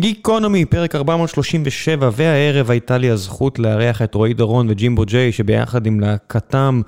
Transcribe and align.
גיקונומי, 0.00 0.64
פרק 0.64 0.94
437, 0.94 2.10
והערב 2.12 2.70
הייתה 2.70 2.98
לי 2.98 3.10
הזכות 3.10 3.58
לארח 3.58 4.02
את 4.02 4.14
רועי 4.14 4.34
דורון 4.34 4.66
וג'ימבו 4.70 5.04
ג'יי, 5.04 5.32
שביחד 5.32 5.86
עם 5.86 6.00
להקתם 6.00 6.80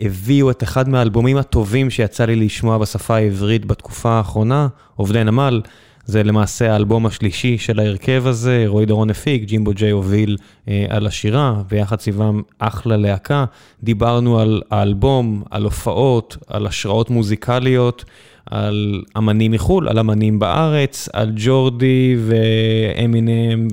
הביאו 0.00 0.50
את 0.50 0.62
אחד 0.62 0.88
מהאלבומים 0.88 1.36
הטובים 1.36 1.90
שיצא 1.90 2.24
לי 2.24 2.36
לשמוע 2.36 2.78
בשפה 2.78 3.16
העברית 3.16 3.64
בתקופה 3.64 4.10
האחרונה, 4.10 4.68
עובדי 4.96 5.24
נמל. 5.24 5.60
זה 6.04 6.22
למעשה 6.22 6.72
האלבום 6.72 7.06
השלישי 7.06 7.58
של 7.58 7.80
ההרכב 7.80 8.22
הזה, 8.26 8.64
רועי 8.66 8.86
דורון 8.86 9.10
הפיק, 9.10 9.42
ג'ימבו 9.42 9.72
ג'יי 9.74 9.90
הוביל 9.90 10.36
אה, 10.68 10.86
על 10.88 11.06
השירה, 11.06 11.62
ויחד 11.68 12.00
סביבם 12.00 12.42
אחלה 12.58 12.96
להקה. 12.96 13.44
דיברנו 13.82 14.40
על 14.40 14.62
האלבום, 14.70 15.42
על 15.50 15.64
הופעות, 15.64 16.36
על 16.46 16.66
השראות 16.66 17.10
מוזיקליות. 17.10 18.04
על 18.50 19.02
אמנים 19.18 19.52
מחו"ל, 19.52 19.88
על 19.88 19.98
אמנים 19.98 20.38
בארץ, 20.38 21.08
על 21.12 21.32
ג'ורדי 21.36 22.16
ואמינם 22.26 23.68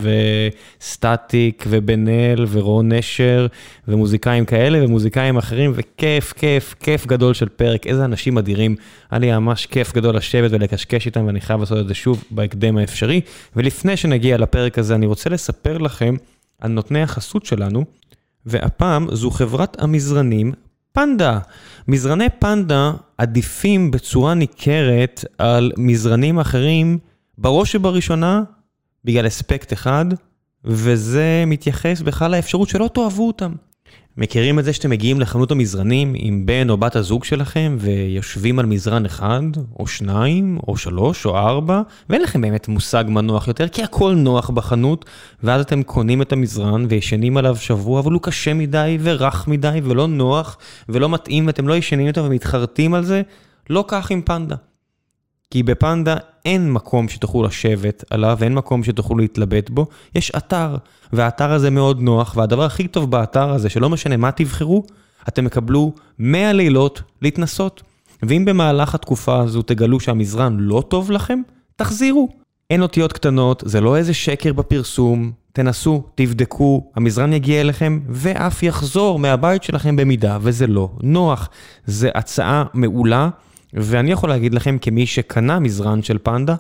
וסטטיק 0.81 1.65
ובן 1.69 2.07
אל 2.07 2.45
ורון 2.49 2.91
נשר 2.91 3.47
ומוזיקאים 3.87 4.45
כאלה 4.45 4.85
ומוזיקאים 4.85 5.37
אחרים, 5.37 5.71
וכיף, 5.75 6.33
כיף, 6.33 6.75
כיף 6.79 7.05
גדול 7.05 7.33
של 7.33 7.49
פרק, 7.49 7.87
איזה 7.87 8.05
אנשים 8.05 8.37
אדירים. 8.37 8.75
היה 9.11 9.19
לי 9.19 9.31
ממש 9.31 9.65
כיף 9.65 9.93
גדול 9.93 10.15
לשבת 10.15 10.51
ולקשקש 10.51 11.05
איתם, 11.05 11.25
ואני 11.25 11.41
חייב 11.41 11.59
לעשות 11.59 11.77
את 11.79 11.87
זה 11.87 11.93
שוב 11.93 12.23
בהקדם 12.31 12.77
האפשרי. 12.77 13.21
ולפני 13.55 13.97
שנגיע 13.97 14.37
לפרק 14.37 14.79
הזה, 14.79 14.95
אני 14.95 15.05
רוצה 15.05 15.29
לספר 15.29 15.77
לכם 15.77 16.15
על 16.61 16.71
נותני 16.71 17.01
החסות 17.01 17.45
שלנו, 17.45 17.85
והפעם 18.45 19.07
זו 19.11 19.31
חברת 19.31 19.81
המזרנים 19.83 20.51
פנדה. 20.95 21.39
מזרני 21.87 22.29
פנדה 22.39 22.91
עדיפים 23.17 23.91
בצורה 23.91 24.33
ניכרת 24.33 25.25
על 25.37 25.71
מזרנים 25.77 26.39
אחרים, 26.39 26.99
בראש 27.37 27.75
ובראשונה, 27.75 28.43
בגלל 29.05 29.27
אספקט 29.27 29.73
אחד, 29.73 30.05
וזה 30.65 31.43
מתייחס 31.47 32.01
בכלל 32.01 32.31
לאפשרות 32.31 32.69
שלא 32.69 32.89
תאהבו 32.93 33.27
אותם. 33.27 33.53
מכירים 34.17 34.59
את 34.59 34.65
זה 34.65 34.73
שאתם 34.73 34.89
מגיעים 34.89 35.19
לחנות 35.19 35.51
המזרנים 35.51 36.13
עם 36.15 36.45
בן 36.45 36.69
או 36.69 36.77
בת 36.77 36.95
הזוג 36.95 37.23
שלכם 37.23 37.77
ויושבים 37.79 38.59
על 38.59 38.65
מזרן 38.65 39.05
אחד, 39.05 39.41
או 39.79 39.87
שניים, 39.87 40.57
או 40.67 40.77
שלוש, 40.77 41.25
או 41.25 41.37
ארבע, 41.37 41.81
ואין 42.09 42.21
לכם 42.21 42.41
באמת 42.41 42.67
מושג 42.67 43.03
מה 43.07 43.21
נוח 43.21 43.47
יותר, 43.47 43.67
כי 43.67 43.83
הכל 43.83 44.13
נוח 44.13 44.49
בחנות, 44.49 45.05
ואז 45.43 45.61
אתם 45.61 45.83
קונים 45.83 46.21
את 46.21 46.31
המזרן 46.31 46.85
וישנים 46.89 47.37
עליו 47.37 47.55
שבוע, 47.55 47.99
אבל 47.99 48.11
הוא 48.11 48.21
קשה 48.21 48.53
מדי 48.53 48.97
ורך 49.01 49.47
מדי 49.47 49.79
ולא 49.83 50.07
נוח 50.07 50.57
ולא 50.89 51.09
מתאים, 51.09 51.47
ואתם 51.47 51.67
לא 51.67 51.77
ישנים 51.77 52.07
אותו 52.07 52.25
ומתחרטים 52.25 52.93
על 52.93 53.05
זה, 53.05 53.21
לא 53.69 53.85
כך 53.87 54.11
עם 54.11 54.21
פנדה. 54.21 54.55
כי 55.51 55.63
בפנדה 55.63 56.15
אין 56.45 56.71
מקום 56.73 57.09
שתוכלו 57.09 57.43
לשבת 57.43 58.03
עליו, 58.09 58.37
אין 58.41 58.53
מקום 58.53 58.83
שתוכלו 58.83 59.17
להתלבט 59.17 59.69
בו, 59.69 59.87
יש 60.15 60.31
אתר, 60.37 60.75
והאתר 61.13 61.51
הזה 61.51 61.69
מאוד 61.69 62.01
נוח, 62.01 62.33
והדבר 62.37 62.63
הכי 62.63 62.87
טוב 62.87 63.11
באתר 63.11 63.49
הזה, 63.49 63.69
שלא 63.69 63.89
משנה 63.89 64.17
מה 64.17 64.31
תבחרו, 64.31 64.83
אתם 65.27 65.45
יקבלו 65.45 65.93
100 66.19 66.53
לילות 66.53 67.01
להתנסות. 67.21 67.83
ואם 68.23 68.45
במהלך 68.45 68.95
התקופה 68.95 69.39
הזו 69.39 69.61
תגלו 69.61 69.99
שהמזרן 69.99 70.57
לא 70.59 70.83
טוב 70.87 71.11
לכם, 71.11 71.41
תחזירו. 71.75 72.29
אין 72.69 72.81
אותיות 72.81 73.13
קטנות, 73.13 73.63
זה 73.65 73.81
לא 73.81 73.97
איזה 73.97 74.13
שקר 74.13 74.53
בפרסום, 74.53 75.31
תנסו, 75.53 76.03
תבדקו, 76.15 76.91
המזרן 76.95 77.33
יגיע 77.33 77.61
אליכם 77.61 77.99
ואף 78.09 78.63
יחזור 78.63 79.19
מהבית 79.19 79.63
שלכם 79.63 79.95
במידה 79.95 80.37
וזה 80.41 80.67
לא 80.67 80.89
נוח. 81.01 81.49
זה 81.85 82.09
הצעה 82.15 82.63
מעולה. 82.73 83.29
ואני 83.75 84.11
יכול 84.11 84.29
להגיד 84.29 84.53
לכם 84.53 84.77
כמי 84.81 85.05
שקנה 85.05 85.59
מזרן 85.59 86.01
של 86.01 86.17
פנדה, 86.23 86.55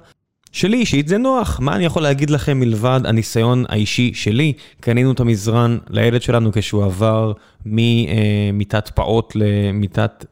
שלי 0.51 0.77
אישית 0.77 1.07
זה 1.07 1.17
נוח, 1.17 1.59
מה 1.59 1.75
אני 1.75 1.85
יכול 1.85 2.03
להגיד 2.03 2.29
לכם 2.29 2.59
מלבד 2.59 2.99
הניסיון 3.05 3.65
האישי 3.69 4.11
שלי? 4.13 4.53
קנינו 4.79 5.11
את 5.11 5.19
המזרן 5.19 5.77
לילד 5.89 6.21
שלנו 6.21 6.49
כשהוא 6.53 6.83
עבר 6.85 7.33
ממיטת 7.65 8.89
פעוט 8.89 9.33
למיטת 9.35 10.25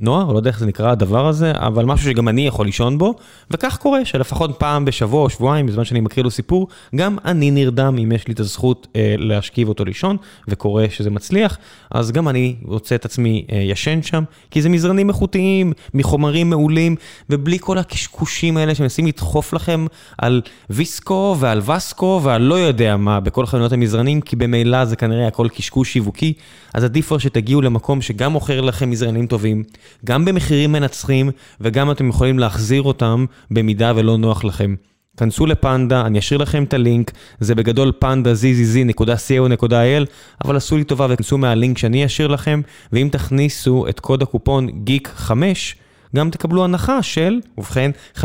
נוער, 0.00 0.32
לא 0.32 0.38
יודע 0.38 0.50
איך 0.50 0.58
זה 0.58 0.66
נקרא 0.66 0.90
הדבר 0.90 1.26
הזה, 1.26 1.52
אבל 1.54 1.84
משהו 1.84 2.10
שגם 2.10 2.28
אני 2.28 2.46
יכול 2.46 2.66
לישון 2.66 2.98
בו, 2.98 3.14
וכך 3.50 3.76
קורה 3.76 4.04
שלפחות 4.04 4.50
פעם 4.58 4.84
בשבוע 4.84 5.22
או 5.22 5.30
שבועיים, 5.30 5.66
בזמן 5.66 5.84
שאני 5.84 6.00
מקריא 6.00 6.24
לו 6.24 6.30
סיפור, 6.30 6.68
גם 6.96 7.16
אני 7.24 7.50
נרדם 7.50 7.96
אם 8.02 8.12
יש 8.12 8.28
לי 8.28 8.34
את 8.34 8.40
הזכות 8.40 8.86
אה, 8.96 9.14
להשכיב 9.18 9.68
אותו 9.68 9.84
לישון, 9.84 10.16
וקורה 10.48 10.86
שזה 10.90 11.10
מצליח, 11.10 11.58
אז 11.90 12.12
גם 12.12 12.28
אני 12.28 12.56
רוצה 12.64 12.94
את 12.94 13.04
עצמי 13.04 13.44
אה, 13.52 13.56
ישן 13.56 14.02
שם, 14.02 14.24
כי 14.50 14.62
זה 14.62 14.68
מזרנים 14.68 15.08
איכותיים, 15.08 15.72
מחומרים 15.94 16.50
מעולים, 16.50 16.96
ובלי 17.30 17.58
כל 17.60 17.78
הקשקושים 17.78 18.56
האלה 18.56 18.74
שמנסים 18.74 19.06
לדחוף 19.06 19.52
לכם 19.52 19.86
על 20.18 20.42
ויסקו 20.70 21.36
ועל 21.38 21.60
וסקו 21.70 22.20
ועל 22.22 22.42
לא 22.42 22.54
יודע 22.54 22.96
מה 22.96 23.20
בכל 23.20 23.46
חנויות 23.46 23.72
המזרנים, 23.72 24.20
כי 24.20 24.36
במילא 24.36 24.84
זה 24.84 24.96
כנראה 24.96 25.28
הכל 25.28 25.48
קשקוש 25.48 25.92
שיווקי, 25.92 26.32
אז 26.74 26.84
עדיף 26.84 27.12
שתגיעו 27.18 27.62
למקום 27.62 28.02
שגם 28.02 28.32
מוכר 28.32 28.60
לכם 28.60 28.90
מזרנים 28.90 29.26
טובים. 29.26 29.62
גם 30.04 30.24
במחירים 30.24 30.72
מנצחים, 30.72 31.30
וגם 31.60 31.90
אתם 31.90 32.08
יכולים 32.08 32.38
להחזיר 32.38 32.82
אותם 32.82 33.24
במידה 33.50 33.92
ולא 33.96 34.16
נוח 34.16 34.44
לכם. 34.44 34.74
כנסו 35.16 35.46
לפנדה, 35.46 36.06
אני 36.06 36.18
אשאיר 36.18 36.40
לכם 36.40 36.64
את 36.64 36.74
הלינק, 36.74 37.12
זה 37.40 37.54
בגדול 37.54 37.92
פנדה 37.98 38.32
zzz.co.il, 38.32 40.04
אבל 40.44 40.56
עשו 40.56 40.76
לי 40.76 40.84
טובה 40.84 41.06
וכנסו 41.10 41.38
מהלינק 41.38 41.78
שאני 41.78 42.06
אשאיר 42.06 42.28
לכם, 42.28 42.60
ואם 42.92 43.08
תכניסו 43.12 43.88
את 43.88 44.00
קוד 44.00 44.22
הקופון 44.22 44.68
גיק 44.84 45.12
5, 45.16 45.76
גם 46.16 46.30
תקבלו 46.30 46.64
הנחה 46.64 47.02
של, 47.02 47.40
ובכן, 47.58 47.90
5%. 48.16 48.20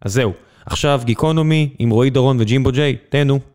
אז 0.00 0.12
זהו, 0.12 0.32
עכשיו 0.66 1.00
גיקונומי 1.04 1.68
עם 1.78 1.90
רועי 1.90 2.10
דורון 2.10 2.36
וג'ימבו 2.40 2.72
ג'יי, 2.72 2.96
תהנו. 3.08 3.51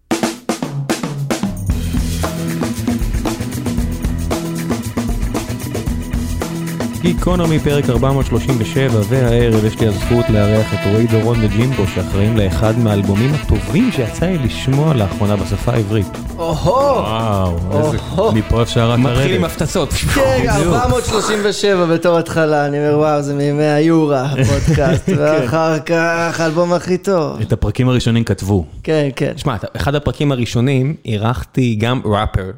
גיקונומי 7.08 7.60
פרק 7.60 7.90
437, 7.90 9.02
והערב 9.10 9.66
יש 9.66 9.80
לי 9.80 9.88
הזכות 9.88 10.30
לארח 10.30 10.74
את 10.74 10.80
רועי 10.92 11.08
דורון 11.08 11.38
וג'ימבו, 11.42 11.88
שאחראים 11.88 12.38
לאחד 12.38 12.80
מהאלבומים 12.80 13.34
הטובים 13.34 13.92
שיצא 13.92 14.26
לי 14.26 14.38
לשמוע 14.38 14.94
לאחרונה 14.94 15.36
בשפה 15.36 15.72
העברית. 15.72 16.08
אוהו! 16.38 16.68
וואו, 16.68 17.58
איזה... 17.72 17.98
מפה 18.34 18.62
אפשר 18.62 18.92
רק 18.92 19.00
מתחיל 19.00 19.36
עם 19.36 19.42
לרדת. 19.42 19.62
הפצצות. 19.62 19.90
כן, 19.90 20.46
437 20.50 21.86
בתור 21.86 22.18
התחלה, 22.18 22.66
אני 22.66 22.78
אומר 22.78 22.98
וואו, 23.00 23.22
זה 23.22 23.34
מימי 23.34 23.64
היורה, 23.64 24.26
הפודקאסט, 24.26 25.10
ואחר 25.18 25.80
כך 25.80 26.40
האלבום 26.40 26.74
הכי 26.74 26.98
טוב. 26.98 27.42
את 27.42 27.54
הפרקים 27.54 27.90
הראשונים 27.90 28.24
כתבו. 28.24 28.66
כן, 28.84 29.10
כן. 29.16 29.34
שמע, 29.38 29.56
אחד 29.76 29.96
הפרקים 29.96 30.32
הראשונים, 30.32 30.96
אירחתי 31.06 31.76
גם 31.76 32.02
ראפר, 32.06 32.52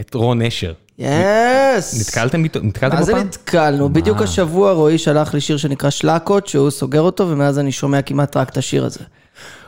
את 0.00 0.14
רון 0.14 0.42
נשר. 0.42 0.72
יס! 0.98 2.00
נתקלתם 2.00 2.44
איתו? 2.44 2.60
נתקלתם 2.62 2.94
מה 2.94 3.00
בו 3.00 3.06
זה 3.06 3.12
פעם? 3.12 3.26
נתקלנו? 3.26 3.88
בדיוק 3.92 4.22
השבוע 4.22 4.72
רועי 4.72 4.98
שלח 4.98 5.34
לי 5.34 5.40
שיר 5.40 5.56
שנקרא 5.56 5.90
שלקות, 5.90 6.46
שהוא 6.46 6.70
סוגר 6.70 7.00
אותו, 7.00 7.28
ומאז 7.28 7.58
אני 7.58 7.72
שומע 7.72 8.02
כמעט 8.02 8.36
רק 8.36 8.48
את 8.48 8.56
השיר 8.56 8.84
הזה. 8.84 9.00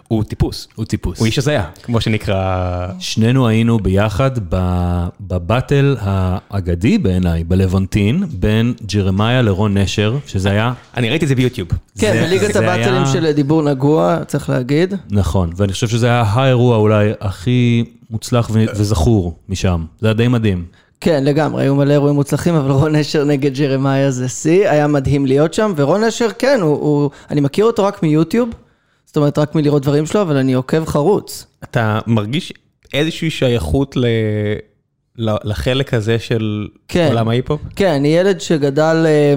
הוא 0.08 0.24
טיפוס. 0.24 0.68
הוא 0.74 0.84
טיפוס. 0.84 1.18
הוא 1.18 1.26
איש 1.26 1.38
הזיה, 1.38 1.64
כמו 1.82 2.00
שנקרא... 2.00 2.86
שנינו 2.98 3.48
היינו 3.48 3.78
ביחד 3.78 4.30
בבטל 5.20 5.96
האגדי 6.00 6.98
בעיניי, 6.98 7.44
בלוונטין, 7.44 8.24
בין 8.30 8.74
ג'רמיה 8.86 9.42
לרון 9.42 9.78
נשר, 9.78 10.16
שזה 10.26 10.50
היה, 10.50 10.72
אני 10.96 11.10
ראיתי 11.10 11.24
את 11.24 11.28
זה 11.28 11.34
ביוטיוב. 11.34 11.68
כן, 11.98 12.22
בליגת 12.24 12.56
הבטלים 12.56 12.94
היה- 12.94 13.06
של 13.06 13.32
דיבור 13.32 13.62
נגוע, 13.62 14.18
צריך 14.26 14.50
להגיד. 14.50 14.94
נכון, 15.10 15.50
ואני 15.56 15.72
חושב 15.72 15.88
שזה 15.88 16.06
היה 16.06 16.22
האירוע 16.22 16.76
אולי 16.76 17.10
הכי 17.20 17.84
מוצלח 18.10 18.50
ו- 18.52 18.64
וזכור 18.76 19.38
משם. 19.48 19.84
זה 20.00 20.06
היה 20.06 20.14
די 20.14 20.28
מדהים. 20.28 20.64
כן, 21.04 21.24
לגמרי, 21.24 21.62
היו 21.62 21.74
מלא 21.74 21.92
אירועים 21.92 22.14
מוצלחים, 22.14 22.54
אבל 22.54 22.70
רון 22.70 22.96
נשר 22.96 23.24
נגד 23.24 23.54
ג'רמיה 23.54 24.10
זה 24.10 24.28
שיא, 24.28 24.68
היה 24.68 24.86
מדהים 24.86 25.26
להיות 25.26 25.54
שם, 25.54 25.72
ורון 25.76 26.04
נשר, 26.04 26.28
כן, 26.38 26.58
הוא, 26.62 26.70
הוא, 26.70 27.10
אני 27.30 27.40
מכיר 27.40 27.64
אותו 27.64 27.84
רק 27.84 28.02
מיוטיוב, 28.02 28.48
זאת 29.06 29.16
אומרת, 29.16 29.38
רק 29.38 29.54
מלראות 29.54 29.82
דברים 29.82 30.06
שלו, 30.06 30.22
אבל 30.22 30.36
אני 30.36 30.52
עוקב 30.52 30.84
חרוץ. 30.84 31.46
אתה 31.64 31.98
מרגיש 32.06 32.52
איזושהי 32.94 33.30
שייכות 33.30 33.96
ל... 33.96 34.06
לחלק 35.18 35.94
הזה 35.94 36.18
של 36.18 36.68
כן. 36.88 37.06
עולם 37.08 37.28
ההיפ-הופ? 37.28 37.60
כן, 37.76 37.92
אני 37.92 38.08
ילד 38.08 38.40
שגדל, 38.40 39.04
אה, 39.06 39.34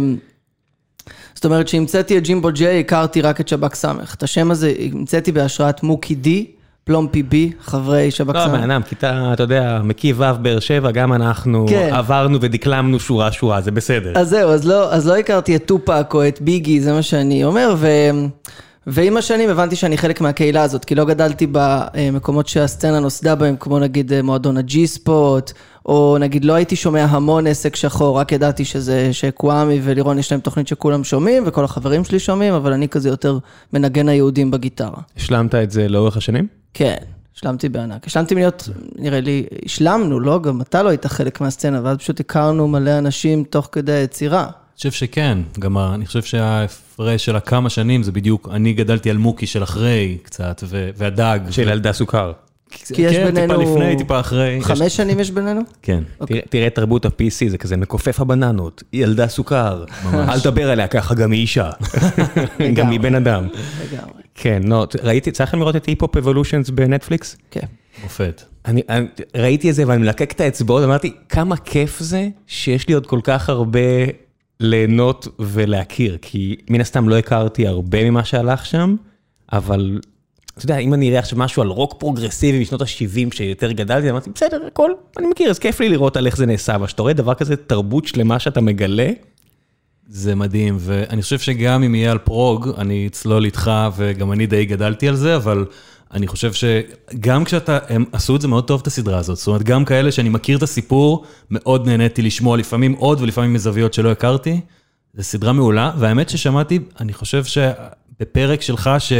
זאת 1.36 1.46
אומרת, 1.46 1.66
כשהמצאתי 1.66 2.18
את 2.18 2.24
ג'ימבו 2.24 2.50
ג'יי, 2.52 2.80
הכרתי 2.80 3.22
רק 3.22 3.42
את 3.42 3.48
שב"כ 3.48 3.76
סמך. 3.76 4.16
את 4.16 4.24
השם 4.24 4.52
הזה 4.52 4.74
המצאתי 4.80 5.32
בהשראת 5.32 5.84
מוקי 5.84 6.16
די, 6.16 6.46
פלומפי 6.88 7.24
בי, 7.24 7.52
חברי 7.62 8.12
שב"כ 8.12 8.36
לא, 8.36 8.48
בן. 8.48 8.72
אדם, 8.72 8.82
כיתה, 8.82 9.30
אתה 9.34 9.44
יודע, 9.44 9.82
מקיף 9.84 10.18
ו' 10.20 10.24
באר 10.42 10.60
שבע, 10.60 10.92
גם 10.92 11.14
אנחנו 11.14 11.66
כן. 11.70 11.90
עברנו 11.94 12.42
ודקלמנו 12.42 13.00
שורה 13.00 13.32
שורה, 13.32 13.62
זה 13.62 13.72
בסדר. 13.72 14.14
אז 14.16 14.30
זהו, 14.30 14.50
אז 14.50 14.68
לא, 14.68 14.94
אז 14.94 15.08
לא 15.08 15.18
הכרתי 15.18 15.56
את 15.56 15.66
טופק 15.66 16.12
או 16.14 16.28
את 16.28 16.42
ביגי, 16.42 16.82
זה 16.82 16.94
מה 16.94 17.02
שאני 17.02 17.44
אומר, 17.44 17.76
ו... 17.78 17.88
ועם 18.90 19.18
השנים 19.18 19.50
הבנתי 19.50 19.76
שאני 19.76 19.98
חלק 19.98 20.22
מהקהילה 20.22 20.62
הזאת, 20.62 20.86
כי 20.86 20.96
לא 20.96 21.06
גדלתי 21.06 21.48
במקומות 21.52 22.48
שהסצנה 22.48 23.00
נוסדה 23.00 23.36
בהם, 23.36 23.56
כמו 23.60 23.80
נגיד 23.80 24.14
אה, 24.14 24.22
מועדון 24.22 24.58
הג'י 24.58 24.88
ספוט, 24.88 25.52
או 25.86 26.18
נגיד 26.20 26.46
לא 26.46 26.54
הייתי 26.54 26.76
שומע 26.76 27.04
המון 27.04 27.48
עסק 27.48 27.76
שחור, 27.76 28.20
רק 28.20 28.32
ידעתי 28.32 28.66
שזה, 28.66 29.14
שקוואמי 29.14 29.80
ולירון 29.84 30.20
יש 30.20 30.32
להם 30.32 30.42
תוכנית 30.42 30.68
שכולם 30.68 31.04
שומעים, 31.04 31.44
וכל 31.46 31.64
החברים 31.64 32.04
שלי 32.04 32.20
שומעים, 32.20 32.54
אבל 32.54 32.74
אני 32.74 32.90
כזה 32.90 33.10
יותר 33.10 33.38
מנגן 33.74 34.10
היהודים 34.10 34.52
בגיטרה. 34.52 35.02
השלמת 35.18 35.56
את 35.56 35.72
זה 35.72 35.88
לאורך 35.88 36.18
השנים? 36.18 36.48
כן, 36.78 36.96
השלמתי 37.36 37.70
בענק. 37.70 38.08
השלמתי 38.08 38.36
להיות, 38.36 38.70
נראה 38.96 39.22
לי, 39.22 39.44
השלמנו, 39.66 40.20
לא? 40.20 40.40
גם 40.42 40.62
אתה 40.62 40.84
לא 40.84 40.90
היית 40.90 41.06
חלק 41.06 41.42
מהסצנה, 41.42 41.80
ואז 41.84 41.98
פשוט 41.98 42.20
הכרנו 42.20 42.68
מלא 42.68 42.98
אנשים 42.98 43.44
תוך 43.44 43.70
כדי 43.72 43.92
היצירה. 43.92 44.44
אני 44.44 44.52
חושב 44.78 44.92
שכן, 44.92 45.38
גם 45.60 45.78
אני 45.78 46.06
חושב 46.06 46.22
שההפרש 46.24 47.26
של 47.26 47.36
הכמה 47.36 47.70
שנים 47.70 48.04
זה 48.04 48.12
בדיוק, 48.12 48.50
אני 48.54 48.74
גדלתי 48.74 49.10
על 49.10 49.18
מוקי 49.18 49.48
של 49.48 49.64
אחרי 49.64 50.18
קצת, 50.24 50.64
ו- 50.68 50.90
והדג. 50.98 51.40
של 51.50 51.70
ילדה 51.70 51.94
סוכר. 51.94 52.32
כי 52.70 53.02
יש 53.02 53.16
כן, 53.16 53.26
בינינו... 53.26 53.54
טיפה 53.60 53.72
לפני, 53.72 53.98
טיפה 53.98 54.20
אחרי. 54.20 54.50
יש- 54.50 54.64
חמש 54.66 54.96
שנים 54.96 55.20
יש 55.20 55.32
בינינו? 55.32 55.62
כן. 55.82 56.04
תראה- 56.26 56.40
תראה 56.50 56.68
את 56.68 56.76
תרבות 56.76 57.06
ה-PC, 57.06 57.50
זה 57.50 57.58
כזה 57.58 57.78
מכופף 57.78 58.20
הבננות, 58.20 58.84
ילדה 58.94 59.28
סוכר, 59.28 59.84
אל 60.14 60.40
תדבר 60.40 60.70
עליה 60.72 60.88
ככה, 60.88 61.16
גם 61.16 61.32
היא 61.32 61.42
אישה, 61.42 61.70
גם 62.76 62.90
היא 62.90 63.00
בן 63.00 63.16
אדם. 63.16 63.48
לגמרי. 63.94 64.22
כן, 64.38 64.64
לא, 64.66 64.88
ראיתי, 65.04 65.32
צריך 65.32 65.54
לראות 65.54 65.76
את 65.76 65.86
היפ-הופ 65.86 66.18
אבולושנס 66.18 66.70
בנטפליקס? 66.70 67.38
כן. 67.52 67.66
מופת. 68.04 68.44
אני, 68.66 68.82
אני 68.90 69.08
ראיתי 69.36 69.70
את 69.70 69.76
זה 69.76 69.84
ואני 69.88 70.02
מלקק 70.02 70.32
את 70.32 70.42
האצבעות, 70.42 70.84
אמרתי, 70.84 71.14
כמה 71.30 71.58
כיף 71.58 72.00
זה 72.00 72.30
שיש 72.48 72.88
לי 72.88 72.94
עוד 72.94 73.06
כל 73.06 73.20
כך 73.24 73.50
הרבה 73.50 73.80
ליהנות 74.60 75.28
ולהכיר, 75.40 76.18
כי 76.22 76.56
מן 76.70 76.82
הסתם 76.82 77.10
לא 77.10 77.18
הכרתי 77.18 77.68
הרבה 77.68 78.10
ממה 78.10 78.26
שהלך 78.26 78.66
שם, 78.66 78.96
אבל 79.54 80.00
אתה 80.58 80.66
יודע, 80.66 80.78
אם 80.78 80.94
אני 80.94 81.10
אראה 81.10 81.20
עכשיו 81.20 81.40
משהו 81.40 81.62
על 81.62 81.68
רוק 81.68 81.96
פרוגרסיבי 82.00 82.60
משנות 82.60 82.82
ה-70 82.82 83.36
שיותר 83.36 83.72
גדלתי, 83.72 84.10
אמרתי, 84.10 84.30
בסדר, 84.36 84.66
הכל, 84.68 84.92
אני 85.18 85.28
מכיר, 85.28 85.50
אז 85.50 85.60
כיף 85.60 85.80
לי 85.80 85.90
לראות 85.90 86.18
על 86.18 86.26
איך 86.26 86.38
זה 86.38 86.46
נעשה, 86.46 86.76
אבל 86.76 86.88
כשאתה 86.88 87.02
רואה 87.02 87.14
דבר 87.14 87.34
כזה, 87.34 87.56
תרבות 87.56 88.08
שלמה 88.08 88.40
שאתה 88.40 88.62
מגלה, 88.62 89.10
זה 90.10 90.36
מדהים, 90.36 90.78
ואני 90.80 91.22
חושב 91.22 91.40
שגם 91.40 91.84
אם 91.84 91.96
יהיה 91.96 92.12
על 92.12 92.18
פרוג, 92.18 92.70
אני 92.78 93.08
אצלול 93.08 93.46
איתך, 93.46 93.72
וגם 93.96 94.32
אני 94.32 94.48
די 94.48 94.66
גדלתי 94.66 95.08
על 95.08 95.16
זה, 95.16 95.36
אבל 95.36 95.66
אני 96.14 96.28
חושב 96.28 96.52
שגם 96.54 97.44
כשאתה, 97.44 97.78
הם 97.90 98.06
עשו 98.12 98.36
את 98.36 98.42
זה 98.42 98.48
מאוד 98.48 98.68
טוב, 98.68 98.82
את 98.82 98.88
הסדרה 98.88 99.18
הזאת. 99.18 99.38
זאת 99.38 99.48
אומרת, 99.48 99.64
גם 99.64 99.86
כאלה 99.86 100.12
שאני 100.12 100.30
מכיר 100.30 100.58
את 100.58 100.64
הסיפור, 100.64 101.26
מאוד 101.52 101.88
נהניתי 101.88 102.22
לשמוע, 102.22 102.58
לפעמים 102.58 102.94
עוד 102.94 103.22
ולפעמים 103.22 103.54
מזוויות 103.54 103.94
שלא 103.94 104.12
הכרתי. 104.12 104.62
זו 105.14 105.24
סדרה 105.24 105.54
מעולה, 105.54 105.92
והאמת 105.98 106.30
ששמעתי, 106.30 106.80
אני 107.00 107.14
חושב 107.14 107.44
שבפרק 107.44 108.62
שלך, 108.62 108.90
ש... 109.00 109.14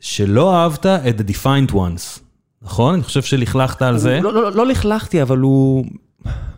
שלא 0.00 0.54
אהבת 0.56 0.86
את 0.86 1.20
The 1.20 1.32
Defined 1.32 1.72
Ones, 1.72 2.20
נכון? 2.62 2.94
אני 2.94 3.02
חושב 3.02 3.22
שלכלכת 3.22 3.82
על 3.82 3.98
זה. 3.98 4.20
לא, 4.22 4.32
לא, 4.32 4.52
לא 4.52 4.66
לכלכתי, 4.66 5.22
אבל 5.22 5.38
הוא, 5.38 5.84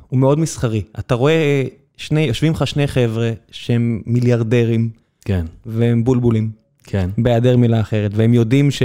הוא 0.09 0.19
מאוד 0.19 0.39
מסחרי. 0.39 0.83
אתה 0.99 1.15
רואה, 1.15 1.65
שני, 1.99 2.21
יושבים 2.21 2.53
לך 2.53 2.67
שני 2.67 2.87
חבר'ה 2.87 3.33
שהם 3.51 4.03
מיליארדרים, 4.07 4.91
כן, 5.25 5.47
והם 5.67 6.05
בולבולים, 6.05 6.51
כן. 6.85 7.11
בהיעדר 7.19 7.57
מילה 7.57 7.81
אחרת, 7.81 8.11
והם 8.15 8.35
יודעים 8.35 8.71
ש... 8.71 8.83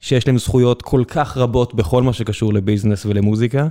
שיש 0.00 0.26
להם 0.26 0.38
זכויות 0.38 0.82
כל 0.82 1.02
כך 1.08 1.36
רבות 1.36 1.74
בכל 1.74 2.02
מה 2.02 2.12
שקשור 2.12 2.54
לביזנס 2.54 3.06
ולמוזיקה, 3.06 3.68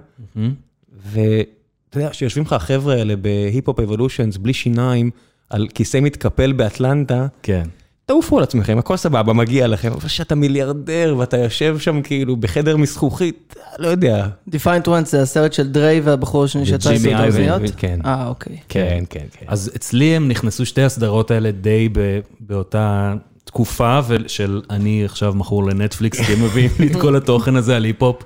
ואתה 1.11 1.97
יודע, 1.97 2.09
כשיושבים 2.09 2.43
לך 2.43 2.53
החבר'ה 2.53 2.93
האלה 2.95 3.15
ב 3.15 3.79
Hip-Hop 3.79 4.02
Evolutions, 4.02 4.37
בלי 4.37 4.53
שיניים, 4.53 5.11
על 5.49 5.67
כיסא 5.73 5.99
מתקפל 5.99 6.51
באטלנטה, 6.51 7.27
כן. 7.43 7.63
תעופו 8.07 8.37
על 8.37 8.43
עצמכם, 8.43 8.77
הכל 8.77 8.97
סבבה, 8.97 9.33
מגיע 9.33 9.67
לכם, 9.67 9.91
אבל 9.91 10.07
שאתה 10.07 10.35
מיליארדר 10.35 11.15
ואתה 11.17 11.37
יושב 11.37 11.79
שם 11.79 12.01
כאילו 12.01 12.35
בחדר 12.35 12.77
מזכוכית, 12.77 13.55
לא 13.79 13.87
יודע. 13.87 14.27
Defiant 14.49 14.87
Ones 14.87 15.05
זה 15.05 15.21
הסרט 15.21 15.53
של 15.53 15.67
דריי 15.71 15.99
והבחור 15.99 16.43
השני 16.43 16.61
וג'ימי 16.61 16.75
לעשות 16.77 17.05
איובין, 17.05 17.15
האוזניות? 17.15 17.61
כן. 17.77 17.99
אה, 18.05 18.27
אוקיי. 18.27 18.57
כן, 18.69 19.03
כן, 19.09 19.25
כן. 19.31 19.45
אז 19.49 19.71
אצלי 19.75 20.15
הם 20.15 20.27
נכנסו 20.27 20.65
שתי 20.65 20.81
הסדרות 20.81 21.31
האלה 21.31 21.51
די 21.51 21.89
ב- 21.91 22.19
באותה 22.39 23.13
תקופה, 23.43 23.99
של 24.27 24.61
אני 24.69 25.05
עכשיו 25.05 25.33
מכור 25.33 25.63
לנטפליקס, 25.63 26.21
כי 26.21 26.33
הם 26.33 26.43
מביאים 26.43 26.71
לי 26.79 26.87
את 26.87 26.95
כל 26.95 27.15
התוכן 27.15 27.55
הזה 27.55 27.75
על 27.75 27.83
היפ-הופ. 27.83 28.23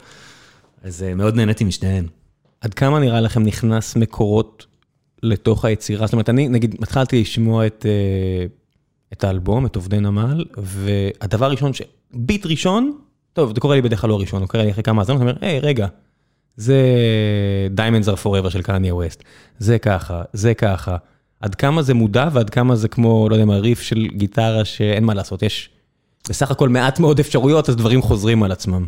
אז 0.84 1.04
אה, 1.04 1.13
מאוד 1.13 1.36
נהניתי 1.36 1.63
משניהם. 1.63 2.06
עד 2.62 2.74
כמה 2.74 3.00
נראה 3.00 3.22
לכם 3.22 3.44
נכנס 3.44 3.95
מקורות 3.95 4.66
לתוך 5.24 5.66
היצירה? 5.66 6.07
זאת 6.07 6.13
אומרת, 6.13 6.30
אני 6.30 6.50
נגיד 6.50 6.75
התחלתי 6.81 7.22
לשמוע 7.22 7.66
את, 7.68 7.86
אה, 7.89 8.45
את 9.13 9.24
האלבום, 9.24 9.66
את 9.66 9.75
עובדי 9.75 10.00
נמל, 10.00 10.46
והדבר 10.58 11.46
הראשון, 11.46 11.74
ש... 11.74 11.81
ביט 12.13 12.46
ראשון, 12.46 12.98
טוב, 13.34 13.54
זה 13.56 13.62
קורה 13.62 13.75
לי 13.75 13.81
בדרך 13.81 14.02
כלל 14.02 14.10
לא 14.10 14.19
ראשון, 14.19 14.42
הוא 14.42 14.50
קורה 14.50 14.63
לי 14.63 14.72
אחרי 14.72 14.84
כמה 14.84 15.02
האזנות, 15.02 15.22
אני 15.22 15.30
אומר, 15.30 15.40
היי, 15.42 15.60
רגע, 15.60 15.88
זה 16.56 16.78
Diamonds 17.75 18.08
are 18.08 18.24
forever 18.24 18.50
של 18.50 18.62
קניה 18.62 18.96
ווסט, 18.96 19.24
זה 19.60 19.80
ככה, 19.80 20.22
זה 20.34 20.54
ככה. 20.54 20.98
עד 21.42 21.56
כמה 21.56 21.81
זה 21.81 21.94
מודע 21.94 22.28
ועד 22.34 22.50
כמה 22.50 22.75
זה 22.75 22.88
כמו, 22.88 23.30
לא 23.30 23.36
יודע 23.36 23.46
מה, 23.46 23.58
ריף 23.58 23.81
של 23.81 24.08
גיטרה 24.08 24.66
שאין 24.66 25.04
מה 25.04 25.13
לעשות, 25.13 25.44
יש 25.44 25.69
בסך 26.30 26.52
הכל 26.52 26.69
מעט 26.69 27.00
מאוד 27.00 27.19
אפשרויות, 27.19 27.69
אז 27.69 27.75
דברים 27.75 28.02
חוזרים 28.02 28.44
על 28.44 28.52
עצמם. 28.52 28.86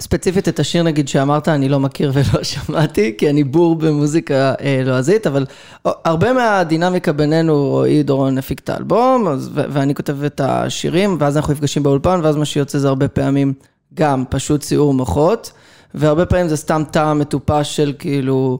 ספציפית 0.00 0.48
את 0.48 0.60
השיר 0.60 0.82
נגיד 0.82 1.08
שאמרת, 1.08 1.48
אני 1.48 1.68
לא 1.68 1.80
מכיר 1.80 2.12
ולא 2.14 2.42
שמעתי, 2.52 3.14
כי 3.18 3.30
אני 3.30 3.44
בור 3.44 3.76
במוזיקה 3.76 4.54
אה, 4.60 4.82
לועזית, 4.84 5.26
אבל 5.26 5.46
הרבה 5.84 6.32
מהדינמיקה 6.32 7.12
בינינו, 7.12 7.66
רועי 7.66 8.02
דורון 8.02 8.38
הפיק 8.38 8.60
את 8.60 8.70
האלבום, 8.70 9.28
אז, 9.28 9.50
ו- 9.54 9.64
ואני 9.70 9.94
כותב 9.94 10.24
את 10.24 10.40
השירים, 10.40 11.16
ואז 11.20 11.36
אנחנו 11.36 11.52
נפגשים 11.52 11.82
באולפן, 11.82 12.20
ואז 12.22 12.36
מה 12.36 12.44
שיוצא 12.44 12.78
זה 12.78 12.88
הרבה 12.88 13.08
פעמים 13.08 13.52
גם 13.94 14.24
פשוט 14.30 14.60
ציור 14.60 14.94
מוחות, 14.94 15.52
והרבה 15.94 16.26
פעמים 16.26 16.48
זה 16.48 16.56
סתם 16.56 16.82
טעם 16.90 17.18
מטופש 17.18 17.76
של 17.76 17.92
כאילו, 17.98 18.58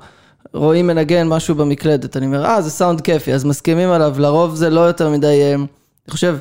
רועי 0.52 0.82
מנגן 0.82 1.28
משהו 1.28 1.54
במקלדת, 1.54 2.16
אני 2.16 2.26
אומר, 2.26 2.46
אה, 2.46 2.62
זה 2.62 2.70
סאונד 2.70 3.00
כיפי, 3.00 3.34
אז 3.34 3.44
מסכימים 3.44 3.90
עליו, 3.90 4.14
לרוב 4.18 4.54
זה 4.54 4.70
לא 4.70 4.80
יותר 4.80 5.10
מדי, 5.10 5.26
אה, 5.42 5.54
אני 5.54 5.66
חושב, 6.10 6.38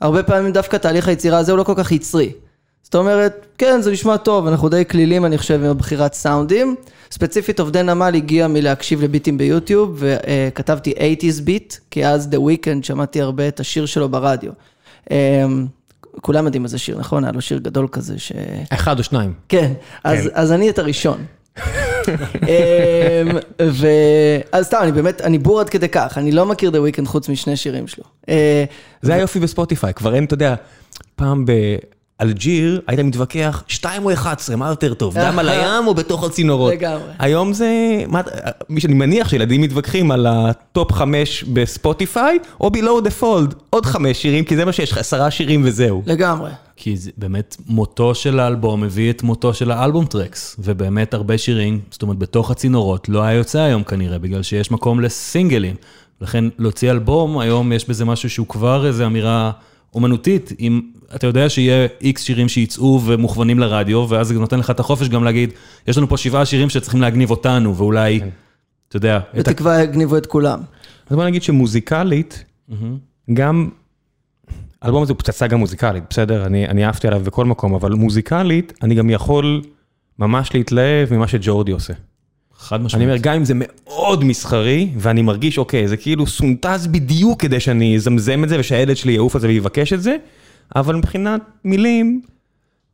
הרבה 0.00 0.22
פעמים 0.22 0.52
דווקא 0.52 0.76
תהליך 0.76 1.08
היצירה 1.08 1.38
הזה 1.38 1.52
הוא 1.52 1.58
לא 1.58 1.64
כל 1.64 1.74
כך 1.76 1.92
יצרי. 1.92 2.32
זאת 2.82 2.94
אומרת, 2.94 3.46
כן, 3.58 3.80
זה 3.80 3.92
נשמע 3.92 4.16
טוב, 4.16 4.46
אנחנו 4.46 4.68
די 4.68 4.84
כלילים, 4.84 5.24
אני 5.24 5.38
חושב, 5.38 5.54
עם 5.64 5.70
הבחירת 5.70 6.14
סאונדים. 6.14 6.76
ספציפית, 7.10 7.60
עובדי 7.60 7.82
נמל 7.82 8.12
הגיע 8.14 8.48
מלהקשיב 8.48 9.02
לביטים 9.02 9.38
ביוטיוב, 9.38 9.96
וכתבתי 9.98 10.92
80's 10.92 11.42
ביט, 11.44 11.74
כי 11.90 12.06
אז 12.06 12.28
The 12.32 12.36
Weeknd 12.36 12.82
שמעתי 12.82 13.20
הרבה 13.20 13.48
את 13.48 13.60
השיר 13.60 13.86
שלו 13.86 14.08
ברדיו. 14.08 14.52
אה, 15.10 15.44
כולם 16.20 16.44
יודעים 16.44 16.64
איזה 16.64 16.78
שיר, 16.78 16.98
נכון? 16.98 17.24
היה 17.24 17.32
לו 17.32 17.40
שיר 17.40 17.58
גדול 17.58 17.88
כזה 17.92 18.18
ש... 18.18 18.32
אחד 18.70 18.98
או 18.98 19.04
שניים. 19.04 19.34
כן, 19.48 19.72
אז, 20.04 20.30
אז 20.32 20.52
אני 20.52 20.70
את 20.70 20.78
הראשון. 20.78 21.24
אמ, 21.58 21.62
ו... 23.62 23.86
אז 24.52 24.66
סתם, 24.66 24.78
אני 24.82 24.92
באמת, 24.92 25.20
אני 25.20 25.38
בור 25.38 25.60
עד 25.60 25.68
כדי 25.68 25.88
כך, 25.88 26.18
אני 26.18 26.32
לא 26.32 26.46
מכיר 26.46 26.70
The 26.70 26.74
Weeknd 26.74 27.06
חוץ 27.06 27.28
משני 27.28 27.56
שירים 27.56 27.86
שלו. 27.86 28.04
אה, 28.28 28.64
זה 29.02 29.14
היופי 29.14 29.40
בספוטיפיי, 29.40 29.94
כבר 29.94 30.14
אין, 30.14 30.24
אתה 30.24 30.34
יודע, 30.34 30.54
פעם 31.16 31.44
באלג'יר 32.22 32.80
היית 32.86 33.00
מתווכח, 33.00 33.62
2 33.68 34.04
או 34.04 34.12
11, 34.12 34.56
מה 34.56 34.68
יותר 34.68 34.94
טוב, 34.94 35.18
דם 35.18 35.38
על 35.38 35.48
הים 35.48 35.86
או 35.86 35.94
בתוך 35.94 36.24
הצינורות? 36.24 36.72
לגמרי. 36.72 37.12
היום 37.18 37.52
זה, 37.52 37.70
מה, 38.08 38.20
מי 38.68 38.80
שאני 38.80 38.94
מניח 38.94 39.28
שילדים 39.28 39.60
מתווכחים 39.60 40.10
על 40.10 40.26
ה 40.26 40.43
top 40.43 40.92
5 40.92 41.44
בספוטיפיי, 41.44 42.38
או 42.60 42.68
below 42.68 43.06
the 43.06 43.22
fold, 43.22 43.54
עוד 43.70 43.86
5 43.86 44.22
שירים, 44.22 44.44
כי 44.44 44.56
זה 44.56 44.64
מה 44.64 44.72
שיש 44.72 44.92
לך, 44.92 44.98
10 44.98 45.30
שירים 45.30 45.62
וזהו. 45.64 46.02
לגמרי. 46.06 46.50
כי 46.76 46.96
זה 46.96 47.10
באמת 47.16 47.56
מותו 47.66 48.14
של 48.14 48.40
האלבום 48.40 48.84
הביא 48.84 49.10
את 49.10 49.22
מותו 49.22 49.54
של 49.54 49.70
ה 49.70 49.76
album 49.76 50.04
tracks, 50.04 50.56
ובאמת 50.58 51.14
הרבה 51.14 51.38
שירים, 51.38 51.80
זאת 51.90 52.02
אומרת 52.02 52.18
בתוך 52.18 52.50
הצינורות, 52.50 53.08
לא 53.08 53.22
היה 53.22 53.36
יוצא 53.36 53.58
היום 53.58 53.82
כנראה, 53.82 54.18
בגלל 54.18 54.42
שיש 54.42 54.70
מקום 54.70 55.00
לסינגלים. 55.00 55.74
לכן 56.20 56.44
להוציא 56.58 56.90
אלבום, 56.90 57.38
היום 57.38 57.72
יש 57.72 57.88
בזה 57.88 58.04
משהו 58.04 58.30
שהוא 58.30 58.46
כבר 58.46 58.86
איזו 58.86 59.06
אמירה 59.06 59.50
אומנותית, 59.94 60.52
אם 60.60 60.80
אתה 61.14 61.26
יודע 61.26 61.48
שיהיה 61.48 61.86
איקס 62.00 62.22
שירים 62.22 62.48
שיצאו 62.48 63.00
ומוכוונים 63.04 63.58
לרדיו, 63.58 64.06
ואז 64.08 64.28
זה 64.28 64.34
נותן 64.34 64.58
לך 64.58 64.70
את 64.70 64.80
החופש 64.80 65.08
גם 65.08 65.24
להגיד, 65.24 65.52
יש 65.86 65.98
לנו 65.98 66.08
פה 66.08 66.16
שבעה 66.16 66.46
שירים 66.46 66.70
שצריכים 66.70 67.00
להגניב 67.00 67.30
אותנו, 67.30 67.76
ואולי, 67.76 68.20
אתה 68.88 68.96
יודע, 68.96 69.16
את. 69.16 69.38
בתקווה 69.38 69.82
יגניבו 69.82 70.16
את 70.16 70.26
כולם. 70.26 70.60
אז 71.10 71.16
בוא 71.16 71.24
נגיד 71.24 71.42
שמוזיקלית, 71.42 72.44
גם, 73.32 73.68
האלבום 74.82 75.02
הזה 75.02 75.12
הוא 75.12 75.18
פצצה 75.18 75.46
גם 75.46 75.58
מוזיקלית, 75.58 76.04
בסדר? 76.10 76.46
אני, 76.46 76.68
אני 76.68 76.86
אהבתי 76.86 77.08
עליו 77.08 77.20
בכל 77.20 77.44
מקום, 77.44 77.74
אבל 77.74 77.92
מוזיקלית, 77.92 78.72
אני 78.82 78.94
גם 78.94 79.10
יכול 79.10 79.62
ממש 80.18 80.54
להתלהב 80.54 81.14
ממה 81.14 81.28
שג'ורדי 81.28 81.72
עושה. 81.72 81.92
חד 82.62 82.76
אני 82.76 82.84
משמעית. 82.84 83.08
אומר, 83.08 83.16
גם 83.16 83.34
אם 83.34 83.44
זה 83.44 83.54
מאוד 83.54 84.24
מסחרי, 84.24 84.88
ואני 84.98 85.22
מרגיש, 85.22 85.58
אוקיי, 85.58 85.88
זה 85.88 85.96
כאילו 85.96 86.26
סונטז 86.26 86.86
בדיוק 86.86 87.40
כדי 87.40 87.60
שאני 87.60 87.96
אזמזם 87.96 88.44
את 88.44 88.48
זה, 88.48 88.60
ושהילד 88.60 88.96
שלי 88.96 89.12
יעוף 89.12 89.34
על 89.34 89.40
זה 89.40 89.48
ויבקש 89.48 89.92
את 89.92 90.02
זה, 90.02 90.16
אבל 90.76 90.96
מבחינת 90.96 91.40
מילים, 91.64 92.20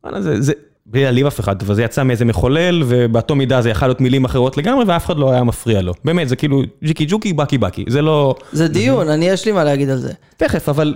וואלה, 0.03 0.21
זה, 0.21 0.41
זה, 0.41 0.53
בלי 0.85 1.03
להעליב 1.03 1.25
אף 1.25 1.39
אחד, 1.39 1.61
אבל 1.61 1.75
זה 1.75 1.83
יצא 1.83 2.03
מאיזה 2.03 2.25
מחולל, 2.25 2.83
ובאותו 2.87 3.35
מידה 3.35 3.61
זה 3.61 3.69
יכול 3.69 3.87
להיות 3.87 4.01
מילים 4.01 4.25
אחרות 4.25 4.57
לגמרי, 4.57 4.85
ואף 4.87 5.05
אחד 5.05 5.17
לא 5.17 5.31
היה 5.31 5.43
מפריע 5.43 5.81
לו. 5.81 5.93
באמת, 6.05 6.29
זה 6.29 6.35
כאילו 6.35 6.61
ג'יקי 6.83 7.05
ג'וקי, 7.07 7.33
בקי 7.33 7.57
בקי, 7.57 7.85
זה 7.87 8.01
לא... 8.01 8.35
זה 8.51 8.67
דיון, 8.67 9.09
אני 9.09 9.29
יש 9.29 9.45
לי 9.45 9.51
מה 9.51 9.63
להגיד 9.63 9.89
על 9.89 9.97
זה. 9.97 10.13
תכף, 10.37 10.69
אבל 10.69 10.95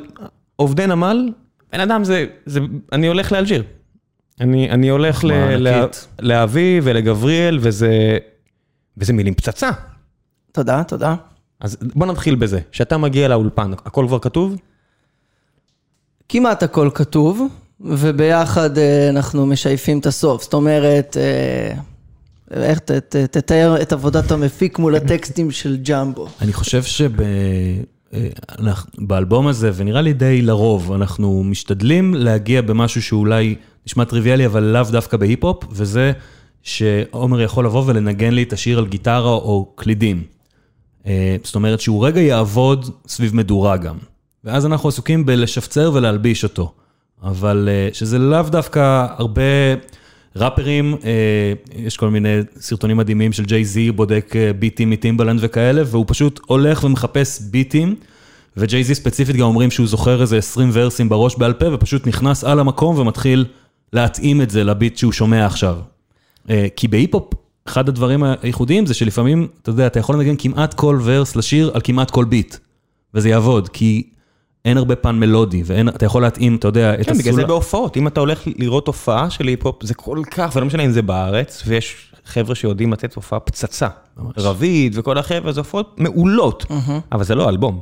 עובדי 0.56 0.88
נמל, 0.88 1.30
בן 1.74 1.80
אדם 1.80 2.03
זה, 2.03 2.25
זה, 2.46 2.60
אני 2.92 3.08
הולך 3.08 3.32
לאלג'יר. 3.32 3.63
אני, 4.42 4.70
אני 4.70 4.89
הולך 4.89 5.24
ל, 5.24 5.32
ענקית. 5.32 6.08
לאבי 6.20 6.80
ולגבריאל, 6.84 7.58
וזה, 7.62 8.18
וזה 8.98 9.14
מילים 9.14 9.34
פצצה. 9.34 9.70
תודה, 10.52 10.84
תודה. 10.84 11.16
אז 11.60 11.78
בוא 11.96 12.08
נתחיל 12.08 12.36
בזה, 12.36 12.60
כשאתה 12.72 12.98
מגיע 12.98 13.28
לאולפן, 13.28 13.72
הכל 13.74 14.06
כבר 14.08 14.20
כתוב? 14.20 14.56
כמעט 16.30 16.64
הכל 16.64 16.90
כתוב, 16.94 17.48
וביחד 17.82 18.78
אה, 18.78 19.10
אנחנו 19.10 19.46
משייפים 19.46 20.00
את 20.00 20.06
הסוף. 20.06 20.44
זאת 20.44 20.54
אומרת, 20.54 21.18
אה, 21.18 21.74
איך 22.64 22.80
ת- 22.80 22.92
ת- 22.92 23.16
תתאר 23.16 23.82
את 23.82 23.94
עבודת 23.94 24.32
המפיק 24.32 24.80
מול 24.80 24.96
הטקסטים 24.96 25.52
של 25.52 25.78
ג'מבו. 25.78 26.28
אני 26.42 26.54
חושב 26.54 26.84
שבאלבום 28.98 29.48
הזה, 29.48 29.72
ונראה 29.76 30.02
לי 30.02 30.14
די 30.14 30.42
לרוב, 30.42 30.92
אנחנו 30.92 31.44
משתדלים 31.44 32.14
להגיע 32.16 32.62
במשהו 32.62 33.02
שאולי 33.02 33.56
נשמע 33.88 34.04
טריוויאלי, 34.06 34.46
אבל 34.46 34.64
לאו 34.64 34.84
דווקא 34.92 35.18
בהיפ-הופ, 35.18 35.64
וזה 35.72 36.12
שעומר 36.63 37.41
יכול 37.41 37.65
לבוא 37.65 37.84
ולנגן 37.86 38.34
לי 38.34 38.43
את 38.43 38.53
השיר 38.53 38.79
על 38.79 38.88
גיטרה 38.88 39.32
או 39.32 39.72
קלידים. 39.75 40.24
אה, 41.08 41.36
זאת 41.43 41.55
אומרת 41.55 41.82
שהוא 41.82 42.05
רגע 42.05 42.22
יעבוד 42.22 42.89
סביב 43.08 43.36
מדורה 43.36 43.77
גם. 43.77 43.96
ואז 44.43 44.65
אנחנו 44.65 44.89
עסוקים 44.89 45.25
בלשפצר 45.25 45.91
ולהלביש 45.93 46.43
אותו. 46.43 46.74
אבל 47.24 47.70
אה, 47.72 47.89
שזה 47.93 48.20
לאו 48.20 48.41
דווקא 48.41 49.05
הרבה 49.17 49.41
ראפרים, 50.36 50.96
אה, 51.05 51.53
יש 51.75 51.98
כל 51.98 52.10
מיני 52.10 52.39
סרטונים 52.60 52.98
מדהימים 52.98 53.34
של 53.34 53.46
ג'יי 53.46 53.65
זי, 53.65 53.91
בודק 53.91 54.34
ביטים 54.60 54.89
מטימבלנד 54.89 55.39
וכאלה, 55.43 55.82
והוא 55.86 56.05
פשוט 56.08 56.39
הולך 56.48 56.84
ומחפש 56.84 57.41
ביטים, 57.41 57.96
וג'יי 58.58 58.84
זי 58.84 58.96
ספציפית 58.96 59.36
גם 59.36 59.46
אומרים 59.46 59.72
שהוא 59.72 59.88
זוכר 59.88 60.22
איזה 60.22 60.38
20 60.38 60.70
ורסים 60.74 61.10
בראש 61.10 61.36
בעל 61.36 61.53
פה, 61.53 61.74
ופשוט 61.74 62.08
נכנס 62.08 62.43
על 62.43 62.60
המקום 62.60 62.98
ומתחיל 62.98 63.46
להתאים 63.93 64.41
את 64.41 64.50
זה 64.50 64.63
לביט 64.63 64.98
שהוא 64.98 65.12
שומע 65.12 65.46
עכשיו. 65.46 65.75
אה, 66.50 66.68
כי 66.76 66.88
בהיפ-הופ, 66.88 67.34
אחד 67.66 67.90
הדברים 67.90 68.24
הייחודיים 68.42 68.86
זה 68.86 68.94
שלפעמים, 68.94 69.48
אתה 69.62 69.70
יודע, 69.70 69.88
אתה 69.88 70.00
יכול 70.00 70.16
לנגן 70.16 70.36
כמעט 70.38 70.74
כל 70.74 71.00
verse 71.03 71.36
לשיר 71.36 71.72
על 71.74 71.82
כמעט 71.84 72.12
כל 72.12 72.26
ביט, 72.26 72.56
וזה 73.14 73.30
יעבוד, 73.30 73.70
כי 73.70 74.10
אין 74.66 74.78
הרבה 74.78 74.96
פן 74.96 75.20
מלודי, 75.20 75.64
ואתה 75.66 76.06
יכול 76.06 76.22
להתאים, 76.22 76.56
אתה 76.56 76.68
יודע, 76.68 76.94
את 77.02 77.06
כן, 77.06 77.18
בגלל 77.18 77.34
זה. 77.34 77.46
בהופעות, 77.46 77.98
אם 77.98 78.08
אתה 78.08 78.20
הולך 78.20 78.42
לראות 78.46 78.88
הופעה 78.88 79.30
של 79.30 79.48
היפ-הופ, 79.48 79.84
זה 79.84 79.94
כל 79.94 80.22
כך, 80.32 80.52
ולא 80.56 80.66
משנה 80.66 80.84
אם 80.86 80.92
זה 80.92 81.02
בארץ, 81.02 81.64
ויש 81.68 82.14
חבר'ה 82.26 82.56
שיודעים 82.56 82.94
לתת 82.94 83.16
הופעה 83.16 83.40
פצצה. 83.40 83.88
ממש. 84.18 84.34
רביד 84.38 84.98
וכל 84.98 85.18
החבר'ה, 85.18 85.52
זה 85.52 85.60
הופעות 85.60 85.96
מעולות, 86.00 86.66
אבל 87.12 87.24
זה 87.24 87.36
לא 87.36 87.50
אלבום. 87.50 87.80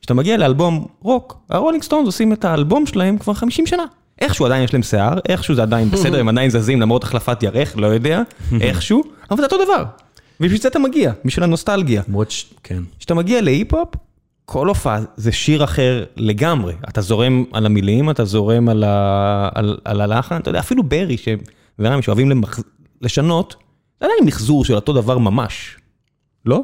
כשאתה 0.00 0.14
מגיע 0.14 0.36
לאלבום 0.36 0.86
רוק, 1.00 1.36
הרולינג 1.50 1.82
סטונס 1.82 2.06
עושים 2.06 2.32
את 2.32 2.44
האלבום 2.44 2.86
שלהם 2.86 3.18
כבר 3.18 3.34
50 3.34 3.66
שנה. 3.66 3.84
איכשהו 4.20 4.46
עדיין 4.46 4.64
יש 4.64 4.72
להם 4.72 4.82
שיער, 4.82 5.18
איכשהו 5.28 5.54
זה 5.54 5.62
עדיין 5.62 5.90
בסדר, 5.90 6.20
הם 6.20 6.28
עדיין 6.28 6.50
זזים 6.50 6.80
למרות 6.80 7.04
החלפת 7.04 7.42
ירך, 7.42 7.76
לא 7.76 7.86
יודע, 7.86 8.22
איכשהו, 8.60 9.02
אבל 9.30 9.38
זה 9.38 9.44
אותו 9.44 9.64
דבר. 9.64 9.84
ובשביל 10.40 10.60
זה 10.60 10.68
אתה 10.68 10.78
מגיע, 10.78 11.12
בשביל 11.24 11.44
הנוסטלגיה. 11.44 12.02
למרות 12.08 12.30
ש... 12.30 12.44
כן. 12.62 12.82
כשאתה 12.98 13.14
מגיע 13.14 13.40
להיפ-הופ, 13.40 13.88
כל 14.44 14.68
הופעה 14.68 15.00
זה 15.16 15.32
שיר 15.32 15.64
אחר 15.64 16.04
לגמרי. 16.16 16.74
אתה 16.88 17.00
זורם 17.00 17.44
על 17.52 17.66
המילים, 17.66 18.10
אתה 18.10 18.24
זורם 18.24 18.68
על, 18.68 18.84
ה... 18.84 19.48
על, 19.54 19.78
על 19.84 20.00
הלחן, 20.00 20.36
אתה 20.36 20.50
יודע, 20.50 20.58
אפילו 20.58 20.82
ברי, 20.82 21.16
שאוהבים 22.00 22.30
למח... 22.30 22.60
לשנות, 23.02 23.56
זה 24.00 24.06
עדיין 24.06 24.24
מחזור 24.24 24.64
של 24.64 24.74
אותו 24.74 24.92
דבר 24.92 25.18
ממש. 25.18 25.76
לא? 26.46 26.62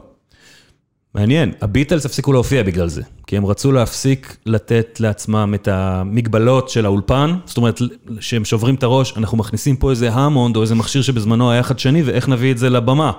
מעניין, 1.15 1.53
הביטלס 1.61 2.07
הפסיקו 2.07 2.33
להופיע 2.33 2.63
בגלל 2.63 2.89
זה, 2.89 3.03
כי 3.27 3.37
הם 3.37 3.47
רצו 3.47 3.73
להפסיק 3.73 4.37
לתת 4.47 5.01
לעצמם 5.01 5.55
את 5.55 5.69
המגבלות 5.69 6.69
של 6.69 6.87
האולפן, 6.87 7.35
זאת 7.45 7.57
אומרת, 7.57 7.81
שהם 8.21 8.45
שוברים 8.45 8.75
את 8.75 8.83
הראש, 8.83 9.17
אנחנו 9.17 9.39
מכניסים 9.39 9.77
פה 9.77 9.91
איזה 9.91 10.13
המונד 10.13 10.57
או 10.57 10.63
איזה 10.63 10.75
מכשיר 10.75 11.03
שבזמנו 11.03 11.51
היה 11.51 11.63
חדשני, 11.63 12.03
ואיך 12.03 12.29
נביא 12.29 12.53
את 12.53 12.59
זה 12.59 12.71
לבמה. 12.71 13.13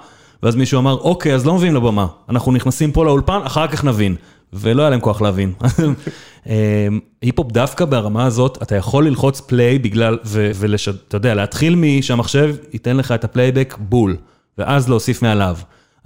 ואז 0.43 0.55
מישהו 0.55 0.79
אמר, 0.79 0.93
אוקיי, 0.93 1.35
אז 1.35 1.45
לא 1.45 1.55
מביאים 1.55 1.75
לבמה, 1.75 2.07
אנחנו 2.29 2.51
נכנסים 2.51 2.91
פה 2.91 3.05
לאולפן, 3.05 3.39
אחר 3.43 3.67
כך 3.67 3.83
נבין. 3.83 4.15
ולא 4.53 4.81
היה 4.81 4.89
להם 4.89 4.99
כוח 4.99 5.21
להבין. 5.21 5.53
היפ-הופ 7.21 7.51
דווקא 7.51 7.85
ברמה 7.85 8.25
הזאת, 8.25 8.57
אתה 8.61 8.75
יכול 8.75 9.07
ללחוץ 9.07 9.41
play 9.41 9.79
בגלל, 9.79 10.17
ואתה 10.25 11.17
יודע, 11.17 11.35
להתחיל 11.35 11.75
משהמחשב 11.77 12.55
ייתן 12.73 12.97
לך 12.97 13.11
את 13.11 13.23
הפלייבק 13.23 13.75
בול, 13.79 14.17
ואז 14.57 14.89
להוסיף 14.89 15.21
מעליו. 15.21 15.57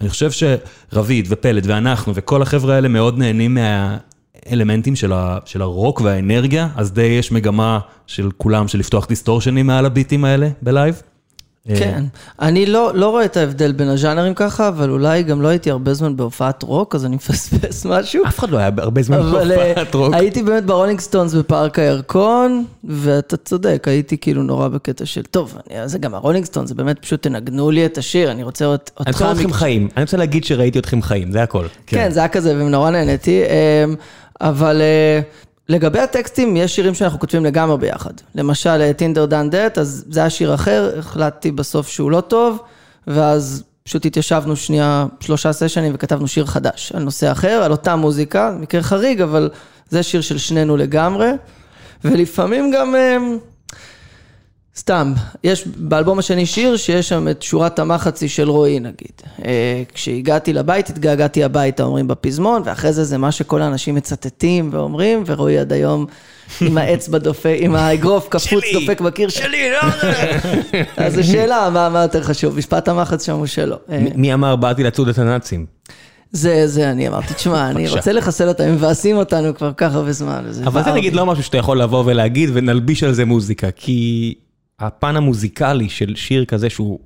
אני 0.02 0.10
חושב 0.10 0.30
שרביד 0.32 1.28
ופלט 1.30 1.64
ואנחנו 1.66 2.16
וכל 2.16 2.42
החבר'ה 2.42 2.76
האלה 2.76 2.88
מאוד 2.88 3.18
נהנים 3.18 3.58
מהאלמנטים 3.58 4.96
של, 4.96 5.14
ה, 5.14 5.38
של 5.46 5.62
הרוק 5.62 6.02
והאנרגיה, 6.02 6.70
אז 6.76 6.92
די 6.92 7.02
יש 7.02 7.32
מגמה 7.32 7.80
של 8.08 8.30
כולם 8.38 8.68
של 8.68 8.80
לפתוח 8.80 9.08
דיסטורשנים 9.08 9.68
מעל 9.68 9.86
הביטים 9.86 10.26
האלה 10.26 10.50
ב 10.62 10.68
live. 10.68 11.02
כן, 11.68 12.04
אני 12.42 12.66
לא, 12.66 12.92
לא 12.96 13.10
רואה 13.10 13.26
את 13.26 13.38
ההבדל 13.38 13.72
בין 13.72 13.88
הז'אנרים 13.88 14.34
ככה, 14.34 14.68
אבל 14.68 14.90
אולי 14.90 15.24
גם 15.24 15.42
לא 15.42 15.48
הייתי 15.48 15.72
הרבה 15.72 15.94
זמן 15.94 16.16
בהופעת 16.18 16.64
רוק, 16.64 16.96
אז 16.96 17.06
אני 17.06 17.16
מפספס 17.22 17.86
משהו. 17.86 18.24
אף 18.28 18.40
אחד 18.40 18.50
לא 18.50 18.58
היה 18.58 18.70
הרבה 18.78 19.02
זמן 19.02 19.18
אה, 19.18 19.24
בהופעת 19.24 19.96
רוק. 19.96 20.14
הייתי 20.14 20.44
באמת 20.44 20.66
ברולינג 20.66 21.00
סטונס 21.00 21.34
בפארק 21.34 21.80
הירקון, 21.80 22.66
ואתה 22.84 23.38
צודק, 23.38 23.84
הייתי 23.88 24.18
כאילו 24.18 24.44
נורא 24.44 24.68
בקטע 24.68 25.06
של, 25.06 25.22
טוב, 25.24 25.58
אני- 25.70 25.88
זה 25.90 25.98
גם 26.00 26.16
הרולינג 26.16 26.46
סטונס, 26.46 26.70
זה 26.70 26.76
באמת 26.76 27.00
פשוט 27.00 27.24
תנגנו 27.24 27.72
לי 27.72 27.86
את 27.86 27.98
השיר, 27.98 28.32
אני 28.32 28.44
רוצה 28.44 28.66
אות- 28.66 28.92
אותך... 29.00 29.08
אני 29.08 29.30
רוצה 29.30 29.32
אתכם 29.32 29.50
מק- 29.50 29.56
חיים, 29.56 29.88
אני 29.98 30.04
רוצה 30.04 30.18
להגיד 30.18 30.44
שראיתי 30.44 30.80
אתכם 30.80 31.02
חיים, 31.02 31.32
זה 31.32 31.44
הכל. 31.44 31.66
כן, 31.88 32.12
זה 32.12 32.20
היה 32.20 32.30
כזה, 32.30 32.56
ונורא 32.58 32.90
נהניתי. 32.90 33.42
אמ, 33.44 33.96
אבל 34.42 34.82
אה, 34.82 35.20
לגבי 35.70 36.00
הטקסטים, 36.00 36.58
יש 36.58 36.76
שירים 36.76 36.94
שאנחנו 36.94 37.20
כותבים 37.20 37.46
לגמרי 37.46 37.78
ביחד. 37.78 38.14
למשל, 38.36 38.92
טינדר 38.92 39.26
דן 39.26 39.50
דט, 39.50 39.78
אז 39.78 40.06
זה 40.10 40.20
היה 40.20 40.30
שיר 40.30 40.54
אחר, 40.54 40.92
החלטתי 41.00 41.52
בסוף 41.52 41.88
שהוא 41.88 42.12
לא 42.12 42.22
טוב, 42.22 42.60
ואז 43.08 43.64
פשוט 43.84 44.06
התיישבנו 44.06 44.56
שנייה, 44.56 45.06
שלושה 45.20 45.54
סשנים 45.54 45.92
וכתבנו 45.96 46.28
שיר 46.28 46.46
חדש 46.46 46.92
על 46.96 47.04
נושא 47.04 47.32
אחר, 47.32 47.62
על 47.64 47.72
אותה 47.72 47.96
מוזיקה, 47.96 48.56
מקרה 48.60 48.82
חריג, 48.82 49.22
אבל 49.22 49.50
זה 49.90 50.04
שיר 50.04 50.22
של 50.22 50.38
שנינו 50.38 50.78
לגמרי. 50.78 51.30
ולפעמים 52.04 52.72
גם... 52.72 52.96
סתם, 54.80 55.14
יש 55.44 55.68
באלבום 55.68 56.20
השני 56.20 56.46
שיר 56.46 56.78
שיש 56.78 57.10
שם 57.10 57.28
את 57.28 57.44
שורת 57.44 57.80
המחצי 57.80 58.30
של 58.30 58.50
רועי 58.50 58.80
נגיד. 58.80 59.22
אה, 59.46 59.84
כשהגעתי 59.94 60.54
לבית 60.54 60.90
התגעגעתי 60.90 61.44
הביתה 61.44 61.84
אומרים 61.84 62.08
בפזמון, 62.08 62.62
ואחרי 62.66 62.94
זה 62.94 63.04
זה 63.04 63.18
מה 63.18 63.32
שכל 63.32 63.62
האנשים 63.62 63.96
מצטטים 63.96 64.70
ואומרים, 64.74 65.24
ורועי 65.26 65.60
עד 65.60 65.74
היום 65.74 66.06
עם 66.62 66.78
האצבע 66.78 67.18
דופק, 67.18 67.56
עם 67.60 67.76
האגרוף 67.76 68.28
קפוץ 68.32 68.64
שלי. 68.64 68.74
דופק 68.74 69.02
בקיר, 69.02 69.30
שלי, 69.30 69.72
לא 69.72 69.90
זה. 70.02 70.44
אז 71.06 71.14
זו 71.14 71.24
שאלה, 71.24 71.70
מה, 71.70 71.90
מה 71.90 72.02
יותר 72.02 72.24
חשוב, 72.24 72.58
משפט 72.58 72.88
המחץ 72.88 73.26
שם 73.26 73.36
הוא 73.36 73.46
שלו. 73.46 73.76
אה, 73.92 74.06
מי 74.16 74.34
אמר 74.34 74.56
באתי 74.56 74.84
לצוד 74.84 75.10
את 75.10 75.18
הנאצים? 75.18 75.66
זה, 76.32 76.68
זה 76.68 76.92
אני 76.92 77.08
אמרתי, 77.08 77.34
תשמע, 77.34 77.68
אני. 77.70 77.90
רוצה 77.90 78.12
לחסל 78.12 78.48
אותם, 78.48 78.64
הם 78.64 78.74
מבאסים 78.74 79.18
אותנו 79.18 79.56
כבר 79.56 79.72
כך 79.78 79.96
הרבה 79.96 80.12
זמן. 80.12 80.46
אבל 80.66 80.84
זה 80.84 80.92
נגיד. 80.92 81.14
לא 81.14 81.26
משהו 81.26 81.44
שאתה 81.44 81.58
יכול 81.58 81.82
לבוא 81.82 82.04
ולהגיד 82.06 82.50
ונלביש 82.54 83.04
על 83.04 83.14
זה 83.14 83.26
מוזיקה, 83.26 83.72
כי 83.72 84.34
הפן 84.80 85.16
המוזיקלי 85.16 85.90
של 85.90 86.16
שיר 86.16 86.46
כזה 86.46 86.70
שהוא... 86.70 87.00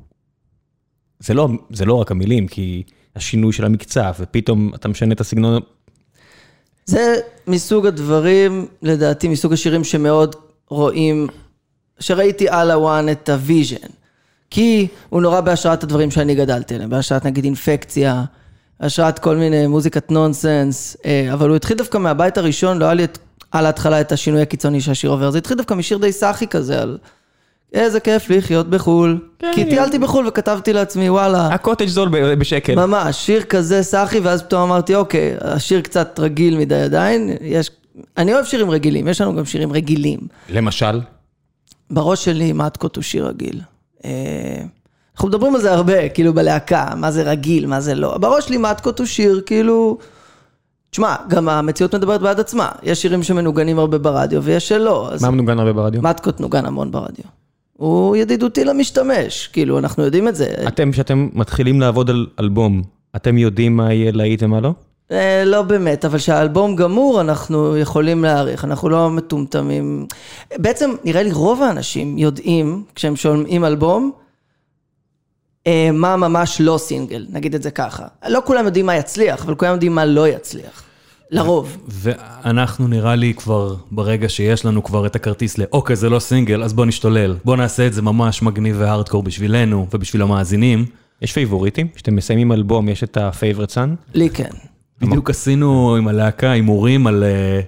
זה 1.19 1.33
לא, 1.33 1.49
זה 1.69 1.85
לא 1.85 1.93
רק 1.93 2.11
המילים, 2.11 2.47
כי 2.47 2.83
השינוי 3.15 3.53
של 3.53 3.65
המקצב, 3.65 4.13
ופתאום 4.19 4.71
אתה 4.75 4.87
משנה 4.87 5.13
את 5.13 5.21
הסגנון, 5.21 5.61
זה 6.85 7.15
מסוג 7.47 7.85
הדברים, 7.85 8.67
לדעתי, 8.81 9.27
מסוג 9.27 9.53
השירים 9.53 9.83
שמאוד 9.83 10.35
רואים, 10.69 11.27
שראיתי 11.99 12.49
על 12.49 12.71
הוואן 12.71 13.09
את 13.09 13.29
ה 13.29 13.36
vision. 13.37 13.87
כי 14.49 14.87
הוא 15.09 15.21
נורא 15.21 15.41
בהשראת 15.41 15.83
הדברים 15.83 16.11
שאני 16.11 16.35
גדלתי 16.35 16.75
עליהם, 16.75 16.89
בהשראת 16.89 17.25
נגיד 17.25 17.43
אינפקציה, 17.43 18.23
בהשראת 18.79 19.19
כל 19.19 19.35
מיני 19.35 19.67
מוזיקת 19.67 20.11
נונסנס, 20.11 20.97
אה, 21.05 21.33
אבל 21.33 21.49
הוא 21.49 21.55
התחיל 21.55 21.77
דווקא 21.77 21.97
מהבית 21.97 22.37
הראשון, 22.37 22.77
לא 22.77 22.85
היה 22.85 22.93
לי 22.93 23.03
את, 23.03 23.17
על 23.51 23.65
ההתחלה 23.65 24.01
את 24.01 24.11
השינוי 24.11 24.41
הקיצוני 24.41 24.81
שהשיר 24.81 25.09
עובר, 25.09 25.31
זה 25.31 25.37
התחיל 25.37 25.57
דווקא 25.57 25.73
משיר 25.73 25.97
די 25.97 26.11
סאחי 26.11 26.47
כזה, 26.47 26.81
על 26.81 26.97
איזה 27.73 27.99
כיף 27.99 28.29
לחיות 28.29 28.69
בחו"ל. 28.69 29.19
כי 29.53 29.65
טיילתי 29.65 29.99
בחו"ל 29.99 30.27
וכתבתי 30.27 30.73
לעצמי, 30.73 31.09
וואלה. 31.09 31.47
הקוטג' 31.47 31.87
זול 31.87 32.09
ב- 32.09 32.33
בשקל. 32.33 32.75
ממש, 32.75 33.25
שיר 33.25 33.41
כזה 33.43 33.83
סאחי, 33.83 34.19
ואז 34.19 34.43
פתאום 34.43 34.61
אמרתי, 34.61 34.95
אוקיי, 34.95 35.35
השיר 35.41 35.81
קצת 35.81 36.19
רגיל 36.19 36.57
מדי 36.57 36.75
עדיין, 36.75 37.29
יש... 37.41 37.71
אני 38.17 38.33
אוהב 38.33 38.45
שירים 38.45 38.69
רגילים, 38.69 39.07
יש 39.07 39.21
לנו 39.21 39.35
גם 39.35 39.45
שירים 39.45 39.73
רגילים. 39.73 40.19
למשל, 40.49 41.01
בראש 41.91 42.25
שלי, 42.25 42.53
מתקות 42.53 42.95
הוא 42.95 43.03
שיר 43.03 43.27
רגיל. 43.27 43.61
אה, 44.05 44.11
אנחנו 45.15 45.27
מדברים 45.27 45.55
על 45.55 45.61
זה 45.61 45.73
הרבה, 45.73 46.09
כאילו 46.09 46.33
בלהקה, 46.33 46.87
מה 46.95 47.11
זה 47.11 47.23
רגיל, 47.23 47.65
מה 47.67 47.81
זה 47.81 47.95
לא. 47.95 48.17
בראש 48.17 48.45
שלי 48.45 48.57
מתקות 48.57 48.99
הוא 48.99 49.07
שיר, 49.07 49.41
כאילו... 49.45 49.97
תשמע, 50.89 51.15
גם 51.27 51.49
המציאות 51.49 51.95
מדברת 51.95 52.21
בעד 52.21 52.39
עצמה. 52.39 52.69
יש 52.83 53.01
שירים 53.01 53.23
שמנוגנים 53.23 53.79
הרבה 53.79 53.97
ברדיו 53.97 54.43
ויש 54.43 54.67
שלא. 54.69 55.09
אז 55.11 55.23
מה 55.23 55.29
מנוגן 55.29 55.59
הרבה 55.59 55.73
ברדיו? 55.73 56.01
מתקות 56.01 56.39
נוגן 56.39 56.65
המון 56.65 56.91
ברדיו. 56.91 57.23
הוא 57.83 58.15
ידידותי 58.15 58.65
למשתמש, 58.65 59.47
כאילו, 59.47 59.79
אנחנו 59.79 60.03
יודעים 60.03 60.27
את 60.27 60.35
זה. 60.35 60.47
אתם, 60.67 60.91
כשאתם 60.91 61.29
מתחילים 61.33 61.81
לעבוד 61.81 62.09
על 62.09 62.27
אלבום, 62.39 62.81
אתם 63.15 63.37
יודעים 63.37 63.77
מה 63.77 63.93
יהיה 63.93 64.11
להיט 64.11 64.43
ומה 64.43 64.59
לא? 64.61 64.73
אה, 65.11 65.43
לא 65.45 65.61
באמת, 65.61 66.05
אבל 66.05 66.17
כשהאלבום 66.17 66.75
גמור, 66.75 67.21
אנחנו 67.21 67.77
יכולים 67.77 68.23
להעריך, 68.23 68.65
אנחנו 68.65 68.89
לא 68.89 69.09
מטומטמים. 69.09 70.07
בעצם, 70.57 70.91
נראה 71.03 71.23
לי 71.23 71.31
רוב 71.31 71.61
האנשים 71.61 72.17
יודעים, 72.17 72.83
כשהם 72.95 73.15
שומעים 73.15 73.65
אלבום, 73.65 74.11
אה, 75.67 75.89
מה 75.93 76.15
ממש 76.15 76.61
לא 76.61 76.77
סינגל, 76.77 77.25
נגיד 77.29 77.55
את 77.55 77.63
זה 77.63 77.71
ככה. 77.71 78.05
לא 78.27 78.39
כולם 78.45 78.65
יודעים 78.65 78.85
מה 78.85 78.95
יצליח, 78.95 79.45
אבל 79.45 79.55
כולם 79.55 79.71
יודעים 79.71 79.95
מה 79.95 80.05
לא 80.05 80.27
יצליח. 80.27 80.83
לרוב. 81.33 81.77
ואנחנו 81.87 82.87
נראה 82.87 83.15
לי 83.15 83.33
כבר, 83.33 83.75
ברגע 83.91 84.29
שיש 84.29 84.65
לנו 84.65 84.83
כבר 84.83 85.05
את 85.05 85.15
הכרטיס 85.15 85.57
לאוקיי, 85.57 85.95
זה 85.95 86.09
לא 86.09 86.19
סינגל, 86.19 86.63
אז 86.63 86.73
בוא 86.73 86.85
נשתולל. 86.85 87.35
בוא 87.45 87.55
נעשה 87.55 87.87
את 87.87 87.93
זה 87.93 88.01
ממש 88.01 88.41
מגניב 88.41 88.75
והארדקור 88.79 89.23
בשבילנו 89.23 89.87
ובשביל 89.93 90.21
המאזינים. 90.21 90.85
יש 91.21 91.33
פייבוריטים? 91.33 91.87
כשאתם 91.95 92.15
מסיימים 92.15 92.51
אלבום, 92.51 92.89
יש 92.89 93.03
את 93.03 93.17
ה-favorite 93.17 93.71
son? 93.71 94.13
לי 94.13 94.29
כן. 94.29 94.49
בדיוק 95.01 95.29
עשינו 95.29 95.95
עם 95.95 96.07
הלהקה 96.07 96.51
הימורים 96.51 97.07
על, 97.07 97.23
אה, 97.23 97.61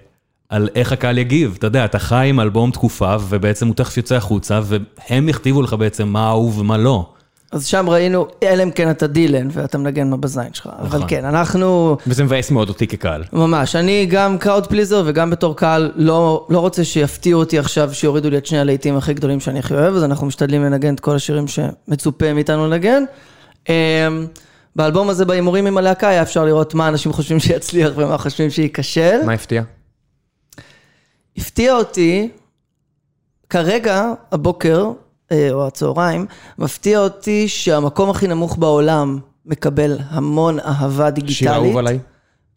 על 0.49 0.69
איך 0.75 0.91
הקהל 0.91 1.17
יגיב. 1.17 1.55
אתה 1.57 1.67
יודע, 1.67 1.85
אתה 1.85 1.99
חי 1.99 2.27
עם 2.29 2.39
אלבום 2.39 2.71
תקופה, 2.71 3.15
ובעצם 3.29 3.67
הוא 3.67 3.75
תכף 3.75 3.97
יוצא 3.97 4.15
החוצה, 4.15 4.61
והם 4.63 5.29
יכתיבו 5.29 5.61
לך 5.61 5.73
בעצם 5.73 6.07
מה 6.07 6.29
אהוב 6.29 6.59
ומה 6.59 6.77
לא. 6.77 7.09
אז 7.51 7.65
שם 7.65 7.89
ראינו, 7.89 8.27
אלא 8.43 8.63
אם 8.63 8.71
כן 8.71 8.89
אתה 8.89 9.07
דילן 9.07 9.47
ואתה 9.51 9.77
מנגן 9.77 10.07
לו 10.07 10.17
בזין 10.17 10.53
שלך. 10.53 10.69
אבל 10.79 10.87
נכון. 10.87 11.09
כן, 11.09 11.25
אנחנו... 11.25 11.97
וזה 12.07 12.23
מבאס 12.23 12.51
מאוד 12.51 12.69
אותי 12.69 12.87
כקהל. 12.87 13.23
ממש, 13.33 13.75
אני 13.75 14.05
גם 14.05 14.37
crowd 14.37 14.67
pleaser 14.67 15.03
וגם 15.05 15.29
בתור 15.29 15.55
קהל 15.55 15.91
לא, 15.95 16.47
לא 16.49 16.59
רוצה 16.59 16.83
שיפתיעו 16.83 17.39
אותי 17.39 17.59
עכשיו, 17.59 17.93
שיורידו 17.93 18.29
לי 18.29 18.37
את 18.37 18.45
שני 18.45 18.59
הלהיטים 18.59 18.97
הכי 18.97 19.13
גדולים 19.13 19.39
שאני 19.39 19.59
הכי 19.59 19.73
אוהב, 19.73 19.95
אז 19.95 20.03
אנחנו 20.03 20.27
משתדלים 20.27 20.63
לנגן 20.63 20.93
את 20.93 20.99
כל 20.99 21.15
השירים 21.15 21.45
שמצופה 21.47 22.33
מאיתנו 22.33 22.67
לנגן. 22.67 23.03
אמ, 23.69 23.73
באלבום 24.75 25.09
הזה, 25.09 25.25
בהימורים 25.25 25.65
עם 25.65 25.77
הלהקה, 25.77 26.07
היה 26.07 26.21
אפשר 26.21 26.45
לראות 26.45 26.73
מה 26.73 26.87
אנשים 26.87 27.13
חושבים 27.13 27.39
שיצליח 27.39 27.91
ומה 27.95 28.17
חושבים 28.17 28.49
שייכשל. 28.49 29.17
מה 29.25 29.33
הפתיע? 29.33 29.63
הפתיע 31.37 31.75
אותי, 31.75 32.29
כרגע, 33.49 34.13
הבוקר, 34.31 34.91
או 35.33 35.67
הצהריים, 35.67 36.25
מפתיע 36.57 36.99
אותי 36.99 37.47
שהמקום 37.47 38.09
הכי 38.09 38.27
נמוך 38.27 38.57
בעולם 38.57 39.19
מקבל 39.45 39.97
המון 40.09 40.59
אהבה 40.59 41.09
דיגיטלית. 41.09 41.37
שיר 41.37 41.53
אהוב 41.53 41.77
עליי. 41.77 41.99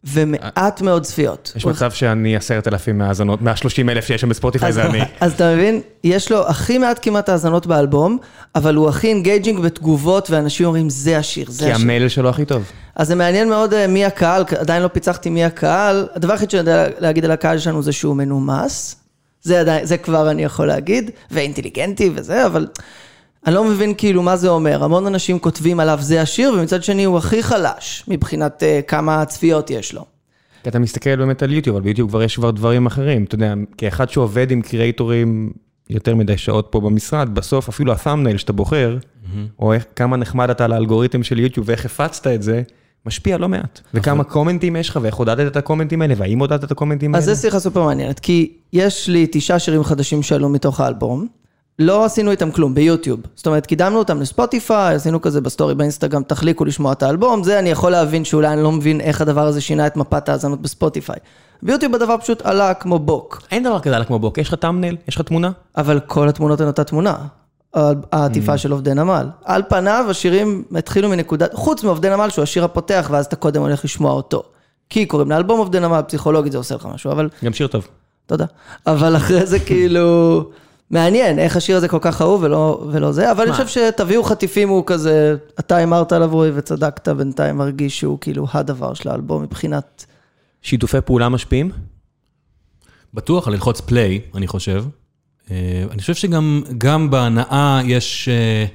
ומעט 0.03 0.81
מאוד 0.81 1.03
צפיות. 1.03 1.53
יש 1.55 1.65
מצב 1.65 1.91
שאני 1.91 2.35
עשרת 2.35 2.67
אלפים 2.67 2.97
מהאזנות, 2.97 3.41
מהשלושים 3.41 3.89
אלף 3.89 4.05
שיש 4.05 4.21
שם 4.21 4.29
בספוטיפיי 4.29 4.71
זה 4.73 4.85
אני. 4.85 4.99
אז 5.21 5.33
אתה 5.33 5.53
מבין, 5.53 5.81
יש 6.03 6.31
לו 6.31 6.47
הכי 6.47 6.77
מעט 6.77 6.99
כמעט 7.01 7.29
האזנות 7.29 7.67
באלבום, 7.67 8.17
אבל 8.55 8.75
הוא 8.75 8.89
הכי 8.89 9.07
engaging 9.07 9.59
בתגובות, 9.59 10.29
ואנשים 10.29 10.65
אומרים, 10.65 10.89
זה 10.89 11.17
השיר, 11.17 11.45
זה 11.49 11.65
כי 11.65 11.71
השיר. 11.71 11.83
המייל 11.83 12.09
שלו 12.09 12.29
הכי 12.29 12.45
טוב. 12.45 12.63
אז 12.95 13.07
זה 13.07 13.15
מעניין 13.15 13.49
מאוד 13.49 13.73
אה, 13.73 13.87
מי 13.87 14.05
הקהל, 14.05 14.43
עדיין 14.59 14.83
לא 14.83 14.87
פיצחתי 14.87 15.29
מי 15.29 15.45
הקהל. 15.45 16.07
הדבר 16.15 16.33
היחיד 16.33 16.51
שאני 16.51 16.59
יודע 16.59 16.87
להגיד 16.99 17.25
על 17.25 17.31
הקהל 17.31 17.57
שלנו 17.57 17.81
זה 17.81 17.91
שהוא 17.91 18.15
מנומס. 18.15 18.95
זה 19.41 19.59
עדיין, 19.59 19.85
זה 19.85 19.97
כבר 19.97 20.31
אני 20.31 20.43
יכול 20.43 20.67
להגיד, 20.67 21.11
ואינטליגנטי 21.31 22.09
וזה, 22.15 22.45
אבל 22.45 22.67
אני 23.47 23.55
לא 23.55 23.63
מבין 23.63 23.93
כאילו 23.97 24.23
מה 24.23 24.37
זה 24.37 24.49
אומר. 24.49 24.83
המון 24.83 25.07
אנשים 25.07 25.39
כותבים 25.39 25.79
עליו 25.79 25.97
זה 26.01 26.21
השיר, 26.21 26.53
ומצד 26.53 26.83
שני 26.83 27.03
הוא 27.03 27.17
הכי 27.17 27.43
חלש 27.43 28.03
מבחינת 28.07 28.63
אה, 28.63 28.85
כמה 28.87 29.25
צפיות 29.25 29.69
יש 29.69 29.93
לו. 29.93 30.05
כי 30.63 30.69
אתה 30.69 30.79
מסתכל 30.79 31.15
באמת 31.15 31.43
על 31.43 31.53
יוטיוב, 31.53 31.75
אבל 31.75 31.83
ביוטיוב 31.83 32.09
כבר 32.09 32.23
יש 32.23 32.35
כבר 32.35 32.51
דברים 32.51 32.85
אחרים. 32.85 33.23
אתה 33.23 33.35
יודע, 33.35 33.53
כאחד 33.77 34.09
שעובד 34.09 34.51
עם 34.51 34.61
קריאייטורים 34.61 35.51
יותר 35.89 36.15
מדי 36.15 36.37
שעות 36.37 36.67
פה 36.71 36.81
במשרד, 36.81 37.35
בסוף 37.35 37.69
אפילו 37.69 37.93
ה 37.93 37.97
thumbnail 37.97 38.37
שאתה 38.37 38.53
בוחר, 38.53 38.97
או 39.59 39.73
איך, 39.73 39.85
כמה 39.95 40.17
נחמד 40.17 40.49
אתה 40.49 40.67
לאלגוריתם 40.67 41.23
של 41.23 41.39
יוטיוב 41.39 41.69
ואיך 41.69 41.85
הפצת 41.85 42.27
את 42.27 42.43
זה, 42.43 42.61
משפיע 43.09 43.37
לא 43.37 43.49
מעט. 43.49 43.79
וכמה 43.93 44.23
קומנטים 44.23 44.75
יש 44.75 44.89
לך, 44.89 44.99
ואיך 45.01 45.15
עודדת 45.15 45.51
את 45.51 45.57
הקומנטים 45.57 46.01
האלה, 46.01 46.13
והאם 46.17 46.39
עודדת 46.39 46.63
את 46.63 46.71
הקומנטים 46.71 47.15
אז 47.15 47.27
האלה. 47.27 47.35
זו 47.35 47.41
שיחה 47.41 47.59
סופר 47.59 47.83
מעניינת, 47.83 48.19
כי 48.19 48.53
יש 48.73 49.07
לי 49.09 49.27
תשעה 49.31 49.59
שירים 49.59 49.83
חדשים 49.83 50.23
שעלו 50.23 50.49
מתוך 50.49 50.79
האלבום. 50.79 51.27
לא 51.79 52.05
עשינו 52.05 52.31
איתם 52.31 52.51
כלום, 52.51 52.75
ביוטיוב. 52.75 53.19
זאת 53.35 53.47
אומרת, 53.47 53.65
קידמנו 53.65 53.99
אותם 53.99 54.21
לספוטיפיי, 54.21 54.95
עשינו 54.95 55.21
כזה 55.21 55.41
בסטורי 55.41 55.75
באינסטגרם, 55.75 56.23
תחליקו 56.23 56.65
לשמוע 56.65 56.91
את 56.93 57.03
האלבום, 57.03 57.43
זה 57.43 57.59
אני 57.59 57.69
יכול 57.69 57.91
להבין 57.91 58.25
שאולי 58.25 58.53
אני 58.53 58.63
לא 58.63 58.71
מבין 58.71 59.01
איך 59.01 59.21
הדבר 59.21 59.47
הזה 59.47 59.61
שינה 59.61 59.87
את 59.87 59.97
מפת 59.97 60.29
ההאזנות 60.29 60.61
בספוטיפיי. 60.61 61.15
ביוטיוב 61.63 61.95
הדבר 61.95 62.17
פשוט 62.17 62.41
עלה 62.41 62.73
כמו 62.73 62.99
בוק, 62.99 63.41
אין 63.51 63.63
דבר 63.63 63.79
כזה 63.79 64.03
כמו 64.07 64.19
בוק, 64.19 64.37
יש 64.37 64.47
לך 64.47 64.53
תאמנייל, 64.53 64.97
יש 65.07 65.15
לך 65.15 65.21
תמונה? 65.21 65.51
אבל 65.77 65.99
כל 65.99 66.29
התמונות 66.29 66.61
הן 66.61 66.67
אותה 66.67 66.83
תמונה. 66.83 67.15
העטיפה 67.73 68.57
של 68.57 68.71
עובדי 68.71 68.93
נמל. 68.93 69.27
על 69.45 69.61
פניו 69.69 70.05
השירים 70.09 70.63
התחילו 70.75 71.09
מנקודת, 71.09 71.53
חוץ 71.53 71.83
מעובדי 71.83 72.09
נמל 72.09 72.29
שהוא 72.29 72.43
השיר 72.43 72.63
הפותח, 72.63 73.07
ואז 73.11 73.25
אתה 73.25 73.35
קודם 73.35 73.61
הולך 73.61 73.85
לשמוע 73.85 74.11
אותו. 74.11 74.43
כי 74.89 75.05
קוראים 75.05 75.29
לאלבום 75.29 75.59
עובדי 75.59 75.79
נמל, 75.79 76.01
פסיכולוגית 76.07 76.51
זה 76.51 76.57
עושה 76.57 76.75
לך 76.75 76.85
משהו, 76.93 77.11
אבל 77.11 77.29
גם 77.43 77.53
שיר 77.53 77.67
טוב. 77.67 77.87
תודה. 78.25 78.45
אבל 78.87 79.15
אחרי 79.15 79.45
זה 79.45 79.59
כאילו, 79.59 80.43
מעניין 80.91 81.39
איך 81.39 81.55
השיר 81.57 81.77
הזה 81.77 81.87
כל 81.87 81.97
כך 82.01 82.21
אהוב 82.21 82.43
ולא, 82.43 82.87
ולא 82.91 83.11
זה, 83.11 83.31
אבל 83.31 83.43
אני 83.43 83.51
חושב 83.51 83.67
שתביאו 83.67 84.23
חטיפים 84.23 84.69
הוא 84.69 84.83
כזה, 84.85 85.35
אתה 85.59 85.75
הימרת 85.75 86.11
עליו 86.11 86.29
רועי 86.31 86.51
וצדקת, 86.55 87.07
בינתיים 87.07 87.57
מרגיש 87.57 87.99
שהוא 87.99 88.17
כאילו 88.21 88.47
הדבר 88.53 88.93
של 88.93 89.09
האלבום 89.09 89.43
מבחינת... 89.43 90.05
שיתופי 90.61 91.01
פעולה 91.01 91.29
משפיעים? 91.29 91.71
בטוח 93.13 93.47
על 93.47 93.53
ללחוץ 93.53 93.81
play, 93.81 94.21
אני 94.35 94.47
חושב. 94.47 94.83
אה, 95.51 95.83
אני 95.91 96.01
חושב 96.01 96.15
שגם 96.15 96.61
גם 96.77 97.09
בהנאה 97.09 97.81
יש 97.85 98.29
אה, 98.29 98.65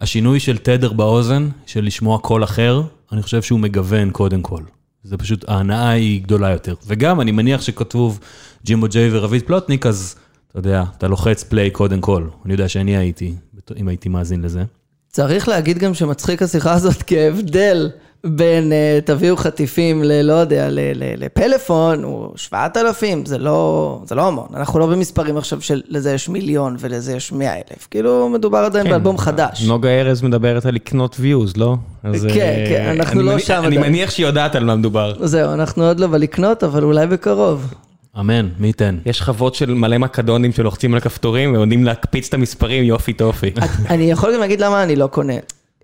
השינוי 0.00 0.40
של 0.40 0.58
התדר 0.58 0.92
באוזן, 0.92 1.48
של 1.66 1.84
לשמוע 1.84 2.18
קול 2.18 2.44
אחר, 2.44 2.82
אני 3.12 3.22
חושב 3.22 3.42
שהוא 3.42 3.60
מגוון 3.60 4.10
קודם 4.10 4.42
כל. 4.42 4.62
זה 5.02 5.16
פשוט, 5.16 5.48
ההנאה 5.48 5.90
היא 5.90 6.22
גדולה 6.22 6.50
יותר. 6.50 6.74
וגם, 6.86 7.20
אני 7.20 7.32
מניח 7.32 7.60
שכתוב 7.60 8.20
ג'ימבו 8.64 8.86
ג'יי 8.88 9.08
ורביד 9.12 9.42
פלוטניק, 9.42 9.86
אז 9.86 10.16
אתה 10.50 10.58
יודע, 10.58 10.84
אתה 10.98 11.08
לוחץ 11.08 11.42
play 11.42 11.70
קודם 11.70 12.00
כל. 12.00 12.28
אני 12.44 12.52
יודע 12.52 12.68
שאני 12.68 12.96
הייתי, 12.96 13.34
אם 13.76 13.88
הייתי 13.88 14.08
מאזין 14.08 14.42
לזה. 14.42 14.64
צריך 15.08 15.48
להגיד 15.48 15.78
גם 15.78 15.94
שמצחיק 15.94 16.42
השיחה 16.42 16.72
הזאת, 16.72 17.02
כי 17.02 17.18
ההבדל 17.18 17.90
בין 18.24 18.72
uh, 18.72 19.06
תביאו 19.06 19.36
חטיפים 19.36 20.02
ללא 20.04 20.32
יודע, 20.32 20.68
ל- 20.70 20.80
ל- 20.94 21.24
לפלאפון, 21.24 22.02
הוא 22.04 22.28
7,000, 22.36 23.26
זה 23.26 23.38
לא, 23.38 24.00
זה 24.06 24.14
לא 24.14 24.26
המון. 24.26 24.46
אנחנו 24.54 24.78
לא 24.78 24.86
במספרים 24.86 25.36
עכשיו 25.36 25.60
שלזה 25.60 26.12
יש 26.12 26.28
מיליון 26.28 26.76
ולזה 26.80 27.12
יש 27.12 27.32
100 27.32 27.54
אלף. 27.54 27.88
כאילו, 27.90 28.28
מדובר 28.28 28.58
עדיין 28.58 28.84
כן. 28.84 28.90
באלבום 28.90 29.18
חדש. 29.18 29.62
נוגה 29.66 29.88
ארז 29.88 30.22
מדברת 30.22 30.66
על 30.66 30.74
לקנות 30.74 31.14
views, 31.14 31.52
לא? 31.56 31.76
אז, 32.04 32.26
כן, 32.34 32.40
אה, 32.40 32.64
כן, 32.68 32.94
אנחנו 32.98 33.20
אני 33.20 33.26
לא 33.28 33.32
מניח- 33.34 33.46
שם 33.46 33.62
אני 33.64 33.76
עדיין. 33.76 33.92
מניח 33.92 34.10
שהיא 34.10 34.26
יודעת 34.26 34.54
על 34.54 34.64
מה 34.64 34.76
מדובר. 34.76 35.12
זהו, 35.26 35.52
אנחנו 35.52 35.84
עוד 35.84 36.00
לא 36.00 36.06
בלקנות, 36.06 36.64
אבל 36.64 36.82
אולי 36.84 37.06
בקרוב. 37.06 37.74
אמן, 38.20 38.48
מי 38.58 38.66
ייתן. 38.66 38.98
יש 39.06 39.22
חוות 39.22 39.54
של 39.54 39.74
מלא 39.74 39.98
מקדונים 39.98 40.52
שלוחצים 40.52 40.92
על 40.92 40.98
הכפתורים 40.98 41.54
ועומדים 41.54 41.84
להקפיץ 41.84 42.28
את 42.28 42.34
המספרים, 42.34 42.84
יופי 42.84 43.12
טופי. 43.12 43.50
אני 43.90 44.10
יכול 44.10 44.34
גם 44.34 44.40
להגיד 44.40 44.60
למה 44.60 44.82
אני 44.82 44.96
לא 44.96 45.06
קונה. 45.06 45.34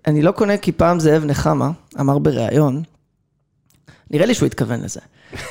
אני 0.07 0.21
לא 0.21 0.31
קונה 0.31 0.57
כי 0.57 0.71
פעם 0.71 0.99
זאב 0.99 1.25
נחמה 1.25 1.71
אמר 1.99 2.17
בריאיון, 2.17 2.83
נראה 4.11 4.25
לי 4.25 4.33
שהוא 4.33 4.47
התכוון 4.47 4.81
לזה, 4.81 4.99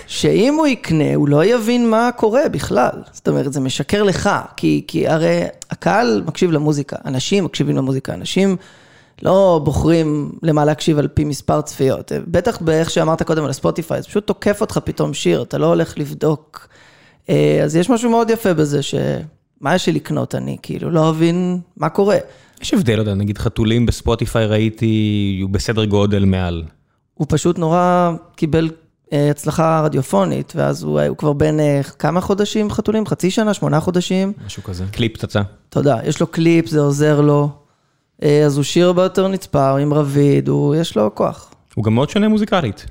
שאם 0.07 0.55
הוא 0.55 0.67
יקנה, 0.67 1.15
הוא 1.15 1.29
לא 1.29 1.45
יבין 1.45 1.91
מה 1.91 2.11
קורה 2.17 2.49
בכלל. 2.49 3.03
זאת 3.13 3.29
אומרת, 3.29 3.53
זה 3.53 3.61
משקר 3.61 4.03
לך, 4.03 4.31
כי, 4.57 4.85
כי 4.87 5.09
הרי 5.09 5.43
הקהל 5.71 6.23
מקשיב 6.27 6.51
למוזיקה, 6.51 6.97
אנשים 7.05 7.45
מקשיבים 7.45 7.77
למוזיקה, 7.77 8.15
אנשים 8.15 8.57
לא 9.23 9.61
בוחרים 9.65 10.33
למה 10.43 10.65
להקשיב 10.65 10.99
על 10.99 11.09
פי 11.09 11.25
מספר 11.25 11.61
צפיות. 11.61 12.13
בטח 12.27 12.61
באיך 12.61 12.91
שאמרת 12.91 13.23
קודם 13.23 13.45
על 13.45 13.51
הספוטיפיי, 13.51 14.03
זה 14.03 14.09
פשוט 14.09 14.27
תוקף 14.27 14.61
אותך 14.61 14.79
פתאום 14.85 15.15
שיר, 15.15 15.43
אתה 15.43 15.59
לא 15.59 15.67
הולך 15.67 15.99
לבדוק. 15.99 16.69
אה, 17.29 17.61
אז 17.65 17.77
יש 17.77 17.91
משהו 17.91 18.11
מאוד 18.11 18.31
יפה 18.31 18.55
בזה, 18.55 18.83
שמה 18.83 19.75
יש 19.75 19.87
לי 19.87 19.93
לקנות 19.93 20.35
אני, 20.35 20.57
כאילו, 20.63 20.91
לא 20.91 21.11
אבין 21.11 21.61
מה 21.77 21.89
קורה. 21.89 22.19
יש 22.65 22.75
הבדל, 22.75 22.95
לא 22.95 23.01
יודע, 23.01 23.15
נגיד 23.15 23.39
חתולים 23.39 23.87
בספוטיפיי 23.87 24.47
ראיתי, 24.47 25.39
הוא 25.43 25.51
בסדר 25.51 25.85
גודל 25.85 26.25
מעל. 26.25 26.63
הוא 27.15 27.27
פשוט 27.31 27.59
נורא 27.59 28.13
קיבל 28.37 28.71
אה, 29.13 29.31
הצלחה 29.31 29.81
רדיופונית, 29.85 30.53
ואז 30.57 30.83
הוא, 30.83 31.01
הוא 31.01 31.17
כבר 31.17 31.33
בן 31.33 31.61
אה, 31.61 31.81
כמה 31.99 32.21
חודשים 32.21 32.71
חתולים? 32.71 33.07
חצי 33.07 33.31
שנה? 33.31 33.55
שמונה 33.55 33.81
חודשים? 33.81 34.33
משהו 34.47 34.63
כזה. 34.63 34.85
קליפ 34.93 35.15
פצצה. 35.15 35.43
תודה. 35.69 35.99
יש 36.05 36.21
לו 36.21 36.27
קליפ, 36.27 36.67
זה 36.67 36.81
עוזר 36.81 37.21
לו. 37.21 37.51
אה, 38.23 38.45
אז 38.47 38.57
הוא 38.57 38.65
שיר 38.65 38.87
הרבה 38.87 39.03
יותר 39.03 39.29
נצפה, 39.29 39.77
עם 39.77 39.95
רביד, 39.95 40.49
הוא, 40.49 40.75
יש 40.75 40.97
לו 40.97 41.15
כוח. 41.15 41.55
הוא 41.75 41.85
גם 41.85 41.95
מאוד 41.95 42.11
שונה 42.11 42.29
מוזיקלית. 42.29 42.87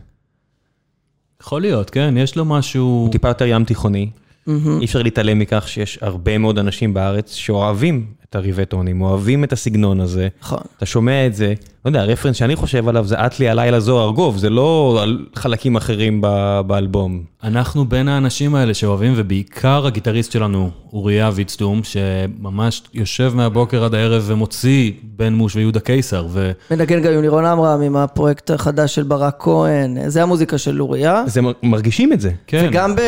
יכול 1.42 1.62
להיות, 1.62 1.90
כן, 1.90 2.16
יש 2.18 2.36
לו 2.36 2.46
משהו... 2.46 2.84
הוא 2.84 3.12
טיפה 3.12 3.28
יותר 3.28 3.46
ים 3.46 3.64
תיכוני. 3.64 4.10
אי 4.48 4.86
אפשר 4.86 5.02
להתעלם 5.02 5.40
מכך 5.40 5.68
שיש 5.68 6.00
הרבה 6.02 6.38
מאוד 6.38 6.60
אנשים 6.60 6.94
בארץ 6.94 7.34
שאוהבים 7.34 8.06
את 8.34 8.38
הריבטונים, 8.38 9.02
אוהבים 9.02 9.44
את 9.44 9.54
הסגנון 9.54 10.00
הזה. 10.00 10.28
נכון. 10.42 10.60
אתה 10.78 10.86
שומע 10.86 11.26
את 11.28 11.36
זה, 11.36 11.54
לא 11.86 11.90
יודע, 11.90 12.02
הרפרנס 12.02 12.36
שאני 12.36 12.56
חושב 12.56 12.88
עליו 12.88 13.06
זה 13.06 13.26
אטלי 13.26 13.50
הלילה 13.50 13.80
זוהר 13.80 14.12
גוב, 14.12 14.38
זה 14.38 14.50
לא 14.50 15.00
על 15.04 15.26
חלקים 15.36 15.76
אחרים 15.76 16.22
ב- 16.22 16.62
באלבום. 16.68 17.24
אנחנו 17.44 17.86
בין 17.86 18.08
האנשים 18.08 18.56
האלה 18.56 18.74
שאוהבים, 18.74 19.14
ובעיקר 19.16 19.86
הגיטריסט 19.86 20.32
שלנו, 20.32 20.70
אוריה 20.94 21.30
ויצטום, 21.34 21.82
שממש 21.84 22.82
יושב 22.94 23.32
מהבוקר 23.36 23.84
עד 23.84 23.96
הערב 23.96 24.24
ומוציא 24.26 24.92
בן 25.04 25.34
מוש 25.34 25.56
ויהודה 25.56 25.80
קיסר, 25.80 26.26
ו... 26.30 26.52
מנגן 26.72 27.02
גם 27.02 27.14
עם 27.14 27.22
לירון 27.22 27.46
עמרם, 27.46 27.82
עם 27.82 27.96
הפרויקט 27.96 28.52
החדש 28.52 28.96
של 28.96 29.04
ברק 29.04 29.36
כהן, 29.40 30.10
זה 30.10 30.24
המוזיקה 30.24 30.58
של 30.58 30.82
אוריה. 30.82 31.24
זה 31.28 31.42
מ- 31.42 31.52
מרגישים 31.64 32.14
את 32.14 32.22
זה. 32.22 32.32
כן. 32.48 32.66
וגם 32.70 32.96
ב... 32.96 33.00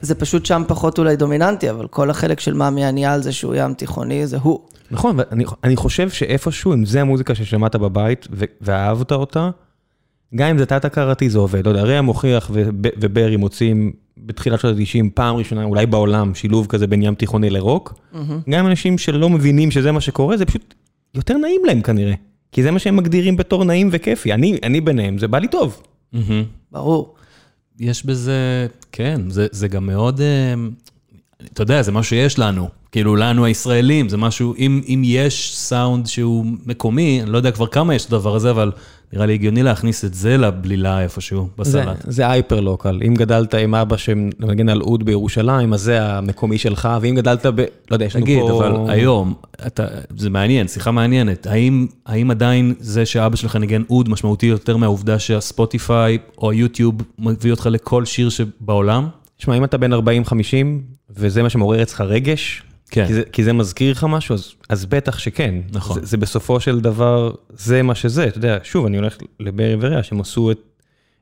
זה 0.00 0.14
פשוט 0.14 0.46
שם 0.46 0.62
פחות 0.68 0.98
אולי 0.98 1.16
דומיננטי, 1.16 1.70
אבל 1.70 1.86
כל 1.86 2.10
החלק 2.10 2.40
של 2.40 2.54
מאמי 2.54 2.84
ענייה 2.84 3.14
על 3.14 3.22
זה 3.22 3.32
שהוא 3.32 3.54
ים 3.54 3.74
תיכוני, 3.74 4.26
זה 4.26 4.38
הוא. 4.42 4.58
נכון, 4.90 5.16
ואני 5.18 5.44
אני 5.64 5.76
חושב 5.76 6.10
שאיפשהו, 6.10 6.72
אם 6.74 6.84
זה 6.84 7.00
המוזיקה 7.00 7.34
ששמעת 7.34 7.76
בבית 7.76 8.28
ואהבת 8.60 9.12
אותה, 9.12 9.50
גם 10.34 10.48
אם 10.48 10.58
זה 10.58 10.66
תת-הכרתי 10.66 11.30
זה 11.30 11.38
עובד. 11.38 11.64
לא 11.66 11.70
יודע, 11.70 11.82
ריאה 11.82 12.02
מוכיח 12.02 12.50
וב- 12.52 12.70
וברי 13.00 13.36
מוצאים 13.36 13.92
בתחילת 14.18 14.60
שנות 14.60 14.76
ה-90, 14.76 15.04
פעם 15.14 15.36
ראשונה, 15.36 15.64
אולי 15.64 15.86
בעולם, 15.86 16.34
שילוב 16.34 16.66
כזה 16.66 16.86
בין 16.86 17.02
ים 17.02 17.14
תיכוני 17.14 17.50
לרוק. 17.50 17.94
גם 18.50 18.66
אנשים 18.66 18.98
שלא 18.98 19.30
מבינים 19.30 19.70
שזה 19.70 19.92
מה 19.92 20.00
שקורה, 20.00 20.36
זה 20.36 20.46
פשוט 20.46 20.74
יותר 21.14 21.36
נעים 21.36 21.60
להם 21.64 21.80
כנראה. 21.82 22.14
כי 22.52 22.62
זה 22.62 22.70
מה 22.70 22.78
שהם 22.78 22.96
מגדירים 22.96 23.36
בתור 23.36 23.64
נעים 23.64 23.88
וכיפי. 23.92 24.32
אני, 24.32 24.58
אני 24.62 24.80
ביניהם, 24.80 25.18
זה 25.18 25.28
בא 25.28 25.38
לי 25.38 25.48
טוב. 25.48 25.82
מהמם. 26.12 26.44
ברור. 26.72 27.14
יש 27.80 28.06
בזה, 28.06 28.66
כן, 28.92 29.20
זה, 29.30 29.46
זה 29.50 29.68
גם 29.68 29.86
מאוד, 29.86 30.20
אה, 30.20 30.54
אתה 31.52 31.62
יודע, 31.62 31.82
זה 31.82 31.92
משהו 31.92 32.10
שיש 32.16 32.38
לנו, 32.38 32.68
כאילו 32.94 33.16
לנו 33.16 33.44
הישראלים, 33.44 34.08
זה 34.08 34.16
משהו, 34.16 34.54
אם, 34.58 34.80
אם 34.88 35.02
יש 35.04 35.56
סאונד 35.56 36.06
שהוא 36.06 36.46
מקומי, 36.66 37.20
אני 37.22 37.30
לא 37.30 37.36
יודע 37.36 37.50
כבר 37.50 37.66
כמה 37.66 37.94
יש 37.94 38.06
את 38.06 38.12
הדבר 38.12 38.34
הזה, 38.34 38.50
אבל 38.50 38.72
נראה 39.12 39.26
לי 39.26 39.34
הגיוני 39.34 39.62
להכניס 39.62 40.04
את 40.04 40.14
זה 40.14 40.36
לבלילה 40.36 41.00
איפשהו, 41.00 41.48
זה, 41.62 41.80
בסלט. 41.80 41.96
זה 42.06 42.30
הייפר 42.30 42.60
לוקל. 42.60 43.00
אם 43.06 43.14
גדלת 43.14 43.54
עם 43.54 43.74
אבא 43.74 43.96
שמנגן 43.96 44.68
על 44.68 44.82
אוד 44.82 45.02
בירושלים, 45.02 45.72
אז 45.72 45.80
זה 45.80 46.02
המקומי 46.02 46.58
שלך, 46.58 46.88
ואם 47.00 47.14
גדלת 47.14 47.46
ב... 47.46 47.60
לא 47.60 47.66
יודע, 47.90 48.04
יש 48.04 48.16
לנו 48.16 48.26
פה... 48.26 48.66
אבל 48.66 48.90
היום, 48.90 49.34
אתה, 49.66 49.86
זה 50.16 50.30
מעניין, 50.30 50.68
שיחה 50.68 50.90
מעניינת, 50.90 51.46
האם, 51.46 51.86
האם 52.06 52.30
עדיין 52.30 52.74
זה 52.78 53.06
שאבא 53.06 53.36
שלך 53.36 53.56
ניגן 53.56 53.82
אוד 53.90 54.08
משמעותי 54.08 54.46
יותר 54.46 54.76
מהעובדה 54.76 55.18
שהספוטיפיי 55.18 56.18
או 56.38 56.50
היוטיוב 56.50 56.94
מביא 57.18 57.50
אותך 57.50 57.68
לכל 57.70 58.04
שיר 58.04 58.28
שבעולם? 58.28 59.08
תשמע, 59.36 59.56
אם 59.56 59.64
אתה 59.64 59.78
בן 59.78 59.92
40-50, 59.92 59.96
וזה 61.10 61.42
מה 61.42 61.50
שמעורר 61.50 61.82
אצלך 61.82 62.00
רגש, 62.00 62.62
כן. 62.94 63.06
כי, 63.06 63.14
זה, 63.14 63.22
כי 63.32 63.44
זה 63.44 63.52
מזכיר 63.52 63.92
לך 63.92 64.04
משהו, 64.08 64.34
אז, 64.34 64.52
אז 64.68 64.86
בטח 64.86 65.18
שכן. 65.18 65.54
נכון. 65.72 66.00
זה, 66.00 66.06
זה 66.06 66.16
בסופו 66.16 66.60
של 66.60 66.80
דבר, 66.80 67.32
זה 67.56 67.82
מה 67.82 67.94
שזה. 67.94 68.26
אתה 68.26 68.38
יודע, 68.38 68.58
שוב, 68.62 68.86
אני 68.86 68.96
הולך 68.96 69.16
לברי 69.40 69.74
וריאה, 69.80 70.02
שהם 70.02 70.20
עשו 70.20 70.50
את... 70.50 70.58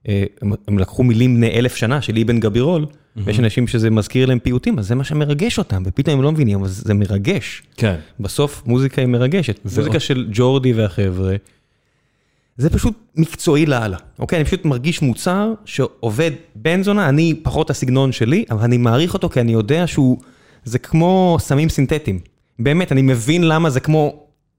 אה, 0.09 0.25
הם, 0.43 0.53
הם 0.69 0.79
לקחו 0.79 1.03
מילים 1.05 1.37
בני 1.37 1.51
אלף 1.51 1.77
שנה 1.77 2.03
של 2.03 2.19
אבן 2.19 2.41
גבירול, 2.41 2.87
ויש 3.17 3.39
אנשים 3.39 3.67
שזה 3.67 3.91
מזכיר 3.91 4.27
להם 4.27 4.39
פיוטים, 4.39 4.79
אז 4.79 4.87
זה 4.89 4.95
מה 4.95 5.05
שמרגש 5.05 5.59
אותם, 5.59 5.83
ופתאום 5.87 6.17
הם 6.17 6.23
לא 6.23 6.33
מבינים, 6.33 6.59
אבל 6.61 6.69
זה 6.69 6.95
מרגש. 6.95 7.63
כן. 7.77 7.97
בסוף 8.21 8.63
מוזיקה 8.67 9.01
היא 9.03 9.09
מרגשת. 9.09 9.61
ועוד- 9.65 9.79
מוזיקה 9.79 10.01
של 10.01 10.29
ג'ורדי 10.33 10.73
והחבר'ה, 10.73 11.35
זה 12.57 12.71
פשוט 12.71 12.95
מקצועי 13.17 13.67
לאללה. 13.67 13.97
אוקיי, 14.19 14.37
אני 14.37 14.45
פשוט 14.45 14.65
מרגיש 14.65 15.03
מוצר 15.03 15.53
שעובד 15.65 16.31
בן 16.55 16.83
זונה, 16.83 17.09
אני 17.09 17.35
פחות 17.43 17.71
הסגנון 17.71 18.13
שלי, 18.13 18.45
אבל 18.51 18.63
אני 18.63 18.77
מעריך 18.77 19.15
אותו 19.15 19.29
כי 19.29 19.41
אני 19.41 19.53
יודע 19.53 19.87
שהוא, 19.87 20.19
זה 20.65 20.79
כמו 20.79 21.37
סמים 21.41 21.69
סינתטיים. 21.69 22.19
באמת, 22.59 22.93
אני 22.93 23.03
מבין 23.03 23.49
למה 23.49 23.71
זה 23.71 23.81
כמו 23.81 24.15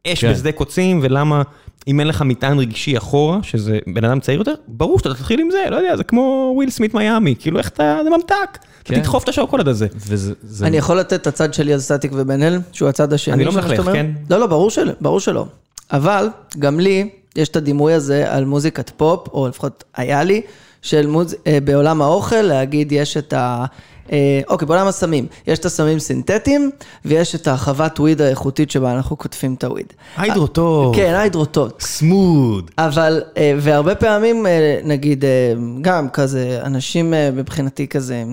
אש 0.07 0.21
כן. 0.21 0.31
בשדה 0.31 0.51
קוצים, 0.51 0.99
ולמה 1.03 1.41
אם 1.87 1.99
אין 1.99 2.07
לך 2.07 2.21
מטען 2.21 2.59
רגשי 2.59 2.97
אחורה, 2.97 3.39
שזה 3.43 3.79
בן 3.87 4.05
אדם 4.05 4.19
צעיר 4.19 4.39
יותר, 4.39 4.53
ברור 4.67 4.99
שאתה 4.99 5.13
תתחיל 5.13 5.39
עם 5.39 5.51
זה, 5.51 5.63
לא 5.69 5.75
יודע, 5.75 5.97
זה 5.97 6.03
כמו 6.03 6.51
וויל 6.55 6.69
סמית 6.69 6.93
מיאמי, 6.93 7.35
כאילו 7.39 7.57
איך 7.57 7.67
אתה, 7.67 7.99
זה 8.03 8.09
ממתק, 8.09 8.57
כן. 8.83 8.95
תדחוף 8.95 9.23
את 9.23 9.29
השוקולד 9.29 9.67
הזה. 9.67 9.87
וזה... 9.95 10.33
זה... 10.43 10.67
אני 10.67 10.77
יכול 10.77 10.99
לתת 10.99 11.13
את 11.13 11.27
הצד 11.27 11.53
שלי 11.53 11.73
על 11.73 11.79
סטטיק 11.79 12.11
ובן 12.15 12.43
אל, 12.43 12.59
שהוא 12.71 12.89
הצד 12.89 13.13
השני. 13.13 13.33
אני 13.33 13.45
לא 13.45 13.51
של 13.51 13.57
מלכלך? 13.57 13.85
כן? 13.93 14.11
לא, 14.29 14.39
לא, 14.39 14.47
ברור 14.47 14.69
שלא, 14.69 14.93
ברור 15.01 15.19
שלא. 15.19 15.45
אבל 15.91 16.27
גם 16.59 16.79
לי 16.79 17.09
יש 17.35 17.49
את 17.49 17.55
הדימוי 17.55 17.93
הזה 17.93 18.33
על 18.33 18.45
מוזיקת 18.45 18.89
פופ, 18.89 19.27
או 19.27 19.47
לפחות 19.47 19.83
היה 19.95 20.23
לי, 20.23 20.41
של 20.81 21.07
מוז... 21.07 21.35
אה, 21.47 21.57
בעולם 21.63 22.01
האוכל, 22.01 22.41
להגיד 22.41 22.91
יש 22.91 23.17
את 23.17 23.33
ה... 23.33 23.65
אה, 24.11 24.41
אוקיי, 24.47 24.67
בעולם 24.67 24.87
הסמים, 24.87 25.27
יש 25.47 25.59
את 25.59 25.65
הסמים 25.65 25.99
סינתטיים, 25.99 26.71
ויש 27.05 27.35
את 27.35 27.47
החוות 27.47 27.99
וויד 27.99 28.21
האיכותית 28.21 28.71
שבה 28.71 28.93
אנחנו 28.93 29.15
קוטפים 29.15 29.53
את 29.53 29.63
הוויד. 29.63 29.93
היידרוטוב, 30.17 30.95
כן, 30.95 31.13
ההידרוטות. 31.13 31.81
סמוד. 31.81 32.71
אבל, 32.77 33.23
אה, 33.37 33.53
והרבה 33.57 33.95
פעמים, 33.95 34.47
אה, 34.47 34.79
נגיד, 34.83 35.25
אה, 35.25 35.53
גם 35.81 36.09
כזה, 36.09 36.59
אנשים 36.63 37.13
אה, 37.13 37.29
מבחינתי 37.33 37.87
כזה, 37.87 38.23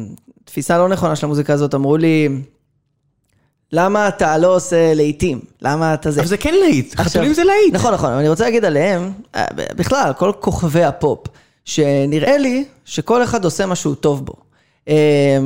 תפיסה 0.44 0.78
לא 0.78 0.88
נכונה 0.88 1.16
של 1.16 1.26
המוזיקה 1.26 1.52
הזאת, 1.52 1.74
אמרו 1.74 1.96
לי, 1.96 2.28
למה 3.72 4.08
אתה 4.08 4.38
לא 4.38 4.56
עושה 4.56 4.94
להיטים? 4.94 5.40
למה 5.62 5.94
אתה 5.94 6.10
זה? 6.10 6.20
אבל 6.20 6.28
זה 6.28 6.36
כן 6.36 6.54
להיט, 6.54 6.94
חתולים 6.96 7.32
זה 7.32 7.44
להיט. 7.44 7.74
נכון, 7.74 7.94
נכון, 7.94 8.10
אבל 8.10 8.18
אני 8.18 8.28
רוצה 8.28 8.44
להגיד 8.44 8.64
עליהם, 8.64 9.12
אה, 9.34 9.46
בכלל, 9.76 10.12
כל 10.18 10.32
כוכבי 10.40 10.84
הפופ, 10.84 11.26
שנראה 11.64 12.38
לי 12.38 12.64
שכל 12.84 13.22
אחד 13.24 13.44
עושה 13.44 13.66
משהו 13.66 13.94
טוב 13.94 14.26
בו. 14.26 14.32
אה, 14.88 15.38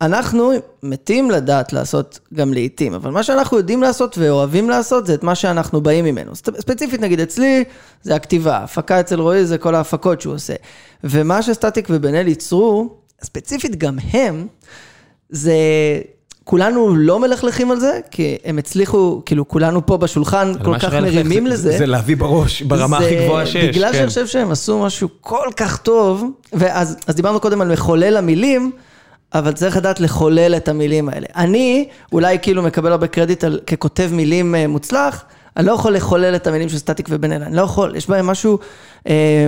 ואנחנו 0.00 0.52
מתים 0.82 1.30
לדעת 1.30 1.72
לעשות 1.72 2.18
גם 2.34 2.52
לעיתים, 2.52 2.94
אבל 2.94 3.10
מה 3.10 3.22
שאנחנו 3.22 3.56
יודעים 3.56 3.82
לעשות 3.82 4.18
ואוהבים 4.18 4.70
לעשות 4.70 5.06
זה 5.06 5.14
את 5.14 5.22
מה 5.22 5.34
שאנחנו 5.34 5.80
באים 5.80 6.04
ממנו. 6.04 6.32
ספ- 6.34 6.60
ספציפית, 6.60 7.00
נגיד 7.00 7.20
אצלי, 7.20 7.64
זה 8.02 8.14
הכתיבה, 8.14 8.56
הפקה 8.56 9.00
אצל 9.00 9.20
רועי 9.20 9.46
זה 9.46 9.58
כל 9.58 9.74
ההפקות 9.74 10.20
שהוא 10.20 10.34
עושה. 10.34 10.54
ומה 11.04 11.42
שסטטיק 11.42 11.86
ובן 11.90 12.14
אל 12.14 12.28
ייצרו, 12.28 12.94
ספציפית 13.22 13.76
גם 13.76 13.96
הם, 14.12 14.46
זה... 15.28 15.54
כולנו 16.44 16.96
לא 16.96 17.20
מלכלכים 17.20 17.70
על 17.70 17.80
זה, 17.80 18.00
כי 18.10 18.36
הם 18.44 18.58
הצליחו, 18.58 19.22
כאילו 19.26 19.48
כולנו 19.48 19.86
פה 19.86 19.96
בשולחן 19.96 20.52
כל 20.64 20.78
כך 20.78 20.94
מרימים 20.94 21.44
זה- 21.46 21.50
לזה. 21.52 21.78
זה 21.78 21.86
להביא 21.86 22.16
בראש, 22.16 22.62
ברמה 22.62 22.98
הכי 22.98 23.16
גבוהה 23.24 23.46
שיש. 23.46 23.76
בגלל 23.76 23.92
כן. 23.92 23.98
שאני 23.98 24.06
חושב 24.08 24.26
שהם 24.26 24.50
עשו 24.50 24.82
משהו 24.82 25.08
כל 25.20 25.48
כך 25.56 25.76
טוב, 25.76 26.24
ואז 26.52 26.96
אז 27.06 27.14
דיברנו 27.14 27.40
קודם 27.40 27.60
על 27.60 27.72
מחולל 27.72 28.16
המילים, 28.16 28.70
אבל 29.34 29.52
צריך 29.52 29.76
לדעת 29.76 30.00
לחולל 30.00 30.54
את 30.56 30.68
המילים 30.68 31.08
האלה. 31.08 31.26
אני 31.36 31.88
אולי 32.12 32.38
כאילו 32.42 32.62
מקבל 32.62 32.92
הרבה 32.92 33.06
קרדיט 33.06 33.44
על, 33.44 33.60
ככותב 33.66 34.08
מילים 34.12 34.54
אה, 34.54 34.66
מוצלח, 34.66 35.24
אני 35.56 35.66
לא 35.66 35.72
יכול 35.72 35.94
לחולל 35.94 36.34
את 36.36 36.46
המילים 36.46 36.68
של 36.68 36.78
סטטיק 36.78 37.06
ובן 37.10 37.32
אלה, 37.32 37.46
אני 37.46 37.56
לא 37.56 37.62
יכול, 37.62 37.96
יש 37.96 38.08
בהם 38.08 38.26
משהו 38.26 38.58
אה, 39.08 39.46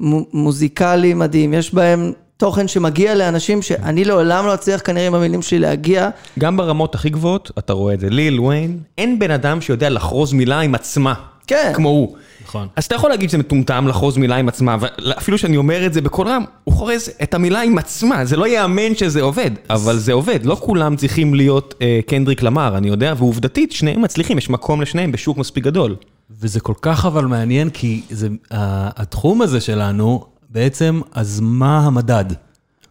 מו- 0.00 0.26
מוזיקלי 0.32 1.14
מדהים, 1.14 1.54
יש 1.54 1.74
בהם 1.74 2.12
תוכן 2.38 2.68
שמגיע 2.68 3.14
לאנשים 3.14 3.62
שאני 3.62 4.04
לעולם 4.04 4.46
לא 4.46 4.54
אצליח 4.54 4.80
כנראה 4.84 5.06
עם 5.06 5.14
המילים 5.14 5.42
שלי 5.42 5.58
להגיע. 5.58 6.08
גם 6.38 6.56
ברמות 6.56 6.94
הכי 6.94 7.10
גבוהות, 7.10 7.50
אתה 7.58 7.72
רואה 7.72 7.94
את 7.94 8.00
זה. 8.00 8.10
ליל 8.10 8.40
וויין, 8.40 8.78
אין 8.98 9.18
בן 9.18 9.30
אדם 9.30 9.60
שיודע 9.60 9.90
לחרוז 9.90 10.32
מילה 10.32 10.60
עם 10.60 10.74
עצמה. 10.74 11.14
כן. 11.46 11.72
כמו 11.74 11.88
הוא. 11.88 12.16
נכון. 12.44 12.68
אז 12.76 12.84
אתה 12.84 12.94
יכול 12.94 13.10
להגיד 13.10 13.28
שזה 13.28 13.38
מטומטם 13.38 13.86
לחרוז 13.88 14.16
מילה 14.16 14.36
עם 14.36 14.48
עצמה, 14.48 14.76
ואפילו 14.80 15.38
שאני 15.38 15.56
אומר 15.56 15.86
את 15.86 15.92
זה 15.92 16.00
בקול 16.00 16.28
רם, 16.28 16.44
הוא 16.64 16.74
חורז 16.74 17.10
את 17.22 17.34
המילה 17.34 17.60
עם 17.60 17.78
עצמה, 17.78 18.24
זה 18.24 18.36
לא 18.36 18.46
ייאמן 18.46 18.94
שזה 18.94 19.22
עובד, 19.22 19.50
אבל 19.70 19.98
זה 19.98 20.12
עובד, 20.12 20.40
לא 20.44 20.54
כולם 20.60 20.96
צריכים 20.96 21.34
להיות 21.34 21.74
אה, 21.82 22.00
קנדריק 22.06 22.42
למר, 22.42 22.76
אני 22.76 22.88
יודע, 22.88 23.14
ועובדתית, 23.16 23.72
שניהם 23.72 24.02
מצליחים, 24.02 24.38
יש 24.38 24.50
מקום 24.50 24.80
לשניהם 24.80 25.12
בשוק 25.12 25.38
מספיק 25.38 25.64
גדול. 25.64 25.96
וזה 26.40 26.60
כל 26.60 26.74
כך 26.82 27.06
אבל 27.06 27.24
מעניין, 27.24 27.70
כי 27.70 28.02
זה, 28.10 28.28
התחום 28.50 29.42
הזה 29.42 29.60
שלנו, 29.60 30.24
בעצם, 30.48 31.00
אז 31.12 31.40
מה 31.42 31.78
המדד? 31.78 32.24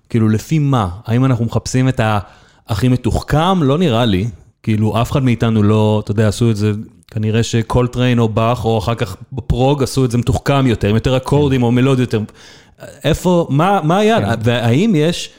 כאילו, 0.09 0.29
לפי 0.29 0.59
מה? 0.59 0.89
האם 1.05 1.25
אנחנו 1.25 1.45
מחפשים 1.45 1.89
את 1.89 2.01
הכי 2.67 2.87
מתוחכם? 2.87 3.63
לא 3.63 3.77
נראה 3.77 4.05
לי. 4.05 4.27
כאילו, 4.63 5.01
אף 5.01 5.11
אחד 5.11 5.23
מאיתנו 5.23 5.63
לא, 5.63 6.01
אתה 6.03 6.11
יודע, 6.11 6.27
עשו 6.27 6.51
את 6.51 6.55
זה, 6.55 6.71
כנראה 7.11 7.43
שקולטריין 7.43 8.19
או 8.19 8.29
באך, 8.29 8.65
או 8.65 8.77
אחר 8.77 8.95
כך 8.95 9.17
בפרוג, 9.31 9.83
עשו 9.83 10.05
את 10.05 10.11
זה 10.11 10.17
מתוחכם 10.17 10.67
יותר, 10.67 10.89
עם 10.89 10.95
יותר 10.95 11.17
אקורדים 11.17 11.63
או 11.63 11.71
מלודיות 11.71 12.13
יותר. 12.13 12.33
איפה, 13.03 13.47
מה, 13.49 13.79
מה 13.83 13.97
היה? 13.97 14.17
והאם 14.43 14.93
יש 14.95 15.29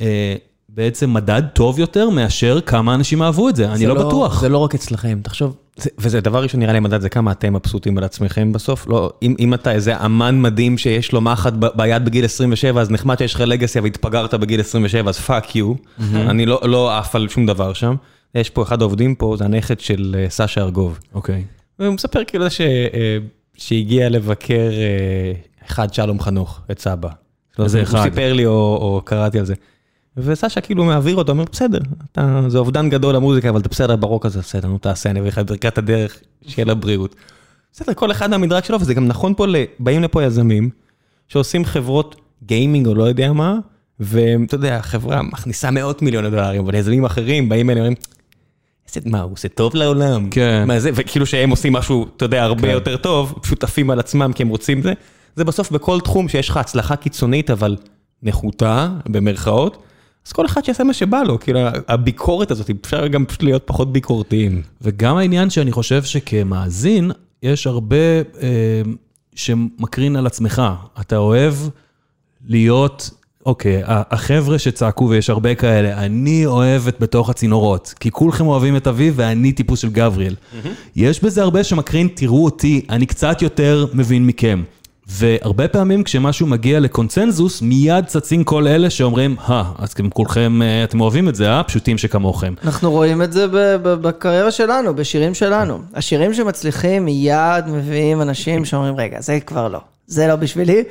אה, 0.00 0.34
בעצם 0.76 1.14
מדד 1.14 1.42
טוב 1.52 1.78
יותר 1.78 2.10
מאשר 2.10 2.60
כמה 2.60 2.94
אנשים 2.94 3.22
אהבו 3.22 3.48
את 3.48 3.56
זה? 3.56 3.68
אני 3.68 3.78
זה 3.78 3.86
לא 3.86 4.06
בטוח. 4.06 4.40
זה 4.40 4.48
לא 4.48 4.58
רק 4.58 4.74
אצלכם, 4.74 5.18
תחשוב. 5.22 5.56
זה, 5.76 5.90
וזה 5.98 6.20
דבר 6.20 6.42
ראשון 6.42 6.60
נראה 6.60 6.72
לי 6.72 6.80
מדד, 6.80 7.00
זה 7.00 7.08
כמה 7.08 7.32
אתם 7.32 7.54
מבסוטים 7.54 7.98
על 7.98 8.04
עצמכם 8.04 8.52
בסוף. 8.52 8.86
לא, 8.86 9.12
אם, 9.22 9.34
אם 9.38 9.54
אתה 9.54 9.72
איזה 9.72 10.04
אמן 10.04 10.42
מדהים 10.42 10.78
שיש 10.78 11.12
לו 11.12 11.20
מחט 11.20 11.52
ביד 11.52 12.04
בגיל 12.04 12.24
27, 12.24 12.80
אז 12.80 12.90
נחמד 12.90 13.18
שיש 13.18 13.34
לך 13.34 13.40
legacy, 13.40 13.78
אבל 13.78 13.86
התפגרת 13.86 14.34
בגיל 14.34 14.60
27, 14.60 15.10
אז 15.10 15.18
fuck 15.18 15.56
you. 15.56 15.72
אני 16.14 16.46
לא, 16.46 16.60
לא 16.62 16.98
עף 16.98 17.14
על 17.14 17.28
שום 17.28 17.46
דבר 17.46 17.72
שם. 17.72 17.94
יש 18.34 18.50
פה 18.50 18.62
אחד 18.62 18.82
העובדים 18.82 19.14
פה, 19.14 19.34
זה 19.38 19.44
הנכד 19.44 19.80
של 19.80 20.16
אה, 20.18 20.30
סשה 20.30 20.60
ארגוב. 20.60 20.98
אוקיי. 21.14 21.44
והוא 21.78 21.94
מספר 21.94 22.24
כאילו 22.26 22.44
זה 22.44 22.50
ש, 22.50 22.60
אה, 22.60 23.18
שהגיע 23.54 24.08
לבקר 24.08 24.70
אה, 24.72 25.32
אחד 25.66 25.94
שלום 25.94 26.20
חנוך, 26.20 26.60
את 26.70 26.78
סבא. 26.78 27.08
איזה 27.58 27.78
הוא 27.78 27.84
אחד? 27.84 28.02
סיפר 28.02 28.32
לי 28.32 28.46
או, 28.46 28.52
או 28.52 29.00
קראתי 29.04 29.38
על 29.38 29.44
זה. 29.44 29.54
וסשה 30.16 30.60
כאילו 30.60 30.84
מעביר 30.84 31.16
אותו, 31.16 31.32
אומר, 31.32 31.44
בסדר, 31.52 31.78
אתה, 32.12 32.42
זה 32.48 32.58
אובדן 32.58 32.88
גדול 32.88 33.14
למוזיקה, 33.14 33.48
אבל 33.48 33.60
אתה 33.60 33.68
בסדר 33.68 33.96
ברוק 33.96 34.26
הזה, 34.26 34.40
בסדר, 34.40 34.68
נו 34.68 34.78
תעשה, 34.78 35.10
אני 35.10 35.20
אביא 35.20 35.28
לך 35.28 35.38
את 35.38 35.46
ברכת 35.46 35.78
הדרך, 35.78 36.18
שיהיה 36.46 36.66
לה 36.66 36.74
בריאות. 36.74 37.16
בסדר, 37.72 37.94
כל 37.94 38.10
אחד 38.10 38.30
מהמדרג 38.30 38.64
שלו, 38.64 38.80
וזה 38.80 38.94
גם 38.94 39.06
נכון 39.06 39.34
פה, 39.34 39.46
באים 39.78 40.02
לפה 40.02 40.22
יזמים, 40.22 40.70
שעושים 41.28 41.64
חברות 41.64 42.16
גיימינג 42.46 42.86
או 42.86 42.94
לא 42.94 43.04
יודע 43.04 43.32
מה, 43.32 43.58
ואתה 44.00 44.54
יודע, 44.54 44.76
החברה 44.76 45.22
מכניסה 45.22 45.70
מאות 45.70 46.02
מיליוני 46.02 46.30
דולרים, 46.30 46.60
אבל 46.64 46.74
יזמים 46.74 47.04
אחרים 47.04 47.48
באים 47.48 47.70
אליהם, 47.70 47.94
איזה, 48.88 49.00
מה, 49.10 49.20
הוא 49.20 49.32
עושה 49.32 49.48
טוב 49.48 49.74
לעולם? 49.74 50.30
כן. 50.30 50.64
מה 50.66 50.80
זה, 50.80 50.90
וכאילו 50.94 51.26
שהם 51.26 51.50
עושים 51.50 51.72
משהו, 51.72 52.06
אתה 52.16 52.24
יודע, 52.24 52.42
הרבה 52.42 52.68
כן. 52.68 52.74
יותר 52.74 52.96
טוב, 52.96 53.38
פשוט 53.42 53.64
עפים 53.64 53.90
על 53.90 53.98
עצמם 53.98 54.32
כי 54.34 54.42
הם 54.42 54.48
רוצים 54.48 54.82
זה. 54.82 54.92
זה 55.36 55.44
בסוף 55.44 55.70
בכל 55.70 56.00
תחום 56.00 56.28
שיש 56.28 56.48
לך 56.48 56.56
הצלחה 56.56 56.96
קיצונית, 56.96 57.50
אבל 57.50 57.76
נחותה, 58.22 58.88
במרכאות, 59.08 59.85
אז 60.26 60.32
כל 60.32 60.46
אחד 60.46 60.64
שיעשה 60.64 60.84
מה 60.84 60.92
שבא 60.92 61.22
לו, 61.22 61.40
כאילו 61.40 61.60
הביקורת 61.88 62.50
הזאת, 62.50 62.70
אפשר 62.84 63.06
גם 63.06 63.24
פשוט 63.26 63.42
להיות 63.42 63.62
פחות 63.64 63.92
ביקורתיים. 63.92 64.62
וגם 64.82 65.16
העניין 65.16 65.50
שאני 65.50 65.72
חושב 65.72 66.02
שכמאזין, 66.02 67.10
יש 67.42 67.66
הרבה 67.66 67.96
אה, 67.96 68.82
שמקרין 69.34 70.16
על 70.16 70.26
עצמך. 70.26 70.62
אתה 71.00 71.16
אוהב 71.16 71.54
להיות, 72.46 73.10
אוקיי, 73.46 73.82
החבר'ה 73.86 74.58
שצעקו, 74.58 75.08
ויש 75.08 75.30
הרבה 75.30 75.54
כאלה, 75.54 76.04
אני 76.04 76.46
אוהבת 76.46 77.00
בתוך 77.00 77.30
הצינורות, 77.30 77.94
כי 78.00 78.10
כולכם 78.10 78.46
אוהבים 78.46 78.76
את 78.76 78.86
אביב 78.86 79.14
ואני 79.16 79.52
טיפוס 79.52 79.80
של 79.80 79.90
גבריאל. 79.90 80.34
יש 80.96 81.24
בזה 81.24 81.42
הרבה 81.42 81.64
שמקרין, 81.64 82.08
תראו 82.14 82.44
אותי, 82.44 82.86
אני 82.90 83.06
קצת 83.06 83.42
יותר 83.42 83.86
מבין 83.94 84.26
מכם. 84.26 84.62
והרבה 85.08 85.68
פעמים 85.68 86.04
כשמשהו 86.04 86.46
מגיע 86.46 86.80
לקונצנזוס, 86.80 87.62
מיד 87.62 88.04
צצים 88.06 88.44
כל 88.44 88.66
אלה 88.66 88.90
שאומרים, 88.90 89.36
אה, 89.48 89.64
אז 89.78 89.92
אתם 89.92 90.10
כולכם, 90.10 90.62
אה, 90.62 90.84
אתם 90.84 91.00
אוהבים 91.00 91.28
את 91.28 91.34
זה, 91.34 91.50
אה? 91.50 91.62
פשוטים 91.62 91.98
שכמוכם. 91.98 92.54
אנחנו 92.64 92.90
רואים 92.90 93.22
את 93.22 93.32
זה 93.32 93.46
בקריירה 93.82 94.50
שלנו, 94.50 94.94
בשירים 94.94 95.34
שלנו. 95.34 95.78
השירים 95.94 96.34
שמצליחים 96.34 97.04
מיד 97.04 97.66
מביאים 97.66 98.22
אנשים 98.22 98.64
שאומרים, 98.64 98.96
רגע, 98.96 99.20
זה 99.20 99.38
כבר 99.46 99.68
לא, 99.68 99.80
זה 100.06 100.26
לא 100.26 100.36
בשבילי. 100.36 100.82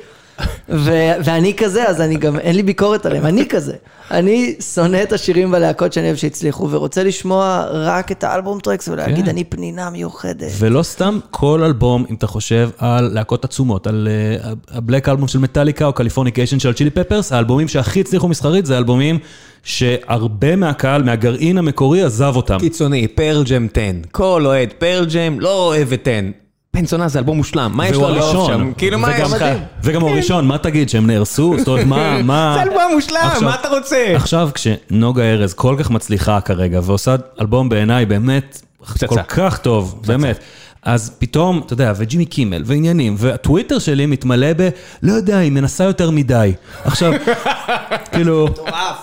ו- 0.68 1.12
ואני 1.24 1.54
כזה, 1.56 1.88
אז 1.88 2.00
אני 2.00 2.16
גם, 2.16 2.38
אין 2.38 2.56
לי 2.56 2.62
ביקורת 2.62 3.06
עליהם, 3.06 3.26
אני 3.26 3.48
כזה. 3.48 3.74
אני 4.10 4.54
שונא 4.74 5.02
את 5.02 5.12
השירים 5.12 5.52
והלהקות 5.52 5.92
שאני 5.92 6.06
אוהב 6.06 6.16
שהצליחו, 6.16 6.70
ורוצה 6.70 7.02
לשמוע 7.02 7.66
רק 7.70 8.12
את 8.12 8.24
ה 8.24 8.30
album 8.30 8.60
tracks 8.60 8.88
ולהגיד, 8.88 9.24
כן. 9.24 9.30
אני 9.30 9.44
פנינה 9.44 9.90
מיוחדת. 9.90 10.50
ולא 10.58 10.82
סתם 10.82 11.18
כל 11.30 11.62
אלבום, 11.62 12.04
אם 12.10 12.14
אתה 12.14 12.26
חושב 12.26 12.70
על 12.78 13.10
להקות 13.12 13.44
עצומות, 13.44 13.86
על 13.86 14.08
אה, 14.10 14.50
ה 14.70 14.76
Black 14.76 15.08
Album 15.08 15.28
של 15.28 15.38
מטאליקה 15.38 15.86
או 15.86 15.92
קליפורניקיישן 15.92 16.58
של 16.58 16.72
צ'ילי 16.72 16.90
פפרס, 16.90 17.32
האלבומים 17.32 17.68
שהכי 17.68 18.00
הצליחו 18.00 18.28
מסחרית 18.28 18.66
זה 18.66 18.78
אלבומים 18.78 19.18
שהרבה 19.62 20.56
מהקהל, 20.56 21.02
מהגרעין 21.02 21.58
המקורי, 21.58 22.02
עזב 22.02 22.32
אותם. 22.36 22.58
קיצוני, 22.58 23.08
פרל 23.08 23.44
ג'ם 23.44 23.66
10, 23.72 23.80
כל 24.12 24.42
אוהד 24.46 24.72
פרל 24.78 25.06
ג'ם 25.12 25.40
לא 25.40 25.66
אוהב 25.66 25.92
את 25.92 26.08
10. 26.08 26.45
פנצונה 26.76 27.08
זה 27.08 27.18
אלבום 27.18 27.36
מושלם, 27.36 27.72
מה 27.74 27.88
יש 27.88 27.96
לו 27.96 28.00
לאהוב 28.00 28.16
הראשון. 28.16 28.46
שם? 28.46 28.72
כאילו 28.78 28.98
מה 28.98 29.18
יש 29.18 29.32
לך? 29.32 29.44
וגם 29.82 30.00
הוא 30.00 30.10
הראשון, 30.10 30.46
מה 30.46 30.58
תגיד, 30.58 30.88
שהם 30.88 31.06
נהרסו? 31.06 31.54
זאת 31.58 31.68
אומרת, 31.68 31.86
מה, 31.86 32.22
מה... 32.22 32.54
זה 32.56 32.62
אלבום 32.62 32.92
מושלם, 32.94 33.30
מה 33.42 33.54
אתה 33.54 33.68
רוצה? 33.68 34.12
עכשיו, 34.16 34.50
כשנוגה 34.54 35.22
ארז 35.22 35.54
כל 35.54 35.76
כך 35.78 35.90
מצליחה 35.90 36.40
כרגע, 36.40 36.80
ועושה 36.82 37.16
אלבום 37.40 37.68
בעיניי 37.68 38.06
באמת. 38.06 38.62
כל 39.06 39.22
כך 39.28 39.58
טוב, 39.58 40.02
באמת. 40.06 40.38
אז 40.86 41.10
פתאום, 41.18 41.62
אתה 41.66 41.72
יודע, 41.72 41.92
וג'ימי 41.96 42.24
קימל, 42.24 42.62
ועניינים, 42.66 43.14
והטוויטר 43.18 43.78
שלי 43.78 44.06
מתמלא 44.06 44.52
ב... 44.56 44.68
לא 45.02 45.12
יודע, 45.12 45.38
היא 45.38 45.52
מנסה 45.52 45.84
יותר 45.84 46.10
מדי. 46.10 46.52
עכשיו, 46.84 47.12
כאילו, 48.12 48.48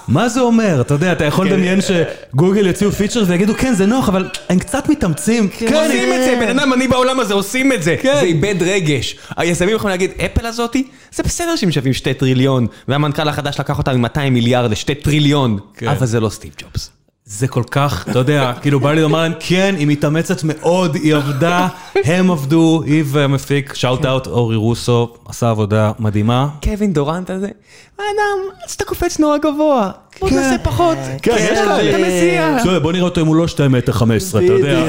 מה 0.07 0.29
זה 0.29 0.41
אומר? 0.41 0.81
אתה 0.81 0.93
יודע, 0.93 1.11
אתה 1.11 1.23
יכול 1.23 1.47
לדמיין 1.47 1.79
שגוגל 1.81 2.67
יוציאו 2.67 2.91
פיצ'ר 2.91 3.23
ויגידו, 3.27 3.53
כן, 3.57 3.73
זה 3.73 3.85
נוח, 3.85 4.09
אבל 4.09 4.29
הם 4.49 4.59
קצת 4.59 4.89
מתאמצים. 4.89 5.47
כן, 5.47 5.65
עושים 5.65 6.13
את 6.13 6.23
זה, 6.23 6.37
בן 6.39 6.59
אדם, 6.59 6.73
אני 6.73 6.87
בעולם 6.87 7.19
הזה, 7.19 7.33
עושים 7.33 7.73
את 7.73 7.83
זה. 7.83 7.95
כן. 8.01 8.15
זה 8.15 8.25
איבד 8.25 8.55
רגש. 8.61 9.15
היזמים 9.37 9.75
יכולים 9.75 9.91
להגיד, 9.91 10.11
אפל 10.25 10.45
הזאתי, 10.45 10.87
זה 11.11 11.23
בסדר 11.23 11.55
שהם 11.55 11.71
שווים 11.71 11.93
שתי 11.93 12.13
טריליון, 12.13 12.67
והמנכ"ל 12.87 13.27
החדש 13.27 13.59
לקח 13.59 13.77
אותם 13.77 14.01
מ-200 14.01 14.29
מיליארד 14.31 14.71
לשתי 14.71 14.95
טריליון, 14.95 15.57
כן. 15.77 15.87
אבל 15.87 16.05
זה 16.05 16.19
לא 16.19 16.29
סטיב 16.29 16.51
ג'ובס. 16.61 17.02
זה 17.25 17.47
כל 17.47 17.63
כך, 17.71 18.05
אתה 18.09 18.19
יודע, 18.19 18.53
כאילו 18.61 18.79
בא 18.79 18.91
לי 18.91 19.01
לומר 19.01 19.21
להם, 19.21 19.33
כן, 19.39 19.75
היא 19.77 19.87
מתאמצת 19.87 20.43
מאוד, 20.43 20.95
היא 20.95 21.15
עבדה, 21.15 21.67
הם 22.03 22.31
עבדו, 22.31 22.83
היא 22.85 23.03
והמפיק, 23.07 23.73
שאוט 23.73 24.05
אאוט, 24.05 24.27
אורי 24.27 24.55
רוסו, 24.55 25.13
עשה 25.27 25.49
עבודה 25.49 25.91
מדהימה. 25.99 26.47
קווין 26.63 26.93
דורנט 26.93 27.29
הזה, 27.29 27.47
אדם, 27.95 28.39
אז 28.65 28.73
אתה 28.73 28.85
קופץ 28.85 29.19
נורא 29.19 29.37
גבוה, 29.37 29.91
בוא 30.19 30.29
כן. 30.29 30.35
תעשה 30.35 30.57
פחות. 30.63 30.97
כן, 31.21 31.35
יש 31.39 31.59
אתה 31.59 31.65
כאלה. 31.77 32.07
מסיע. 32.07 32.57
שואל, 32.63 32.79
בוא 32.79 32.91
נראה 32.91 33.03
אותו 33.03 33.21
אם 33.21 33.27
הוא 33.27 33.35
לא 33.35 33.47
2 33.47 33.71
מטר 33.71 33.91
15, 33.91 34.45
אתה 34.45 34.53
יודע. 34.53 34.83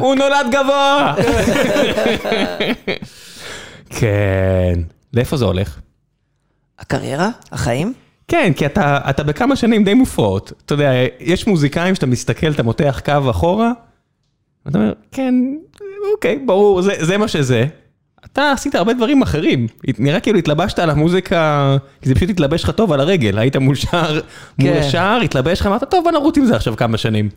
הוא 0.00 0.14
נולד 0.14 0.46
גבוה. 0.50 1.14
כן. 3.90 4.78
לאיפה 5.14 5.36
זה 5.36 5.44
הולך? 5.44 5.76
הקריירה? 6.78 7.28
החיים? 7.52 7.92
כן, 8.28 8.52
כי 8.56 8.66
אתה, 8.66 8.98
אתה 9.10 9.22
בכמה 9.22 9.56
שנים 9.56 9.84
די 9.84 9.94
מופרעות. 9.94 10.52
אתה 10.64 10.74
יודע, 10.74 10.92
יש 11.20 11.46
מוזיקאים 11.46 11.94
שאתה 11.94 12.06
מסתכל, 12.06 12.50
אתה 12.50 12.62
מותח 12.62 13.00
קו 13.04 13.30
אחורה, 13.30 13.72
ואתה 14.66 14.78
אומר, 14.78 14.92
כן, 15.12 15.34
אוקיי, 16.14 16.38
ברור, 16.46 16.82
זה, 16.82 16.92
זה 16.98 17.18
מה 17.18 17.28
שזה. 17.28 17.66
אתה 18.32 18.52
עשית 18.52 18.74
הרבה 18.74 18.92
דברים 18.92 19.22
אחרים. 19.22 19.66
נראה 19.98 20.20
כאילו 20.20 20.38
התלבשת 20.38 20.78
על 20.78 20.90
המוזיקה, 20.90 21.76
כי 22.02 22.08
זה 22.08 22.14
פשוט 22.14 22.30
התלבש 22.30 22.64
לך 22.64 22.70
טוב 22.70 22.92
על 22.92 23.00
הרגל. 23.00 23.38
היית 23.38 23.56
מול 23.56 23.74
שער, 23.74 24.20
מול 24.58 24.72
כן. 24.72 24.78
השער, 24.78 25.20
התלבש 25.20 25.60
לך, 25.60 25.66
אמרת, 25.66 25.84
טוב, 25.90 26.04
בוא 26.04 26.12
נרוץ 26.12 26.38
עם 26.38 26.44
זה 26.44 26.56
עכשיו 26.56 26.76
כמה 26.76 26.96
שנים. 26.96 27.28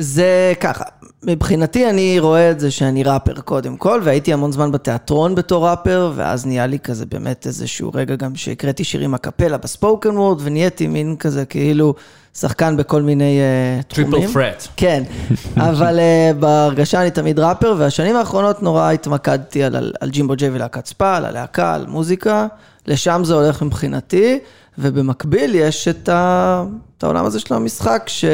זה 0.00 0.52
ככה, 0.60 0.84
מבחינתי 1.22 1.90
אני 1.90 2.18
רואה 2.18 2.50
את 2.50 2.60
זה 2.60 2.70
שאני 2.70 3.02
ראפר 3.02 3.40
קודם 3.40 3.76
כל, 3.76 4.00
והייתי 4.04 4.32
המון 4.32 4.52
זמן 4.52 4.72
בתיאטרון 4.72 5.34
בתור 5.34 5.68
ראפר, 5.68 6.12
ואז 6.14 6.46
נהיה 6.46 6.66
לי 6.66 6.78
כזה 6.78 7.06
באמת 7.06 7.46
איזשהו 7.46 7.90
רגע 7.94 8.16
גם 8.16 8.36
שהקראתי 8.36 8.84
שירים 8.84 9.14
הקפלה 9.14 9.56
בספוקן 9.56 10.16
וורד, 10.16 10.38
ונהייתי 10.42 10.86
מין 10.86 11.16
כזה 11.16 11.44
כאילו 11.44 11.94
שחקן 12.34 12.76
בכל 12.76 13.02
מיני 13.02 13.40
uh, 13.80 13.82
תחומים. 13.82 14.28
פרט. 14.28 14.66
כן, 14.76 15.02
אבל 15.68 15.98
uh, 15.98 16.36
בהרגשה 16.36 17.00
אני 17.00 17.10
תמיד 17.10 17.38
ראפר, 17.38 17.74
והשנים 17.78 18.16
האחרונות 18.16 18.62
נורא 18.62 18.90
התמקדתי 18.92 19.62
על, 19.62 19.76
על, 19.76 19.92
על 20.00 20.10
ג'ימבו 20.10 20.36
ג'יי 20.36 20.50
ולהקת 20.50 20.86
ספא, 20.86 21.16
על 21.16 21.24
הלהקה, 21.24 21.74
על 21.74 21.86
מוזיקה, 21.86 22.46
לשם 22.86 23.20
זה 23.24 23.34
הולך 23.34 23.62
מבחינתי, 23.62 24.38
ובמקביל 24.78 25.54
יש 25.54 25.88
את, 25.88 26.08
ה, 26.08 26.64
את 26.98 27.04
העולם 27.04 27.24
הזה 27.24 27.40
של 27.40 27.54
המשחק, 27.54 28.02
ש... 28.06 28.24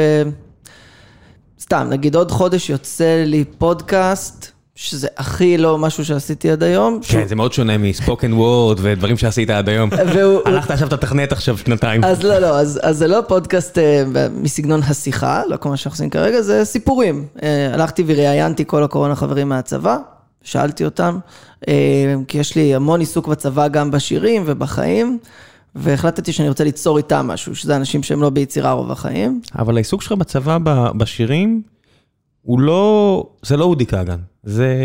סתם, 1.61 1.87
נגיד 1.89 2.15
עוד 2.15 2.31
חודש 2.31 2.69
יוצא 2.69 3.23
לי 3.25 3.43
פודקאסט, 3.57 4.47
שזה 4.75 5.07
הכי 5.17 5.57
לא 5.57 5.77
משהו 5.77 6.05
שעשיתי 6.05 6.49
עד 6.51 6.63
היום. 6.63 6.99
שהוא- 7.03 7.21
כן, 7.21 7.27
זה 7.27 7.35
מאוד 7.35 7.53
שונה 7.53 7.77
מספוקן 7.77 8.33
וורד 8.33 8.77
ודברים 8.81 9.17
שעשית 9.17 9.49
עד 9.49 9.69
היום. 9.69 9.89
והוא- 10.15 10.41
הלכת 10.45 10.71
עכשיו 10.71 10.87
לתכנת 10.91 11.31
עכשיו 11.31 11.57
שנתיים. 11.57 12.03
אז 12.03 12.23
לא, 12.23 12.39
לא, 12.39 12.59
אז, 12.59 12.79
אז 12.83 12.97
זה 12.97 13.07
לא 13.07 13.19
פודקאסט 13.27 13.77
אה, 13.77 14.03
מסגנון 14.31 14.81
השיחה, 14.83 15.41
לא 15.49 15.57
כל 15.57 15.69
מה 15.69 15.77
שאנחנו 15.77 15.95
עושים 15.95 16.09
כרגע, 16.09 16.41
זה 16.41 16.65
סיפורים. 16.65 17.25
אה, 17.43 17.73
הלכתי 17.73 18.03
וראיינתי 18.07 18.63
כל 18.67 18.83
הקורונה 18.83 19.15
חברים 19.15 19.49
מהצבא, 19.49 19.97
שאלתי 20.43 20.85
אותם, 20.85 21.19
אה, 21.67 21.73
כי 22.27 22.37
יש 22.37 22.55
לי 22.55 22.75
המון 22.75 22.99
עיסוק 22.99 23.27
בצבא 23.27 23.67
גם 23.67 23.91
בשירים 23.91 24.43
ובחיים, 24.45 25.17
והחלטתי 25.75 26.33
שאני 26.33 26.49
רוצה 26.49 26.63
ליצור 26.63 26.97
איתם 26.97 27.27
משהו, 27.27 27.55
שזה 27.55 27.75
אנשים 27.75 28.03
שהם 28.03 28.21
לא 28.21 28.29
ביצירה 28.29 28.71
רוב 28.71 28.91
החיים. 28.91 29.41
אבל 29.59 29.75
העיסוק 29.75 30.01
שלך 30.01 30.11
בצבא 30.11 30.57
בשירים, 30.97 31.61
הוא 32.41 32.59
לא, 32.59 33.23
זה 33.45 33.57
לא 33.57 33.65
אודי 33.65 33.85
כגן, 33.85 34.17
זה, 34.43 34.75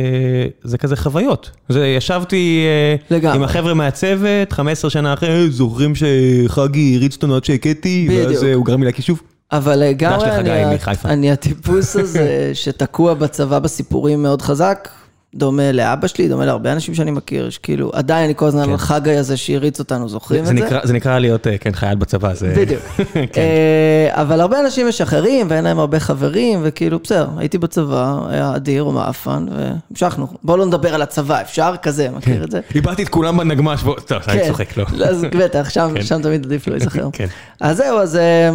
זה 0.63 0.79
כזה 0.79 0.97
חוויות. 0.97 1.51
זה 1.69 1.87
ישבתי 1.87 2.65
אה, 2.67 3.17
לגמרי. 3.17 3.37
עם 3.37 3.43
החבר'ה 3.43 3.75
מהצוות, 3.75 4.53
15 4.53 4.91
שנה 4.91 5.13
אחרי, 5.13 5.29
"אה, 5.29 5.51
זוכרים 5.51 5.93
שחגי 5.95 6.97
הריץ 6.97 7.15
אותנו 7.15 7.37
עד 7.37 7.45
שהכיתי, 7.45 8.09
ואז. 8.11 8.45
אה, 8.45 8.55
הוא 8.55 8.65
גרם 8.67 8.83
לי 8.83 8.89
לכישוף. 8.89 9.23
אבל 9.53 9.79
לגמרי, 9.79 10.31
אני. 10.31 10.77
אני 11.05 11.33
הטיפוס 11.33 11.97
הזה 11.97 12.51
שתקוע 12.55 13.15
בצבא 13.15 13.59
בסיפורים 13.59 14.23
מאוד 14.23 14.43
חזק, 14.43 14.89
דומה 15.35 15.73
לאבא 15.73 16.07
שלי, 16.07 16.29
דומה 16.29 16.47
להרבה 16.47 16.73
אנשים 16.73 16.95
שאני 16.95 17.11
מכיר, 17.11 17.51
שכאילו, 17.51 17.91
עדיין 17.95 18.25
אני 18.25 18.35
כל 18.37 18.47
הזמן 18.47 18.71
על 18.71 18.77
חגי 18.77 19.17
הזה 19.17 19.37
שהריץ 19.37 19.79
אותנו, 19.79 20.09
זוכרים 20.09 20.45
זה, 20.45 20.51
את 20.51 20.57
זה, 20.57 20.63
זה? 20.63 20.67
נקרא, 20.67 20.87
זה 20.87 20.93
נקרא 20.93 21.19
להיות, 21.19 21.47
אה, 21.47 21.59
כן, 21.59 21.73
חייל 21.73 21.95
בצבא, 21.95 22.35
זה... 22.35 22.55
בדיוק. 22.57 22.83
אה, 23.37 24.09
אבל 24.11 24.41
הרבה 24.41 24.61
אנשים 24.61 24.89
משחררים, 24.89 25.47
ואין 25.51 25.65
להם 25.65 25.79
הרבה 25.79 26.01
חברים, 26.01 26.61
וכאילו, 26.63 26.99
בסדר, 26.99 27.29
הייתי 27.37 27.59
בצבא, 27.59 28.19
היה 28.29 28.57
אדיר, 28.57 28.85
מעפן, 28.85 29.47
והמשכנו. 29.51 30.27
בואו 30.43 30.57
לא 30.57 30.67
נדבר 30.67 30.95
על 30.95 31.03
הצבא, 31.03 31.41
אפשר? 31.41 31.75
כזה, 31.83 32.09
מכיר 32.11 32.45
את 32.45 32.51
זה? 32.51 32.61
איבדתי 32.75 33.03
את 33.03 33.09
כולם 33.09 33.37
בנגמש, 33.37 33.83
בוא, 33.83 34.01
טוב, 34.01 34.19
אני 34.29 34.47
צוחק, 34.47 34.77
לא. 34.77 34.85
אז 35.05 35.25
בטח, 35.39 35.71
שם, 35.71 35.95
שם 36.01 36.23
תמיד 36.23 36.47
עדיף 36.47 36.69
לא 36.69 36.77
להיזכר. 36.77 37.09
כן. 37.13 37.27
אז 37.61 37.77
זהו, 37.77 37.99
אז 37.99 38.17
אה, 38.17 38.51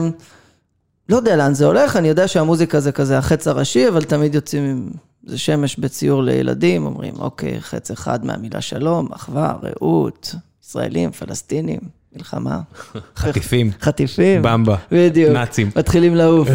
לא 1.09 1.15
יודע 1.15 1.35
לאן 1.35 1.53
זה 1.53 1.65
הולך, 1.65 1.95
אני 1.95 2.07
יודע 2.07 2.27
שהמוזיקה 2.27 2.79
זה 2.79 2.91
כזה 2.91 3.17
החץ 3.17 3.47
הראשי, 3.47 3.87
אבל 3.87 4.03
תמיד 4.03 4.35
יוצאים 4.35 4.63
עם... 4.63 5.06
זה 5.23 5.37
שמש 5.37 5.79
בציור 5.79 6.23
לילדים, 6.23 6.85
אומרים, 6.85 7.13
אוקיי, 7.19 7.61
חץ 7.61 7.91
אחד 7.91 8.25
מהמילה 8.25 8.61
שלום, 8.61 9.13
אחווה, 9.13 9.53
רעות, 9.63 10.35
ישראלים, 10.63 11.11
פלסטינים, 11.11 11.79
מלחמה. 12.15 12.59
חטיפים, 13.17 13.71
חטיפים. 13.81 14.41
במבה, 14.41 14.75
בדיוק. 14.91 15.31
נאצים. 15.31 15.69
מתחילים 15.75 16.15
לעוף. 16.15 16.47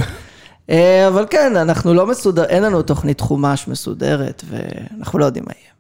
אה, 0.71 1.09
אבל 1.09 1.27
כן, 1.31 1.57
אנחנו 1.57 1.95
לא 1.95 2.07
מסודר, 2.07 2.45
אין 2.45 2.63
לנו 2.63 2.83
תוכנית 2.83 3.21
חומש 3.21 3.69
מסודרת, 3.69 4.45
ואנחנו 4.49 5.19
לא 5.19 5.25
יודעים 5.25 5.45
מה 5.47 5.53
יהיה. 5.59 5.73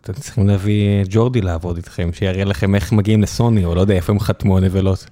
אתם 0.00 0.12
צריכים 0.12 0.48
להביא 0.48 1.02
את 1.02 1.06
ג'ורדי 1.10 1.40
לעבוד 1.40 1.76
איתכם, 1.76 2.10
שיראה 2.12 2.44
לכם 2.44 2.74
איך 2.74 2.92
מגיעים 2.92 3.22
לסוני, 3.22 3.64
או 3.64 3.74
לא 3.74 3.80
יודע 3.80 3.94
איפה 3.94 4.12
הם 4.12 4.20
חתמו 4.20 4.58
הנבלות. 4.58 5.06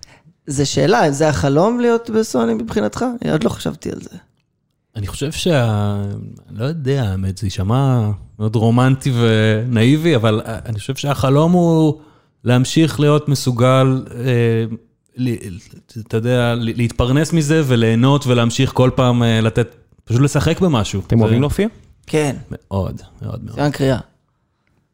זו 0.47 0.71
שאלה, 0.71 1.11
זה 1.11 1.29
החלום 1.29 1.81
להיות 1.81 2.11
בסוני 2.11 2.55
מבחינתך? 2.55 3.05
אני 3.23 3.33
עוד 3.33 3.45
לא 3.45 3.49
חשבתי 3.49 3.91
על 3.91 4.01
זה. 4.01 4.17
אני 4.97 5.07
חושב 5.07 5.33
שה... 5.33 5.97
לא 6.51 6.65
יודע, 6.65 7.03
האמת, 7.03 7.39
זה 7.39 7.47
יישמע 7.47 8.11
מאוד 8.39 8.57
רומנטי 8.57 9.13
ונאיבי, 9.21 10.17
אבל 10.17 10.41
אני 10.47 10.79
חושב 10.79 10.95
שהחלום 10.95 11.53
הוא 11.53 12.01
להמשיך 12.45 13.01
להיות 13.01 13.29
מסוגל, 13.29 14.05
אה, 14.15 14.65
ל- 15.17 15.57
אתה 16.07 16.17
יודע, 16.17 16.55
להתפרנס 16.59 17.33
מזה 17.33 17.63
וליהנות 17.67 18.27
ולהמשיך 18.27 18.73
כל 18.75 18.91
פעם 18.95 19.23
אה, 19.23 19.41
לתת, 19.41 19.75
פשוט 20.05 20.21
לשחק 20.21 20.61
במשהו. 20.61 21.03
אתם 21.07 21.21
אוהבים 21.21 21.41
להופיע? 21.41 21.69
כן, 22.07 22.37
מאוד, 22.51 23.01
מאוד 23.23 23.45
מאוד. 23.45 23.55
סימן 23.57 23.71
קריאה. 23.71 23.99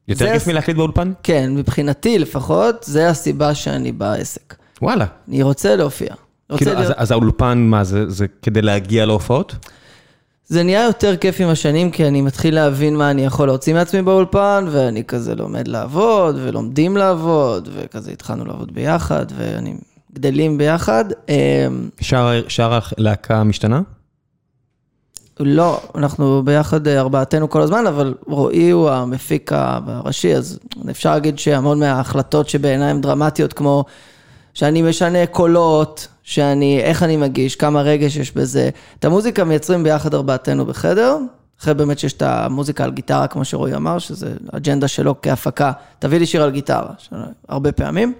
יותר 0.09 0.27
כיף 0.27 0.43
הס- 0.43 0.49
מלהקליט 0.49 0.77
באולפן? 0.77 1.12
כן, 1.23 1.55
מבחינתי 1.55 2.19
לפחות, 2.19 2.77
זה 2.83 3.09
הסיבה 3.09 3.55
שאני 3.55 3.93
בעסק. 3.93 4.55
וואלה. 4.83 5.07
אני 5.29 5.43
רוצה 5.43 5.77
להופיע. 5.77 6.15
רוצה 6.51 6.65
כאילו, 6.65 6.79
אז- 6.79 6.85
להיות... 6.87 6.99
אז 6.99 7.11
האולפן, 7.11 7.59
מה 7.59 7.85
זה, 7.85 8.11
זה 8.11 8.27
כדי 8.43 8.62
להגיע 8.62 9.07
להופעות? 9.07 9.55
זה 10.53 10.62
נהיה 10.62 10.85
יותר 10.85 11.17
כיף 11.17 11.41
עם 11.41 11.49
השנים, 11.49 11.91
כי 11.91 12.09
אני 12.09 12.21
מתחיל 12.21 12.55
להבין 12.55 12.97
מה 12.97 13.11
אני 13.11 13.25
יכול 13.25 13.47
להוציא 13.47 13.75
מעצמי 13.75 14.03
באולפן, 14.03 14.65
ואני 14.71 15.05
כזה 15.05 15.35
לומד 15.35 15.69
לעבוד, 15.69 16.37
ולומדים 16.38 16.97
לעבוד, 16.97 17.69
וכזה 17.75 18.11
התחלנו 18.11 18.45
לעבוד 18.45 18.75
ביחד, 18.75 19.27
ואני 19.37 19.75
גדלים 20.12 20.59
ביחד. 20.59 21.05
אמ, 21.29 21.35
שאר 22.01 22.49
שאר 22.49 22.79
הלהקה 22.99 23.45
משתנה? 23.45 23.81
לא, 25.41 25.81
אנחנו 25.95 26.43
ביחד 26.45 26.88
אה, 26.88 27.01
ארבעתנו 27.01 27.51
כל 27.51 27.61
הזמן, 27.61 27.87
אבל 27.87 28.15
רועי 28.27 28.71
הוא 28.71 28.91
המפיק 28.91 29.53
הראשי, 29.53 30.35
אז 30.35 30.59
אפשר 30.91 31.11
להגיד 31.11 31.38
שהמון 31.38 31.79
מההחלטות 31.79 32.49
שבעיניי 32.49 32.91
הן 32.91 33.01
דרמטיות, 33.01 33.53
כמו 33.53 33.85
שאני 34.55 34.83
משנה 34.83 35.27
קולות, 35.27 36.09
שאני, 36.23 36.81
איך 36.81 37.03
אני 37.03 37.17
מגיש, 37.17 37.57
כמה 37.57 37.83
רגש 37.83 38.17
יש 38.17 38.33
בזה. 38.33 38.71
את 38.99 39.05
המוזיקה 39.05 39.45
מייצרים 39.45 39.83
ביחד 39.83 40.15
ארבעתנו 40.15 40.67
בחדר, 40.67 41.19
אחרי 41.61 41.75
באמת 41.75 41.99
שיש 41.99 42.12
את 42.12 42.23
המוזיקה 42.23 42.85
על 42.85 42.91
גיטרה, 42.91 43.27
כמו 43.27 43.45
שרועי 43.45 43.75
אמר, 43.75 43.99
שזה 43.99 44.33
אג'נדה 44.53 44.88
שלו 44.88 45.15
כהפקה, 45.23 45.73
תביא 45.99 46.19
לי 46.19 46.27
שיר 46.27 46.43
על 46.43 46.51
גיטרה, 46.51 46.93
הרבה 47.49 47.73
פעמים. 47.73 48.15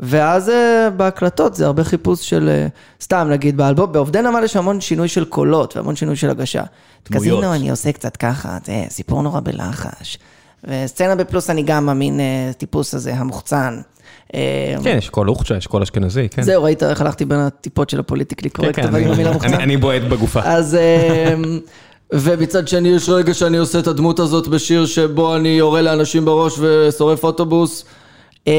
ואז 0.00 0.48
אה, 0.48 0.90
בהקלטות 0.90 1.54
זה 1.54 1.66
הרבה 1.66 1.84
חיפוש 1.84 2.28
של, 2.28 2.48
אה, 2.48 2.66
סתם 3.00 3.28
נגיד 3.30 3.56
באלבום, 3.56 3.92
בעובדי 3.92 4.22
נמל 4.22 4.44
יש 4.44 4.56
המון 4.56 4.80
שינוי 4.80 5.08
של 5.08 5.24
קולות 5.24 5.76
והמון 5.76 5.96
שינוי 5.96 6.16
של 6.16 6.30
הגשה. 6.30 6.62
דמויות. 7.10 7.38
קזינו 7.38 7.54
אני 7.54 7.70
עושה 7.70 7.92
קצת 7.92 8.16
ככה, 8.16 8.58
זה 8.64 8.84
סיפור 8.88 9.22
נורא 9.22 9.40
בלחש. 9.40 10.18
וסצנה 10.64 11.14
בפלוס 11.14 11.50
אני 11.50 11.62
גם 11.62 11.88
המין 11.88 12.20
אה, 12.20 12.50
טיפוס 12.58 12.94
הזה, 12.94 13.14
המוחצן. 13.14 13.80
כן, 14.32 14.94
יש 14.98 15.08
קול 15.08 15.28
אוכצ'ה, 15.30 15.56
יש 15.56 15.66
קול 15.66 15.82
אשכנזי, 15.82 16.28
כן. 16.30 16.42
זהו, 16.42 16.62
ראית 16.62 16.82
איך 16.82 17.00
הלכתי 17.00 17.24
בין 17.24 17.38
הטיפות 17.38 17.90
של 17.90 18.00
ה 18.00 18.04
politically 18.04 18.50
כן, 18.50 18.62
correct, 18.62 18.76
כן, 18.80 18.88
אבל 18.88 18.98
עם 18.98 19.04
אני- 19.04 19.12
המילה 19.12 19.28
אני- 19.30 19.34
מוחצן. 19.36 19.54
אני 19.54 19.76
בועט 19.76 20.02
בגופה. 20.02 20.40
אז... 20.44 20.74
אמ, 21.34 21.58
ומצד 22.12 22.68
שני 22.68 22.88
יש 22.88 23.08
רגע 23.08 23.34
שאני 23.34 23.56
עושה 23.56 23.78
את 23.78 23.86
הדמות 23.86 24.18
הזאת 24.18 24.48
בשיר 24.48 24.86
שבו 24.86 25.36
אני 25.36 25.48
יורה 25.48 25.82
לאנשים 25.82 26.24
בראש 26.24 26.54
ושורף 26.60 27.24
אוטובוס. 27.24 27.84
אמ, 28.46 28.52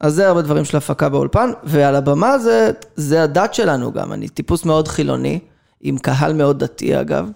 אז 0.00 0.14
זה 0.14 0.28
הרבה 0.28 0.42
דברים 0.42 0.64
של 0.64 0.76
הפקה 0.76 1.08
באולפן, 1.08 1.50
ועל 1.64 1.96
הבמה 1.96 2.38
זה, 2.38 2.70
זה 2.96 3.22
הדת 3.22 3.54
שלנו 3.54 3.92
גם, 3.92 4.12
אני 4.12 4.28
טיפוס 4.28 4.64
מאוד 4.64 4.88
חילוני, 4.88 5.38
עם 5.80 5.98
קהל 5.98 6.32
מאוד 6.32 6.58
דתי 6.64 7.00
אגב. 7.00 7.28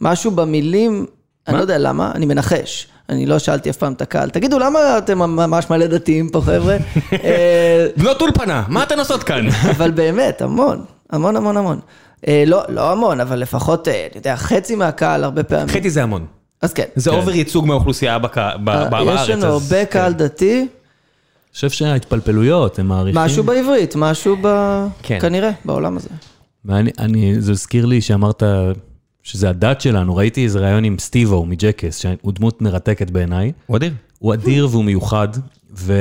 משהו 0.00 0.30
במילים, 0.30 1.06
אני 1.46 1.52
מה? 1.52 1.58
לא 1.58 1.64
יודע 1.64 1.78
למה, 1.78 2.12
אני 2.14 2.26
מנחש. 2.26 2.86
אני 3.08 3.26
לא 3.26 3.38
שאלתי 3.38 3.70
אף 3.70 3.76
פעם 3.76 3.92
את 3.92 4.02
הקהל, 4.02 4.30
תגידו, 4.30 4.58
למה 4.58 4.98
אתם 4.98 5.18
ממש 5.18 5.70
מלא 5.70 5.86
דתיים 5.86 6.28
פה, 6.28 6.40
חבר'ה? 6.40 6.76
אה, 7.24 7.86
בנות 7.96 8.22
אולפנה, 8.22 8.64
מה 8.68 8.82
אתן 8.82 8.98
עושות 8.98 9.22
כאן? 9.22 9.46
אבל 9.76 9.90
באמת, 9.90 10.42
המון, 10.42 10.84
המון 11.10 11.36
המון 11.36 11.56
המון. 11.56 11.80
אה, 12.28 12.44
לא, 12.46 12.62
לא 12.68 12.92
המון, 12.92 13.20
אבל 13.20 13.38
לפחות, 13.38 13.88
אה, 13.88 13.94
אני 13.94 14.10
יודע, 14.14 14.36
חצי 14.36 14.74
מהקהל 14.74 15.24
הרבה 15.24 15.42
פעמים. 15.42 15.68
חצי 15.68 15.90
זה 15.90 16.02
המון. 16.02 16.26
אז 16.62 16.72
כן. 16.72 16.84
זה 16.94 17.10
כן. 17.10 17.16
אובר 17.16 17.34
ייצוג 17.34 17.66
מהאוכלוסייה 17.66 18.18
בארץ. 18.18 19.20
יש 19.22 19.30
לנו 19.30 19.46
הרבה 19.46 19.84
קהל 19.84 20.12
כן. 20.12 20.18
דתי, 20.18 20.66
אני 21.52 21.54
חושב 21.54 21.70
שההתפלפלויות, 21.70 22.78
הם 22.78 22.88
מעריכים. 22.88 23.20
משהו 23.20 23.44
בעברית, 23.44 23.94
משהו 23.96 24.36
ב... 24.42 24.48
כן. 25.02 25.18
כנראה, 25.20 25.50
בעולם 25.64 25.96
הזה. 25.96 26.08
ואני, 26.64 26.90
אני, 26.98 27.40
זה 27.40 27.52
הזכיר 27.52 27.86
לי 27.86 28.00
שאמרת 28.00 28.42
שזה 29.22 29.50
הדת 29.50 29.80
שלנו, 29.80 30.16
ראיתי 30.16 30.44
איזה 30.44 30.60
ראיון 30.60 30.84
עם 30.84 30.98
סטיבו 30.98 31.46
מג'קס, 31.46 31.98
שהוא 31.98 32.32
דמות 32.32 32.62
מרתקת 32.62 33.10
בעיניי. 33.10 33.52
הוא 33.66 33.76
אדיר. 33.76 33.92
הוא 34.18 34.34
אדיר 34.34 34.68
והוא 34.70 34.84
מיוחד, 34.84 35.28
ו, 35.78 35.92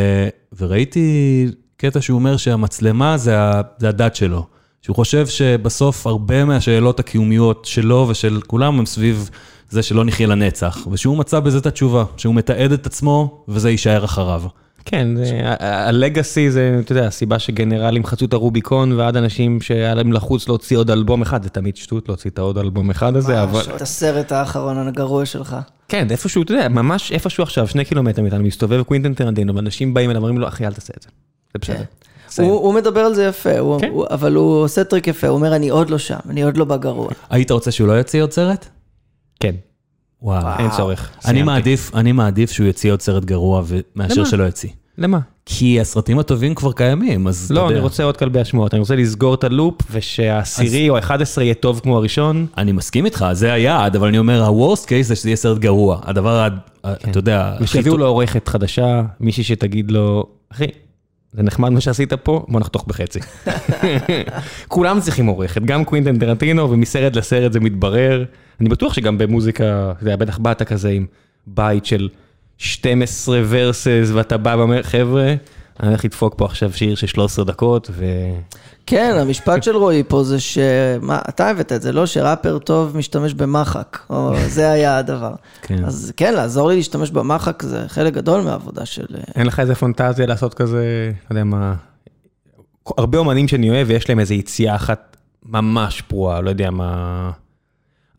וראיתי 0.60 1.48
קטע 1.78 2.02
שהוא 2.02 2.16
אומר 2.20 2.38
שהמצלמה 2.38 3.18
זה, 3.18 3.40
ה, 3.40 3.62
זה 3.78 3.90
הדת 3.90 4.16
שלו. 4.16 4.46
שהוא 4.82 4.96
חושב 4.96 5.28
שבסוף 5.28 6.08
הרבה 6.08 6.46
מהשאלות 6.46 7.00
הקיומיות 7.00 7.66
שלו 7.66 8.06
ושל 8.10 8.40
כולם 8.48 8.80
הם 8.80 8.86
סביב 8.86 9.30
זה 9.70 9.84
שלא 9.84 10.06
נחיה 10.06 10.28
לנצח, 10.28 10.88
ושהוא 10.92 11.18
מצא 11.18 11.40
בזה 11.40 11.58
את 11.58 11.66
התשובה, 11.66 12.04
שהוא 12.18 12.36
מתעד 12.36 12.72
את 12.72 12.86
עצמו 12.86 13.44
וזה 13.48 13.70
יישאר 13.70 14.06
אחריו. 14.06 14.44
כן, 14.86 15.08
ה 15.60 15.73
legacy 15.73 16.52
זה, 16.52 16.78
אתה 16.80 16.92
יודע, 16.92 17.08
הסיבה 17.08 17.40
שגנרלים 17.40 18.06
חצו 18.06 18.26
את 18.26 18.34
הרוביקון 18.34 18.92
ועד 18.92 19.18
אנשים 19.18 19.62
שהיה 19.62 19.94
להם 19.96 20.14
לחוץ 20.14 20.48
להוציא 20.48 20.78
עוד 20.78 20.92
אלבום 20.92 21.22
אחד, 21.22 21.44
זה 21.44 21.50
תמיד 21.50 21.76
שטות 21.78 22.08
להוציא 22.10 22.30
את 22.32 22.40
העוד 22.40 22.58
אלבום 22.58 22.90
אחד 22.90 23.16
הזה, 23.16 23.44
אבל... 23.44 23.60
משהו, 23.60 23.76
את 23.76 23.82
הסרט 23.82 24.32
האחרון 24.32 24.88
הגרוע 24.88 25.26
שלך. 25.26 25.56
כן, 25.88 26.08
איפשהו, 26.12 26.44
אתה 26.44 26.52
יודע, 26.54 26.68
ממש 26.68 27.12
איפשהו 27.12 27.44
עכשיו, 27.44 27.68
שני 27.68 27.86
קילומטר 27.86 28.22
מאיתנו, 28.22 28.44
מסתובב 28.44 28.84
קווינטן 28.84 29.14
טרנטינו, 29.14 29.56
ואנשים 29.56 29.94
באים 29.94 30.10
אליו, 30.10 30.22
אומרים 30.22 30.38
לו, 30.38 30.48
אחי, 30.48 30.66
אל 30.68 30.74
תעשה 30.74 30.94
את 30.98 31.04
זה. 31.04 31.10
זה 31.54 31.60
בסדר. 31.62 31.78
כן. 31.78 31.84
סיים. 32.30 32.50
הוא 32.50 32.60
הוא 32.60 32.74
מדבר 32.74 33.00
על 33.00 33.14
זה 33.14 33.24
יפה, 33.26 33.60
הוא- 33.60 33.80
כן. 33.82 33.90
הוא- 33.90 34.06
אבל 34.10 34.36
הוא 34.36 34.64
עושה 34.64 34.84
טריק 34.84 35.08
יפה, 35.08 35.28
הוא 35.28 35.36
אומר, 35.38 35.56
אני 35.56 35.70
עוד 35.70 35.90
לא 35.90 35.98
שם, 35.98 36.18
אני 36.30 36.42
עוד 36.44 36.58
לא 36.58 36.66
בגרוע. 36.66 37.10
היית 37.30 37.52
רוצה 37.52 37.72
שהוא 37.72 37.88
לא 37.88 37.94
יוציא 37.94 38.22
עוד 38.22 38.32
סרט? 38.32 38.66
כן, 39.40 39.56
וואו. 40.22 40.60
אין 40.60 40.70
צורך. 40.70 41.10
אני. 41.26 41.44
מעדיף, 41.44 41.92
אני 41.96 42.12
מעדיף 42.12 42.52
שהוא 42.52 42.68
יוציא 42.68 42.92
עוד 42.92 43.02
סרט 43.02 43.26
גרוע 43.26 43.64
מאשר? 43.96 44.26
שלא 44.26 44.44
יוציא. 44.44 44.70
למה? 44.98 45.20
כי 45.46 45.82
הסרטים 45.82 46.20
הטובים 46.20 46.56
כבר 46.56 46.72
קיימים, 46.72 47.28
אז 47.28 47.46
אתה 47.46 47.54
לא, 47.54 47.60
יודע. 47.60 47.74
אני 47.76 47.80
רוצה 47.80 48.04
עוד 48.04 48.18
כלבי 48.18 48.40
השמועות, 48.40 48.74
אני 48.74 48.80
רוצה 48.80 48.96
לסגור 48.96 49.34
את 49.34 49.44
הלופ, 49.44 49.82
ושהעשירי 49.92 50.90
או 50.90 50.98
ה-11 50.98 51.42
יהיה 51.42 51.54
טוב 51.54 51.80
כמו 51.84 51.98
הראשון. 51.98 52.46
אני 52.58 52.72
מסכים 52.72 53.06
איתך, 53.06 53.26
זה 53.32 53.54
היעד, 53.54 53.96
אבל 53.96 54.08
אני 54.08 54.18
אומר, 54.18 54.44
ה-Worst 54.44 54.86
case 54.86 55.02
זה 55.04 55.16
שזה 55.16 55.30
יהיה 55.30 55.36
סרט 55.36 55.58
גרוע. 55.58 56.00
הדבר, 56.04 56.48
ה- 56.84 56.94
אתה 56.94 57.20
יודע, 57.20 57.54
ושיביאו 57.62 57.98
לו 57.98 58.06
עורכת 58.08 58.48
חדשה, 58.48 59.02
מישהי 59.20 59.44
שתגיד 59.44 59.92
לו, 59.92 60.26
אחי, 60.52 60.66
זה 61.34 61.44
נחמד 61.44 61.70
מה 61.70 61.82
שעשית 61.82 62.14
פה, 62.14 62.46
בוא 62.48 62.60
נחתוך 62.60 62.86
בחצי. 62.88 63.20
כולם 64.68 65.00
צריכים 65.00 65.26
עורכת, 65.26 65.62
גם 65.62 65.86
קווינטן 65.86 66.20
טרנטינו, 66.20 66.72
ומסרט 66.72 67.16
לסרט 67.16 67.54
זה 67.54 67.60
מתברר. 67.60 68.24
אני 68.62 68.70
בטוח 68.70 68.94
שגם 68.94 69.18
במוזיקה, 69.18 69.92
אתה 69.92 70.04
יודע, 70.04 70.16
בטח 70.16 70.38
באת 70.38 70.62
כזה 70.62 70.90
עם 70.90 71.06
בית 71.48 71.86
של 71.86 72.10
12 72.58 73.42
ורסס, 73.50 74.10
ואתה 74.14 74.38
בא 74.38 74.56
ואומר, 74.58 74.84
חבר'ה, 74.84 75.34
אני 75.80 75.88
הולך 75.88 76.06
לדפוק 76.06 76.34
פה 76.38 76.46
עכשיו 76.46 76.74
שיר 76.74 76.96
של 76.96 77.08
13 77.08 77.46
דקות, 77.46 77.90
ו... 77.92 78.06
כן, 78.86 79.18
המשפט 79.22 79.64
של 79.64 79.76
רועי 79.76 80.04
פה 80.08 80.24
זה 80.24 80.40
ש... 80.40 80.58
מה, 81.02 81.20
אתה 81.30 81.50
הבאת 81.50 81.72
את 81.72 81.82
זה, 81.82 81.92
לא? 81.92 82.06
שראפר 82.06 82.60
טוב 82.60 82.98
משתמש 82.98 83.34
במחק, 83.34 83.98
או 84.10 84.34
זה 84.48 84.72
היה 84.72 84.98
הדבר. 84.98 85.34
כן. 85.62 85.86
אז 85.86 86.14
כן, 86.18 86.34
לעזור 86.34 86.70
לי 86.70 86.76
להשתמש 86.76 87.12
במחק 87.12 87.64
זה 87.64 87.84
חלק 87.88 88.14
גדול 88.14 88.42
מהעבודה 88.42 88.86
של... 88.86 89.06
אין 89.36 89.48
לך 89.48 89.60
איזה 89.60 89.76
פונטזיה 89.76 90.26
לעשות 90.26 90.54
כזה, 90.54 91.12
לא 91.32 91.36
יודע 91.36 91.44
מה, 91.44 91.74
הרבה 92.98 93.18
אומנים 93.18 93.48
שאני 93.48 93.70
אוהב 93.70 93.88
ויש 93.90 94.10
להם 94.10 94.20
איזה 94.20 94.34
יציאה 94.34 94.76
אחת 94.76 95.18
ממש 95.46 96.02
פרועה, 96.02 96.42
לא 96.42 96.50
יודע 96.50 96.70
מה, 96.70 97.32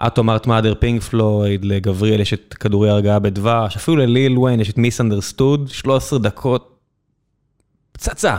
את 0.07 0.19
אמרת 0.19 0.47
Mother 0.47 0.75
פינק 0.79 1.03
פלויד, 1.03 1.65
לגבריאל 1.65 2.21
יש 2.21 2.33
את 2.33 2.55
כדורי 2.55 2.91
הרגעה 2.91 3.19
בדבש, 3.19 3.77
אפילו 3.77 3.97
לליל 3.97 4.39
וויין 4.39 4.61
יש 4.61 4.71
את 4.71 4.79
Misunderstood, 4.79 5.69
13 5.69 6.19
דקות, 6.19 6.79
פצצה. 7.93 8.37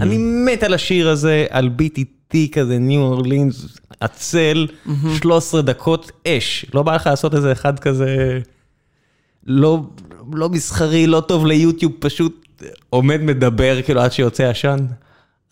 אני 0.00 0.18
מת 0.18 0.62
על 0.62 0.74
השיר 0.74 1.08
הזה, 1.08 1.46
על 1.50 1.68
beat 1.68 1.98
איטי 1.98 2.50
כזה, 2.50 2.78
ניו 2.78 3.00
אורלינס, 3.00 3.66
עצל, 4.00 4.66
13 5.18 5.62
דקות 5.62 6.12
אש. 6.28 6.66
לא 6.74 6.82
בא 6.82 6.94
לך 6.94 7.06
לעשות 7.06 7.34
איזה 7.34 7.52
אחד 7.52 7.78
כזה, 7.78 8.40
לא, 9.46 9.82
לא 10.32 10.48
מסחרי, 10.48 11.06
לא 11.06 11.20
טוב 11.20 11.46
ליוטיוב, 11.46 11.92
פשוט 11.98 12.46
עומד 12.90 13.20
מדבר 13.20 13.82
כאילו 13.82 14.00
עד 14.00 14.12
שיוצא 14.12 14.44
עשן. 14.44 14.76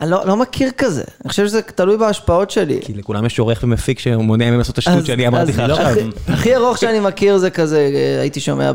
אני 0.01 0.11
לא, 0.11 0.27
לא 0.27 0.37
מכיר 0.37 0.71
כזה, 0.79 1.03
אני 1.25 1.31
חושב 1.31 1.47
שזה 1.47 1.63
תלוי 1.63 1.97
בהשפעות 1.97 2.51
שלי. 2.51 2.81
כי 2.83 2.95
לכולם 2.95 3.27
יש 3.27 3.39
עורך 3.39 3.61
ומפיק 3.63 3.99
שמונע 3.99 4.45
מהם 4.51 4.59
לעשות 4.59 4.73
את 4.73 4.79
השטות 4.79 5.07
שאני 5.07 5.27
אמרתי 5.29 5.53
לך 5.53 5.59
אז 5.61 5.71
עכשיו. 5.71 5.95
הכי- 6.35 6.57
ארוך 6.57 6.79
שאני 6.79 7.01
מכיר 7.01 7.39
זה 7.39 7.51
כזה, 7.51 7.91
אה, 7.95 8.21
הייתי 8.21 8.41
שומע 8.41 8.73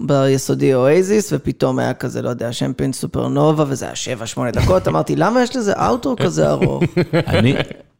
ביסודי 0.00 0.74
אוייזיס, 0.74 1.32
ופתאום 1.32 1.78
היה 1.78 1.94
כזה, 1.94 2.22
לא 2.22 2.28
יודע, 2.28 2.52
שמפיין 2.52 2.92
סופרנובה, 2.92 3.64
וזה 3.68 3.84
היה 3.84 3.94
7-8 4.36 4.50
דקות, 4.52 4.88
אמרתי, 4.88 5.16
למה 5.16 5.42
יש 5.42 5.56
לזה 5.56 5.72
אאוטו 5.72 6.16
כזה 6.22 6.50
ארוך? 6.50 6.82
אני, 7.26 7.54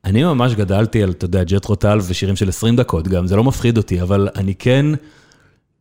אני 0.05 0.25
ממש 0.25 0.55
גדלתי 0.55 1.03
על, 1.03 1.11
אתה 1.11 1.25
יודע, 1.25 1.45
ג'ט 1.45 1.65
רוטל 1.65 1.99
ושירים 2.09 2.37
של 2.37 2.49
20 2.49 2.77
דקות 2.77 3.09
גם, 3.09 3.27
זה 3.27 3.37
לא 3.37 3.45
מפחיד 3.45 3.77
אותי, 3.77 4.03
אבל 4.03 4.29
אני 4.37 4.55
כן, 4.55 4.87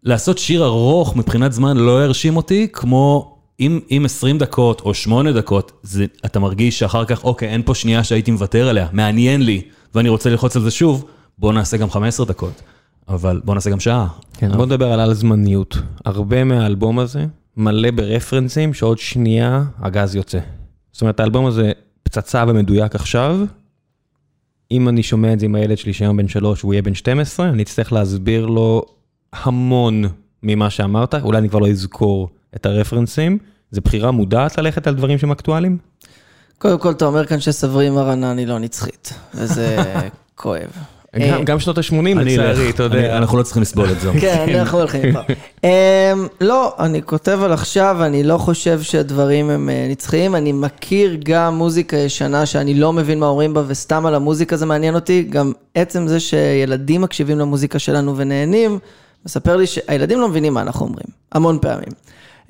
לעשות 0.03 0.37
שיר 0.37 0.65
ארוך 0.65 1.15
מבחינת 1.15 1.53
זמן 1.53 1.77
לא 1.77 2.01
הרשים 2.03 2.37
אותי, 2.37 2.67
כמו 2.73 3.37
אם, 3.61 3.79
אם 3.91 4.01
20 4.05 4.37
דקות 4.37 4.81
או 4.81 4.93
8 4.93 5.31
דקות, 5.31 5.71
זה, 5.83 6.05
אתה 6.25 6.39
מרגיש 6.39 6.79
שאחר 6.79 7.05
כך, 7.05 7.23
אוקיי, 7.23 7.49
אין 7.49 7.63
פה 7.65 7.75
שנייה 7.75 8.03
שהייתי 8.03 8.31
מוותר 8.31 8.67
עליה, 8.67 8.87
מעניין 8.91 9.41
לי, 9.41 9.61
ואני 9.95 10.09
רוצה 10.09 10.29
ללחוץ 10.29 10.55
על 10.55 10.61
זה 10.61 10.71
שוב, 10.71 11.05
בוא 11.37 11.53
נעשה 11.53 11.77
גם 11.77 11.89
15 11.89 12.25
דקות, 12.25 12.61
אבל 13.07 13.41
בוא 13.45 13.55
נעשה 13.55 13.69
גם 13.69 13.79
שעה. 13.79 14.07
כן, 14.33 14.51
בוא 14.57 14.65
נדבר 14.65 14.91
על 14.91 14.99
על 14.99 15.13
זמניות. 15.13 15.77
הרבה 16.05 16.43
מהאלבום 16.43 16.99
הזה 16.99 17.25
מלא 17.57 17.91
ברפרנסים 17.91 18.73
שעוד 18.73 18.97
שנייה 18.97 19.63
הגז 19.79 20.15
יוצא. 20.15 20.39
זאת 20.91 21.01
אומרת, 21.01 21.19
האלבום 21.19 21.45
הזה 21.45 21.71
פצצה 22.03 22.45
ומדויק 22.47 22.95
עכשיו. 22.95 23.39
אם 24.71 24.89
אני 24.89 25.03
שומע 25.03 25.33
את 25.33 25.39
זה 25.39 25.45
עם 25.45 25.55
הילד 25.55 25.77
שלי 25.77 25.93
שהיום 25.93 26.17
בן 26.17 26.27
שלוש 26.27 26.63
והוא 26.63 26.73
יהיה 26.73 26.81
בן 26.81 26.93
12, 26.93 27.49
אני 27.49 27.63
אצטרך 27.63 27.93
להסביר 27.93 28.45
לו 28.45 28.85
המון 29.33 30.03
ממה 30.43 30.69
שאמרת, 30.69 31.15
אולי 31.15 31.37
אני 31.37 31.49
כבר 31.49 31.59
לא 31.59 31.69
אזכור 31.69 32.29
את 32.55 32.65
הרפרנסים. 32.65 33.37
זו 33.71 33.81
בחירה 33.81 34.11
מודעת 34.11 34.57
ללכת 34.57 34.87
על 34.87 34.95
דברים 34.95 35.17
שהם 35.17 35.31
אקטואליים? 35.31 35.77
קודם 36.57 36.79
כל, 36.79 36.91
אתה 36.91 37.05
אומר 37.05 37.25
כאן 37.25 37.39
שסברי 37.39 37.89
מרנן 37.89 38.37
היא 38.37 38.47
לא 38.47 38.59
נצחית, 38.59 39.13
וזה 39.35 39.77
כואב. 40.35 40.61
גם- 41.31 41.45
גם 41.45 41.59
שנות 41.59 41.77
ה-80 41.77 41.93
אני 41.95 42.13
לצערי, 42.37 42.69
אתה 42.69 42.85
אני- 42.85 42.95
יודע. 42.95 43.17
אנחנו 43.17 43.37
לא 43.37 43.43
צריכים 43.43 43.61
לסבול 43.61 43.91
את 43.91 43.99
זה. 43.99 44.11
כן, 44.21 44.45
אנחנו 44.59 44.77
הולכים 44.79 45.01
איתך. 45.05 45.19
אמ, 45.63 45.69
לא, 46.41 46.73
אני 46.79 47.01
כותב 47.03 47.39
על 47.43 47.53
עכשיו, 47.53 47.97
אני 48.05 48.23
לא 48.23 48.37
חושב 48.37 48.81
שהדברים 48.81 49.49
הם 49.49 49.69
אה, 49.69 49.87
נצחיים. 49.89 50.35
אני 50.35 50.51
מכיר 50.51 51.17
גם 51.23 51.55
מוזיקה 51.55 51.97
ישנה 51.97 52.45
שאני 52.45 52.73
לא 52.73 52.93
מבין 52.93 53.19
מה 53.19 53.25
אומרים 53.25 53.53
בה, 53.53 53.63
וסתם 53.67 54.05
על 54.05 54.15
המוזיקה 54.15 54.57
זה 54.57 54.65
מעניין 54.65 54.95
אותי. 54.95 55.23
גם 55.29 55.51
עצם 55.75 56.07
זה 56.07 56.19
שילדים 56.19 57.01
מקשיבים 57.01 57.39
למוזיקה 57.39 57.79
שלנו 57.79 58.17
ונהנים, 58.17 58.79
מספר 59.25 59.55
לי 59.57 59.67
שהילדים 59.67 60.19
לא 60.19 60.29
מבינים 60.29 60.53
מה 60.53 60.61
אנחנו 60.61 60.85
אומרים, 60.85 61.07
המון 61.31 61.57
פעמים. 61.61 61.91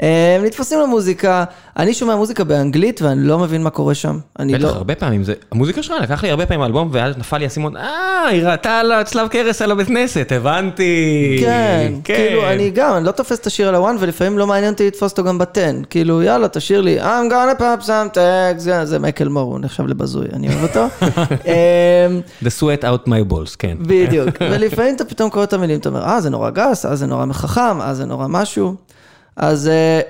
אה, 0.01 0.35
הם 0.39 0.45
נתפסים 0.45 0.79
למוזיקה, 0.79 1.43
אני 1.77 1.93
שומע 1.93 2.15
מוזיקה 2.15 2.43
באנגלית 2.43 3.01
ואני 3.01 3.23
לא 3.23 3.39
מבין 3.39 3.63
מה 3.63 3.69
קורה 3.69 3.93
שם. 3.95 4.17
אני 4.39 4.53
בטח, 4.53 4.63
לא... 4.63 4.69
הרבה 4.69 4.95
פעמים, 4.95 5.23
זה, 5.23 5.33
המוזיקה 5.51 5.83
שלך 5.83 5.95
לקח 6.01 6.23
לי 6.23 6.29
הרבה 6.29 6.45
פעמים 6.45 6.63
אלבום, 6.63 6.89
ואז 6.91 7.17
נפל 7.17 7.37
לי 7.37 7.43
האסימון, 7.43 7.77
אה, 7.77 8.27
היא 8.27 8.43
ראתה 8.43 8.79
על 8.79 8.91
הצלב 8.91 9.27
קרס 9.27 9.61
על 9.61 9.71
הבית 9.71 9.87
כנסת, 9.87 10.31
הבנתי. 10.35 11.37
כן, 11.41 11.93
כאילו, 12.03 12.47
אני 12.49 12.69
גם, 12.69 12.97
אני 12.97 13.05
לא 13.05 13.11
תופס 13.11 13.39
את 13.39 13.47
השיר 13.47 13.67
על 13.67 13.75
הוואן, 13.75 13.95
ולפעמים 13.99 14.37
לא 14.37 14.47
מעניין 14.47 14.73
אותי 14.73 14.87
לתפוס 14.87 15.11
אותו 15.11 15.23
גם 15.23 15.37
בטן. 15.37 15.81
כאילו, 15.89 16.21
יאללה, 16.23 16.47
תשאיר 16.47 16.81
לי, 16.81 17.01
I'm 17.01 17.31
gonna 17.31 17.59
pop 17.59 17.83
some 17.85 18.15
tags, 18.15 18.57
זה- 18.59 18.85
זה 18.85 18.99
מייקל 18.99 19.27
מור, 19.27 19.51
הוא 19.51 19.59
נחשב 19.59 19.87
לבזוי, 19.87 20.25
אני 20.33 20.47
אוהב 20.47 20.63
אותו. 20.63 20.85
אמ, 21.45 22.21
The 22.43 22.49
sweat 22.59 22.83
out 22.83 23.07
my 23.07 23.31
balls, 23.33 23.55
כן. 23.59 23.77
בדיוק, 23.81 24.29
ולפעמים 24.41 24.95
אתה 24.95 25.05
פתאום 25.05 25.29
קורא 25.29 25.43
את 25.43 25.53
המילים, 25.53 25.79
אתה 25.79 25.89
אומר, 25.89 26.03
אה, 26.05 26.21
זה 26.21 26.29
נורא 26.29 26.49
גס, 26.49 26.85
אה, 26.85 26.95
זה 26.95 27.05
נורא 27.07 27.25
מחכם, 27.25 27.81
אה, 27.81 27.93
זה 27.93 28.05
נורא 28.05 28.27
משהו. 28.27 28.75
אז 29.35 29.67
אה, 29.67 30.01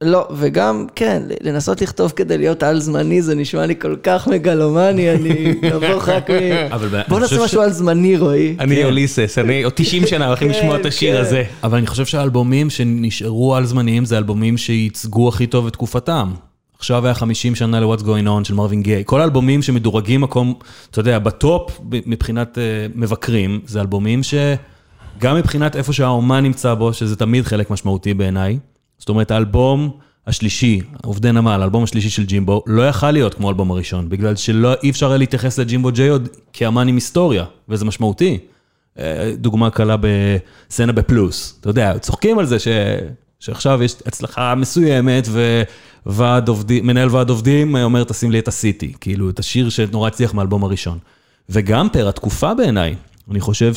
לא, 0.00 0.28
וגם, 0.36 0.86
כן, 0.94 1.22
לנסות 1.40 1.82
לכתוב 1.82 2.12
כדי 2.16 2.38
להיות 2.38 2.62
על 2.62 2.80
זמני, 2.80 3.22
זה 3.22 3.34
נשמע 3.34 3.66
לי 3.66 3.74
כל 3.80 3.96
כך 4.02 4.28
מגלומני, 4.28 5.10
אני 5.10 5.54
נבוך 5.74 6.08
רק 6.08 6.30
מ... 6.30 6.34
בוא 7.08 7.20
נעשה 7.20 7.44
משהו 7.44 7.60
על 7.60 7.70
זמני, 7.70 8.16
רועי. 8.16 8.56
אני 8.60 8.84
אוליסס, 8.84 9.38
אני 9.38 9.62
עוד 9.62 9.72
90 9.76 10.06
שנה 10.06 10.26
הולכים 10.26 10.48
לשמוע 10.48 10.76
את 10.80 10.86
השיר 10.86 11.14
כן. 11.14 11.20
הזה. 11.20 11.44
אבל 11.62 11.78
אני 11.78 11.86
חושב 11.86 12.06
שהאלבומים 12.06 12.70
שנשארו 12.70 13.56
על 13.56 13.66
זמניים 13.66 14.04
זה 14.04 14.18
אלבומים 14.18 14.56
שייצגו 14.56 15.28
הכי 15.28 15.46
טוב 15.46 15.66
את 15.66 15.72
תקופתם. 15.72 16.32
עכשיו 16.78 17.04
היה 17.04 17.14
50 17.14 17.54
שנה 17.54 17.80
ל-What's 17.80 18.02
Going 18.02 18.26
On 18.26 18.44
של 18.44 18.54
מרווין 18.54 18.82
גיי. 18.82 19.02
כל 19.06 19.20
האלבומים 19.20 19.62
שמדורגים 19.62 20.20
מקום, 20.20 20.54
אתה 20.90 21.00
יודע, 21.00 21.18
בטופ 21.18 21.80
מבחינת 21.90 22.58
uh, 22.58 22.92
מבקרים, 22.94 23.60
זה 23.66 23.80
אלבומים 23.80 24.22
שגם 25.18 25.36
מבחינת 25.36 25.76
איפה 25.76 25.92
שהאומן 25.92 26.42
נמצא 26.42 26.74
בו, 26.74 26.92
שזה 26.92 27.16
תמיד 27.16 27.44
חלק 27.44 27.70
משמעותי 27.70 28.14
בעיניי. 28.14 28.58
זאת 28.98 29.08
אומרת, 29.08 29.30
האלבום 29.30 29.90
השלישי, 30.26 30.80
עובדי 31.04 31.32
נמל, 31.32 31.60
האלבום 31.60 31.84
השלישי 31.84 32.10
של 32.10 32.24
ג'ימבו, 32.24 32.62
לא 32.66 32.88
יכל 32.88 33.10
להיות 33.10 33.34
כמו 33.34 33.46
האלבום 33.48 33.70
הראשון, 33.70 34.08
בגלל 34.08 34.36
שלא 34.36 34.74
אי 34.82 34.90
אפשר 34.90 35.08
היה 35.08 35.18
להתייחס 35.18 35.58
לג'ימבו 35.58 35.92
ג'יי 35.92 36.08
עוד 36.08 36.28
כאמן 36.52 36.88
עם 36.88 36.94
היסטוריה, 36.94 37.44
וזה 37.68 37.84
משמעותי. 37.84 38.38
אה, 38.98 39.32
דוגמה 39.38 39.70
קלה 39.70 39.96
בסצנה 40.00 40.92
בפלוס, 40.92 41.58
אתה 41.60 41.70
יודע, 41.70 41.98
צוחקים 41.98 42.38
על 42.38 42.46
זה 42.46 42.58
ש... 42.58 42.68
שעכשיו 43.40 43.82
יש 43.82 43.94
הצלחה 44.06 44.54
מסוימת 44.54 45.28
וועד 46.06 46.48
עובדים, 46.48 46.86
מנהל 46.86 47.08
ועד 47.10 47.30
עובדים 47.30 47.76
אומר 47.76 48.04
תשים 48.04 48.30
לי 48.30 48.38
את 48.38 48.48
הסיטי, 48.48 48.92
כאילו 49.00 49.30
את 49.30 49.38
השיר 49.38 49.68
שנורא 49.68 50.08
הצליח 50.08 50.34
מהאלבום 50.34 50.64
הראשון. 50.64 50.98
וגם 51.48 51.88
פר 51.92 52.08
התקופה 52.08 52.54
בעיניי, 52.54 52.94
אני 53.30 53.40
חושב 53.40 53.74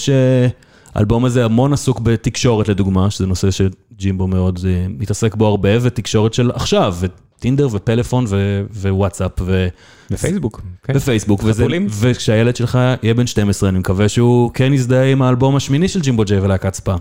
שהאלבום 0.93 1.25
הזה 1.25 1.45
המון 1.45 1.73
עסוק 1.73 1.99
בתקשורת 1.99 2.67
לדוגמה, 2.67 3.09
שזה 3.09 3.27
נושא 3.27 3.47
שג'ימבו 3.51 4.27
מאוד 4.27 4.59
אה, 4.67 4.85
מתעסק 4.89 5.35
בו 5.35 5.47
הרבה, 5.47 5.69
ותקשורת 5.81 6.33
של 6.33 6.51
עכשיו, 6.53 6.95
וטינדר 6.99 7.67
ופלאפון 7.71 8.25
ו- 8.27 8.63
ווואטסאפ 8.81 9.31
ו... 9.41 9.67
בפייסבוק. 10.11 10.61
כן. 10.83 10.93
בפייסבוק, 10.93 11.41
וזה. 11.43 11.67
וכשהילד 11.89 12.55
שלך 12.55 12.79
יהיה 13.03 13.13
בן 13.13 13.27
12, 13.27 13.69
אני 13.69 13.79
מקווה 13.79 14.09
שהוא 14.09 14.51
כן 14.53 14.73
יזדהה 14.73 15.11
עם 15.11 15.21
האלבום 15.21 15.55
השמיני 15.55 15.87
של 15.87 16.01
ג'ימבו 16.01 16.23
ג'יי 16.25 16.39
ולהקת 16.39 16.73
ספא. 16.73 16.95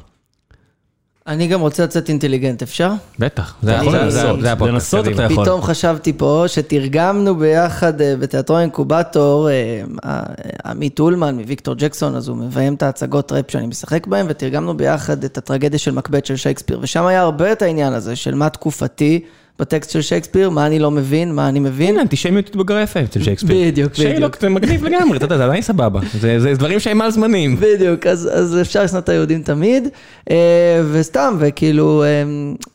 אני 1.28 1.46
גם 1.46 1.60
רוצה 1.60 1.84
לצאת 1.84 2.08
אינטליגנט, 2.08 2.62
אפשר? 2.62 2.92
בטח, 3.18 3.54
זה 3.62 3.80
הפודקאסט. 3.80 4.62
לנסות. 4.62 5.08
אתה 5.08 5.22
יכול. 5.22 5.44
פתאום 5.44 5.62
חשבתי 5.62 6.12
פה 6.12 6.44
שתרגמנו 6.46 7.36
ביחד 7.36 8.00
אה, 8.00 8.16
בתיאטרון 8.16 8.60
אינקובטור, 8.60 9.48
אה, 9.50 9.82
אה, 10.04 10.22
עמית 10.64 11.00
אולמן 11.00 11.34
מוויקטור 11.34 11.74
ג'קסון, 11.74 12.14
אז 12.14 12.28
הוא 12.28 12.36
מביים 12.36 12.74
את 12.74 12.82
ההצגות 12.82 13.32
ראפ 13.32 13.50
שאני 13.50 13.66
משחק 13.66 14.06
בהן, 14.06 14.26
ותרגמנו 14.28 14.76
ביחד 14.76 15.24
את 15.24 15.38
הטרגדיה 15.38 15.78
של 15.78 15.90
מקבט 15.90 16.26
של 16.26 16.36
שייקספיר, 16.36 16.78
ושם 16.82 17.06
היה 17.06 17.20
הרבה 17.20 17.52
את 17.52 17.62
העניין 17.62 17.92
הזה 17.92 18.16
של 18.16 18.34
מה 18.34 18.48
תקופתי 18.48 19.24
בטקסט 19.58 19.90
של 19.90 20.02
שייקספיר, 20.02 20.50
מה 20.50 20.66
אני 20.66 20.78
לא 20.78 20.90
מבין, 20.90 21.34
מה 21.34 21.48
אני 21.48 21.60
מבין. 21.60 21.88
הנה, 21.88 22.02
אנטישמיות 22.02 22.48
התבגרה 22.48 22.82
יפה 22.82 23.00
אצל 23.00 23.22
שייקספיר. 23.22 23.56
בדיוק, 23.68 23.94
שיילוק, 23.94 24.16
בדיוק. 24.16 24.40
זה 24.40 24.48
מגניב 24.48 24.84
לגמרי, 24.84 25.16
אתה 25.16 25.24
יודע, 25.24 25.36
זה 25.36 25.44
עדיין 25.44 25.62
סבבה. 25.62 26.00
זה 26.38 26.52
דברים 26.54 26.80
שהם 26.80 27.00
על 27.00 27.10
זמנים. 27.10 27.56
בדיוק, 27.60 28.06
אז, 28.06 28.58
אפשר 28.60 28.82
לשנוא 28.82 29.00
את 29.00 29.08
היהודים 29.08 29.42
תמיד, 29.42 29.88
אה, 30.30 30.82
וסתם, 30.92 31.36
וכאילו, 31.38 32.02
אה, 32.02 32.08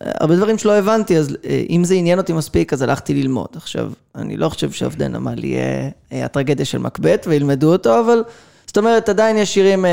הרבה 0.01 0.35
דברים 0.35 0.57
שלא 0.57 0.71
הבנתי, 0.71 1.17
אז 1.17 1.37
אה, 1.45 1.63
אם 1.69 1.83
זה 1.83 1.95
עניין 1.95 2.19
אותי 2.19 2.33
מספיק, 2.33 2.73
אז 2.73 2.81
הלכתי 2.81 3.13
ללמוד. 3.13 3.47
עכשיו, 3.55 3.91
אני 4.15 4.37
לא 4.37 4.49
חושב 4.49 4.71
שעובדי 4.71 5.07
נמל 5.07 5.43
יהיה 5.43 5.89
הטרגדיה 6.11 6.65
של 6.65 6.77
מקבט 6.77 7.25
וילמדו 7.29 7.71
אותו, 7.71 7.99
אבל 7.99 8.23
זאת 8.67 8.77
אומרת, 8.77 9.09
עדיין 9.09 9.37
יש 9.37 9.53
שירים 9.53 9.85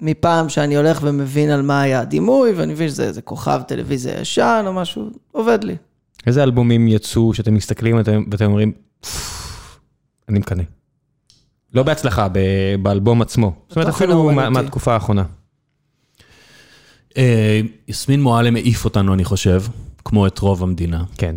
מפעם 0.00 0.48
שאני 0.48 0.76
הולך 0.76 1.00
ומבין 1.02 1.50
על 1.50 1.62
מה 1.62 1.82
היה 1.82 2.00
הדימוי, 2.00 2.52
ואני 2.52 2.72
מבין 2.72 2.88
שזה 2.88 3.22
כוכב 3.22 3.60
טלוויזיה 3.68 4.20
ישן 4.20 4.64
או 4.66 4.72
משהו, 4.72 5.10
עובד 5.32 5.64
לי. 5.64 5.76
איזה 6.26 6.42
אלבומים 6.42 6.88
יצאו 6.88 7.34
שאתם 7.34 7.54
מסתכלים 7.54 7.96
ואתם 7.96 8.22
ואתם 8.30 8.44
אומרים, 8.44 8.72
"פפפ, 9.00 9.78
אני 10.28 10.38
מקנא. 10.38 10.62
לא 11.74 11.82
בהצלחה, 11.82 12.28
ב- 12.32 12.74
באלבום 12.82 13.22
עצמו. 13.22 13.52
זאת 13.68 13.76
אומרת, 13.76 13.88
התוכן 13.88 14.04
אפילו 14.04 14.30
מה-. 14.32 14.50
מהתקופה 14.50 14.94
האחרונה. 14.94 15.24
אה, 17.16 17.60
יסמין 17.88 18.22
מועלם 18.22 18.56
העיף 18.56 18.84
אותנו, 18.84 19.14
אני 19.14 19.24
חושב, 19.24 19.62
כמו 20.04 20.26
את 20.26 20.38
רוב 20.38 20.62
המדינה, 20.62 21.04
כן. 21.18 21.36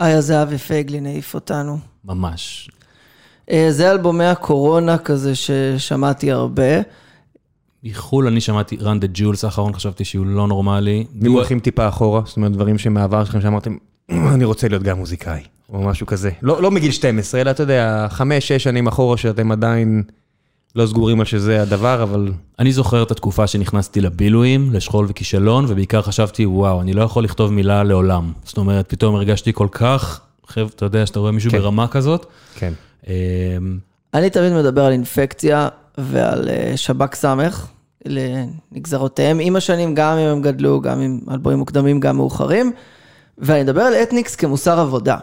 איה 0.00 0.20
זהבי 0.20 0.58
פייגלין 0.58 1.06
העיף 1.06 1.34
אותנו. 1.34 1.78
ממש. 2.04 2.70
אה, 3.50 3.66
זה 3.70 3.90
אלבומי 3.90 4.24
הקורונה 4.24 4.98
כזה 4.98 5.32
ששמעתי 5.34 6.32
הרבה. 6.32 6.80
מחו"ל 7.84 8.26
אני 8.26 8.40
שמעתי 8.40 8.76
run 8.76 9.04
the 9.04 9.18
jewels 9.18 9.40
האחרון, 9.44 9.72
חשבתי 9.72 10.04
שהוא 10.04 10.26
לא 10.26 10.46
נורמלי. 10.48 11.06
אם 11.26 11.32
הולכים 11.32 11.60
טיפה 11.60 11.88
אחורה, 11.88 12.22
זאת 12.26 12.36
אומרת, 12.36 12.52
דברים 12.52 12.78
שמעבר 12.78 13.24
שלכם 13.24 13.40
שאמרתם, 13.40 13.76
אני 14.34 14.44
רוצה 14.44 14.68
להיות 14.68 14.82
גם 14.82 14.98
מוזיקאי, 14.98 15.40
או 15.72 15.82
משהו 15.82 16.06
כזה. 16.06 16.30
לא 16.42 16.62
לא 16.62 16.70
מגיל 16.70 16.90
12, 16.90 17.40
אלא 17.40 17.50
אתה 17.50 17.62
יודע, 17.62 18.06
חמש, 18.10 18.48
שש 18.48 18.64
שנים 18.64 18.86
אחורה 18.86 19.16
שאתם 19.16 19.52
עדיין 19.52 20.02
לא 20.76 20.86
סגורים 20.86 21.20
על 21.20 21.26
שזה 21.26 21.62
הדבר, 21.62 22.02
אבל 22.02 22.32
אני 22.58 22.72
זוכר 22.72 23.02
את 23.02 23.10
התקופה 23.10 23.46
שנכנסתי 23.46 24.00
לבילויים, 24.00 24.72
לשכול 24.72 25.06
וכישלון, 25.08 25.64
ובעיקר 25.68 26.02
חשבתי, 26.02 26.46
וואו, 26.46 26.80
אני 26.80 26.92
לא 26.92 27.02
יכול 27.02 27.24
לכתוב 27.24 27.52
מילה 27.52 27.82
לעולם. 27.82 28.32
זאת 28.44 28.58
אומרת, 28.58 28.88
פתאום 28.88 29.14
הרגשתי 29.14 29.52
כל 29.52 29.68
כך, 29.72 30.20
חבר'ה, 30.46 30.68
אתה 30.76 30.84
יודע, 30.84 31.06
שאתה 31.06 31.18
רואה 31.18 31.32
מישהו 31.32 31.50
כן. 31.50 31.58
ברמה 31.58 31.88
כזאת. 31.88 32.26
כן. 32.54 32.72
אמ, 33.06 33.12
אני 34.14 34.30
תמיד 34.30 34.52
מדבר 34.52 34.84
על 34.84 34.92
אינפקציה 34.92 35.68
ועל 35.98 36.48
אה, 36.48 36.72
שב"כ 36.76 37.14
סמך, 37.14 37.66
לנגזרותיהם, 38.06 39.38
עם 39.40 39.56
השנים, 39.56 39.94
גם 39.94 40.18
אם 40.18 40.26
הם 40.26 40.42
גדלו, 40.42 40.80
גם 40.80 41.00
עם 41.00 41.20
אלבומים 41.30 41.58
מוקדמים, 41.58 42.00
גם 42.00 42.16
מאוחרים, 42.16 42.72
ואני 43.38 43.62
מדבר 43.62 43.80
על 43.80 43.94
אתניקס 43.94 44.36
כמוסר 44.36 44.80
עבודה. 44.80 45.16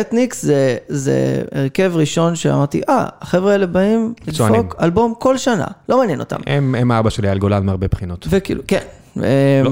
אתניקס 0.00 0.42
זה, 0.42 0.76
זה 0.88 1.42
הרכב 1.52 1.92
ראשון 1.94 2.36
שאמרתי, 2.36 2.80
אה, 2.88 3.06
החבר'ה 3.20 3.52
האלה 3.52 3.66
באים. 3.66 4.14
לדפוק 4.26 4.74
אלבום 4.82 5.14
כל 5.18 5.36
שנה, 5.38 5.66
לא 5.88 5.98
מעניין 5.98 6.20
אותם. 6.20 6.36
הם, 6.46 6.74
הם 6.74 6.90
האבא 6.90 7.10
שלי, 7.10 7.28
אייל 7.28 7.38
גולן, 7.38 7.66
מהרבה 7.66 7.86
בחינות. 7.88 8.26
וכאילו, 8.30 8.62
כן. 8.68 8.80
לא, 9.16 9.24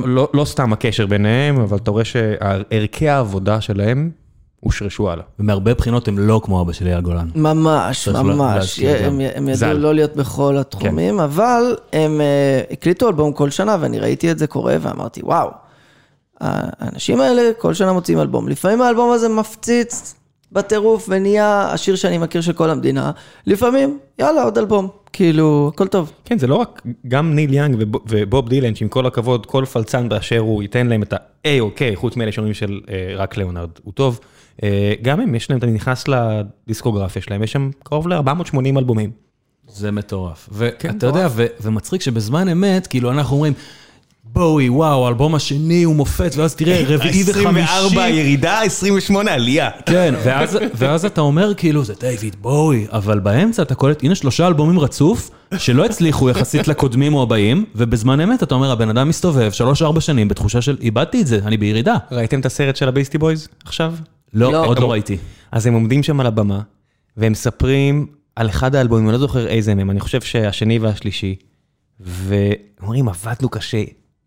לא, 0.05 0.28
לא 0.34 0.45
סתם 0.45 0.72
הקשר 0.72 1.07
ביניהם, 1.07 1.61
אבל 1.61 1.76
אתה 1.76 1.90
רואה 1.90 2.05
שערכי 2.05 3.09
העבודה 3.09 3.61
שלהם 3.61 4.11
הושרשו 4.61 5.11
הלאה. 5.11 5.24
ומהרבה 5.38 5.74
בחינות 5.74 6.09
הם 6.09 6.18
לא 6.18 6.40
כמו 6.45 6.61
אבא 6.62 6.72
שלי, 6.72 6.90
אייל 6.90 7.01
גולן. 7.01 7.28
ממש, 7.34 8.09
לה- 8.09 8.22
ממש. 8.22 8.80
גם. 8.80 8.86
הם, 9.05 9.20
הם 9.34 9.49
ידעו 9.49 9.55
ז"ל. 9.55 9.72
לא 9.72 9.95
להיות 9.95 10.16
בכל 10.16 10.57
התחומים, 10.59 11.20
אבל 11.20 11.76
הם 11.93 12.20
אה, 12.20 12.61
הקליטו 12.70 13.09
אלבום 13.09 13.32
כל 13.32 13.51
שנה, 13.51 13.76
ואני 13.80 13.99
ראיתי 13.99 14.30
את 14.30 14.38
זה 14.38 14.47
קורה, 14.47 14.76
ואמרתי, 14.80 15.20
וואו, 15.24 15.51
האנשים 16.43 17.20
האלה 17.20 17.43
כל 17.59 17.74
שנה 17.74 17.93
מוציאים 17.93 18.20
אלבום. 18.20 18.49
לפעמים 18.49 18.82
האלבום 18.82 19.12
הזה 19.12 19.28
מפציץ 19.28 20.14
בטירוף 20.53 21.07
ונהיה 21.09 21.68
השיר 21.72 21.97
שאני 21.97 22.18
מכיר 22.18 22.40
של 22.40 22.53
כל 22.53 22.70
המדינה, 22.70 23.11
לפעמים, 23.47 23.99
יאללה, 24.18 24.43
עוד 24.43 24.59
אלבום. 24.59 24.88
כאילו, 25.12 25.70
הכל 25.74 25.86
טוב. 25.88 26.12
כן, 26.24 26.38
זה 26.38 26.47
לא 26.47 26.55
רק, 26.55 26.82
גם 27.09 27.34
ניל 27.34 27.55
יאנג 27.55 27.76
ובוב- 27.78 28.03
ובוב 28.09 28.49
דילן, 28.49 28.74
שעם 28.74 28.88
כל 28.88 29.07
הכבוד, 29.07 29.47
כל 29.47 29.64
פלצן 29.72 30.09
באשר 30.09 30.38
הוא 30.38 30.62
ייתן 30.62 30.86
להם 30.86 31.03
את 31.03 31.12
ה-A-OK, 31.12 31.80
חוץ 31.95 32.16
מאלה 32.16 32.32
שאומרים 32.32 32.55
של 32.55 32.80
אה, 32.90 33.14
רק 33.16 33.36
ליאונרד, 33.36 33.70
הוא 33.82 33.93
טוב. 33.93 34.20
אה, 34.62 34.93
גם 35.03 35.20
הם, 35.20 35.34
יש 35.34 35.51
להם, 35.51 35.59
אתה 35.59 35.66
נכנס 35.66 36.05
לדיסקוגרפיה 36.09 37.22
שלהם, 37.22 37.43
יש 37.43 37.53
שם 37.53 37.70
קרוב 37.82 38.09
ל-480 38.09 38.57
אלבומים. 38.78 39.11
זה 39.68 39.90
מטורף. 39.90 40.49
כן, 40.78 40.88
ואתה 40.93 41.07
יודע, 41.07 41.28
ו- 41.30 41.47
ומצחיק 41.61 42.01
שבזמן 42.01 42.49
אמת, 42.49 42.86
כאילו 42.86 43.11
אנחנו 43.11 43.36
אומרים, 43.36 43.53
בואי, 44.25 44.68
וואו, 44.68 45.07
האלבום 45.07 45.35
השני 45.35 45.83
הוא 45.83 45.97
מופת, 45.97 46.33
ואז 46.37 46.55
תראה, 46.55 46.83
רביעי 46.89 47.25
וחמישי. 47.27 48.09
ירידה, 48.09 48.61
28 48.61 49.33
עלייה. 49.33 49.70
כן, 49.87 50.14
ואז, 50.25 50.59
ואז 50.79 51.05
אתה 51.05 51.20
אומר 51.20 51.55
כאילו, 51.55 51.85
זה 51.85 51.95
דיוויד 52.01 52.37
בואי, 52.41 52.87
אבל 52.91 53.18
באמצע 53.18 53.62
אתה 53.62 53.75
קולט, 53.75 54.05
הנה 54.05 54.14
שלושה 54.14 54.47
אלבומים 54.47 54.79
רצוף, 54.79 55.31
שלא 55.57 55.85
הצליחו 55.85 56.31
יחסית 56.31 56.68
לקודמים 56.68 57.14
או 57.14 57.23
הבאים, 57.23 57.64
ובזמן 57.75 58.20
אמת 58.20 58.43
אתה 58.43 58.55
אומר, 58.55 58.70
הבן 58.70 58.89
אדם 58.89 59.09
מסתובב 59.09 59.53
שלוש-ארבע 59.53 60.01
שנים 60.01 60.29
בתחושה 60.29 60.62
של, 60.62 60.77
איבדתי 60.81 61.20
את 61.20 61.27
זה, 61.27 61.41
אני 61.45 61.57
בירידה. 61.57 61.97
ראיתם 62.12 62.41
את 62.41 62.47
הסרט 62.47 62.77
של 62.77 62.89
הבייסטי 62.89 63.18
בויז 63.18 63.49
עכשיו? 63.64 63.95
לא, 64.35 64.53
לא. 64.53 64.66
עוד 64.66 64.79
לא 64.79 64.91
ראיתי. 64.93 65.16
אז 65.53 65.66
הם 65.66 65.75
עומדים 65.75 66.03
שם 66.03 66.20
על 66.20 66.27
הבמה, 66.27 66.61
והם 67.16 67.33
מספרים 67.33 68.07
על 68.37 68.49
אחד 68.49 68.75
האלבומים, 68.75 69.05
אני 69.05 69.12
לא 69.12 69.18
זוכר 69.18 69.47
איזה 69.47 69.75
מהם, 69.75 69.91
אני 69.91 70.01
חושב 70.01 70.20
שהשני 70.20 70.79
והשלישי, 70.79 71.37
ואומרים, 72.01 73.09
עבדנו 73.09 73.49
קשה, 73.49 73.83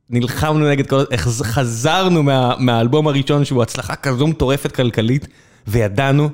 נלחמנו 0.10 0.70
נגד 0.70 0.88
כל... 0.88 1.04
חזרנו 1.44 2.24
מה, 2.24 2.54
מהאלבום 2.60 3.08
הראשון 3.08 3.46
שהוא 3.46 3.62
הצלחה 3.64 3.96
כזו 3.96 4.28
מטורפת 4.28 4.72
כלכלית, 4.72 5.28
וידענו 5.68 6.30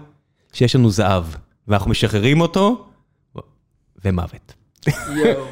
שיש 0.53 0.76
לנו 0.76 0.91
זהב, 0.91 1.24
ואנחנו 1.67 1.91
משחררים 1.91 2.41
אותו, 2.41 2.86
ומוות. 4.05 4.53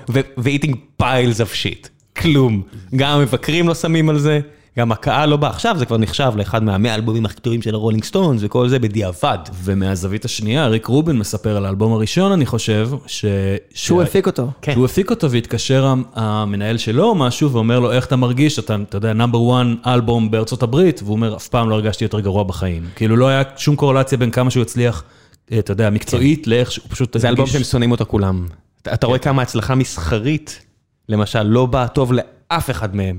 ו- 0.09 0.20
ו- 0.38 0.47
eating 0.47 0.75
piles 1.01 1.38
of 1.38 1.63
shit, 1.63 1.88
כלום. 2.22 2.61
גם 2.95 3.20
המבקרים 3.20 3.67
לא 3.67 3.76
שמים 3.76 4.09
על 4.09 4.20
זה, 4.20 4.39
גם 4.78 4.91
הקהל 4.91 5.30
לא 5.30 5.38
בא. 5.38 5.47
עכשיו 5.49 5.76
זה 5.80 5.86
כבר 5.86 5.97
נחשב 5.97 6.32
לאחד 6.36 6.63
מהמאה 6.63 6.91
האלבומים 6.91 7.26
הכי 7.26 7.39
טובים 7.41 7.61
של 7.61 7.76
הרולינג 7.76 8.03
סטונס 8.03 8.41
וכל 8.43 8.70
זה 8.70 8.80
בדיעבד. 8.80 9.38
ומהזווית 9.63 10.26
השנייה, 10.26 10.67
ריק 10.67 10.86
רובין 10.86 11.17
מספר 11.17 11.57
על 11.57 11.65
האלבום 11.65 11.93
הראשון, 11.93 12.32
אני 12.32 12.45
חושב, 12.45 12.89
ש... 13.07 13.26
שהוא 13.74 14.03
ש- 14.03 14.07
הפיק 14.07 14.28
אותו. 14.28 14.47
כן. 14.61 14.74
שהוא 14.74 14.86
הפיק 14.86 15.09
אותו 15.09 15.32
והתקשר 15.32 15.86
המ- 15.86 16.03
המנהל 16.15 16.78
שלו 16.78 17.03
או 17.03 17.15
משהו, 17.15 17.51
ואומר 17.51 17.80
לו, 17.80 17.91
איך 17.91 18.05
אתה 18.05 18.15
מרגיש? 18.15 18.59
אתה, 18.59 18.76
אתה 18.89 18.97
יודע, 18.97 19.13
number 19.13 19.39
1 19.61 19.65
album 19.88 20.32
בארצות 20.32 20.63
הברית, 20.63 21.01
והוא 21.03 21.15
אומר, 21.15 21.36
אף 21.36 21.47
פעם 21.47 21.70
לא 21.70 21.76
הרגשתי 21.76 22.05
יותר 22.05 22.20
גרוע 22.20 22.43
בחיים. 22.43 22.84
כאילו 22.95 23.15
לא 23.15 23.28
היה 23.28 23.43
שום 23.57 23.76
קורלציה 23.76 24.17
בין 24.17 24.32
כמה 24.32 24.49
שהוא 24.51 24.61
הצליח, 24.61 25.03
אה, 25.51 25.59
אתה 25.59 25.72
יודע, 25.72 25.89
מקצועית, 25.89 26.47
לאיך 26.47 26.72
שהוא 26.72 26.86
פשוט... 26.89 27.17
זה 27.20 27.30
אלבום 27.30 27.39
הרגיש- 27.45 27.53
שהם 27.53 27.63
שונאים 27.63 27.91
אותו 27.91 28.05
כולם. 28.05 28.45
אתה- 28.82 28.93
אתה 28.93 29.07
רואה 29.07 29.20
כמה 29.20 29.41
הצלחה 29.41 29.76
מסחרית, 29.76 30.65
למשל, 31.09 31.43
לא 31.43 31.65
באה 31.65 31.88
טוב 31.88 32.13
לאף 32.13 32.70
אחד 32.70 32.95
מהם. 32.95 33.17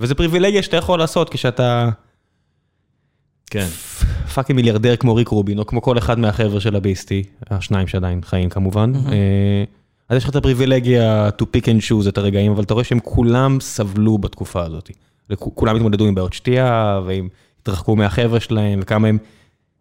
וזה 0.00 0.14
פריבילגיה 0.14 0.62
שאתה 0.62 0.76
יכול 0.76 0.98
לעשות 0.98 1.28
כשאתה 1.30 1.88
כן. 3.50 3.66
fucking 4.34 4.56
מיליארדר 4.56 4.96
כמו 4.96 5.14
ריק 5.14 5.28
רובין, 5.28 5.58
או 5.58 5.66
כמו 5.66 5.82
כל 5.82 5.98
אחד 5.98 6.18
מהחבר'ה 6.18 6.60
של 6.60 6.76
הביסטי, 6.76 7.22
השניים 7.50 7.86
שעדיין 7.86 8.20
חיים 8.24 8.48
כמובן. 8.48 8.92
אה, 8.96 9.64
אז 10.08 10.16
יש 10.16 10.24
לך 10.24 10.30
את 10.30 10.36
הפריבילגיה 10.36 11.28
to 11.28 11.44
pick 11.44 11.64
and 11.64 11.82
choose 11.88 12.08
את 12.08 12.18
הרגעים, 12.18 12.52
אבל 12.52 12.62
אתה 12.62 12.74
רואה 12.74 12.84
שהם 12.84 13.00
כולם 13.00 13.58
סבלו 13.60 14.18
בתקופה 14.18 14.62
הזאת. 14.62 14.90
כולם 15.38 15.76
התמודדו 15.76 16.06
עם 16.06 16.14
בעיות 16.14 16.32
שתייה, 16.32 17.00
והם 17.06 17.28
התרחקו 17.62 17.96
מהחבר'ה 17.96 18.40
שלהם, 18.40 18.80
וכמה 18.82 19.08
הם... 19.08 19.18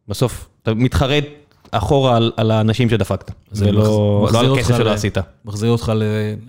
בסוף, 0.08 0.50
אתה 0.64 0.74
מתחרט 0.74 1.24
אחורה 1.72 2.18
על, 2.18 2.32
על 2.38 2.52
האנשים 2.52 2.90
שדפקת, 2.90 3.32
זה 3.52 3.70
ולא 3.70 4.22
מחז- 4.28 4.34
לא 4.34 4.40
על 4.40 4.54
הכסף 4.54 4.78
שלא 4.78 4.92
עשית. 4.94 5.18
מחזיר 5.46 5.70
אותך 5.72 5.92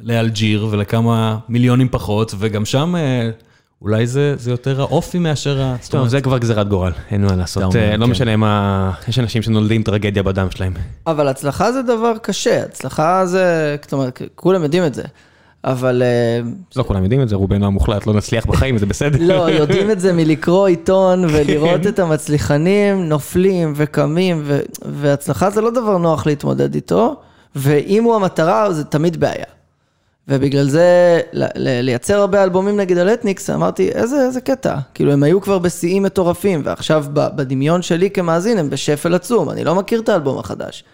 לאלג'יר 0.03 0.67
ולכמה 0.71 1.39
מיליונים 1.49 1.89
פחות, 1.89 2.35
וגם 2.39 2.65
שם 2.65 2.97
אה, 2.97 3.31
אולי 3.83 4.07
זה 4.07 4.35
זה 4.37 4.51
יותר 4.51 4.81
האופי 4.81 5.19
מאשר 5.19 5.63
ה... 5.63 5.77
זאת 5.81 5.91
טוב, 5.91 5.99
אומרת, 5.99 6.11
זה 6.11 6.21
כבר 6.21 6.39
גזירת 6.39 6.69
גורל, 6.69 6.93
אין 7.11 7.25
מה 7.25 7.37
לעשות. 7.37 7.63
אומר, 7.63 7.77
אה, 7.77 7.97
לא 7.97 8.05
כן. 8.05 8.11
משנה 8.11 8.37
מה, 8.37 8.93
יש 9.09 9.19
אנשים 9.19 9.43
שנולדים 9.43 9.83
טרגדיה 9.83 10.23
בדם 10.23 10.47
שלהם. 10.51 10.73
אבל 11.07 11.29
הצלחה 11.29 11.73
זה 11.73 11.83
דבר 11.83 12.13
קשה, 12.23 12.63
הצלחה 12.65 13.27
זה, 13.27 13.77
זאת 13.83 13.93
אומרת, 13.93 14.23
כולם 14.35 14.63
יודעים 14.63 14.85
את 14.85 14.95
זה. 14.95 15.03
אבל 15.65 16.03
אה, 16.05 16.51
לא 16.77 16.83
כולם 16.83 17.03
יודעים 17.03 17.23
את 17.23 17.29
זה, 17.29 17.37
רובנו 17.37 17.67
המוחלט 17.67 18.07
לא 18.07 18.15
נצליח 18.15 18.47
בחיים, 18.47 18.79
זה 18.79 18.87
בסדר. 18.87 19.19
לא, 19.35 19.51
יודעים 19.51 19.91
את 19.91 20.01
זה 20.01 20.13
מלקרוא 20.13 20.69
עיתון 20.69 21.25
ולראות 21.25 21.87
את 21.87 21.99
המצליחנים 21.99 23.09
נופלים 23.09 23.73
וקמים, 23.77 24.45
והצלחה 24.85 25.51
זה 25.51 25.61
לא 25.61 25.71
דבר 25.71 25.99
נוח 25.99 26.27
להתמודד 26.27 26.75
איתו, 26.75 27.17
ואם 27.57 28.05
הוא 28.05 28.15
המטרה, 28.15 28.73
זה 28.73 28.85
תמיד 28.85 29.21
בעיה. 29.21 29.45
ובגלל 30.31 30.69
זה, 30.69 31.21
לייצר 31.57 32.21
הרבה 32.21 32.43
אלבומים 32.43 32.77
נגיד 32.77 32.99
על 32.99 33.09
אתניקס, 33.09 33.51
אמרתי, 33.51 33.89
איזה, 33.89 34.27
איזה 34.27 34.41
קטע. 34.41 34.77
כאילו, 34.95 35.13
הם 35.13 35.23
היו 35.23 35.41
כבר 35.41 35.59
בשיאים 35.59 36.03
מטורפים, 36.03 36.63
ועכשיו 36.65 37.05
בדמיון 37.15 37.83
שלי 37.83 38.11
כמאזין 38.11 38.59
הם 38.59 38.71
בשפל 38.71 39.15
עצום, 39.15 39.51
אני 39.51 39.65
לא 39.65 39.75
מכיר 39.75 40.01
את 40.01 40.09
האלבום 40.09 40.39
החדש. 40.39 40.85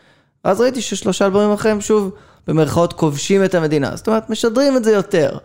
אז 0.44 0.60
ראיתי 0.60 0.80
ששלושה 0.80 1.24
אלבומים 1.24 1.52
אחרים 1.52 1.80
שוב, 1.80 2.10
במרכאות, 2.46 2.92
כובשים 2.92 3.44
את 3.44 3.54
המדינה. 3.54 3.96
זאת 3.96 4.06
אומרת, 4.06 4.30
משדרים 4.30 4.76
את 4.76 4.84
זה 4.84 4.92
יותר. 4.92 5.38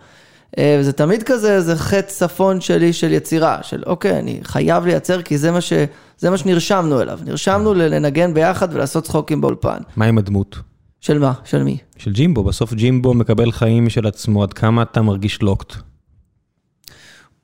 אה, 0.57 0.77
וזה 0.79 0.93
תמיד 0.93 1.23
כזה, 1.23 1.61
זה 1.61 1.75
חטא 1.75 2.01
צפון 2.07 2.61
שלי 2.61 2.93
של 2.93 3.11
יצירה, 3.11 3.57
של 3.61 3.83
אוקיי, 3.85 4.19
אני 4.19 4.39
חייב 4.43 4.85
לייצר, 4.85 5.21
כי 5.21 5.37
זה 5.37 5.51
מה, 5.51 5.61
ש, 5.61 5.73
זה 6.17 6.29
מה 6.29 6.37
שנרשמנו 6.37 7.01
אליו. 7.01 7.19
נרשמנו 7.25 7.73
לנגן 7.73 8.33
ביחד 8.33 8.73
ולעשות 8.73 9.03
צחוקים 9.03 9.41
באולפן. 9.41 9.77
מה 9.95 10.05
עם 10.05 10.17
הדמות? 10.17 10.70
של 11.01 11.19
מה? 11.19 11.33
של 11.45 11.63
מי? 11.63 11.77
של 11.97 12.11
ג'ימבו, 12.11 12.43
בסוף 12.43 12.73
ג'ימבו 12.73 13.13
מקבל 13.13 13.51
חיים 13.51 13.85
משל 13.85 14.07
עצמו, 14.07 14.43
עד 14.43 14.53
כמה 14.53 14.81
אתה 14.81 15.01
מרגיש 15.01 15.41
לוקט. 15.41 15.75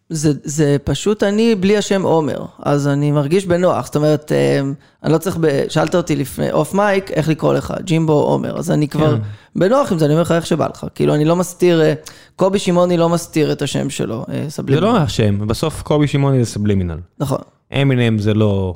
זה, 0.10 0.32
זה 0.44 0.78
פשוט 0.84 1.24
אני 1.24 1.56
בלי 1.56 1.78
השם 1.78 2.02
עומר, 2.02 2.46
אז 2.60 2.88
אני 2.88 3.12
מרגיש 3.12 3.46
בנוח, 3.46 3.86
זאת 3.86 3.96
אומרת, 3.96 4.32
אה, 4.32 4.62
אני 5.04 5.14
לא 5.14 5.18
צריך, 5.18 5.38
ב... 5.42 5.48
שאלת 5.70 5.96
אותי 5.96 6.16
לפני 6.16 6.52
off 6.52 6.74
mic, 6.74 7.12
איך 7.12 7.30
לקרוא 7.30 7.54
לך, 7.54 7.74
ג'ימבו 7.82 8.14
עומר, 8.14 8.58
אז 8.58 8.72
אני 8.72 8.88
כבר 8.88 9.18
בנוח 9.56 9.92
עם 9.92 10.00
זה, 10.00 10.06
אני 10.06 10.14
אומר 10.14 10.22
לך 10.22 10.32
איך 10.32 10.46
שבא 10.46 10.68
לך, 10.68 10.86
כאילו 10.96 11.16
אני 11.16 11.26
לא 11.26 11.36
מסתיר, 11.36 11.82
אה, 11.82 11.94
קובי 12.36 12.60
שמעוני 12.60 12.98
לא 12.98 13.10
מסתיר 13.10 13.52
את 13.52 13.62
השם 13.62 13.90
שלו, 13.90 14.26
אה, 14.30 14.44
זה 14.44 14.50
סבלימינל. 14.50 14.86
לא 14.88 14.98
השם, 14.98 15.48
בסוף 15.48 15.82
קובי 15.82 16.08
שמעוני 16.08 16.44
זה 16.44 16.52
סבלימינל. 16.52 17.00
נכון, 17.20 17.42
אמינם 17.82 18.20
זה 18.20 18.34
לא... 18.34 18.76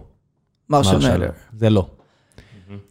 מאת'רס. 0.69 1.29
זה 1.57 1.69
לא. 1.69 1.85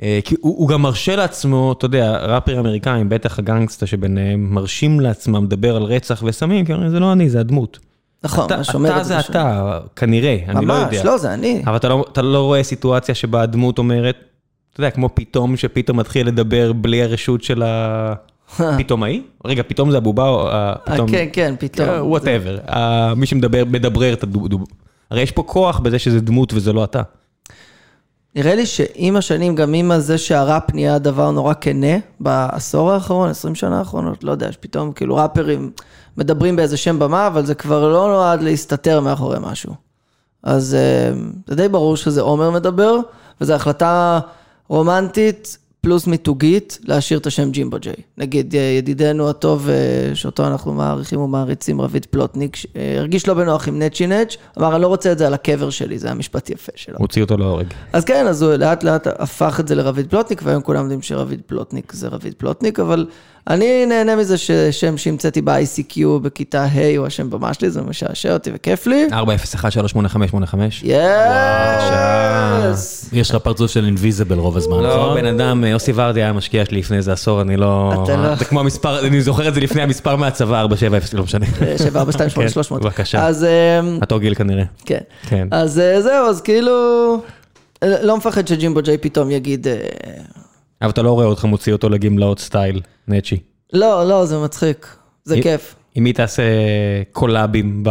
אה, 0.03 0.19
כי 0.25 0.35
הוא 0.41 0.59
הוא 0.59 0.69
גם 0.69 0.83
מרשה 0.83 1.17
לעצמו, 1.17 1.73
אתה 1.79 1.87
יודע, 1.87 2.17
ראפרים 2.27 2.59
אמריקאים, 2.59 3.09
בטח 3.09 3.39
הגנגסטה 3.39 3.87
שביניהם, 3.87 4.55
מרשים 4.55 5.01
לעצמם 5.01 5.45
לדבר 5.45 5.77
על 5.77 5.83
רצח 5.83 6.23
וסמים, 6.27 6.65
כי 6.65 6.73
אומרים, 6.73 6.91
זה 6.91 7.01
לא 7.01 7.13
אני, 7.13 7.31
זה 7.31 7.41
הדמות. 7.41 7.79
נכון, 8.25 8.47
אתה- 8.47 8.57
מה 8.57 8.65
שאומר 8.65 8.91
אתה 8.91 9.01
את 9.01 9.05
זה. 9.05 9.21
אתה, 9.21 9.79
כנראה, 9.97 10.37
אני 10.49 10.67
לא 10.67 10.73
יודע. 10.73 10.87
ממש, 10.97 11.05
לא, 11.07 11.19
זה 11.19 11.35
אני. 11.35 11.63
אבל 11.67 11.77
אתה 11.77 11.89
לא, 11.89 12.05
אתה 12.13 12.23
לא 12.23 12.43
רואה 12.43 12.63
סיטואציה 12.63 13.15
שבה 13.15 13.43
הדמות 13.43 13.79
אומרת, 13.79 14.17
אתה 14.73 14.81
יודע, 14.81 14.91
כמו 14.91 15.09
פתאום, 15.15 15.57
שפתאום 15.57 15.97
מתחיל 15.99 16.27
לדבר 16.27 16.73
בלי 16.73 17.03
הרשות 17.03 17.43
של 17.43 17.63
הפפטאי? 17.63 19.23
רגע, 19.45 19.63
פפט 19.67 19.91
זה 19.91 19.97
הבובה 19.97 20.29
או 20.29 20.49
ה- 20.49 20.53
אה, 20.53 20.95
פפט... 20.95 21.11
כן, 21.11 21.27
כן, 21.33 21.55
פתאום. 21.59 21.89
Whatever. 22.01 22.59
מי 23.17 23.27
שמדבר, 23.27 23.63
מדברר 23.71 24.13
את 24.13 24.23
הדמות. 24.23 24.51
הרי 25.11 25.23
יש 25.23 25.31
פה 25.31 25.43
כוח 25.43 25.79
בזה 25.79 25.99
שזה 25.99 26.21
דמות 26.21 26.53
וזה 26.55 26.73
לא 26.73 26.85
אתה. 26.85 27.03
נראה 28.35 28.55
לי 28.55 28.67
שעם 28.67 29.17
השנים, 29.17 29.55
גם 29.55 29.75
עם 29.75 29.93
זה 29.99 30.19
שהראפ 30.19 30.75
נהיה 30.75 30.99
דבר 30.99 31.31
נורא 31.31 31.55
כנה, 31.61 31.97
בעשור 32.21 32.93
האחרון, 32.93 33.31
20 33.31 33.55
שנה 33.55 33.79
האחרונות, 33.79 34.25
לא 34.25 34.33
יודע, 34.33 34.53
שפתאום 34.53 34.93
כאילו 34.93 35.17
ראפרים 35.17 35.71
מדברים 36.17 36.57
באיזה 36.57 36.77
שם 36.77 36.99
במה, 36.99 37.27
אבל 37.27 37.47
זה 37.47 37.55
כבר 37.55 37.89
לא 37.89 38.09
נועד 38.09 38.43
להסתתר 38.43 39.01
מאחורי 39.01 39.39
משהו. 39.41 39.75
אז 40.43 40.75
אה, 40.75 41.13
זה 41.47 41.55
די 41.55 41.69
ברור 41.69 41.97
שזה 41.97 42.21
עומר 42.21 42.51
מדבר, 42.51 42.97
וזו 43.41 43.55
החלטה 43.55 44.21
רומנטית 44.69 45.59
פלוס 45.81 46.07
מיתוגית, 46.07 46.79
להשאיר 46.85 47.19
את 47.19 47.27
השם 47.27 47.51
ג'ימבו 47.51 47.77
ג'יי. 47.81 47.95
נגיד, 48.19 48.55
ידידנו 48.79 49.31
הטוב, 49.31 49.69
אה, 49.69 50.15
שאותו 50.15 50.47
אנחנו 50.47 50.75
מעריכים 50.75 51.21
ומעריצים, 51.21 51.81
רביד 51.81 52.07
פלוטניק, 52.07 52.57
אה, 52.77 52.99
הרגיש 52.99 53.29
לא 53.29 53.35
בנוח 53.35 53.69
עם 53.69 53.79
נצ'י 53.79 54.07
נץ', 54.07 54.37
אמר, 54.59 54.75
אני 54.75 54.83
לא 54.83 54.87
רוצה 54.87 55.13
את 55.13 55.19
זה 55.19 55.27
על 55.27 55.35
הקבר 55.35 55.71
שלי, 55.71 55.99
זה 55.99 56.07
היה 56.07 56.15
משפט 56.15 56.51
יפה 56.51 56.73
שלו. 56.77 56.97
הוציא 56.99 57.23
אותו 57.23 57.37
להורג. 57.37 57.67
אז 57.93 58.05
כן, 58.05 58.27
אז 58.27 58.43
הוא 58.43 58.53
לאט 58.53 58.85
לאט 58.85 59.07
הפך 59.07 59.61
את 59.61 59.69
זה 59.69 59.75
לרביד 59.75 60.11
פלוטניק, 60.11 60.41
והיום 60.45 60.63
כולם 60.63 60.83
יודעים 60.83 61.03
שרביד 61.03 61.41
פלוטניק 61.47 61.93
זה 61.93 62.09
רביד 62.09 62.35
פלוטניק, 62.39 62.81
אבל 62.81 63.07
אני 63.49 63.87
נהנה 63.87 64.17
מזה 64.17 64.39
ששם 64.39 64.97
שהמצאתי 64.97 65.43
ב-ICQ 65.43 65.99
בכיתה 66.23 66.65
ה' 66.65 66.97
הוא 66.99 67.07
השם 67.07 67.31
במה 67.31 67.55
שלי, 67.55 67.71
זה 67.71 67.83
משעשע 67.83 68.33
אותי 68.33 68.51
וכיף 68.55 68.87
לי. 68.87 69.07
401-38585. 69.11 69.15
יס! 72.73 73.11
יש 73.13 73.31
לך 73.31 73.37
פרצוף 73.37 73.71
של 73.71 73.85
אינביזיבל 73.85 74.39
רוב 74.39 74.57
הזמן, 74.57 74.83
לא, 74.83 74.97
נכון? 74.97 75.21
בן 75.21 75.27
אדם, 75.27 75.65
יוסי 75.65 75.93
ורדי 75.95 76.23
היה 76.23 76.33
משקיע 76.33 76.65
שלי 76.65 76.79
לפני 76.79 76.97
איזה 76.97 77.13
עשור, 77.13 77.41
אני 77.41 77.57
לא... 77.57 77.93
אתה 78.05 78.17
לא- 78.17 78.35
זה 78.35 78.45
כמו 78.45 78.61
המספר, 78.61 79.07
אני 79.07 79.23
זוכר 79.23 79.49
את 79.49 79.55
זה 79.55 79.61
לפני 79.61 79.83
המספר 79.83 80.17
מהצבא, 80.17 80.61
470, 80.61 81.19
לא 81.19 81.25
משנה. 81.25 81.47
7, 81.79 82.01
4, 82.01 82.13
2, 82.13 82.31
8, 82.31 82.49
300. 82.49 82.83
כן, 82.83 82.89
בבקשה. 82.89 83.27
אז 83.27 83.45
אמ, 83.45 83.99
אותו 84.03 84.19
גיל 84.19 84.35
כנראה. 84.35 84.65
כן. 84.85 85.01
כן. 85.29 85.49
אז 85.51 85.79
אה, 85.79 86.03
זהו, 86.03 86.27
אז 86.29 86.41
כאילו, 86.41 86.73
אה, 87.83 88.03
לא 88.03 88.17
מפחד 88.17 88.49
שג'ימבו 88.49 88.81
ג'יי 88.83 88.99
פתאום 88.99 89.31
יגיד, 89.31 89.69
אה, 89.69 89.77
אבל 90.83 90.91
אתה 90.91 91.03
לא 91.03 91.13
רואה 91.13 91.27
אותך 91.27 91.45
מוציא 91.45 91.73
אותו 91.73 91.89
לגמלאות 91.89 92.39
סטייל, 92.39 92.81
נצ'י. 93.09 93.37
לא, 93.73 94.09
לא, 94.09 94.25
זה 94.27 94.39
מצחיק, 94.39 94.87
זה 95.25 95.35
אם- 95.35 95.43
כיף. 95.43 95.75
עם 95.95 96.05
מי 96.05 96.13
תעשה 96.13 96.43
קולאבים 97.13 97.85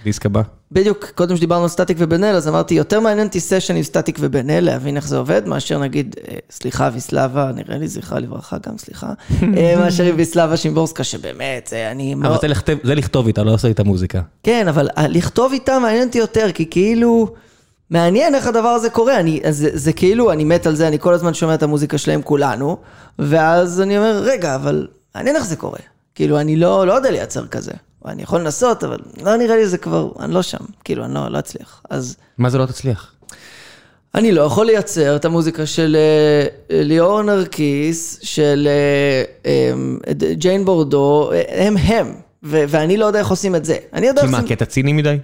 בדיסק 0.00 0.26
הבא? 0.26 0.42
בדיוק, 0.72 1.04
קודם 1.14 1.36
שדיברנו 1.36 1.62
על 1.62 1.68
סטטיק 1.68 1.96
ובן 2.00 2.24
אל, 2.24 2.34
אז 2.36 2.48
אמרתי, 2.48 2.74
יותר 2.74 3.00
מעניין 3.00 3.26
אותי 3.26 3.40
סשן 3.40 3.76
עם 3.76 3.82
סטטיק 3.82 4.16
ובן 4.20 4.50
אל, 4.50 4.64
להבין 4.64 4.96
איך 4.96 5.08
זה 5.08 5.16
עובד, 5.18 5.48
מאשר 5.48 5.78
נגיד, 5.78 6.16
אה, 6.28 6.34
סליחה 6.50 6.90
ויסלבה, 6.92 7.50
נראה 7.54 7.78
לי 7.78 7.88
זכרה 7.88 8.18
לברכה 8.20 8.56
גם, 8.66 8.78
סליחה, 8.78 9.12
אה, 9.56 9.74
מאשר 9.80 10.04
עם 10.04 10.14
ויסלבה 10.18 10.56
שימבורסקה, 10.56 11.04
שבאמת, 11.04 11.66
זה 11.70 11.90
אני 11.90 12.14
אבל 12.14 12.22
מאוד... 12.22 12.40
זה 12.40 12.48
לכתב- 12.48 12.76
זה 12.86 12.94
לכתוב 12.94 13.26
איתה, 13.26 13.42
לא 13.42 13.52
לעשות 13.52 13.68
איתה 13.68 13.84
מוזיקה. 13.84 14.20
כן, 14.42 14.68
אבל 14.68 14.88
ה- 14.96 15.08
לכתוב 15.08 15.52
איתה 15.52 15.78
מעניין 15.78 16.06
אותי 16.08 16.18
יותר, 16.18 16.46
כי 16.54 16.70
כאילו, 16.70 17.34
מעניין 17.90 18.34
איך 18.34 18.46
הדבר 18.46 18.68
הזה 18.68 18.90
קורה. 18.90 19.20
אני, 19.20 19.40
זה, 19.50 19.70
זה 19.72 19.92
כאילו, 19.92 20.32
אני 20.32 20.44
מת 20.44 20.66
על 20.66 20.74
זה, 20.74 20.88
אני 20.88 20.98
כל 20.98 21.14
הזמן 21.14 21.34
שומע 21.34 21.54
את 21.54 21.62
המוזיקה 21.62 21.98
שלהם 21.98 22.22
כולנו, 22.22 22.76
ואז 23.18 23.80
אני 23.80 23.98
אומר, 23.98 24.22
רגע, 24.24 24.54
אבל 24.54 24.86
מעניין 25.14 25.36
איך 25.36 25.44
זה 25.46 25.56
קורה. 25.56 25.78
כאילו, 26.14 26.40
אני 26.40 26.56
לא, 26.56 26.86
לא 26.86 26.92
יודע 26.92 27.10
לייצר 27.10 27.46
כזה. 27.46 27.72
אני 28.06 28.22
יכול 28.22 28.40
לנסות, 28.40 28.84
אבל 28.84 28.98
לא 29.22 29.36
נראה 29.36 29.56
לי 29.56 29.66
זה 29.66 29.78
כבר, 29.78 30.08
אני 30.20 30.34
לא 30.34 30.42
שם. 30.42 30.64
כאילו, 30.84 31.04
אני 31.04 31.14
לא, 31.14 31.28
לא 31.30 31.38
אצליח. 31.38 31.82
אז 31.90 32.16
מה 32.38 32.50
זה 32.50 32.58
לא 32.58 32.66
תצליח? 32.66 33.12
אני 34.14 34.32
לא 34.32 34.42
יכול 34.42 34.66
לייצר 34.66 35.16
את 35.16 35.24
המוזיקה 35.24 35.66
של 35.66 35.96
אה, 35.96 36.46
ליאור 36.82 37.22
נרקיס, 37.22 38.18
של 38.22 38.68
אה, 39.46 39.50
אה, 39.50 40.32
ג'יין 40.32 40.64
בורדו, 40.64 41.30
אה, 41.32 41.66
הם 41.66 41.76
הם. 41.76 42.14
ו- 42.44 42.64
ואני 42.68 42.96
לא 42.96 43.06
יודע 43.06 43.18
איך 43.18 43.28
עושים 43.28 43.54
את 43.56 43.64
זה. 43.64 43.76
אני 43.92 44.06
יודע 44.06 44.22
כי 44.22 44.28
מה. 44.28 44.42
כי 44.46 44.54
אתה 44.54 44.64
ציני 44.64 44.92
מדי? 44.92 45.16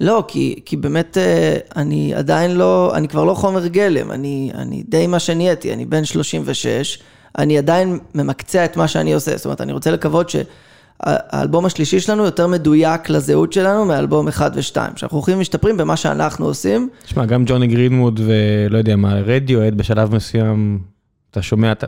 לא, 0.00 0.24
כי, 0.28 0.60
כי 0.64 0.76
באמת 0.76 1.18
אה, 1.18 1.56
אני 1.76 2.14
עדיין 2.14 2.50
לא, 2.50 2.92
אני 2.94 3.08
כבר 3.08 3.24
לא 3.24 3.34
חומר 3.34 3.66
גלם, 3.66 4.12
אני, 4.12 4.50
אני 4.54 4.82
די 4.88 5.06
מה 5.06 5.18
שנהייתי, 5.18 5.72
אני 5.72 5.84
בן 5.84 6.04
36, 6.04 6.98
אני 7.38 7.58
עדיין 7.58 7.98
ממקצע 8.14 8.64
את 8.64 8.76
מה 8.76 8.88
שאני 8.88 9.14
עושה, 9.14 9.36
זאת 9.36 9.44
אומרת, 9.44 9.60
אני 9.60 9.72
רוצה 9.72 9.90
לקוות 9.90 10.30
שהאלבום 10.30 11.66
השלישי 11.66 12.00
שלנו 12.00 12.24
יותר 12.24 12.46
מדויק 12.46 13.10
לזהות 13.10 13.52
שלנו 13.52 13.84
מאלבום 13.84 14.28
1 14.28 14.52
ו-2, 14.54 14.76
שאנחנו 14.96 15.16
הולכים 15.18 15.36
ומשתפרים 15.36 15.76
במה 15.76 15.96
שאנחנו 15.96 16.46
עושים. 16.46 16.88
תשמע, 17.04 17.24
גם 17.24 17.44
ג'וני 17.46 17.66
גרינווד 17.66 18.20
ולא 18.26 18.78
יודע 18.78 18.96
מה, 18.96 19.14
רדיואד 19.14 19.74
בשלב 19.74 20.14
מסוים, 20.14 20.78
אתה 21.30 21.42
שומע 21.42 21.72
את 21.72 21.84
ה... 21.84 21.86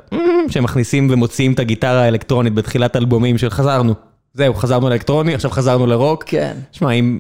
שהם 0.48 0.64
מכניסים 0.64 1.08
ומוציאים 1.10 1.52
את 1.52 1.58
הגיטרה 1.58 2.02
האלקטרונית 2.02 2.54
בתחילת 2.54 2.96
אלבומים 2.96 3.38
של 3.38 3.50
חזרנו. 3.50 3.94
זהו, 4.34 4.54
חזרנו 4.54 4.88
לאלקטרוני, 4.88 5.34
עכשיו 5.34 5.50
חזרנו 5.50 5.86
לרוק. 5.86 6.24
כן. 6.26 6.56
תשמע, 6.70 6.90
אם... 6.90 7.18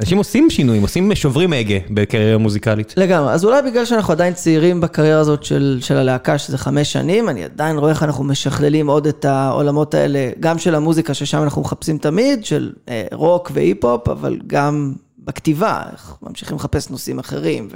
אנשים 0.00 0.18
עושים 0.18 0.50
שינויים, 0.50 0.82
עושים 0.82 1.14
שוברים 1.14 1.52
הגה 1.52 1.78
בקריירה 1.90 2.38
מוזיקלית. 2.38 2.94
לגמרי, 2.96 3.32
אז 3.32 3.44
אולי 3.44 3.62
בגלל 3.62 3.84
שאנחנו 3.84 4.12
עדיין 4.12 4.34
צעירים 4.34 4.80
בקריירה 4.80 5.20
הזאת 5.20 5.44
של, 5.44 5.78
של 5.80 5.96
הלהקה, 5.96 6.38
שזה 6.38 6.58
חמש 6.58 6.92
שנים, 6.92 7.28
אני 7.28 7.44
עדיין 7.44 7.78
רואה 7.78 7.90
איך 7.90 8.02
אנחנו 8.02 8.24
משכללים 8.24 8.86
עוד 8.86 9.06
את 9.06 9.24
העולמות 9.24 9.94
האלה, 9.94 10.30
גם 10.40 10.58
של 10.58 10.74
המוזיקה 10.74 11.14
ששם 11.14 11.42
אנחנו 11.42 11.62
מחפשים 11.62 11.98
תמיד, 11.98 12.44
של 12.44 12.72
אה, 12.88 13.06
רוק 13.12 13.50
והיפ-הופ, 13.54 14.08
אבל 14.08 14.38
גם 14.46 14.92
בכתיבה, 15.18 15.82
איך 15.92 16.16
ממשיכים 16.22 16.56
לחפש 16.56 16.90
נושאים 16.90 17.18
אחרים 17.18 17.68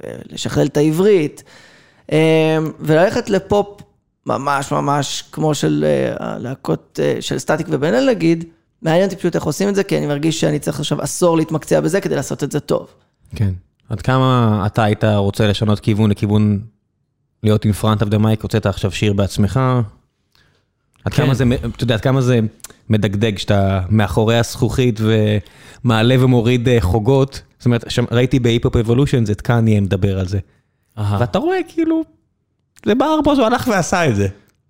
ולשכלל 0.00 0.66
את 0.66 0.76
העברית, 0.76 1.42
אה, 2.12 2.58
וללכת 2.80 3.30
לפופ 3.30 3.80
ממש 4.26 4.72
ממש 4.72 5.24
כמו 5.32 5.54
של 5.54 5.84
אה, 5.86 6.14
הלהקות 6.26 7.00
אה, 7.02 7.16
של 7.20 7.38
סטטיק 7.38 7.66
ובן 7.70 7.94
אל 7.94 8.10
נגיד, 8.10 8.44
מעניין 8.82 9.04
אותי 9.04 9.16
פשוט 9.16 9.34
איך 9.34 9.44
עושים 9.44 9.68
את 9.68 9.74
זה, 9.74 9.84
כי 9.84 9.98
אני 9.98 10.06
מרגיש 10.06 10.40
שאני 10.40 10.58
צריך 10.58 10.80
עכשיו 10.80 11.02
עשור 11.02 11.36
להתמקצע 11.36 11.80
בזה 11.80 12.00
כדי 12.00 12.16
לעשות 12.16 12.44
את 12.44 12.52
זה 12.52 12.60
טוב. 12.60 12.86
כן. 13.36 13.50
עד 13.88 14.02
כמה 14.02 14.62
אתה 14.66 14.84
היית 14.84 15.04
רוצה 15.04 15.46
לשנות 15.46 15.80
כיוון 15.80 16.10
לכיוון 16.10 16.60
להיות 17.42 17.66
in 17.66 17.82
front 17.82 18.02
of 18.02 18.06
the 18.06 18.18
mic, 18.18 18.42
הוצאת 18.42 18.66
עכשיו 18.66 18.92
שיר 18.92 19.12
בעצמך? 19.12 19.60
עד 21.04 21.14
כן. 21.14 21.22
כמה 21.22 21.34
זה, 21.34 21.44
אתה 21.76 21.84
יודע, 21.84 21.94
עד 21.94 22.00
כמה 22.00 22.20
זה 22.20 22.40
מדגדג 22.90 23.38
שאתה 23.38 23.80
מאחורי 23.88 24.38
הזכוכית 24.38 25.00
ומעלה 25.84 26.24
ומוריד 26.24 26.68
אה, 26.68 26.80
חוגות? 26.80 27.42
זאת 27.58 27.66
אומרת, 27.66 27.90
שם, 27.90 28.04
ראיתי 28.10 28.38
ב-Hip-Hop 28.38 28.76
Evolution, 28.76 29.24
את 29.32 29.40
קניה 29.40 29.80
מדבר 29.80 30.18
על 30.18 30.28
זה. 30.28 30.38
אהה. 30.98 31.20
ואתה 31.20 31.38
רואה 31.38 31.58
כאילו, 31.68 32.02
זה 32.86 32.94
בער 32.94 33.18
בו, 33.24 33.32
הוא 33.32 33.44
הלך 33.44 33.68
ועשה 33.68 34.08
את 34.08 34.16
זה. 34.16 34.28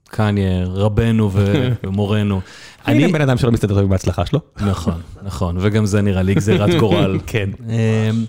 קניה, 0.08 0.64
רבנו 0.66 1.30
ומורנו. 1.84 2.40
אני 2.86 3.08
בן 3.08 3.20
אדם 3.20 3.38
שלא 3.38 3.52
מסתדר 3.52 3.78
עם 3.78 3.92
ההצלחה 3.92 4.26
שלו. 4.26 4.40
נכון, 4.60 5.00
נכון, 5.22 5.56
וגם 5.60 5.86
זה 5.86 6.02
נראה 6.02 6.22
לי 6.22 6.34
גזירת 6.34 6.70
גורל. 6.80 7.18
כן. 7.26 7.50
אמ, 7.68 8.24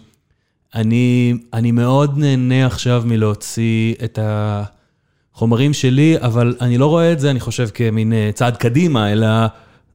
אני, 0.75 1.33
אני 1.53 1.71
מאוד 1.71 2.17
נהנה 2.17 2.65
עכשיו 2.65 3.03
מלהוציא 3.05 3.95
את 4.03 4.19
החומרים 4.21 5.73
שלי, 5.73 6.15
אבל 6.21 6.55
אני 6.61 6.77
לא 6.77 6.85
רואה 6.85 7.11
את 7.11 7.19
זה, 7.19 7.31
אני 7.31 7.39
חושב, 7.39 7.69
כמין 7.73 8.13
אה, 8.13 8.29
צעד 8.33 8.57
קדימה, 8.57 9.11
אלא 9.11 9.27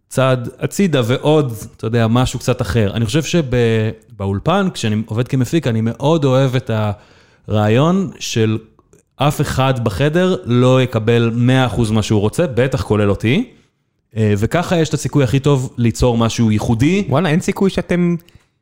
צעד 0.09 0.49
הצידה 0.59 1.01
ועוד, 1.05 1.53
אתה 1.77 1.87
יודע, 1.87 2.07
משהו 2.07 2.39
קצת 2.39 2.63
אחר. 2.63 2.91
אני 2.95 3.07
חושב 3.07 3.23
שבאולפן, 3.23 4.69
כשאני 4.75 5.03
עובד 5.07 5.29
כמפיק, 5.29 5.67
אני 5.67 5.81
מאוד 5.81 6.25
אוהב 6.25 6.57
את 6.57 6.71
הרעיון 7.49 8.11
של 8.19 8.59
אף 9.17 9.41
אחד 9.41 9.85
בחדר 9.85 10.37
לא 10.45 10.83
יקבל 10.83 11.31
100% 11.77 11.93
מה 11.93 12.03
שהוא 12.03 12.21
רוצה, 12.21 12.47
בטח 12.47 12.83
כולל 12.83 13.11
אותי. 13.11 13.51
אה, 14.17 14.35
וככה 14.39 14.77
יש 14.77 14.89
את 14.89 14.95
הסיכוי 14.95 15.25
הכי 15.25 15.41
טוב 15.41 15.75
ליצור 15.77 16.19
משהו 16.19 16.51
ייחודי. 16.51 17.05
וואלה, 17.09 17.29
אין 17.29 17.41
סיכוי 17.41 17.71
שאתם, 17.71 18.17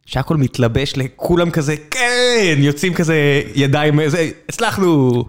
שהכל 0.07 0.37
מתלבש 0.37 0.93
לכולם 0.97 1.51
כזה, 1.51 1.75
כן, 1.91 2.57
יוצאים 2.59 2.95
כזה 2.95 3.43
ידיים, 3.55 4.01
איזה, 4.01 4.31
הצלחנו. 4.49 5.25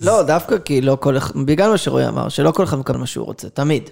לא, 0.00 0.22
דווקא 0.22 0.58
כי 0.58 0.80
לא 0.80 0.96
כל 1.00 1.16
אחד, 1.16 1.34
בגלל 1.36 1.70
מה 1.70 1.78
שרועי 1.78 2.08
אמר, 2.08 2.28
שלא 2.28 2.50
כל 2.50 2.64
אחד 2.64 2.78
מקבל 2.78 2.98
מה 2.98 3.06
שהוא 3.06 3.26
רוצה, 3.26 3.48
תמיד. 3.48 3.90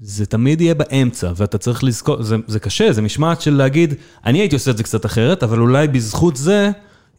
זה 0.00 0.26
תמיד 0.26 0.60
יהיה 0.60 0.74
באמצע, 0.74 1.32
ואתה 1.36 1.58
צריך 1.58 1.84
לזכור, 1.84 2.22
זה, 2.22 2.36
זה 2.46 2.60
קשה, 2.60 2.92
זה 2.92 3.02
משמעת 3.02 3.40
של 3.40 3.54
להגיד, 3.54 3.94
אני 4.26 4.38
הייתי 4.38 4.56
עושה 4.56 4.70
את 4.70 4.76
זה 4.76 4.82
קצת 4.82 5.06
אחרת, 5.06 5.42
אבל 5.42 5.60
אולי 5.60 5.88
בזכות 5.88 6.36
זה 6.36 6.70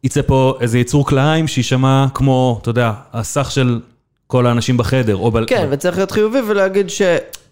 יצא 0.03 0.21
פה 0.21 0.57
איזה 0.61 0.79
יצור 0.79 1.05
כלאיים 1.05 1.47
שיישמע 1.47 2.05
כמו, 2.13 2.59
אתה 2.61 2.69
יודע, 2.69 2.91
הסך 3.13 3.51
של 3.51 3.79
כל 4.27 4.47
האנשים 4.47 4.77
בחדר, 4.77 5.15
או 5.15 5.31
ב... 5.31 5.45
כן, 5.45 5.67
וצריך 5.71 5.97
להיות 5.97 6.11
חיובי 6.11 6.39
ולהגיד 6.47 6.89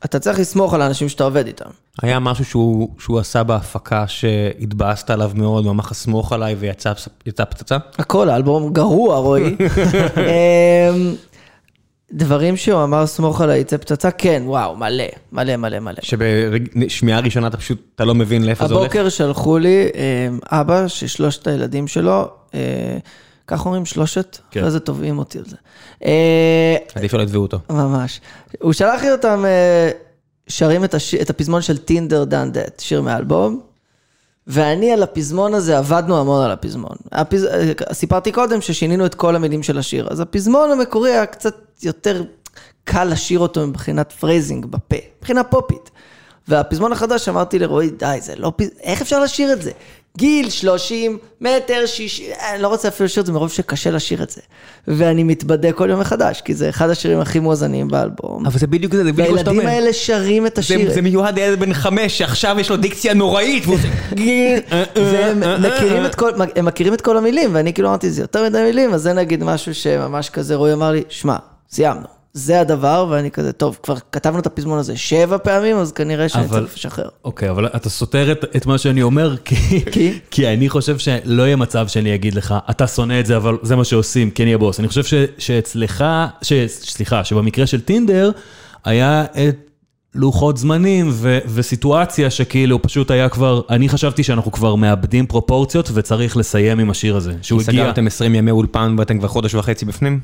שאתה 0.04 0.20
צריך 0.20 0.40
לסמוך 0.40 0.74
על 0.74 0.82
האנשים 0.82 1.10
שאתה 1.10 1.24
עובד 1.24 1.48
איתם. 1.48 1.70
היה 2.02 2.20
משהו 2.20 2.46
שהוא, 2.46 2.90
שהוא 3.00 3.20
עשה 3.20 3.44
בהפקה 3.44 4.08
שהתבאסת 4.08 5.10
עליו 5.10 5.32
מאוד, 5.36 5.66
ממש 5.66 5.86
לסמוך 5.92 6.34
עליי 6.34 6.56
ויצא 6.60 6.94
יצא 7.26 7.46
פצצה? 7.46 7.78
הכל, 7.98 8.30
האלבום 8.30 8.74
גרוע, 8.74 9.18
רועי. 9.18 9.44
אמ, 10.18 11.16
דברים 12.12 12.58
שהוא 12.58 12.84
אמר, 12.84 13.06
סמוך 13.06 13.42
עליי, 13.42 13.60
יצא 13.60 13.78
פצצה, 13.78 14.12
כן, 14.12 14.44
וואו, 14.46 14.76
מלא, 14.76 15.04
מלא, 15.32 15.56
מלא, 15.56 15.80
מלא. 15.80 15.98
שבשמיעה 16.02 17.20
ראשונה 17.20 17.48
אתה 17.48 17.58
פשוט, 17.58 17.82
אתה 17.96 18.06
לא 18.06 18.16
מבין 18.16 18.46
לאיפה 18.46 18.68
זה 18.68 18.74
הולך? 18.74 18.86
הבוקר 18.86 19.10
שלחו 19.10 19.58
לי 19.58 19.88
אמ, 19.96 20.40
אבא 20.46 20.88
ששלושת 20.88 21.48
הילדים 21.48 21.88
שלו, 21.88 22.30
אה, 22.54 22.98
כך 23.50 23.66
אומרים 23.66 23.86
שלושת? 23.86 24.38
כן. 24.52 24.60
אחרי 24.60 24.72
זה 24.72 24.80
תובעים 24.80 25.20
אותי 25.20 25.38
על 25.38 25.46
זה. 25.46 25.56
אה, 26.06 26.78
עדיף 26.96 27.12
שלא 27.12 27.22
יתבעו 27.22 27.42
אותו. 27.42 27.60
ממש. 27.70 28.22
הוא 28.62 28.74
שלח 28.74 29.02
לי 29.02 29.12
אותם 29.12 29.46
אה, 29.46 29.92
שרים 30.48 30.84
את, 30.84 30.94
הש... 30.94 31.16
את 31.16 31.30
הפזמון 31.30 31.62
של 31.62 31.78
טינדר 31.78 32.24
דן 32.24 32.52
דט, 32.52 32.80
שיר 32.80 33.02
מהאלבום, 33.02 33.62
ואני 34.48 34.92
על 34.92 35.04
הפזמון 35.04 35.54
הזה, 35.54 35.78
עבדנו 35.78 36.20
המון 36.20 36.46
על 36.46 36.52
הפזמון. 36.52 36.96
הפז... 37.12 37.46
אה, 37.46 37.74
סיפרתי 37.94 38.32
קודם 38.32 38.62
ששינינו 38.62 39.06
את 39.06 39.16
כל 39.16 39.36
המילים 39.36 39.64
של 39.64 39.78
השיר, 39.78 40.08
אז 40.12 40.20
הפזמון 40.20 40.72
המקורי 40.72 41.12
היה 41.12 41.26
קצת 41.26 41.56
יותר 41.84 42.24
קל 42.84 43.04
לשיר 43.04 43.40
אותו 43.40 43.68
מבחינת 43.68 44.12
phrasing 44.12 44.66
בפה, 44.66 44.98
מבחינה 45.18 45.44
פופית. 45.44 45.92
והפזמון 46.48 46.92
החדש 46.92 47.30
אמרתי 47.30 47.60
לרועי, 47.60 47.90
די, 47.90 48.18
זה 48.22 48.34
לא 48.36 48.52
פז... 48.56 48.68
איך 48.84 49.02
אפשר 49.02 49.20
לשיר 49.20 49.54
את 49.54 49.62
זה? 49.62 49.72
גיל 50.18 50.50
30, 50.50 51.18
מטר 51.42 51.86
60, 51.86 52.26
אני 52.54 52.62
לא 52.62 52.68
רוצה 52.68 52.88
אפילו 52.88 53.06
לשיר 53.06 53.22
את 53.22 53.26
זה 53.26 53.32
מרוב 53.32 53.52
שקשה 53.52 53.92
לשיר 53.92 54.24
את 54.24 54.30
זה. 54.30 54.42
ואני 54.88 55.24
מתבדה 55.24 55.72
כל 55.72 55.90
יום 55.90 56.00
מחדש, 56.00 56.42
כי 56.42 56.56
זה 56.56 56.70
אחד 56.70 56.90
השירים 56.90 57.20
הכי 57.20 57.40
מואזנים 57.40 57.88
באלבום. 57.88 58.46
אבל 58.46 58.60
זה 58.60 58.68
בדיוק 58.68 58.94
זה, 58.94 59.04
זה 59.04 59.12
בדיוק 59.12 59.30
מה 59.32 59.38
שאתה 59.38 59.50
והילדים 59.50 59.68
אומר. 59.70 59.82
האלה 59.82 59.94
שרים 59.94 60.46
את 60.46 60.58
השיר. 60.58 60.88
זה, 60.88 60.94
זה 60.94 61.02
מיועד 61.02 61.40
לילד 61.40 61.60
בן 61.60 61.74
חמש, 61.74 62.18
שעכשיו 62.18 62.60
יש 62.60 62.70
לו 62.70 62.78
דיקציה 62.78 63.14
נוראית, 63.14 63.66
והוא 63.66 63.76
עושה... 63.76 63.88
והם 65.12 65.62
מכירים 65.62 66.06
את 66.06 66.16
כל, 66.16 66.32
הם 66.56 66.66
מכירים 66.66 66.94
את 66.94 67.02
כל 67.02 67.18
המילים, 67.18 67.50
ואני 67.54 67.74
כאילו 67.74 67.90
אמרתי, 67.90 68.12
זה 68.12 68.22
יותר 68.22 68.50
מדי 68.50 68.62
מילים, 68.64 68.94
אז 68.94 69.02
זה 69.02 69.14
נגיד 69.14 69.44
משהו 69.44 69.74
שממש 69.74 70.30
כזה, 70.30 70.56
רועי 70.56 70.74
אמר 70.74 70.92
לי, 70.92 71.04
שמע, 71.10 71.36
סיימנו, 71.72 72.19
זה 72.40 72.60
הדבר, 72.62 73.08
ואני 73.10 73.32
כזה, 73.32 73.52
טוב, 73.52 73.80
כבר 73.84 73.96
כתבנו 74.12 74.40
את 74.40 74.46
הפזמון 74.46 74.80
הזה 74.80 74.98
שבע 74.98 75.38
פעמים, 75.38 75.78
אז 75.78 75.92
כנראה 75.92 76.30
שאני 76.30 76.46
אבל- 76.46 76.60
צריך 76.60 76.76
לשחרר. 76.78 77.08
אוקיי, 77.26 77.50
אבל 77.50 77.66
אתה 77.68 77.90
סותר 77.90 78.32
את, 78.32 78.46
את 78.56 78.66
מה 78.66 78.78
שאני 78.78 79.02
אומר, 79.02 79.36
כי, 79.46 79.56
כי? 79.92 80.20
כי 80.32 80.48
אני 80.48 80.70
חושב 80.70 80.98
שלא 80.98 81.44
יהיה 81.44 81.56
מצב 81.56 81.88
שאני 81.88 82.16
אגיד 82.16 82.34
לך, 82.34 82.56
אתה 82.70 82.88
שונא 82.88 83.20
את 83.20 83.26
זה, 83.26 83.38
אבל 83.38 83.58
זה 83.62 83.76
מה 83.76 83.84
שעושים, 83.84 84.32
כן 84.32 84.48
יהיה 84.48 84.58
בוס. 84.58 84.80
אני 84.80 84.88
חושב 84.88 85.04
ש, 85.04 85.14
שאצלך, 85.38 86.04
ש, 86.42 86.54
סליחה, 86.68 87.24
שבמקרה 87.24 87.68
של 87.68 87.82
טינדר, 87.82 88.32
היה 88.86 89.24
את 89.24 89.56
לוחות 90.16 90.58
זמנים 90.58 91.10
ו, 91.12 91.40
וסיטואציה 91.48 92.30
שכאילו 92.30 92.82
פשוט 92.82 93.12
היה 93.12 93.30
כבר, 93.30 93.62
אני 93.70 93.90
חשבתי 93.90 94.24
שאנחנו 94.24 94.52
כבר 94.52 94.76
מאבדים 94.76 95.26
פרופורציות 95.28 95.90
וצריך 95.94 96.38
לסיים 96.38 96.80
עם 96.80 96.90
השיר 96.90 97.16
הזה, 97.16 97.34
שהוא 97.42 97.62
הגיע. 97.62 97.84
סגרתם 97.84 98.08
20 98.08 98.36
ימי 98.36 98.52
אולפן 98.52 98.96
ואתם 98.98 99.20
כבר 99.20 99.28
חודש 99.28 99.56
וחצי 99.56 99.86
בפנים? 99.86 100.20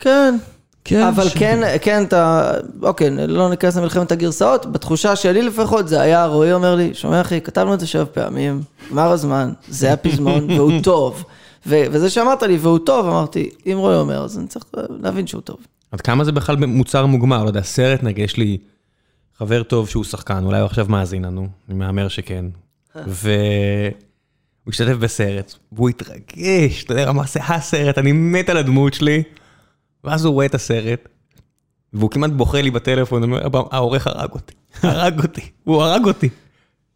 כן. 0.00 0.36
כן, 0.84 1.02
אבל 1.02 1.28
ש- 1.28 1.34
כן, 1.34 1.76
כן, 1.82 2.02
אתה, 2.02 2.52
אוקיי, 2.82 3.10
לא 3.28 3.50
ניכנס 3.50 3.76
למלחמת 3.76 4.12
הגרסאות, 4.12 4.72
בתחושה 4.72 5.16
שלי 5.16 5.42
לפחות 5.42 5.88
זה 5.88 6.00
היה, 6.00 6.26
רועי 6.26 6.52
אומר 6.52 6.74
לי, 6.74 6.94
שומע 6.94 7.20
אחי, 7.20 7.40
כתבנו 7.40 7.74
את 7.74 7.80
זה 7.80 7.86
שבע 7.86 8.04
פעמים, 8.04 8.60
נגמר 8.86 9.10
הזמן, 9.10 9.52
זה 9.68 9.92
הפזמון, 9.92 10.50
והוא 10.50 10.72
טוב. 10.82 11.24
ו- 11.66 11.84
וזה 11.90 12.10
שאמרת 12.10 12.42
לי, 12.42 12.56
והוא 12.56 12.78
טוב, 12.78 13.06
אמרתי, 13.06 13.50
אם 13.66 13.76
רועי 13.78 13.96
אומר, 13.96 14.24
אז 14.24 14.38
אני 14.38 14.46
צריך 14.46 14.64
להבין 15.02 15.26
שהוא 15.26 15.42
טוב. 15.42 15.56
עד 15.92 16.00
כמה 16.00 16.24
זה 16.24 16.32
בכלל 16.32 16.56
מוצר 16.56 17.06
מוגמר? 17.06 17.42
לא 17.42 17.48
יודע, 17.48 17.62
סרט 17.62 18.02
נגיד, 18.02 18.24
יש 18.24 18.36
לי 18.36 18.58
חבר 19.38 19.62
טוב 19.62 19.88
שהוא 19.88 20.04
שחקן, 20.04 20.44
אולי 20.44 20.58
הוא 20.58 20.66
עכשיו 20.66 20.86
מאזין 20.88 21.24
לנו, 21.24 21.46
אני 21.68 21.78
מהמר 21.78 22.08
שכן. 22.08 22.44
והוא 22.94 23.92
השתתף 24.68 24.92
בסרט, 24.96 25.54
והוא 25.72 25.88
התרגש, 25.88 26.84
אתה 26.84 26.92
יודע, 26.92 27.10
אמר, 27.10 27.22
זה 27.32 27.40
הסרט, 27.48 27.98
אני 27.98 28.12
מת 28.12 28.48
על 28.48 28.56
הדמות 28.56 28.94
שלי. 28.94 29.22
ואז 30.04 30.24
הוא 30.24 30.34
רואה 30.34 30.46
את 30.46 30.54
הסרט, 30.54 31.08
והוא 31.92 32.10
כמעט 32.10 32.30
בוכה 32.30 32.60
לי 32.60 32.70
בטלפון, 32.70 33.22
אומר, 33.22 33.46
"אבא, 33.46 33.62
העורך 33.70 34.06
הרג 34.06 34.30
אותי, 34.32 34.54
הרג 34.82 35.22
אותי, 35.22 35.50
הוא 35.64 35.82
הרג 35.82 36.04
אותי. 36.04 36.28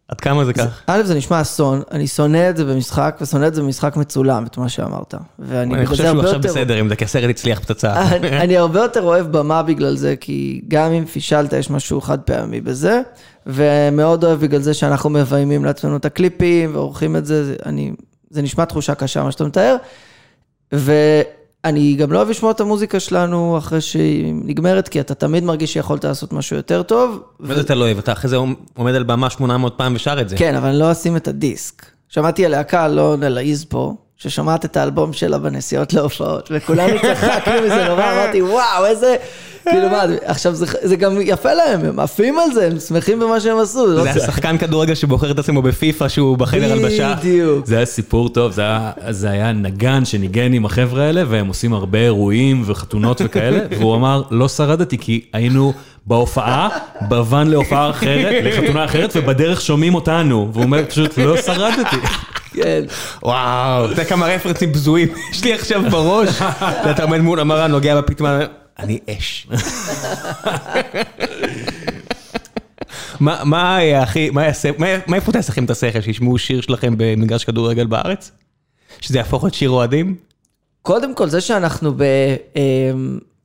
עד 0.09 0.21
כמה 0.21 0.45
זה 0.45 0.53
כך? 0.53 0.83
א', 0.87 1.03
זה 1.05 1.15
נשמע 1.15 1.41
אסון, 1.41 1.83
אני 1.91 2.07
שונא 2.07 2.51
את 2.51 2.57
זה 2.57 2.65
במשחק, 2.65 3.19
ושונא 3.21 3.47
את 3.47 3.55
זה 3.55 3.63
במשחק 3.63 3.97
מצולם, 3.97 4.47
את 4.47 4.59
מה 4.59 4.69
שאמרת. 4.69 5.15
ואני 5.39 5.75
אני 5.75 5.87
חושב 5.87 6.05
שהוא 6.05 6.23
עכשיו 6.23 6.41
בסדר 6.41 6.77
עם 6.77 6.89
זה, 6.89 6.97
כי 6.97 7.05
הסרט 7.05 7.31
הצליח 7.31 7.61
פצצה. 7.61 8.03
אני 8.43 8.57
הרבה 8.57 8.81
יותר 8.81 9.03
אוהב 9.03 9.27
במה 9.27 9.63
בגלל 9.63 9.97
זה, 9.97 10.15
כי 10.21 10.61
גם 10.69 10.93
אם 10.93 11.05
פישלת, 11.05 11.53
יש 11.53 11.71
משהו 11.71 12.01
חד 12.01 12.21
פעמי 12.21 12.61
בזה, 12.61 13.01
ומאוד 13.47 14.25
אוהב 14.25 14.41
בגלל 14.41 14.61
זה 14.61 14.75
שאנחנו 14.75 15.11
מביימים 15.11 15.65
לעצמנו 15.65 15.97
את 15.97 16.05
הקליפים 16.05 16.75
ועורכים 16.75 17.17
את 17.17 17.27
זה, 17.27 17.57
זה 18.31 18.43
נשמע 18.43 18.65
תחושה 18.65 18.95
קשה, 18.95 19.23
מה 19.23 19.33
שאתה 19.33 19.45
מתאר, 19.45 19.77
ואני 21.65 21.95
גם 21.95 22.13
לא 22.13 22.19
אוהב 22.19 22.31
לשמוע 22.31 22.51
את 22.51 22.61
המוזיקה 22.61 23.01
שלנו 23.01 23.59
אחרי 23.59 23.81
שהיא 23.81 24.35
נגמרת, 24.45 24.89
כי 24.89 25.01
אתה 25.01 25.15
תמיד 25.15 25.45
מרגיש 25.45 25.73
שיכולת 25.73 26.05
לעשות 26.05 26.33
משהו 26.33 26.57
יותר 26.57 26.83
טוב. 26.83 27.23
מה 27.41 27.55
זה 27.55 27.61
אתה 27.61 27.75
לא 27.75 27.85
אוהב? 27.85 27.99
אתה 27.99 28.13
אחרי 28.13 28.31
זה 28.31 28.37
עומד 28.77 28.95
על 28.95 29.03
במה 29.03 29.31
800 29.31 29.75
פעם 29.77 29.95
ושר 29.95 30.21
את 30.21 30.29
זה. 30.29 30.37
כן, 30.37 30.55
אבל 30.55 30.69
אני 30.69 30.79
לא 30.79 30.93
אשים 30.93 31.17
את 31.17 31.29
הדיסק. 31.29 31.87
שמעתי 32.09 32.47
הלהקה, 32.47 32.89
לא 32.89 33.17
נלעיז 33.17 33.65
פה, 33.65 33.95
ששמעת 34.17 34.65
את 34.65 34.77
האלבום 34.77 35.13
שלה 35.13 35.39
בנסיעות 35.39 35.93
להופעות, 35.93 36.49
וכולנו 36.53 36.99
צחקנו 37.15 37.55
מזה 37.65 37.89
נורא, 37.89 38.13
אמרתי, 38.13 38.43
וואו, 38.43 38.87
איזה... 38.87 39.17
כאילו 39.65 39.89
מה, 39.89 40.03
עכשיו 40.25 40.55
זה, 40.55 40.67
זה 40.83 40.97
גם 40.97 41.19
יפה 41.21 41.55
להם, 41.55 41.85
הם 41.85 42.01
עפים 42.01 42.39
על 42.39 42.53
זה, 42.53 42.67
הם 42.67 42.79
שמחים 42.81 43.21
במה 43.21 43.41
שהם 43.41 43.59
עשו. 43.59 43.87
לא 43.87 44.03
זה 44.03 44.11
השחקן 44.11 44.59
כדורגל 44.59 44.95
שבוחר 44.95 45.31
את 45.31 45.39
עצמו 45.39 45.63
בפיפא 45.63 46.09
שהוא 46.09 46.39
בחדר 46.39 46.73
הלבשה. 46.73 47.15
בדיוק. 47.15 47.67
זה 47.67 47.77
היה 47.77 47.87
סיפור 47.87 48.29
טוב, 48.29 48.53
זה 48.53 48.63
היה, 48.63 48.91
זה 49.11 49.31
היה 49.31 49.53
נגן 49.53 50.05
שניגן 50.05 50.53
עם 50.53 50.65
החבר'ה 50.65 51.05
האלה, 51.05 51.23
והם 51.29 51.47
עושים 51.47 51.73
הרבה 51.73 51.99
אירועים 51.99 52.63
וחתונות 52.67 53.21
וכאלה, 53.25 53.59
והוא 53.79 53.95
אמר, 53.97 54.23
לא 54.31 54.49
שרדתי, 54.49 54.99
כי 54.99 55.21
היינו 55.33 55.73
בהופעה, 56.07 56.69
בוואן 57.01 57.49
להופעה 57.49 57.91
אחרת, 57.91 58.45
לחתונה 58.45 58.85
אחרת, 58.85 59.13
ובדרך 59.15 59.61
שומעים 59.61 59.95
אותנו, 59.95 60.51
והוא 60.53 60.65
אומר, 60.65 60.85
פשוט 60.89 61.19
לא 61.19 61.37
שרדתי. 61.37 61.97
כן. 62.53 62.83
וואו, 63.23 63.85
אתה 63.85 63.93
יודע 63.93 64.05
כמה 64.05 64.27
רפרנסים 64.27 64.73
בזויים 64.73 65.09
יש 65.31 65.45
לי 65.45 65.55
עכשיו 65.55 65.83
בראש. 65.91 66.29
אתה 66.91 67.03
עומד 67.03 67.19
מול 67.19 67.41
המראה, 67.41 67.67
נוגע 67.67 68.01
בפטמה, 68.01 68.39
אני 68.79 68.99
אש. 69.11 69.47
מה 73.21 73.41
מה 73.45 73.77
היה 73.77 74.03
הכי, 74.03 74.31
מה 74.31 74.45
יעשה, 74.45 74.71
מה- 74.79 74.87
מה 75.07 75.17
יפוצץ 75.17 75.49
לכם 75.49 75.65
את 75.65 75.71
השכל, 75.71 76.01
שישמעו 76.01 76.39
שיר 76.39 76.61
שלכם 76.61 76.95
במגרש 76.97 77.45
כדורגל 77.45 77.87
בארץ? 77.87 78.31
שזה 79.01 79.19
יהפוך 79.19 79.45
להיות 79.45 79.55
שיר 79.55 79.71
אוהדים? 79.71 80.15
קודם 80.83 81.15
כל, 81.15 81.29
זה 81.29 81.41
שאנחנו 81.41 81.93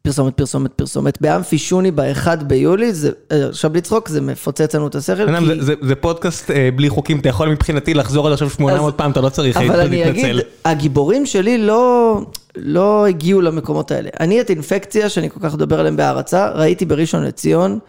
בפרסומת, 0.05 0.33
פרסומת, 0.37 0.71
פרסומת, 0.73 1.21
באמפי 1.21 1.57
שוני 1.57 1.91
ב-1 1.91 2.27
ביולי, 2.47 2.93
זה, 2.93 3.11
אה, 3.31 3.47
עכשיו 3.49 3.71
בלי 3.71 3.81
צחוק, 3.81 4.09
זה 4.09 4.21
מפוצץ 4.21 4.75
לנו 4.75 4.87
את 4.87 4.95
השכל, 4.95 5.39
כי... 5.39 5.45
זה- 5.45 5.63
זה- 5.63 5.73
זה 5.81 5.95
פודקאסט 5.95 6.51
אה, 6.51 6.69
בלי 6.75 6.89
חוקים, 6.89 7.19
אתה 7.19 7.29
יכול 7.29 7.49
מבחינתי 7.49 7.93
לחזור 7.93 8.27
על 8.27 8.33
עכשיו 8.33 8.49
800 8.49 8.93
אז- 8.93 8.97
פעם, 8.97 9.11
אתה 9.11 9.21
לא 9.21 9.29
צריך 9.29 9.57
אבל 9.57 9.79
אה, 9.79 9.85
אני 9.85 10.09
אגיד, 10.09 10.25
להתנצל. 10.25 10.41
הגיבורים 10.65 11.25
שלי 11.25 11.57
לא, 11.57 12.17
לא 12.57 13.05
הגיעו 13.05 13.41
למקומות 13.41 13.91
האלה. 13.91 14.09
אני 14.19 14.41
את 14.41 14.49
אינפקציה, 14.49 15.09
שאני 15.09 15.29
כל 15.29 15.39
כך 15.43 15.53
מדבר 15.53 15.79
עליהם 15.79 15.97
בהערצה, 15.97 16.49
ראיתי 16.49 16.85
בראשון 16.85 17.23
לציון 17.23 17.79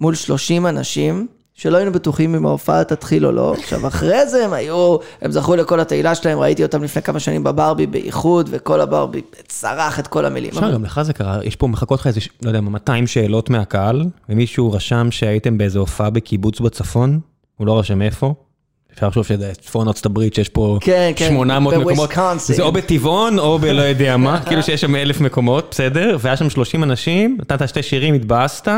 מול 0.00 0.14
30 0.14 0.66
אנשים, 0.66 1.26
שלא 1.54 1.76
היינו 1.76 1.92
בטוחים 1.92 2.34
אם 2.34 2.46
ההופעה 2.46 2.84
תתחיל 2.84 3.26
או 3.26 3.32
לא. 3.32 3.54
עכשיו, 3.58 3.86
אחרי 3.86 4.26
זה 4.26 4.44
הם 4.44 4.52
היו, 4.52 4.96
הם 5.22 5.32
זכו 5.32 5.56
לכל 5.56 5.80
התהילה 5.80 6.14
שלהם, 6.14 6.38
ראיתי 6.38 6.62
אותם 6.62 6.82
לפני 6.82 7.02
כמה 7.02 7.20
שנים 7.20 7.44
בברבי 7.44 7.86
באיחוד, 7.86 8.48
וכל 8.52 8.80
הברבי 8.80 9.22
צרח 9.48 9.98
את 9.98 10.06
כל 10.06 10.26
המילים. 10.26 10.50
אפשר, 10.50 10.72
גם 10.72 10.84
לך 10.84 11.02
זה 11.02 11.12
קרה, 11.12 11.44
יש 11.44 11.56
פה 11.56 11.66
מחכות 11.66 12.00
לך 12.00 12.06
איזה, 12.06 12.20
לא 12.42 12.48
יודע, 12.48 12.60
מה, 12.60 12.70
200 12.70 13.06
שאלות 13.06 13.50
מהקהל, 13.50 14.04
ומישהו 14.28 14.72
רשם 14.72 15.08
שהייתם 15.10 15.58
באיזו 15.58 15.80
הופעה 15.80 16.10
בקיבוץ 16.10 16.60
בצפון, 16.60 17.20
הוא 17.56 17.66
לא 17.66 17.78
רשם 17.78 18.02
איפה. 18.02 18.34
אפשר 18.94 19.08
לחשוב 19.08 19.24
שזה 19.26 19.52
צפון 19.60 19.88
ארצות 19.88 20.06
הברית, 20.06 20.34
שיש 20.34 20.48
פה 20.48 20.78
כן, 20.80 21.12
כן, 21.16 21.28
800 21.28 21.74
מקומות, 21.74 21.94
בוויסקונסין. 21.96 22.56
זה 22.56 22.62
או 22.62 22.72
בטבעון 22.72 23.38
או 23.38 23.58
בלא 23.58 23.82
יודע 23.82 24.16
מה, 24.16 24.40
כאילו 24.46 24.62
שיש 24.62 24.80
שם 24.80 24.96
אלף 24.96 25.20
מקומות, 25.20 25.68
בסדר, 25.70 26.16
והיה 26.20 26.36
שם 26.36 26.50
30 26.50 26.84
אנשים, 26.84 27.38
נתת 27.40 27.68
שתי 27.68 27.82
שירים, 27.82 28.14
התבאסת, 28.14 28.68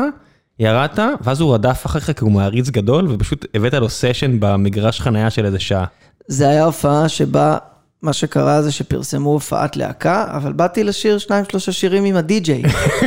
ירדת, 0.58 0.98
ואז 1.20 1.40
הוא 1.40 1.54
רדף 1.54 1.82
אחריך 1.86 2.10
כי 2.18 2.24
הוא 2.24 2.32
מעריץ 2.32 2.70
גדול, 2.70 3.06
ופשוט 3.10 3.46
הבאת 3.54 3.74
לו 3.74 3.88
סשן 3.88 4.40
במגרש 4.40 5.00
חנייה 5.00 5.30
של 5.30 5.46
איזה 5.46 5.58
שעה. 5.58 5.84
זה 6.26 6.48
היה 6.48 6.64
הופעה 6.64 7.08
שבה, 7.08 7.56
מה 8.02 8.12
שקרה 8.12 8.62
זה 8.62 8.72
שפרסמו 8.72 9.30
הופעת 9.30 9.76
להקה, 9.76 10.26
אבל 10.28 10.52
באתי 10.52 10.84
לשיר 10.84 11.18
שניים 11.18 11.44
שלושה 11.50 11.72
שירים 11.72 12.04
עם 12.04 12.16
הדי-ג'יי. 12.16 12.62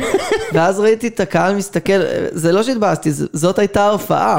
ואז 0.53 0.79
ראיתי 0.79 1.07
את 1.07 1.19
הקהל 1.19 1.55
מסתכל, 1.55 2.01
זה 2.31 2.51
לא 2.51 2.63
שהתבאסתי, 2.63 3.09
זאת 3.13 3.59
הייתה 3.59 3.83
ההופעה. 3.83 4.37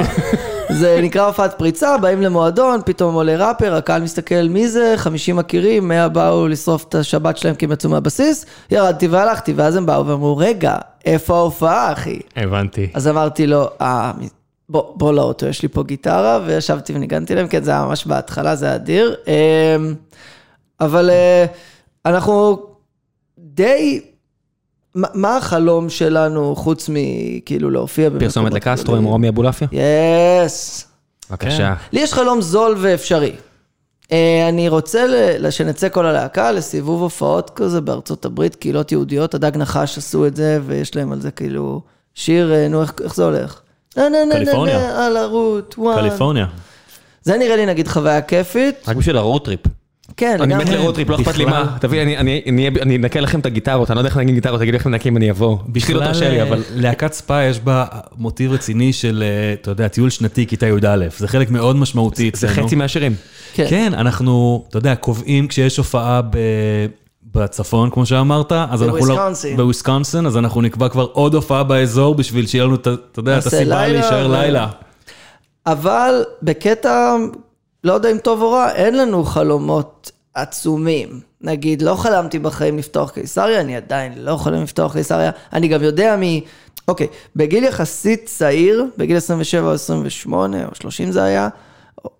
זה 0.76 1.00
נקרא 1.02 1.26
הופעת 1.26 1.58
פריצה, 1.58 1.98
באים 1.98 2.22
למועדון, 2.22 2.80
פתאום 2.84 3.14
עולה 3.14 3.48
ראפר, 3.48 3.74
הקהל 3.74 4.02
מסתכל 4.02 4.42
מי 4.50 4.68
זה, 4.68 4.94
50 4.96 5.36
מכירים, 5.36 5.88
100 5.88 6.08
באו 6.08 6.48
לשרוף 6.48 6.84
את 6.88 6.94
השבת 6.94 7.36
שלהם 7.36 7.54
כי 7.54 7.64
הם 7.64 7.72
יצאו 7.72 7.90
מהבסיס, 7.90 8.46
ירדתי 8.70 9.08
והלכתי, 9.08 9.52
ואז 9.52 9.76
הם 9.76 9.86
באו 9.86 10.06
ואמרו, 10.06 10.36
רגע, 10.36 10.76
איפה 11.04 11.36
ההופעה, 11.36 11.92
אחי? 11.92 12.18
הבנתי. 12.36 12.88
אז 12.94 13.08
אמרתי 13.08 13.46
לו, 13.46 13.68
אה, 13.80 14.12
בוא, 14.68 14.82
בוא 14.96 15.12
לאוטו, 15.12 15.46
יש 15.46 15.62
לי 15.62 15.68
פה 15.68 15.82
גיטרה, 15.82 16.40
וישבתי 16.46 16.92
וניגנתי 16.92 17.34
להם, 17.34 17.48
כן, 17.48 17.62
זה 17.62 17.70
היה 17.70 17.84
ממש 17.84 18.06
בהתחלה, 18.06 18.56
זה 18.56 18.66
היה 18.66 18.74
אדיר. 18.74 19.16
אמ, 19.26 19.94
אבל 20.80 21.10
אה, 21.10 21.46
אנחנו 22.06 22.58
די, 23.38 24.00
מה- 24.96 25.36
החלום 25.36 25.88
שלנו, 25.88 26.56
חוץ 26.56 26.90
מכאילו 26.92 27.70
להופיע 27.70 28.04
במקומות 28.08 28.22
פרסומת 28.24 28.52
לקסטרו 28.52 28.96
עם? 28.96 29.04
רומי 29.04 29.28
אבולעפיה? 29.28 29.68
יס. 29.72 30.86
בבקשה. 31.30 31.74
לי 31.92 32.00
יש 32.00 32.12
חלום 32.14 32.42
זול 32.42 32.76
ואפשרי. 32.78 33.32
אה, 34.12 34.46
אני 34.48 34.68
רוצה 34.68 35.06
שנצא 35.50 35.88
כל 35.88 36.06
הלהקה 36.06 36.52
לסיבוב 36.52 37.02
הופעות 37.02 37.50
כזה 37.54 37.80
בארצות 37.80 38.24
הברית, 38.24 38.54
קהילות 38.54 38.92
יהודיות, 38.92 39.34
הדג 39.34 39.56
נחש 39.56 39.98
עשו 39.98 40.26
את 40.26 40.36
זה, 40.36 40.58
ויש 40.66 40.96
להם 40.96 41.12
על 41.12 41.20
זה 41.20 41.30
כאילו 41.30 41.80
שיר, 42.14 42.52
אה, 42.54 42.68
נו, 42.68 42.82
איך, 42.82 43.14
זה 43.14 43.24
הולך? 43.24 43.60
קליפורניה. 44.32 45.06
על 45.06 45.16
ה-Route 45.16 45.74
One. 45.78 45.98
קליפורניה. 45.98 46.46
זה 47.22 47.36
נראה 47.38 47.56
לי 47.56 47.66
נגיד 47.66 47.88
חוויה 47.88 48.22
כיפית. 48.22 48.74
רק 48.88 48.96
בשביל 48.96 49.16
ה-road 49.16 49.44
trip. 49.44 49.60
כן, 50.16 50.36
אני 50.40 50.54
מת. 50.54 50.68
ל-road 50.68 50.94
trip, 50.94 51.08
לא 51.10 51.16
אכפת 51.16 51.36
לי 51.38 51.44
בכלל. 51.44 51.64
מה. 51.64 51.76
תביא, 51.80 52.02
אני- 52.02 52.18
אני- 52.18 52.42
אני 52.48 52.68
אני 52.68 52.96
אנקה 52.96 53.20
לכם 53.20 53.40
את 53.40 53.46
הגיטרות, 53.46 53.90
אני 53.90 53.94
לא 53.96 54.00
יודע 54.00 54.08
איך 54.08 54.16
לנגן 54.16 54.34
גיטרות, 54.34 54.60
תגידו 54.60 54.76
איך 54.76 54.86
מנקים, 54.86 55.16
אני 55.16 55.30
אבוא. 55.30 55.58
לא 55.94 56.00
תרשה 56.00 56.30
לי, 56.30 56.42
אבל... 56.42 56.62
להקת 56.74 57.12
סעפה 57.12 57.48
יש 57.50 57.60
בה 57.60 57.84
מוטיב 58.18 58.52
רציני 58.52 58.92
של, 58.92 59.24
אה, 59.26 59.52
אתה 59.52 59.70
יודע, 59.70 59.88
טיול 59.88 60.10
שנתי 60.10 60.46
כיתה 60.46 60.66
י"א, 60.66 60.96
זה 61.18 61.28
חלק 61.28 61.50
מאוד 61.50 61.76
משמעותי 61.76 62.30
זה 62.34 62.46
אצלנו. 62.48 62.66
חצי 62.66 62.76
מהשירים. 62.76 63.14
כן. 63.54 63.66
כן, 63.68 63.92
אנחנו, 63.94 64.64
אתה 64.68 64.78
יודע, 64.78 64.94
קובעים 64.94 65.48
כשיש 65.48 65.76
הופעה 65.76 66.22
ב... 66.22 66.36
בצפון, 67.34 67.90
כמו 67.90 68.06
שאמרת, 68.06 68.52
אז 68.52 68.82
אנחנו 68.82 68.98
לא... 68.98 69.04
בוויסקונסין. 69.14 69.56
בוויסקונסין, 69.56 70.26
אז 70.26 70.36
אנחנו 70.36 70.60
נקבע 70.62 70.88
כבר 70.88 71.06
עוד 71.12 71.34
הופעה 71.34 71.62
באזור 71.64 72.14
בשביל 72.14 72.46
שיהיה 72.46 72.64
לנו, 72.64 72.74
אתה 72.74 72.90
יודע, 73.16 73.38
את 73.38 73.46
הסיבה 73.46 73.62
לילה 73.86 73.88
להישאר 74.00 74.26
לילה. 74.28 74.66
אבל 75.66 76.14
בקטע, 76.42 77.16
לא 77.84 77.92
יודע 77.92 78.10
אם 78.10 78.18
טוב 78.18 78.42
או 78.42 78.50
רע, 78.50 78.72
אין 78.72 78.98
לנו 78.98 79.24
חלומות 79.24 80.10
עצומים. 80.34 81.20
נגיד, 81.40 81.82
לא 81.82 81.94
חלמתי 81.94 82.38
בחיים 82.38 82.78
לפתוח 82.78 83.10
קיסריה, 83.10 83.60
אני 83.60 83.76
עדיין 83.76 84.12
לא 84.16 84.36
חולם 84.36 84.62
לפתוח 84.62 84.92
קיסריה. 84.92 85.30
אני 85.52 85.68
גם 85.68 85.82
יודע 85.82 86.16
מ... 86.16 86.22
אוקיי, 86.88 87.06
בגיל 87.36 87.64
יחסית 87.64 88.26
צעיר, 88.26 88.84
בגיל 88.96 89.16
27 89.16 89.68
או 89.68 89.72
28 89.72 90.66
או 90.66 90.74
30 90.74 91.10
זה 91.12 91.24
היה, 91.24 91.48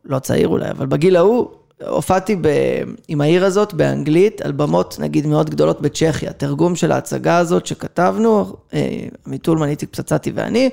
לא 0.05 0.19
צעיר 0.19 0.49
אולי, 0.49 0.71
אבל 0.71 0.87
בגיל 0.87 1.17
ההוא, 1.17 1.49
הופעתי 1.89 2.37
ב... 2.41 2.49
עם 3.09 3.21
העיר 3.21 3.45
הזאת 3.45 3.75
באנגלית, 3.75 4.41
על 4.41 4.53
במות 4.53 4.97
נגיד 4.99 5.27
מאוד 5.27 5.51
גדולות 5.51 5.81
בצ'כיה. 5.81 6.33
תרגום 6.33 6.77
של 6.77 6.93
ההצגה 6.93 7.39
הזאת 7.39 7.67
שכתבנו, 7.67 8.57
אה, 8.75 9.07
עמית 9.27 9.49
אולמן, 9.49 9.69
איציק 9.69 9.89
פצצתי 9.91 10.33
ואני, 10.35 10.71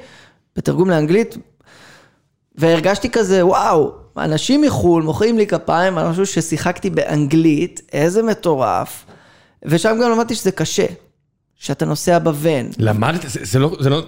בתרגום 0.55 0.89
לאנגלית, 0.89 1.37
והרגשתי 2.55 3.09
כזה, 3.09 3.45
וואו, 3.45 4.02
אנשים 4.17 4.61
מחו"ל 4.61 5.03
מוחאים 5.03 5.37
לי 5.37 5.47
כפיים 5.47 5.97
על 5.97 6.09
משהו 6.09 6.25
ששיחקתי 6.25 6.89
באנגלית, 6.89 7.81
איזה 7.93 8.23
מטורף. 8.23 9.05
ושם 9.65 9.97
גם 10.03 10.11
למדתי 10.11 10.35
שזה 10.35 10.51
קשה, 10.51 10.85
שאתה 11.55 11.85
נוסע 11.85 12.19
בוון. 12.19 12.69
למדת, 12.77 13.21
זה 13.21 13.39
זה 13.43 13.59
לא, 13.59 13.77
זה 13.79 13.89
לא, 13.89 14.01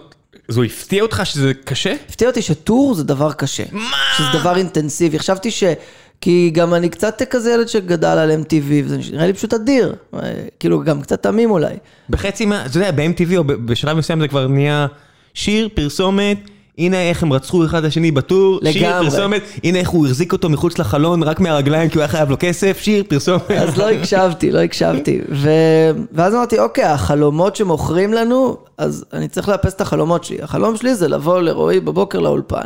זו 0.47 0.63
הפתיע 0.63 1.03
אותך 1.03 1.21
שזה 1.23 1.53
קשה? 1.53 1.95
הפתיע 2.09 2.27
אותי 2.27 2.41
שטור 2.41 2.93
זה 2.93 3.03
דבר 3.03 3.31
קשה. 3.31 3.63
מה? 3.71 3.97
שזה 4.17 4.39
דבר 4.39 4.57
אינטנסיבי. 4.57 5.19
חשבתי 5.19 5.51
ש... 5.51 5.63
כי 6.21 6.49
גם 6.53 6.73
אני 6.73 6.89
קצת 6.89 7.21
כזה 7.29 7.51
ילד 7.51 7.67
שגדל 7.67 8.07
על 8.07 8.31
MTV, 8.31 8.69
וזה 8.69 8.97
נראה 9.11 9.27
לי 9.27 9.33
פשוט 9.33 9.53
אדיר. 9.53 9.95
אה, 10.13 10.19
כאילו, 10.59 10.83
גם 10.83 11.01
קצת 11.01 11.23
תמים 11.23 11.51
אולי. 11.51 11.75
בחצי 12.09 12.45
מה, 12.45 12.65
אתה 12.65 12.77
יודע, 12.77 12.91
ב-MTV 12.91 13.37
או 13.37 13.43
בשלב 13.43 13.97
מסוים 13.97 14.21
זה 14.21 14.27
כבר 14.27 14.47
נהיה 14.47 14.87
שיר, 15.33 15.69
פרסומת, 15.73 16.37
הנה 16.77 17.09
איך 17.09 17.23
הם 17.23 17.33
רצחו 17.33 17.65
אחד 17.65 17.77
את 17.77 17.85
השני 17.85 18.11
בטור, 18.11 18.59
שיר, 18.71 18.89
לגמרי. 18.89 19.09
פרסומת, 19.09 19.41
הנה 19.63 19.79
איך 19.79 19.89
הוא 19.89 20.07
החזיק 20.07 20.33
אותו 20.33 20.49
מחוץ 20.49 20.79
לחלון 20.79 21.23
רק 21.23 21.39
מהרגליים 21.39 21.89
כי 21.89 21.97
הוא 21.97 22.01
היה 22.01 22.07
חייב 22.07 22.29
לו 22.29 22.35
כסף, 22.39 22.79
שיר, 22.81 23.03
פרסומת. 23.07 23.51
אז 23.51 23.77
לא 23.77 23.89
הקשבתי, 23.89 24.51
לא 24.51 24.59
הקשבתי. 24.59 25.21
ו... 25.31 25.49
ואז 26.11 26.33
אמרתי, 26.35 26.59
אוקיי, 26.59 26.83
החלומות 26.83 27.55
שמוכרים 27.55 28.13
לנו, 28.13 28.57
אז 28.77 29.05
אני 29.13 29.27
צריך 29.27 29.49
לאפס 29.49 29.73
את 29.73 29.81
החלומות 29.81 30.23
שלי. 30.23 30.37
החלום 30.41 30.77
שלי 30.77 30.95
זה 30.95 31.07
לבוא 31.07 31.41
לרועי 31.41 31.79
בבוקר 31.79 32.19
לאולפן. 32.19 32.65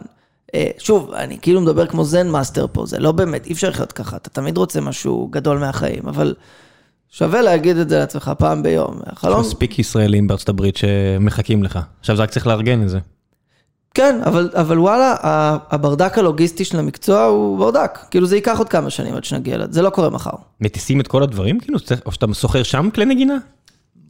אה, 0.55 0.67
שוב, 0.77 1.11
אני 1.13 1.37
כאילו 1.41 1.61
מדבר 1.61 1.85
כמו 1.85 2.03
Zen 2.03 2.29
master 2.29 2.65
פה, 2.71 2.85
זה 2.85 2.99
לא 2.99 3.11
באמת, 3.11 3.45
אי 3.45 3.53
אפשר 3.53 3.69
לחיות 3.69 3.91
ככה, 3.91 4.17
אתה 4.17 4.29
תמיד 4.29 4.57
רוצה 4.57 4.81
משהו 4.81 5.27
גדול 5.31 5.57
מהחיים, 5.57 6.01
אבל 6.07 6.33
שווה 7.09 7.41
להגיד 7.41 7.77
את 7.77 7.89
זה 7.89 7.99
לעצמך 7.99 8.31
פעם 8.37 8.63
ביום. 8.63 8.99
החלום, 9.05 9.41
מספיק 9.41 9.79
ישראלים 9.79 10.27
בארצות 10.27 10.49
הברית 10.49 10.77
שמחכים 10.77 11.63
לך. 11.63 11.79
עכשיו 11.99 12.15
זה 12.15 12.23
רק 12.23 12.29
צריך 12.29 12.47
לארגן 12.47 12.83
את 12.83 12.89
זה. 12.89 12.99
כן, 13.93 14.19
אבל, 14.25 14.49
אבל 14.53 14.79
וואלה, 14.79 15.15
הברדק 15.71 16.17
הלוגיסטי 16.17 16.65
של 16.65 16.79
המקצוע 16.79 17.23
הוא 17.23 17.57
ברדק. 17.57 17.99
כאילו 18.11 18.27
זה 18.27 18.35
ייקח 18.35 18.57
עוד 18.57 18.69
כמה 18.69 18.89
שנים 18.89 19.15
עד 19.15 19.23
שנגיע 19.23 19.57
לזה, 19.57 19.73
זה 19.73 19.81
לא 19.81 19.89
קורה 19.89 20.09
מחר. 20.09 20.31
מטיסים 20.61 21.01
את 21.01 21.07
כל 21.07 21.23
הדברים 21.23 21.59
כאילו? 21.59 21.79
או 22.05 22.11
שאתה 22.11 22.25
שוכר 22.33 22.63
שם 22.63 22.89
כלי 22.95 23.05
נגינה? 23.05 23.37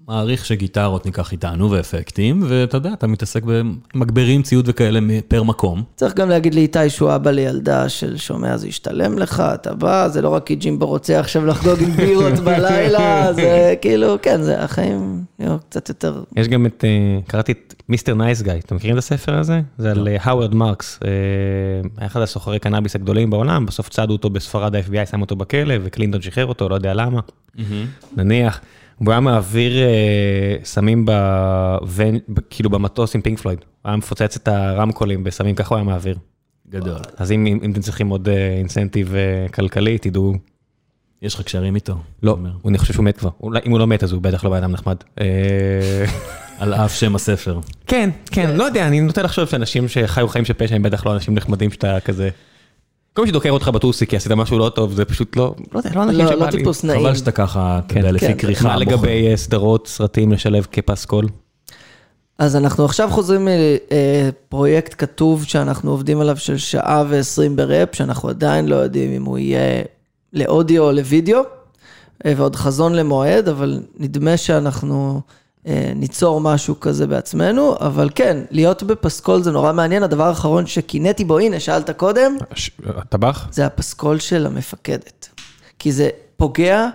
מעריך 0.10 0.46
שגיטרות 0.46 1.06
ניקח 1.06 1.32
איתנו 1.32 1.72
ואפקטים, 1.72 2.44
ואתה 2.48 2.78
יודע, 2.78 2.94
אתה 2.94 3.08
מתעסק 3.08 3.44
במגברים, 3.44 4.44
ציוד 4.44 4.66
וכאלה 4.70 5.00
per 5.28 5.44
מקום. 5.44 5.84
צריך 5.96 6.14
גם 6.16 6.30
להגיד 6.30 6.56
לאיתי 6.56 6.90
שהוא 6.90 7.16
אבא 7.16 7.32
לילדה 7.32 7.90
שלו, 7.90 8.18
שומע 8.18 8.58
זה 8.58 8.68
ישתלם 8.68 9.18
לך, 9.18 9.44
אתה 9.54 9.74
בא, 9.74 10.08
זה 10.08 10.22
לא 10.22 10.30
רק 10.30 10.46
כי 10.46 10.56
ג'ימבו 10.56 10.86
רוצה 10.86 11.20
עכשיו 11.20 11.46
לחגוג 11.46 11.80
עם 11.84 11.92
בירות 11.92 12.34
בלילה, 12.46 13.34
זה 13.34 13.76
כאילו, 13.82 14.16
כן, 14.22 14.42
זה 14.42 14.64
החיים 14.64 15.24
יהיו 15.40 15.58
קצת 15.70 15.90
יותר... 15.90 16.24
יש 16.36 16.48
גם 16.48 16.66
את, 16.66 16.86
אה, 16.88 17.20
קראתי 17.28 17.52
את 17.52 17.74
Mr. 17.90 18.14
Nice 18.14 18.42
Guy, 18.42 18.54
אתם 18.54 18.76
מכירים 18.76 18.98
את 18.98 19.04
הספר 19.04 19.40
הזה? 19.40 19.62
זה 19.78 19.92
על 19.92 20.08
האוורד 20.22 20.56
מרקס, 20.56 21.00
אה, 21.06 21.10
היה 21.98 22.08
אחד 22.08 22.22
הסוחרי 22.22 22.60
קנאביס 22.60 22.96
הגדולים 22.96 23.30
בעולם, 23.30 23.66
בסוף 23.66 23.90
צדו 23.90 24.14
אותו 24.14 24.30
בספרד 24.30 24.76
ה-FBI, 24.76 25.12
שם 25.12 25.22
אותו 25.22 25.36
בכלא, 25.36 25.76
וקלינטון 25.84 26.22
שחרר 26.22 26.46
אותו, 26.46 26.70
לא 26.70 26.76
יודע 26.76 26.94
למה, 26.94 27.20
נניח. 28.18 28.62
הוא 29.06 29.12
היה 29.12 29.20
מעביר 29.20 29.82
אה, 29.82 30.56
סמים 30.64 31.06
ב-van, 31.06 32.16
כאילו 32.50 32.70
במטוס 32.70 33.16
עם 33.16 33.22
פינק 33.22 33.40
פלויד, 33.40 33.60
הוא 33.60 33.90
היה 33.90 33.98
מפוצץ 33.98 34.36
את 34.36 34.48
הרמקולים 34.48 35.24
בסמים, 35.24 35.56
ככה 35.56 35.70
הוא 35.70 35.78
היה 35.78 35.86
מעביר. 35.86 36.18
גדול. 36.70 36.98
אז 37.18 37.32
אם, 37.32 37.46
אם 37.64 37.72
אתם 37.72 37.82
צריכים 37.82 38.10
עוד 38.10 38.30
אה, 38.30 38.58
אינסנטיב 38.58 39.16
אה, 39.16 39.48
כלכלי, 39.54 39.98
תדעו, 39.98 40.34
יש 41.22 41.36
לך 41.36 41.42
קשרים 41.42 41.76
איתו. 41.76 41.96
לא. 42.24 42.38
אני 42.68 42.78
חושב 42.78 42.94
שהוא 42.94 43.06
מת 43.06 43.18
כבר, 43.18 43.30
אולי, 43.42 43.60
אם 43.66 43.72
הוא 43.72 43.80
לא 43.80 43.88
מת 43.88 44.04
אז 44.04 44.12
הוא 44.12 44.22
בטח 44.22 44.44
לא 44.44 44.50
בן 44.50 44.58
אדם 44.58 44.72
נחמד. 44.72 44.96
אה, 45.22 45.26
על 46.60 46.74
אף 46.74 46.96
שם 46.96 47.16
הספר. 47.16 47.60
כן, 47.88 48.10
כן, 48.32 48.56
לא 48.56 48.64
יודע, 48.64 48.88
אני 48.88 49.02
נוטה 49.02 49.22
לחשוב 49.22 49.46
שאנשים 49.46 49.88
שחיו 49.88 50.28
חיים 50.28 50.46
של 50.46 50.54
פשע 50.54 50.76
הם 50.76 50.84
בטח 50.84 51.06
לא 51.06 51.14
אנשים 51.14 51.36
נחמדים 51.36 51.72
שאתה 51.72 52.00
כזה... 52.00 52.30
כל 53.14 53.22
מי 53.22 53.28
שדוקר 53.28 53.52
אותך 53.52 53.68
בטוסי 53.68 54.08
כי 54.08 54.16
עשית 54.16 54.32
משהו 54.32 54.60
לא 54.60 54.70
טוב, 54.70 54.94
זה 54.94 55.06
פשוט 55.06 55.36
לא, 55.36 55.56
לא 55.74 55.80
יודע, 55.80 55.90
לא 55.96 56.04
אנשים 56.04 56.20
לא, 56.20 56.28
שבא 56.28 56.36
לא 56.36 56.46
לי. 56.46 56.58
טיפוס 56.58 56.84
נעים. 56.84 57.00
חבל 57.00 57.16
שאתה 57.16 57.32
ככה, 57.32 57.80
אתה 57.86 57.94
כן, 57.94 58.00
יודע, 58.00 58.12
לפי 58.12 58.28
כן. 58.28 58.38
כריכה. 58.38 58.68
מה. 58.68 58.78
לגבי 58.78 59.28
אה, 59.28 59.38
סדרות, 59.38 59.88
סרטים, 59.88 60.32
לשלב 60.32 60.68
כפסקול? 60.72 61.28
אז 62.38 62.56
אנחנו 62.56 62.86
עכשיו 62.86 63.10
חוזרים 63.12 63.48
מפרויקט 63.48 64.96
כתוב 64.98 65.44
שאנחנו 65.44 65.92
עובדים 65.92 66.22
עליו 66.22 66.38
של 66.38 66.58
שעה 66.58 67.04
ועשרים 67.10 67.56
בראפ, 67.56 67.96
שאנחנו 67.96 68.30
עדיין 68.30 68.68
לא 68.68 68.76
יודעים 68.76 69.12
אם 69.12 69.26
הוא 69.26 69.38
יהיה 69.38 69.84
לאודיו 70.34 70.84
או 70.84 70.92
לוידאו, 70.92 71.40
אה, 72.26 72.34
ועוד 72.38 72.56
חזון 72.56 72.94
למועד, 72.94 73.50
אבל 73.50 73.80
נדמה 73.98 74.38
שאנחנו 74.38 75.14
אה, 75.16 75.20
ניצור 75.96 76.42
משהו 76.42 76.80
כזה 76.80 77.08
בעצמנו, 77.08 77.76
אבל 77.80 78.10
כן, 78.16 78.38
להיות 78.52 78.84
בפסקול 78.84 79.44
זה 79.44 79.52
נורא 79.52 79.74
מעניין. 79.74 80.04
הדבר 80.04 80.28
האחרון 80.28 80.68
שקינאתי 80.68 81.26
בו, 81.26 81.40
הנה, 81.40 81.60
שאלת 81.60 81.90
קודם, 81.90 82.38
הטבח? 82.86 83.48
זה 83.52 83.66
הפסקול 83.66 84.20
של 84.20 84.46
המפקדת. 84.46 85.30
כי 85.80 85.92
זה 85.92 86.10
פוגע 86.38 86.88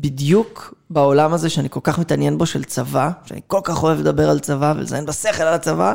בדיוק 0.00 0.74
בעולם 0.90 1.32
הזה 1.32 1.50
שאני 1.50 1.68
כל 1.70 1.80
כך 1.82 1.98
מתעניין 1.98 2.38
בו 2.38 2.46
של 2.46 2.64
צבא, 2.64 3.10
שאני 3.24 3.40
כל 3.46 3.60
כך 3.64 3.82
אוהב 3.82 3.98
לדבר 3.98 4.30
על 4.30 4.38
צבא 4.38 4.74
ולזיין 4.76 5.06
בשכל 5.06 5.42
על 5.42 5.54
הצבא, 5.54 5.94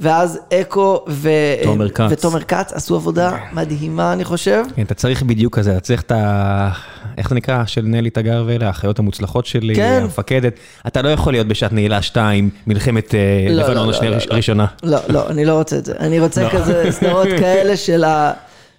ואז 0.00 0.38
אקו 0.60 1.04
ו... 1.08 1.30
תומר 1.62 1.88
כץ. 1.88 2.04
ותומר 2.10 2.42
כץ 2.42 2.72
עשו 2.72 2.94
עבודה 2.94 3.36
מדהימה, 3.52 4.12
אני 4.12 4.24
חושב. 4.24 4.64
כן, 4.76 4.82
אתה 4.82 4.94
צריך 4.94 5.22
בדיוק 5.22 5.58
כזה, 5.58 5.72
אתה 5.72 5.80
צריך 5.80 6.02
את 6.02 6.12
ה... 6.12 6.70
איך 7.18 7.28
זה 7.28 7.34
נקרא? 7.34 7.64
של 7.66 7.82
נלי 7.84 8.10
תגר 8.10 8.44
ואלה, 8.46 8.66
האחיות 8.66 8.98
המוצלחות 8.98 9.46
שלי, 9.46 9.74
כן. 9.74 10.00
המפקדת. 10.02 10.54
אתה 10.86 11.02
לא 11.02 11.08
יכול 11.08 11.32
להיות 11.32 11.46
בשעת 11.46 11.72
נעילה 11.72 12.02
2, 12.02 12.50
מלחמת 12.66 13.14
אה, 13.14 13.46
לא, 13.50 13.62
לבנון 13.62 13.86
לא, 13.86 13.94
השנייה 13.94 14.10
לא, 14.10 14.18
לא. 14.18 14.32
הראשונה. 14.34 14.66
לא, 14.82 14.98
לא, 15.08 15.30
אני 15.30 15.44
לא 15.44 15.54
רוצה 15.54 15.78
את 15.78 15.84
זה. 15.84 15.92
אני 16.00 16.20
רוצה 16.20 16.48
כזה 16.50 16.86
סדרות 16.90 17.28
כאלה 17.38 17.76
של 17.76 18.04
ה... 18.04 18.32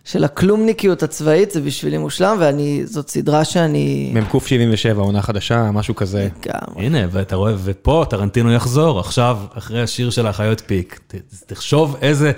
של 0.07 0.23
הכלומניקיות 0.23 1.03
הצבאית, 1.03 1.51
זה 1.51 1.61
בשבילי 1.61 1.97
מושלם, 1.97 2.37
ואני, 2.39 2.81
זאת 2.85 3.09
סדרה 3.09 3.45
שאני... 3.45 4.13
מ"ק 4.15 4.47
77, 4.47 5.01
עונה 5.01 5.21
חדשה, 5.21 5.71
משהו 5.71 5.95
כזה. 5.95 6.27
לגמרי. 6.45 6.85
הנה, 6.85 6.99
ואתה 7.11 7.35
רואה, 7.35 7.53
ופה 7.63 8.05
טרנטינו 8.09 8.53
יחזור, 8.53 8.99
עכשיו, 8.99 9.37
אחרי 9.53 9.81
השיר 9.81 10.09
של 10.09 10.27
האחיות 10.27 10.61
פיק. 10.65 10.99
תחשוב 11.45 11.97
איזה... 12.01 12.31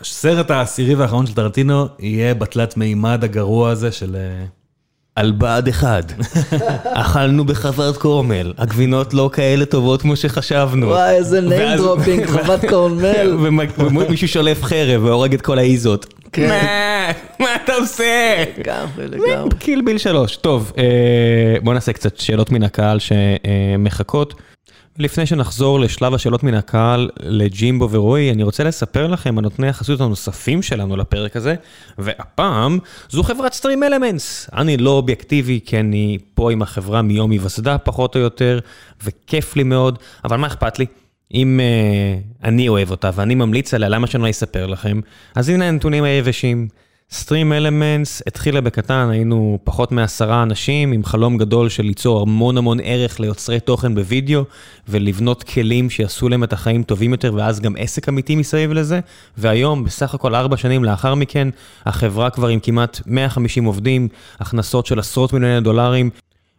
הסרט 0.00 0.50
העשירי 0.50 0.94
והאחרון 0.94 1.26
של 1.26 1.34
טרנטינו 1.34 1.86
יהיה 1.98 2.34
בתלת 2.34 2.76
מימד 2.76 3.24
הגרוע 3.24 3.70
הזה 3.70 3.92
של... 3.92 4.16
על 5.16 5.32
בה"ד 5.32 5.68
1, 5.68 6.12
אכלנו 6.84 7.44
בחוות 7.44 7.96
קורמל, 7.96 8.52
הגבינות 8.58 9.14
לא 9.14 9.30
כאלה 9.32 9.64
טובות 9.64 10.02
כמו 10.02 10.16
שחשבנו. 10.16 10.86
וואי, 10.86 11.14
איזה 11.14 11.40
name 11.40 11.80
dropping, 11.80 12.30
חוות 12.32 12.60
קורנמל. 12.68 13.36
ומישהו 13.78 14.28
שולף 14.28 14.62
חרב 14.62 15.04
והורג 15.04 15.34
את 15.34 15.40
כל 15.40 15.58
האיזות. 15.58 16.19
כן. 16.32 16.48
מה? 16.48 17.12
מה 17.38 17.56
אתה 17.64 17.74
עושה? 17.74 18.44
לגמרי, 18.58 19.08
לגמרי. 19.08 19.50
קיל 19.58 19.82
ביל 19.82 19.98
שלוש. 19.98 20.36
טוב, 20.36 20.72
אה, 20.78 21.56
בוא 21.62 21.74
נעשה 21.74 21.92
קצת 21.92 22.16
שאלות 22.16 22.50
מן 22.50 22.62
הקהל 22.62 22.98
שמחכות. 22.98 24.34
לפני 24.98 25.26
שנחזור 25.26 25.80
לשלב 25.80 26.14
השאלות 26.14 26.42
מן 26.42 26.54
הקהל 26.54 27.10
לג'ימבו 27.20 27.90
ורועי, 27.90 28.30
אני 28.30 28.42
רוצה 28.42 28.64
לספר 28.64 29.06
לכם 29.06 29.38
על 29.38 29.44
נותני 29.44 29.68
החסות 29.68 30.00
הנוספים 30.00 30.62
שלנו 30.62 30.96
לפרק 30.96 31.36
הזה, 31.36 31.54
והפעם 31.98 32.78
זו 33.10 33.22
חברת 33.22 33.52
סטרים 33.52 33.82
אלמנטס. 33.82 34.50
אני 34.56 34.76
לא 34.76 34.90
אובייקטיבי 34.90 35.60
כי 35.64 35.80
אני 35.80 36.18
פה 36.34 36.52
עם 36.52 36.62
החברה 36.62 37.02
מיום 37.02 37.30
היווסדה 37.30 37.78
פחות 37.78 38.16
או 38.16 38.20
יותר, 38.20 38.58
וכיף 39.04 39.56
לי 39.56 39.62
מאוד, 39.62 39.98
אבל 40.24 40.36
מה 40.36 40.46
אכפת 40.46 40.78
לי? 40.78 40.86
אם 41.34 41.60
uh, 41.60 42.44
אני 42.44 42.68
אוהב 42.68 42.90
אותה 42.90 43.10
ואני 43.14 43.34
ממליץ 43.34 43.74
עליה, 43.74 43.88
למה 43.88 44.06
שאני 44.06 44.22
לא 44.22 44.30
אספר 44.30 44.66
לכם? 44.66 45.00
אז 45.34 45.48
הנה 45.48 45.68
הנתונים 45.68 46.04
היבשים. 46.04 46.68
Stream 47.12 47.50
Elements 47.60 48.22
התחילה 48.26 48.60
בקטן, 48.60 49.08
היינו 49.10 49.58
פחות 49.64 49.92
מעשרה 49.92 50.42
אנשים 50.42 50.92
עם 50.92 51.04
חלום 51.04 51.38
גדול 51.38 51.68
של 51.68 51.82
ליצור 51.82 52.22
המון 52.22 52.58
המון 52.58 52.78
ערך 52.82 53.20
ליוצרי 53.20 53.60
תוכן 53.60 53.94
בווידאו 53.94 54.44
ולבנות 54.88 55.42
כלים 55.42 55.90
שיעשו 55.90 56.28
להם 56.28 56.44
את 56.44 56.52
החיים 56.52 56.82
טובים 56.82 57.12
יותר 57.12 57.34
ואז 57.34 57.60
גם 57.60 57.74
עסק 57.78 58.08
אמיתי 58.08 58.36
מסביב 58.36 58.72
לזה. 58.72 59.00
והיום, 59.36 59.84
בסך 59.84 60.14
הכל 60.14 60.34
ארבע 60.34 60.56
שנים 60.56 60.84
לאחר 60.84 61.14
מכן, 61.14 61.48
החברה 61.86 62.30
כבר 62.30 62.48
עם 62.48 62.60
כמעט 62.60 63.00
150 63.06 63.64
עובדים, 63.64 64.08
הכנסות 64.40 64.86
של 64.86 64.98
עשרות 64.98 65.32
מיליוני 65.32 65.60
דולרים. 65.60 66.10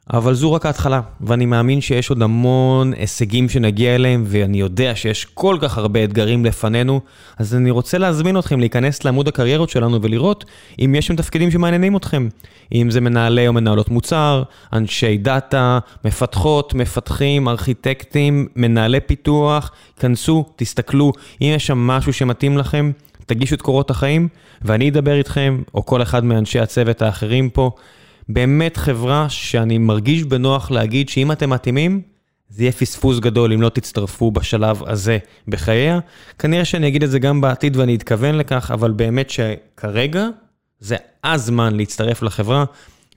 אבל 0.09 0.33
זו 0.33 0.53
רק 0.53 0.65
ההתחלה, 0.65 1.01
ואני 1.21 1.45
מאמין 1.45 1.81
שיש 1.81 2.09
עוד 2.09 2.21
המון 2.21 2.93
הישגים 2.93 3.49
שנגיע 3.49 3.95
אליהם, 3.95 4.23
ואני 4.27 4.59
יודע 4.59 4.95
שיש 4.95 5.25
כל 5.25 5.57
כך 5.61 5.77
הרבה 5.77 6.03
אתגרים 6.03 6.45
לפנינו, 6.45 7.01
אז 7.37 7.55
אני 7.55 7.71
רוצה 7.71 7.97
להזמין 7.97 8.39
אתכם 8.39 8.59
להיכנס 8.59 9.05
לעמוד 9.05 9.27
הקריירות 9.27 9.69
שלנו 9.69 10.01
ולראות 10.01 10.45
אם 10.79 10.95
יש 10.95 11.07
שם 11.07 11.15
תפקידים 11.15 11.51
שמעניינים 11.51 11.95
אתכם. 11.97 12.27
אם 12.73 12.91
זה 12.91 13.01
מנהלי 13.01 13.47
או 13.47 13.53
מנהלות 13.53 13.89
מוצר, 13.89 14.43
אנשי 14.73 15.17
דאטה, 15.17 15.79
מפתחות, 16.05 16.73
מפתחים, 16.73 17.47
ארכיטקטים, 17.47 18.47
מנהלי 18.55 18.99
פיתוח, 18.99 19.71
כנסו, 19.99 20.45
תסתכלו, 20.55 21.11
אם 21.41 21.47
יש 21.55 21.67
שם 21.67 21.77
משהו 21.77 22.13
שמתאים 22.13 22.57
לכם, 22.57 22.91
תגישו 23.25 23.55
את 23.55 23.61
קורות 23.61 23.89
החיים, 23.89 24.27
ואני 24.61 24.89
אדבר 24.89 25.17
איתכם, 25.17 25.61
או 25.73 25.85
כל 25.85 26.01
אחד 26.01 26.25
מאנשי 26.25 26.59
הצוות 26.59 27.01
האחרים 27.01 27.49
פה. 27.49 27.71
באמת 28.33 28.77
חברה 28.77 29.29
שאני 29.29 29.77
מרגיש 29.77 30.23
בנוח 30.23 30.71
להגיד 30.71 31.09
שאם 31.09 31.31
אתם 31.31 31.49
מתאימים, 31.49 32.01
זה 32.49 32.63
יהיה 32.63 32.71
פספוס 32.71 33.19
גדול 33.19 33.53
אם 33.53 33.61
לא 33.61 33.69
תצטרפו 33.69 34.31
בשלב 34.31 34.83
הזה 34.85 35.17
בחייה. 35.47 35.99
כנראה 36.39 36.65
שאני 36.65 36.87
אגיד 36.87 37.03
את 37.03 37.11
זה 37.11 37.19
גם 37.19 37.41
בעתיד 37.41 37.77
ואני 37.77 37.95
אתכוון 37.95 38.35
לכך, 38.35 38.71
אבל 38.71 38.91
באמת 38.91 39.29
שכרגע 39.29 40.27
זה 40.79 40.95
הזמן 41.23 41.75
להצטרף 41.75 42.23
לחברה. 42.23 42.65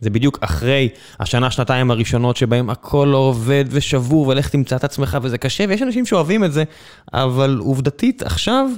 זה 0.01 0.11
בדיוק 0.11 0.39
אחרי 0.41 0.89
השנה, 1.21 1.51
שנתיים 1.51 1.91
הראשונות 1.91 2.37
שבהם 2.37 2.71
הכל 2.71 3.09
לא 3.12 3.17
עובד 3.17 3.65
ושבור 3.71 4.29
ולך 4.29 4.49
תמצא 4.49 4.77
את 4.77 4.85
עצמך 4.85 5.19
וזה 5.23 5.39
קשה 5.39 5.65
ויש 5.69 5.83
אנשים 5.83 6.07
שאוהבים 6.07 6.45
את 6.45 6.53
זה, 6.53 6.65
אבל 7.12 7.59
עובדתית 7.61 8.23
עכשיו 8.23 8.71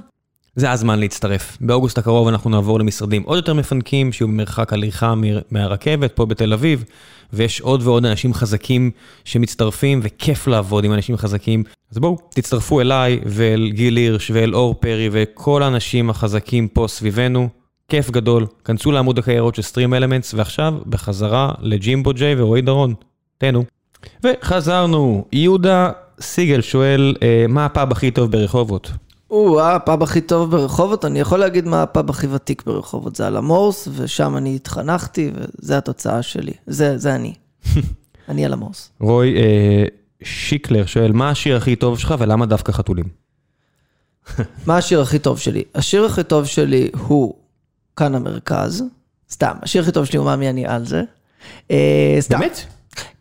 זה 0.57 0.70
הזמן 0.70 0.98
להצטרף. 0.98 1.59
באוגוסט 1.61 1.98
הקרוב 1.98 2.28
אנחנו 2.28 2.50
נעבור 2.50 2.78
למשרדים 2.78 3.22
עוד 3.22 3.36
יותר 3.36 3.54
מפנקים, 3.54 4.12
שיהיו 4.12 4.28
במרחק 4.28 4.72
הליכה 4.72 5.14
מהרכבת 5.50 6.12
פה 6.12 6.26
בתל 6.26 6.52
אביב, 6.52 6.84
ויש 7.32 7.61
עוד 7.61 7.82
ועוד 7.82 8.07
אנשים 8.07 8.34
חזקים 8.34 8.90
שמצטרפים, 9.24 10.00
וכיף 10.02 10.46
לעבוד 10.46 10.84
עם 10.84 10.92
אנשים 10.92 11.16
חזקים. 11.16 11.64
אז 11.92 11.98
בואו, 11.98 12.18
תצטרפו 12.30 12.80
אליי 12.80 13.20
ואל 13.26 13.70
גיל 13.74 13.96
הירש 13.96 14.30
ואל 14.30 14.54
אור 14.54 14.74
פרי 14.74 15.09
וכל 15.12 15.62
האנשים 15.62 16.11
החזקים 16.11 16.68
פה 16.68 16.84
סביבנו. 16.88 17.48
כיף 17.88 18.11
גדול, 18.11 18.46
כנסו 18.64 18.92
לעמוד 18.92 19.18
הקריירות 19.18 19.54
של 19.54 19.62
סטרים 19.62 19.94
אלמנטס, 19.94 20.34
ועכשיו 20.34 20.74
בחזרה 20.86 21.52
לג'ימבו 21.61 22.12
ג'יי 22.12 22.34
ורועי 22.40 22.62
דרון. 22.62 22.94
תהנו. 23.38 23.64
וחזרנו, 24.24 25.24
יהודה 25.32 25.90
סיגל 26.20 26.61
שואל, 26.61 27.14
אה, 27.22 27.44
מה 27.48 27.64
הפאב 27.64 27.92
הכי 27.92 28.11
טוב 28.11 28.30
ברחובות? 28.30 28.90
או, 29.30 29.60
הפאב 29.60 30.02
הכי 30.02 30.20
טוב 30.20 30.50
ברחובות, 30.50 31.04
אני 31.04 31.20
יכול 31.20 31.38
להגיד 31.38 31.64
מה 31.68 31.82
הפאב 31.82 32.10
הכי 32.10 32.26
ותיק 32.26 32.62
ברחובות, 32.66 33.16
זה 33.16 33.26
על 33.26 33.36
המורס, 33.36 33.88
ושם 33.96 34.36
אני 34.36 34.56
התחנכתי, 34.56 35.30
וזה 35.34 35.78
התוצאה 35.78 36.22
שלי. 36.22 36.52
זה, 36.66 36.98
זה 36.98 37.14
אני. 37.14 37.34
אני 38.28 38.44
על 38.44 38.52
המורס. 38.52 38.90
רוי 39.00 39.36
אה, 39.36 39.84
שיקלר 40.22 40.86
שואל, 40.86 41.12
מה 41.12 41.30
השיר 41.30 41.56
הכי 41.56 41.76
טוב 41.76 41.98
שלך 41.98 42.14
ולמה 42.18 42.46
דווקא 42.46 42.72
חתולים? 42.72 43.04
מה 44.66 44.76
השיר 44.76 45.00
הכי 45.00 45.18
טוב 45.18 45.38
שלי? 45.38 45.64
השיר 45.74 46.04
הכי 46.04 46.24
טוב 46.24 46.44
שלי 46.44 46.90
הוא 46.98 47.34
כאן 47.96 48.14
המרכז. 48.14 48.84
סתם, 49.30 49.52
השיר 49.62 49.82
הכי 49.82 49.92
טוב 49.92 50.04
שלי 50.04 50.18
הוא 50.18 50.26
מה 50.26 50.36
מי 50.36 50.50
אני 50.50 50.66
על 50.66 50.86
זה. 50.86 51.02
אה, 51.70 52.16
סתם. 52.20 52.38
באמת? 52.38 52.66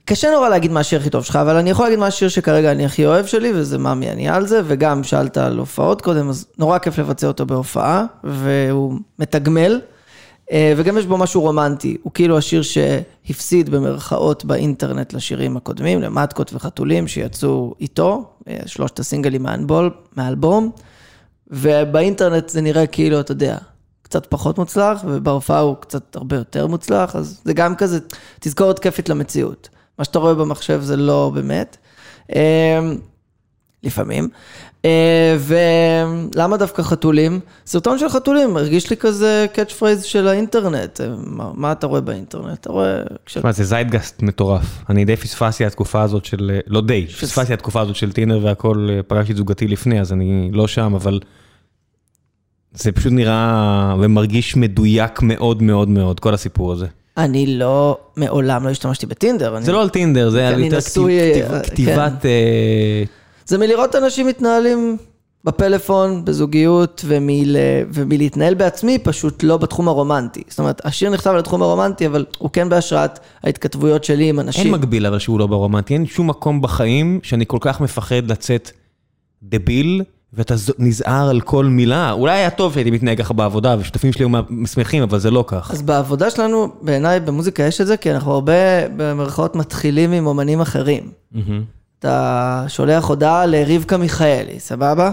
קשה 0.05 0.31
נורא 0.31 0.49
להגיד 0.49 0.71
מה 0.71 0.79
השיר 0.79 0.99
הכי 0.99 1.09
טוב 1.09 1.23
שלך, 1.23 1.35
אבל 1.35 1.55
אני 1.55 1.69
יכול 1.69 1.85
להגיד 1.85 1.99
מה 1.99 2.07
השיר 2.07 2.29
שכרגע 2.29 2.71
אני 2.71 2.85
הכי 2.85 3.05
אוהב 3.05 3.25
שלי, 3.25 3.51
וזה 3.55 3.77
מאמי 3.77 4.09
אני 4.09 4.29
על 4.29 4.47
זה, 4.47 4.61
וגם 4.65 5.03
שאלת 5.03 5.37
על 5.37 5.57
הופעות 5.57 6.01
קודם, 6.01 6.29
אז 6.29 6.47
נורא 6.57 6.77
כיף 6.77 6.97
לבצע 6.97 7.27
אותו 7.27 7.45
בהופעה, 7.45 8.05
והוא 8.23 8.93
מתגמל, 9.19 9.81
אה, 10.51 10.73
וגם 10.77 10.97
יש 10.97 11.05
בו 11.05 11.17
משהו 11.17 11.41
רומנטי, 11.41 11.97
הוא 12.03 12.11
כאילו 12.13 12.37
השיר 12.37 12.61
שהפסיד 12.61 13.69
במרכאות 13.69 14.45
באינטרנט 14.45 15.13
לשירים 15.13 15.57
הקודמים, 15.57 16.01
למטקות 16.01 16.53
וחתולים 16.53 17.07
שיצאו 17.07 17.75
איתו, 17.79 18.29
אה, 18.47 18.57
שלושת 18.65 18.99
הסינגלים 18.99 19.45
מהאלבום, 20.15 20.71
ובאינטרנט 21.47 22.49
זה 22.49 22.61
נראה 22.61 22.87
כאילו, 22.87 23.19
אתה 23.19 23.31
יודע, 23.31 23.57
קצת 24.01 24.25
פחות 24.25 24.57
מוצלח, 24.57 25.03
ובהופעה 25.07 25.59
הוא 25.59 25.75
קצת 25.79 26.15
הרבה 26.15 26.35
יותר 26.35 26.67
מוצלח, 26.67 27.15
אז 27.15 27.41
זה 27.45 27.53
גם 27.53 27.75
כזה 27.75 27.99
תזכורת 28.39 28.79
כיפית 28.79 29.09
למציאות. 29.09 29.69
מה 29.99 30.05
שאתה 30.05 30.19
רואה 30.19 30.33
במחשב 30.33 30.81
זה 30.81 30.97
לא 30.97 31.31
באמת. 31.33 31.77
אמ, 32.35 32.39
לפעמים. 33.83 34.29
אה, 34.85 35.37
ולמה 35.39 36.57
דווקא 36.57 36.81
חתולים? 36.83 37.39
סרטון 37.65 37.99
של 37.99 38.09
חתולים, 38.09 38.57
הרגיש 38.57 38.89
לי 38.89 38.97
כזה 38.97 39.45
catchphrase 39.53 40.03
של 40.03 40.27
האינטרנט. 40.27 41.01
אה, 41.01 41.07
מה, 41.17 41.51
מה 41.53 41.71
אתה 41.71 41.87
רואה 41.87 42.01
באינטרנט? 42.01 42.59
אתה 42.59 42.71
רואה... 42.71 43.01
תשמע, 43.25 43.51
זה 43.51 43.63
זיידגסט 43.63 44.21
מטורף. 44.21 44.83
אני 44.89 45.05
די 45.05 45.15
פספסתי 45.15 45.65
התקופה 45.65 46.01
הזאת 46.01 46.25
של... 46.25 46.51
אה, 46.53 46.59
לא 46.67 46.81
די, 46.81 47.07
פספסתי 47.07 47.53
התקופה 47.53 47.81
הזאת 47.81 47.95
של 47.95 48.11
טינדר 48.11 48.39
והכל, 48.43 48.87
פגשתי 49.07 49.31
את 49.31 49.37
זוגתי 49.37 49.67
לפני, 49.67 50.01
אז 50.01 50.13
אני 50.13 50.49
לא 50.53 50.67
שם, 50.67 50.93
אבל... 50.95 51.19
זה 52.77 52.91
פשוט 52.91 53.11
נראה 53.11 53.95
ומרגיש 53.99 54.55
מדויק 54.55 55.21
מאוד 55.21 55.63
מאוד 55.63 55.89
מאוד, 55.89 56.19
כל 56.19 56.33
הסיפור 56.33 56.73
הזה. 56.73 56.87
אני 57.18 57.57
לא, 57.57 57.97
מעולם 58.16 58.63
לא 58.66 58.70
השתמשתי 58.70 59.05
בטינדר. 59.05 59.61
זה 59.61 59.72
לא 59.72 59.82
על 59.82 59.89
טינדר, 59.89 60.30
זה 60.30 60.47
על 60.47 60.63
יותר 60.63 61.53
אה, 61.53 61.63
כתיבת... 61.63 62.13
כן. 62.22 62.28
אה, 62.28 63.03
זה 63.45 63.57
מלראות 63.57 63.95
אנשים 63.95 64.28
מתנהלים 64.28 64.97
בפלאפון, 65.43 66.26
בזוגיות, 66.26 67.05
ומלהתנהל 67.93 68.53
בעצמי, 68.53 68.97
פשוט 68.99 69.43
לא 69.43 69.57
בתחום 69.57 69.88
הרומנטי. 69.88 70.43
זאת 70.47 70.59
אומרת, 70.59 70.86
השיר 70.86 71.09
נכתב 71.09 71.30
על 71.30 71.39
התחום 71.39 71.61
הרומנטי, 71.61 72.07
אבל 72.07 72.26
הוא 72.38 72.49
כן 72.53 72.70
בהשראת 72.70 73.20
ההתכתבויות 73.43 74.03
שלי 74.03 74.30
עם 74.30 74.39
אנשים. 74.39 74.66
אין 74.66 74.74
מקביל 74.74 75.05
אבל 75.05 75.20
שהוא 75.20 75.39
לא 75.39 75.47
ברומנטי, 75.47 75.93
אין 75.93 76.05
שום 76.05 76.30
מקום 76.30 76.61
בחיים 76.61 77.20
שאני 77.24 77.45
כל 77.47 77.57
כך 77.61 77.82
מפחד 77.82 78.32
לצאת 78.32 78.72
דביל. 79.43 80.03
ואתה 80.36 80.55
נזהר 80.79 81.29
על 81.29 81.41
כל 81.41 81.65
מילה, 81.65 82.11
אולי 82.11 82.38
היה 82.38 82.49
טוב 82.49 82.73
שהייתי 82.73 82.91
מתנהג 82.91 83.17
ככה 83.17 83.33
בעבודה, 83.33 83.75
ושותפים 83.79 84.13
שלי 84.13 84.25
היו 84.25 84.67
שמחים, 84.67 85.03
אבל 85.03 85.19
זה 85.19 85.31
לא 85.31 85.43
כך. 85.47 85.71
אז 85.71 85.81
בעבודה 85.81 86.29
שלנו, 86.29 86.67
בעיניי 86.81 87.19
במוזיקה 87.19 87.63
יש 87.63 87.81
את 87.81 87.88
זה, 87.88 87.97
כי 87.97 88.11
אנחנו 88.11 88.31
הרבה, 88.31 88.53
במרכאות, 88.97 89.55
מתחילים 89.55 90.11
עם 90.11 90.27
אומנים 90.27 90.61
אחרים. 90.61 91.11
אתה 91.99 92.65
שולח 92.67 93.05
הודעה 93.05 93.45
לרבקה 93.45 93.97
מיכאלי, 93.97 94.59
סבבה? 94.59 95.11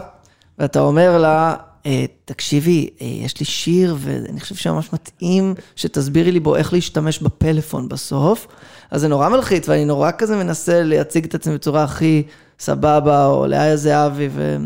ואתה 0.59 0.81
אומר 0.81 1.19
לה, 1.19 1.55
אה, 1.87 2.05
תקשיבי, 2.25 2.89
אה, 3.01 3.07
יש 3.07 3.41
לי 3.41 3.47
שיר, 3.47 3.97
ואני 3.99 4.41
חושב 4.41 4.55
שממש 4.55 4.93
מתאים 4.93 5.55
שתסבירי 5.77 6.33
לי 6.33 6.41
בו 6.41 6.57
איך 6.57 6.73
להשתמש 6.73 7.19
בפלאפון 7.19 7.89
בסוף. 7.89 8.47
אז 8.91 9.01
זה 9.01 9.09
נורא 9.09 9.29
מלחיץ, 9.29 9.69
ואני 9.69 9.85
נורא 9.85 10.11
כזה 10.19 10.37
מנסה 10.37 10.83
להציג 10.83 11.25
את 11.25 11.35
עצמי 11.35 11.55
בצורה 11.55 11.85
הכי 11.85 12.23
סבבה, 12.59 13.27
או 13.27 13.47
לאיה 13.47 13.77
זהבי, 13.77 14.29
ו... 14.33 14.57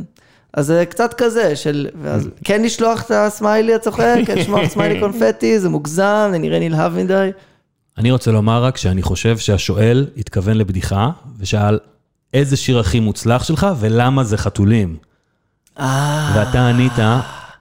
אז 0.57 0.67
זה 0.67 0.85
קצת 0.89 1.15
כזה, 1.15 1.57
של, 1.57 1.89
ואז 2.03 2.29
כן 2.45 2.63
לשלוח 2.63 3.03
את 3.03 3.11
הסמיילי 3.11 3.75
הצוחק, 3.75 4.17
כן 4.27 4.39
לשמוע 4.39 4.69
סמיילי 4.69 5.01
קונפטי, 5.01 5.61
זה 5.61 5.69
מוגזם, 5.69 6.29
זה 6.33 6.39
נראה 6.39 6.59
נלהב 6.59 6.93
מדי. 6.93 7.31
אני 7.99 8.11
רוצה 8.11 8.31
לומר 8.31 8.65
רק 8.65 8.77
שאני 8.77 9.03
חושב 9.03 9.39
שהשואל 9.39 10.07
התכוון 10.17 10.57
לבדיחה, 10.57 11.11
ושאל 11.39 11.79
איזה 12.35 12.57
שיר 12.57 12.79
הכי 12.79 13.01
מוצלח 13.01 13.45
שלך 13.45 13.67
ולמה 13.81 14.25
זה 14.25 14.37
חתולים. 14.37 14.97
אה... 15.79 16.33
ואתה 16.37 16.69
ענית, 16.69 16.93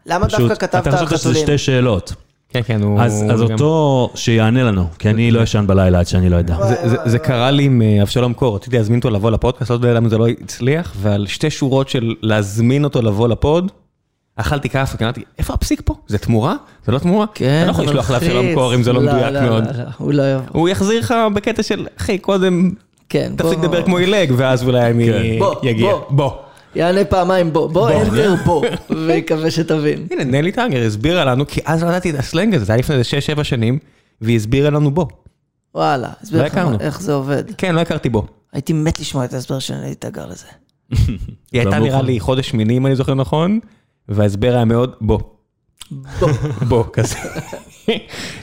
למה 0.05 0.27
דווקא 0.27 0.55
כתבת 0.55 0.73
על 0.73 0.81
חתולים? 0.81 1.07
אתה 1.07 1.17
חושב 1.17 1.17
שזה 1.17 1.39
שתי 1.39 1.57
שאלות. 1.57 2.13
כן, 2.55 2.61
כן, 2.63 2.81
הוא... 2.81 3.01
אז, 3.01 3.25
אז 3.29 3.41
גם... 3.41 3.51
אותו 3.51 4.09
שיענה 4.15 4.63
לנו, 4.63 4.87
כי 4.99 5.09
אני 5.09 5.31
לא 5.31 5.41
ישן 5.41 5.63
בלילה 5.67 5.99
עד 5.99 6.07
שאני 6.07 6.29
לא 6.29 6.35
יודע. 6.35 6.67
זה, 6.67 6.89
זה, 6.89 6.97
זה 7.05 7.19
קרה 7.19 7.51
לי 7.51 7.63
עם 7.63 7.81
אה, 7.81 8.01
אבשלום 8.01 8.33
קור, 8.33 8.55
רציתי 8.55 8.77
להזמין 8.77 8.99
אותו 8.99 9.09
לבוא 9.09 9.31
לפודקאסט, 9.31 9.69
לא 9.69 9.75
יודע 9.75 9.93
למה 9.93 10.09
זה 10.09 10.17
לא 10.17 10.27
הצליח, 10.27 10.93
ועל 11.01 11.27
שתי 11.27 11.49
שורות 11.49 11.89
של 11.89 12.13
להזמין 12.21 12.83
אותו 12.83 13.01
לבוא 13.01 13.27
לפוד, 13.27 13.71
אכלתי 14.35 14.69
כאפה, 14.69 15.03
אמרתי, 15.03 15.23
איפה 15.39 15.53
הפסיק 15.53 15.81
פה? 15.85 15.95
זה 16.07 16.17
תמורה? 16.17 16.55
זה 16.85 16.91
לא 16.91 16.99
תמורה? 16.99 17.25
כן, 17.33 17.57
אתה 17.61 17.65
לא 17.65 17.71
יכול 17.71 17.85
לשלוח 17.85 18.11
לאבשלום 18.11 18.53
קור 18.53 18.75
אם 18.75 18.83
זה 18.83 18.93
לא, 18.93 19.03
לא 19.03 19.11
מדויק 19.11 19.33
לא, 19.33 19.41
מאוד. 19.41 19.63
לא, 19.65 19.71
לא, 19.71 19.89
הוא 19.97 20.13
לא 20.13 20.23
יבוא. 20.23 20.45
הוא 20.51 20.69
יחזיר 20.69 20.99
לך 20.99 21.13
בקטע 21.33 21.63
של, 21.63 21.87
אחי, 21.99 22.17
קודם, 22.17 22.71
כן, 23.09 23.31
תפסיק 23.37 23.59
לדבר 23.59 23.83
כמו 23.83 23.97
עילג, 23.97 24.33
ואז 24.37 24.63
אולי 24.63 24.91
אני 24.91 25.05
כן. 25.05 25.67
יגיע. 25.67 25.91
בוא, 25.91 26.01
בוא. 26.09 26.31
יענה 26.75 27.05
פעמיים 27.05 27.53
בוא, 27.53 27.67
בוא 27.67 27.91
אנטר 27.91 28.35
בוא, 28.45 28.65
ויקווה 29.07 29.51
שתבין. 29.51 30.07
הנה, 30.11 30.23
נלי 30.23 30.51
טאנגר 30.51 30.85
הסבירה 30.85 31.25
לנו, 31.25 31.47
כי 31.47 31.61
אז 31.65 31.83
לא 31.83 31.89
ידעתי 31.89 32.09
את 32.09 32.15
הסלנג 32.15 32.55
הזה, 32.55 32.65
זה 32.65 32.73
היה 32.73 32.79
לפני 32.79 33.01
6-7 33.39 33.43
שנים, 33.43 33.79
והיא 34.21 34.35
הסבירה 34.35 34.69
לנו 34.69 34.91
בוא. 34.91 35.05
וואלה, 35.75 36.09
הסבירה 36.21 36.45
לך 36.45 36.59
איך 36.79 37.01
זה 37.01 37.13
עובד. 37.13 37.43
כן, 37.57 37.75
לא 37.75 37.81
הכרתי 37.81 38.09
בוא. 38.09 38.23
הייתי 38.53 38.73
מת 38.73 38.99
לשמוע 38.99 39.25
את 39.25 39.33
ההסבר 39.33 39.59
של 39.59 39.73
נלי 39.73 39.95
טאגר 39.95 40.25
לזה. 40.25 40.45
היא 41.51 41.61
הייתה 41.61 41.79
נראה 41.79 42.01
לי 42.01 42.19
חודש 42.19 42.49
שמיני, 42.49 42.77
אם 42.77 42.85
אני 42.85 42.95
זוכר 42.95 43.13
נכון, 43.13 43.59
וההסבר 44.09 44.55
היה 44.55 44.65
מאוד 44.65 44.95
בוא. 45.01 45.19
בוא. 46.19 46.29
בוא, 46.69 46.83
כזה. 46.93 47.15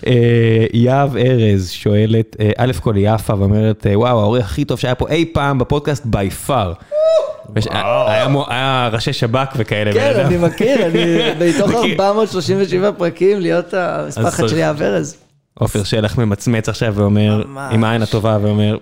אה, 0.07 0.67
יהב 0.73 1.17
ארז 1.17 1.71
שואלת, 1.71 2.37
אה, 2.41 2.51
א' 2.57 2.73
כל 2.81 2.95
יפה 2.97 3.35
ואומרת, 3.39 3.87
אה, 3.87 3.99
וואו, 3.99 4.21
העורך 4.21 4.45
הכי 4.45 4.65
טוב 4.65 4.79
שהיה 4.79 4.95
פה 4.95 5.09
אי 5.09 5.25
פעם 5.33 5.59
בפודקאסט 5.59 6.07
בי 6.07 6.31
פאר. 6.31 6.73
היה 8.49 8.89
ראשי 8.93 9.13
שב"כ 9.13 9.53
וכאלה. 9.57 9.93
כן. 9.93 10.13
אני 10.27 10.37
מכיר, 10.37 10.87
אני 10.87 11.05
מתוך 11.57 11.71
מכיר. 11.71 11.81
437 12.03 12.91
פרקים 12.93 13.41
להיות 13.41 13.75
המשפחת 13.75 14.37
צריך- 14.37 14.49
של 14.51 14.57
יהב 14.59 14.83
ארז. 14.83 15.17
עופר 15.55 15.85
שלח 15.85 16.19
ממצמץ 16.19 16.69
עכשיו 16.69 16.95
ואומר. 16.95 17.43
עם 17.71 17.85
העין 17.85 18.03
הטובה 18.03 18.39
ואומר, 18.43 18.77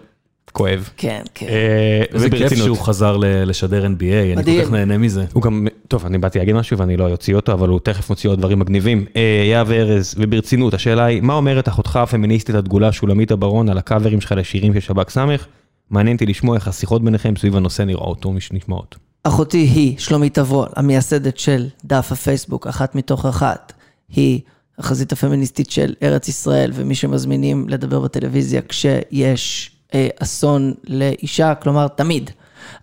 כואב. 0.52 0.88
כן, 0.96 1.22
כן. 1.34 1.46
אה, 1.48 2.02
איזה 2.14 2.30
כיף. 2.30 2.54
שהוא 2.54 2.78
חזר 2.78 3.16
ל- 3.16 3.24
לשדר 3.50 3.84
NBA, 3.86 4.38
אני. 4.38 4.58
כל 4.58 4.64
כך 4.64 4.70
נהנה 4.72 4.98
מזה. 4.98 5.24
הוא 5.32 5.42
גם, 5.42 5.66
טוב, 5.88 6.06
אני 6.06 6.18
באתי 6.18 6.38
להגיד 6.38 6.54
משהו 6.54 6.78
ואני 6.78 6.96
לא 6.96 7.08
אוציא 7.10 7.34
אותו, 7.34 7.52
אבל 7.52 7.68
הוא 7.68 7.80
תכף 7.82 8.10
מוציא 8.10 8.30
עוד 8.30 8.38
דברים 8.38 8.58
מגניבים. 8.58 9.04
אה, 9.16 9.20
יהב 9.50 9.70
ארז, 9.70 10.14
וברצינות, 10.18 10.74
השאלה 10.74 11.04
היא, 11.04 11.20
מה 11.20 11.34
אומרת 11.34 11.68
אחותך 11.68 11.96
הפמיניסטית 11.96 12.54
הדגולה 12.54 12.92
שולמית 12.92 13.30
הברון 13.30 13.68
על 13.68 13.78
הקאברים 13.78 14.20
שלך 14.20 14.32
לשירים 14.36 14.74
של 14.74 14.80
שב"כ 14.80 15.10
סמך? 15.10 15.46
מעניין 15.90 16.16
אותי 16.16 16.26
לשמוע 16.26 16.56
איך 16.56 16.68
השיחות 16.68 17.04
ביניכם 17.04 17.36
סביב 17.36 17.56
הנושא 17.56 17.82
נראות 17.82 18.24
או 18.24 18.34
נשמעות. 18.52 18.96
אחותי 19.24 19.58
היא 19.58 19.98
שלומית 19.98 20.38
אברון, 20.38 20.68
המייסדת 20.76 21.38
של 21.38 21.68
דף 21.84 22.12
הפייסבוק, 22.12 22.66
אחת 22.66 22.94
מתוך 22.94 23.26
אחת. 23.26 23.72
היא 24.08 24.40
החזית 24.78 25.12
הפמיניסטית 25.12 25.70
של 25.70 25.94
ארץ 26.02 26.28
ישראל, 26.28 26.70
ומי 26.74 26.94
שמזמינים 26.94 27.68
לדבר 27.68 28.00
בטלוויזיה 28.00 28.62
כשיש 28.62 29.70
אה, 29.94 30.08
אסון 30.18 30.74
לאישה, 30.88 31.54
כלומר, 31.54 31.88
תמיד. 31.88 32.30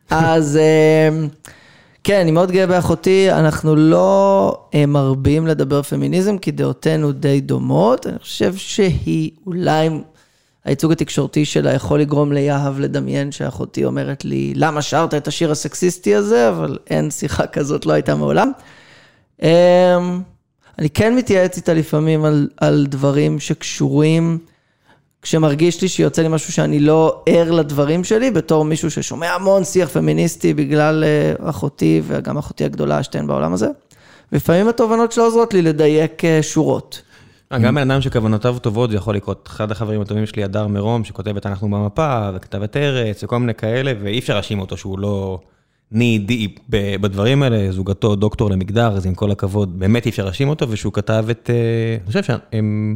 אז 0.09 0.57
אה, 0.57 1.09
כן, 2.03 2.19
אני 2.19 2.31
מאוד 2.31 2.51
גאה 2.51 2.67
באחותי, 2.67 3.31
אנחנו 3.31 3.75
לא 3.75 4.57
אה, 4.73 4.85
מרבים 4.85 5.47
לדבר 5.47 5.81
פמיניזם, 5.81 6.37
כי 6.37 6.51
דעותינו 6.51 7.11
די 7.11 7.41
דומות. 7.41 8.07
אני 8.07 8.19
חושב 8.19 8.55
שהיא 8.55 9.31
אולי... 9.45 9.89
הייצוג 10.68 10.91
התקשורתי 10.91 11.45
שלה 11.45 11.74
יכול 11.74 12.01
לגרום 12.01 12.32
ליהב 12.32 12.80
לדמיין 12.80 13.32
שאחותי 13.32 13.86
אומרת 13.86 14.26
לי, 14.26 14.53
למה 14.55 14.82
שרת 14.82 15.13
את 15.13 15.28
השיר 15.28 15.51
הסקסיסטי 15.51 16.15
הזה, 16.15 16.49
אבל 16.49 16.78
אין 16.89 17.11
שיחה 17.11 17.47
כזאת, 17.47 17.86
לא 17.86 17.93
הייתה 17.93 18.15
מעולם. 18.15 18.51
אמ, 19.41 19.47
אני 20.80 20.89
כן 20.89 21.15
מתייעץ 21.15 21.57
איתה 21.57 21.74
לפעמים 21.74 22.26
על, 22.26 22.47
על 22.57 22.86
דברים 22.89 23.39
שקשורים, 23.39 24.38
כשמרגיש 25.22 25.82
לי 25.82 25.88
שיוצא 25.88 26.22
לי 26.22 26.28
משהו 26.28 26.53
שאני 26.53 26.80
לא 26.80 27.24
ער 27.26 27.51
לדברים 27.51 28.03
שלי, 28.03 28.32
בתור 28.32 28.65
מישהו 28.65 28.91
ששומע 28.91 29.34
המון 29.34 29.63
שיח 29.63 29.89
פמיניסטי 29.89 30.53
בגלל 30.53 31.03
אה, 31.03 31.49
אחותי 31.49 32.01
וגם 32.07 32.38
אחותי 32.38 32.65
הגדולה, 32.65 33.03
שתיהן 33.03 33.28
בעולם 33.28 33.53
הזה. 33.53 33.68
ולפעמים 34.32 34.68
התובנות 34.68 35.11
שלה 35.11 35.24
עוזרות 35.24 35.53
לי 35.53 35.61
לדייק 35.61 36.26
אה, 36.26 36.39
שורות. 36.41 37.01
אה, 37.51 37.59
גם 37.59 37.75
בן 37.75 37.91
אדם 37.91 38.01
שכוונותיו 38.01 38.59
טובות, 38.59 38.89
זה 38.89 38.95
יכול 38.95 39.15
לקרות. 39.15 39.47
אחד 39.51 39.71
החברים 39.71 40.01
הטובים 40.01 40.25
שלי, 40.25 40.43
הדר 40.43 40.67
מרום, 40.67 41.03
שכותב 41.03 41.37
את 41.37 41.45
אנחנו 41.45 41.69
במפה, 41.69 42.29
וכתב 42.35 42.61
את 42.63 42.77
ארץ, 42.77 43.23
וכל 43.23 43.37
מיני 43.37 43.53
כאלה, 43.53 43.93
ואי 44.01 44.19
אפשר 44.19 44.35
להאשים 44.35 44.59
אותו 44.59 44.77
שהוא 44.77 44.99
לא 44.99 45.39
ני 45.91 46.19
די 46.19 46.55
בדברים 46.69 47.43
האלה. 47.43 47.71
זוגתו 47.71 48.15
דוקטור 48.15 48.49
למגדר, 48.49 48.97
אז 48.97 49.05
עם 49.05 49.15
כל 49.15 49.31
הכבוד, 49.31 49.79
באמת 49.79 50.05
אי 50.05 50.11
אפשר 50.11 50.25
להאשים 50.25 50.49
אותו, 50.49 50.69
ושהוא 50.69 50.93
כתב 50.93 51.25
את... 51.31 51.49
אה. 51.53 51.97
אני 52.53 52.95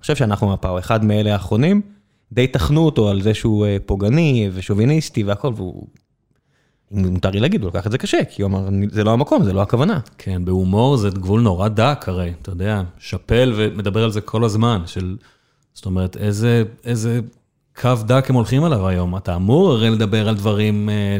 חושב 0.00 0.16
שאנחנו 0.16 0.48
במפה, 0.48 0.68
הוא 0.68 0.78
אחד 0.78 1.04
מאלה 1.04 1.32
האחרונים, 1.32 1.80
די 2.32 2.46
תחנו 2.46 2.84
אותו 2.84 3.08
על 3.08 3.22
זה 3.22 3.34
שהוא 3.34 3.66
אה, 3.66 3.76
פוגעני 3.86 4.50
ושוביניסטי 4.52 5.22
והכל, 5.22 5.52
והוא... 5.56 5.86
אם 6.94 7.08
מותר 7.08 7.30
לי 7.30 7.40
להגיד, 7.40 7.62
הוא 7.62 7.68
לקח 7.68 7.86
את 7.86 7.92
זה 7.92 7.98
קשה, 7.98 8.24
כי 8.30 8.42
הוא 8.42 8.48
אמר, 8.48 8.68
זה 8.90 9.04
לא 9.04 9.10
המקום, 9.10 9.44
זה 9.44 9.52
לא 9.52 9.62
הכוונה. 9.62 10.00
כן, 10.18 10.44
בהומור 10.44 10.96
זה 10.96 11.10
גבול 11.10 11.40
נורא 11.40 11.68
דק 11.68 12.04
הרי, 12.06 12.32
אתה 12.42 12.50
יודע, 12.50 12.82
שאפל 12.98 13.52
ומדבר 13.56 14.04
על 14.04 14.10
זה 14.10 14.20
כל 14.20 14.44
הזמן, 14.44 14.82
של, 14.86 15.16
זאת 15.74 15.86
אומרת, 15.86 16.16
איזה, 16.16 16.64
איזה 16.84 17.20
קו 17.80 17.94
דק 18.06 18.26
הם 18.28 18.34
הולכים 18.34 18.64
עליו 18.64 18.88
היום. 18.88 19.16
אתה 19.16 19.36
אמור 19.36 19.72
הרי 19.72 19.90
לדבר 19.90 20.28
על 20.28 20.34
דברים 20.34 20.88
אה, 20.88 21.18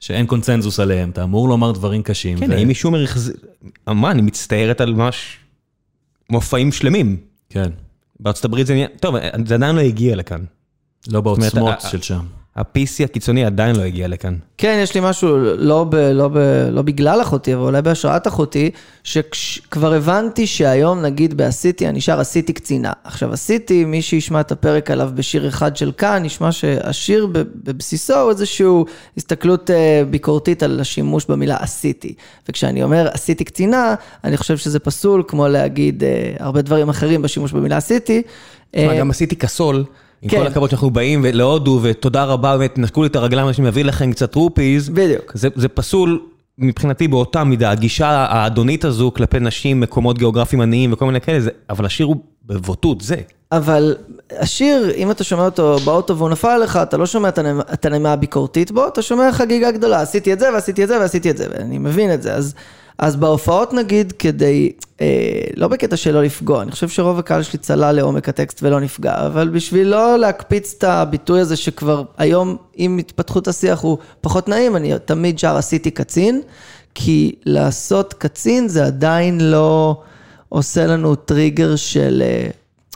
שאין 0.00 0.26
קונצנזוס 0.26 0.80
עליהם, 0.80 1.10
אתה 1.10 1.22
אמור 1.22 1.48
לומר 1.48 1.72
דברים 1.72 2.02
קשים. 2.02 2.38
כן, 2.38 2.52
אם 2.52 2.68
מישהו 2.68 2.96
החזיר, 2.96 3.34
אמרה, 3.88 4.10
אני 4.10 4.22
מצטערת 4.22 4.80
על 4.80 4.94
ממש 4.94 5.38
מופעים 6.30 6.72
שלמים. 6.72 7.16
כן, 7.50 7.70
בארצות 8.20 8.44
הברית 8.44 8.66
זה 8.66 8.74
נהיה, 8.74 8.88
טוב, 9.00 9.14
זה 9.46 9.54
עדיין 9.54 9.76
לא 9.76 9.80
הגיע 9.80 10.16
לכאן. 10.16 10.44
לא 11.08 11.20
בעוצמות 11.20 11.80
של 11.80 12.02
שם. 12.02 12.24
ה-PC 12.56 13.04
הקיצוני 13.04 13.44
עדיין 13.44 13.76
לא 13.76 13.82
הגיע 13.82 14.08
לכאן. 14.08 14.36
כן, 14.58 14.78
יש 14.82 14.94
לי 14.94 15.00
משהו, 15.04 15.38
לא, 15.56 15.84
ב, 15.84 15.94
לא, 15.94 16.28
ב, 16.28 16.38
לא 16.70 16.82
בגלל 16.82 17.22
אחותי, 17.22 17.54
אבל 17.54 17.62
אולי 17.62 17.82
בהשראת 17.82 18.26
אחותי, 18.26 18.70
שכבר 19.04 19.94
הבנתי 19.94 20.46
שהיום, 20.46 21.02
נגיד 21.02 21.36
בעשיתי, 21.36 21.88
אני 21.88 22.00
שר 22.00 22.20
עשיתי 22.20 22.52
קצינה. 22.52 22.92
עכשיו, 23.04 23.32
עשיתי, 23.32 23.84
מי 23.84 24.02
שישמע 24.02 24.40
את 24.40 24.52
הפרק 24.52 24.90
עליו 24.90 25.10
בשיר 25.14 25.48
אחד 25.48 25.76
של 25.76 25.92
כאן, 25.92 26.24
ישמע 26.24 26.52
שהשיר 26.52 27.26
בבסיסו 27.32 28.20
הוא 28.20 28.30
איזושהי 28.30 28.66
הסתכלות 29.16 29.70
אה, 29.70 30.02
ביקורתית 30.10 30.62
על 30.62 30.80
השימוש 30.80 31.26
במילה 31.26 31.56
עשיתי. 31.56 32.14
וכשאני 32.48 32.82
אומר 32.82 33.08
עשיתי 33.12 33.44
קצינה, 33.44 33.94
אני 34.24 34.36
חושב 34.36 34.56
שזה 34.56 34.78
פסול, 34.78 35.22
כמו 35.28 35.48
להגיד 35.48 36.04
אה, 36.04 36.32
הרבה 36.38 36.62
דברים 36.62 36.88
אחרים 36.88 37.22
בשימוש 37.22 37.52
במילה 37.52 37.76
עשיתי. 37.76 38.22
תשמע, 38.70 38.92
אה, 38.92 38.98
גם 38.98 39.10
עשיתי 39.10 39.36
כסול, 39.36 39.84
עם 40.24 40.30
כן. 40.30 40.38
כל 40.38 40.46
הכבוד 40.46 40.70
שאנחנו 40.70 40.90
באים 40.90 41.24
להודו, 41.28 41.80
ותודה 41.82 42.24
רבה, 42.24 42.56
באמת, 42.56 42.78
נשקו 42.78 43.02
לי 43.02 43.08
את 43.08 43.16
הרגליים, 43.16 43.48
אנשים 43.48 43.64
מביא 43.64 43.84
לכם 43.84 44.12
קצת 44.12 44.34
רופיז. 44.34 44.88
בדיוק. 44.88 45.32
זה, 45.34 45.48
זה 45.54 45.68
פסול 45.68 46.20
מבחינתי 46.58 47.08
באותה 47.08 47.44
מידה, 47.44 47.70
הגישה 47.70 48.08
האדונית 48.08 48.84
הזו 48.84 49.12
כלפי 49.16 49.40
נשים, 49.40 49.80
מקומות 49.80 50.18
גיאוגרפיים 50.18 50.62
עניים 50.62 50.92
וכל 50.92 51.06
מיני 51.06 51.20
כאלה, 51.20 51.40
זה, 51.40 51.50
אבל 51.70 51.86
השיר 51.86 52.06
הוא 52.06 52.16
בבוטות, 52.46 53.00
זה. 53.00 53.16
אבל 53.52 53.96
השיר, 54.38 54.90
אם 54.96 55.10
אתה 55.10 55.24
שומע 55.24 55.44
אותו 55.44 55.76
באוטו 55.84 56.16
והוא 56.18 56.30
נפל 56.30 56.48
עליך, 56.48 56.76
אתה 56.76 56.96
לא 56.96 57.06
שומע 57.06 57.28
את 57.72 57.86
הנעימה 57.86 58.12
הביקורתית 58.12 58.70
בו, 58.70 58.88
אתה 58.88 59.02
שומע 59.02 59.32
חגיגה 59.32 59.70
גדולה, 59.70 60.00
עשיתי 60.00 60.32
את 60.32 60.40
זה 60.40 60.52
ועשיתי 60.52 60.84
את 60.84 60.88
זה 60.88 60.98
ועשיתי 61.00 61.30
את 61.30 61.36
זה, 61.36 61.46
ואני 61.50 61.78
מבין 61.78 62.14
את 62.14 62.22
זה. 62.22 62.34
אז, 62.34 62.54
אז 62.98 63.16
בהופעות 63.16 63.72
נגיד, 63.72 64.12
כדי, 64.12 64.72
אה, 65.00 65.06
לא 65.56 65.68
בקטע 65.68 65.96
שלא 65.96 66.22
לפגוע, 66.22 66.62
אני 66.62 66.70
חושב 66.70 66.88
שרוב 66.88 67.18
הקהל 67.18 67.42
שלי 67.42 67.58
צלל 67.58 67.92
לעומק 67.92 68.28
הטקסט 68.28 68.62
ולא 68.62 68.80
נפגע, 68.80 69.26
אבל 69.26 69.48
בשביל 69.48 69.88
לא 69.88 70.18
להקפיץ 70.18 70.74
את 70.78 70.84
הביטוי 70.84 71.40
הזה 71.40 71.56
שכבר 71.56 72.02
היום, 72.18 72.56
עם 72.74 72.98
התפתחות 72.98 73.48
השיח 73.48 73.80
הוא 73.80 73.98
פחות 74.20 74.48
נעים, 74.48 74.76
אני 74.76 74.92
תמיד 75.04 75.38
שר 75.38 75.56
עשיתי 75.56 75.90
קצין, 75.90 76.40
כי 76.94 77.34
לעשות 77.44 78.14
קצין 78.14 78.68
זה 78.68 78.84
עדיין 78.86 79.40
לא 79.40 80.00
עושה 80.48 80.86
לנו 80.86 81.14
טריגר 81.14 81.76
של... 81.76 82.22
אה, 82.26 82.48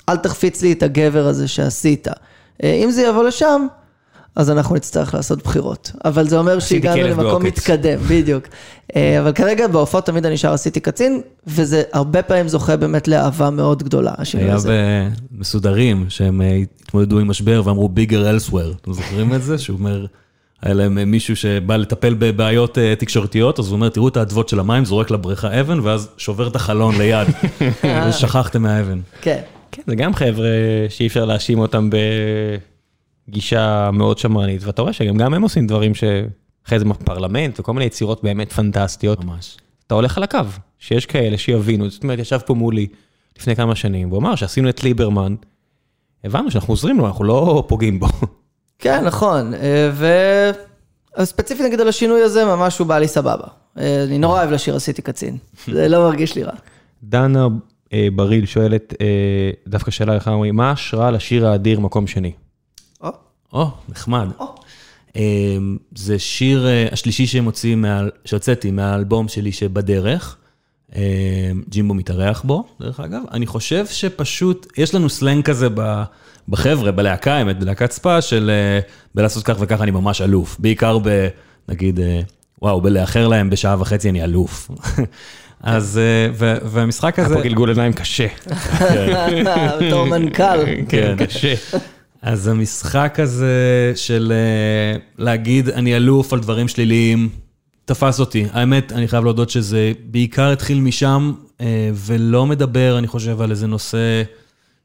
אל 0.09 0.17
תחפיץ 0.17 0.63
לי 0.63 0.73
את 0.73 0.83
הגבר 0.83 1.27
הזה 1.27 1.49
שעשית. 1.49 2.09
אה, 2.63 2.81
אם 2.85 2.91
זה 2.91 3.03
יבוא 3.03 3.25
לשם, 3.25 3.67
אז 4.39 4.51
אנחנו 4.51 4.74
נצטרך 4.74 5.14
לעשות 5.14 5.43
בחירות. 5.43 5.93
אבל 6.05 6.28
זה 6.28 6.39
אומר 6.39 6.59
שהגענו 6.59 7.03
למקום 7.03 7.24
בעוקץ. 7.24 7.47
מתקדם, 7.47 7.99
בדיוק. 8.09 8.45
אה, 8.97 9.20
אבל 9.20 9.32
כרגע 9.32 9.66
בהופעות 9.66 10.07
תמיד 10.07 10.26
אני 10.26 10.36
שר 10.36 10.53
עשיתי 10.53 10.80
קצין, 10.80 11.20
וזה 11.47 11.82
הרבה 11.93 12.22
פעמים 12.22 12.49
זוכה 12.49 12.76
באמת 12.76 13.09
לאהבה 13.09 13.51
מאוד 13.51 13.82
גדולה, 13.82 14.12
השינוי 14.18 14.47
היה 14.47 14.55
הזה. 14.55 15.09
במסודרים 15.30 16.07
שהם 16.09 16.43
אה, 16.43 16.59
התמודדו 16.82 17.18
עם 17.18 17.28
משבר 17.28 17.62
ואמרו 17.64 17.91
bigger 17.97 18.12
elsewhere. 18.12 18.76
אתם 18.82 18.93
זוכרים 18.93 19.34
את 19.34 19.43
זה? 19.43 19.59
שהוא 19.59 19.78
אומר, 19.78 20.07
היה 20.62 20.74
להם 20.74 20.99
אה, 20.99 21.05
מישהו 21.05 21.36
שבא 21.36 21.76
לטפל 21.76 22.14
בבעיות 22.18 22.78
תקשורתיות, 22.99 23.59
אז 23.59 23.66
הוא 23.66 23.74
אומר, 23.74 23.89
תראו 23.89 24.09
את 24.09 24.16
האדוות 24.16 24.49
של 24.49 24.61
המים, 24.61 24.84
זורק 24.84 25.11
לבריכה 25.11 25.61
אבן, 25.61 25.80
ואז 25.80 26.09
שובר 26.16 26.49
את 26.49 26.57
החלון 26.57 26.95
ליד. 26.99 27.28
ושכחתם 28.09 28.62
מהאבן. 28.62 29.01
כן. 29.20 29.41
כן, 29.72 29.82
זה 29.86 29.95
גם 29.95 30.14
חבר'ה 30.14 30.49
שאי 30.89 31.07
אפשר 31.07 31.24
להאשים 31.24 31.59
אותם 31.59 31.91
בגישה 33.29 33.91
מאוד 33.93 34.18
שמרנית, 34.18 34.64
ואתה 34.64 34.83
רואה 34.83 34.93
שגם 34.93 35.16
גם 35.16 35.35
הם 35.35 35.43
עושים 35.43 35.66
דברים 35.66 35.93
שאחרי 35.95 36.79
זה 36.79 36.85
בפרלמנט 36.85 37.61
וכל 37.61 37.72
מיני 37.72 37.85
יצירות 37.85 38.22
באמת 38.22 38.53
פנטסטיות. 38.53 39.24
ממש. 39.24 39.57
אתה 39.87 39.95
הולך 39.95 40.16
על 40.16 40.22
הקו, 40.22 40.39
שיש 40.79 41.07
כאלה 41.07 41.39
שיבינו, 41.39 41.91
זאת 41.91 42.03
אומרת, 42.03 42.18
ישב 42.18 42.39
פה 42.47 42.55
מולי 42.55 42.87
לפני 43.39 43.57
כמה 43.57 43.74
שנים, 43.74 44.09
והוא 44.09 44.20
אמר 44.20 44.35
שעשינו 44.35 44.68
את 44.68 44.83
ליברמן, 44.83 45.35
הבנו 46.24 46.51
שאנחנו 46.51 46.72
עוזרים 46.72 46.99
לו, 46.99 47.07
אנחנו 47.07 47.24
לא 47.24 47.64
פוגעים 47.68 48.01
בו. 48.01 48.07
כן, 48.79 49.05
נכון. 49.05 49.53
ו... 49.93 50.07
ספציפית 51.24 51.66
נגיד 51.66 51.81
על 51.81 51.89
השינוי 51.89 52.22
הזה, 52.22 52.45
ממש 52.45 52.79
הוא 52.79 52.87
בא 52.87 52.99
לי 52.99 53.09
סבבה. 53.09 53.47
אני 53.76 54.18
נורא 54.18 54.39
אוהב 54.39 54.51
לשיר 54.51 54.76
עשיתי 54.76 55.03
קצין. 55.03 55.37
זה 55.74 55.89
לא 55.89 55.99
מרגיש 56.09 56.35
לי 56.37 56.43
רע. 56.43 56.53
דנה 57.03 57.49
אה, 57.93 58.09
בריל 58.14 58.47
שואלת, 58.47 58.95
אה, 59.01 59.51
דווקא 59.66 59.91
שאלה 59.91 60.16
לך, 60.16 60.31
מה 60.53 60.68
ההשראה 60.68 61.11
לשיר 61.11 61.47
האדיר 61.47 61.81
מקום 61.81 62.07
שני? 62.07 62.33
או, 63.53 63.71
נחמד. 63.89 64.29
אמ, 65.17 65.77
זה 65.97 66.19
שיר 66.19 66.67
אה, 66.67 66.87
השלישי 66.93 67.27
שמוציא, 67.27 67.75
מה- 67.75 68.03
שהוצאתי 68.25 68.71
מהאלבום 68.71 69.29
שלי 69.29 69.53
שבדרך. 69.53 70.37
אמ, 70.97 71.01
ג'ימבו 71.69 71.95
מתארח 71.95 72.43
בו, 72.43 72.65
דרך 72.81 73.01
אגב. 73.01 73.23
אני 73.33 73.47
חושב 73.47 73.87
שפשוט, 73.87 74.67
יש 74.79 74.95
לנו 74.95 75.09
סלנג 75.11 75.45
כזה 75.45 75.69
ב- 75.75 76.03
בחבר'ה, 76.49 76.93
בלהקה, 76.93 77.35
האמת, 77.35 77.59
בלהקת 77.59 77.91
ספא, 77.93 78.21
של 78.21 78.51
אה, 78.51 78.81
בלעשות 79.15 79.45
כך 79.45 79.57
וכך 79.61 79.81
אני 79.81 79.91
ממש 79.91 80.21
אלוף. 80.21 80.57
בעיקר 80.59 80.99
ב... 81.03 81.29
נגיד, 81.69 82.01
אה, 82.01 82.21
וואו, 82.63 82.81
בלאחר 82.81 83.29
להם 83.29 83.51
בשעה 83.51 83.81
וחצי 83.81 84.11
אני 84.11 84.25
אלוף. 84.25 84.71
אז, 85.63 86.01
והמשחק 86.65 87.19
היה 87.19 87.27
הזה... 87.27 87.35
פה 87.35 87.43
גלגול 87.43 87.69
עיניים 87.69 87.93
קשה. 87.93 88.27
בתור 89.81 90.05
מנכ"ל. 90.07 90.59
כן, 90.89 91.16
קשה. 91.27 91.55
אז 92.23 92.49
המשחק 92.49 93.20
הזה 93.20 93.93
של 93.95 94.32
אה, 94.35 94.99
להגיד, 95.19 95.69
אני 95.69 95.97
אלוף 95.97 96.32
על 96.32 96.40
דברים 96.40 96.69
שליליים, 96.69 97.28
תפס 97.85 98.20
אותי. 98.20 98.47
האמת, 98.53 98.93
אני 98.93 99.09
חייב 99.09 99.24
להודות 99.24 99.51
שזה 99.51 99.93
בעיקר 100.11 100.53
התחיל 100.53 100.81
משם, 100.81 101.32
אה, 101.61 101.90
ולא 101.95 102.47
מדבר, 102.47 102.99
אני 102.99 103.07
חושב, 103.07 103.40
על 103.40 103.51
איזה 103.51 103.66
נושא 103.66 104.23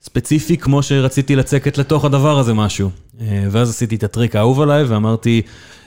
ספציפי, 0.01 0.57
כמו 0.57 0.83
שרציתי 0.83 1.35
לצקת 1.35 1.77
לתוך 1.77 2.05
הדבר 2.05 2.39
הזה 2.39 2.53
משהו. 2.53 2.89
אה, 3.21 3.47
ואז 3.51 3.69
עשיתי 3.69 3.95
את 3.95 4.03
הטריק 4.03 4.35
האהוב 4.35 4.61
עליי, 4.61 4.83
ואמרתי, 4.83 5.41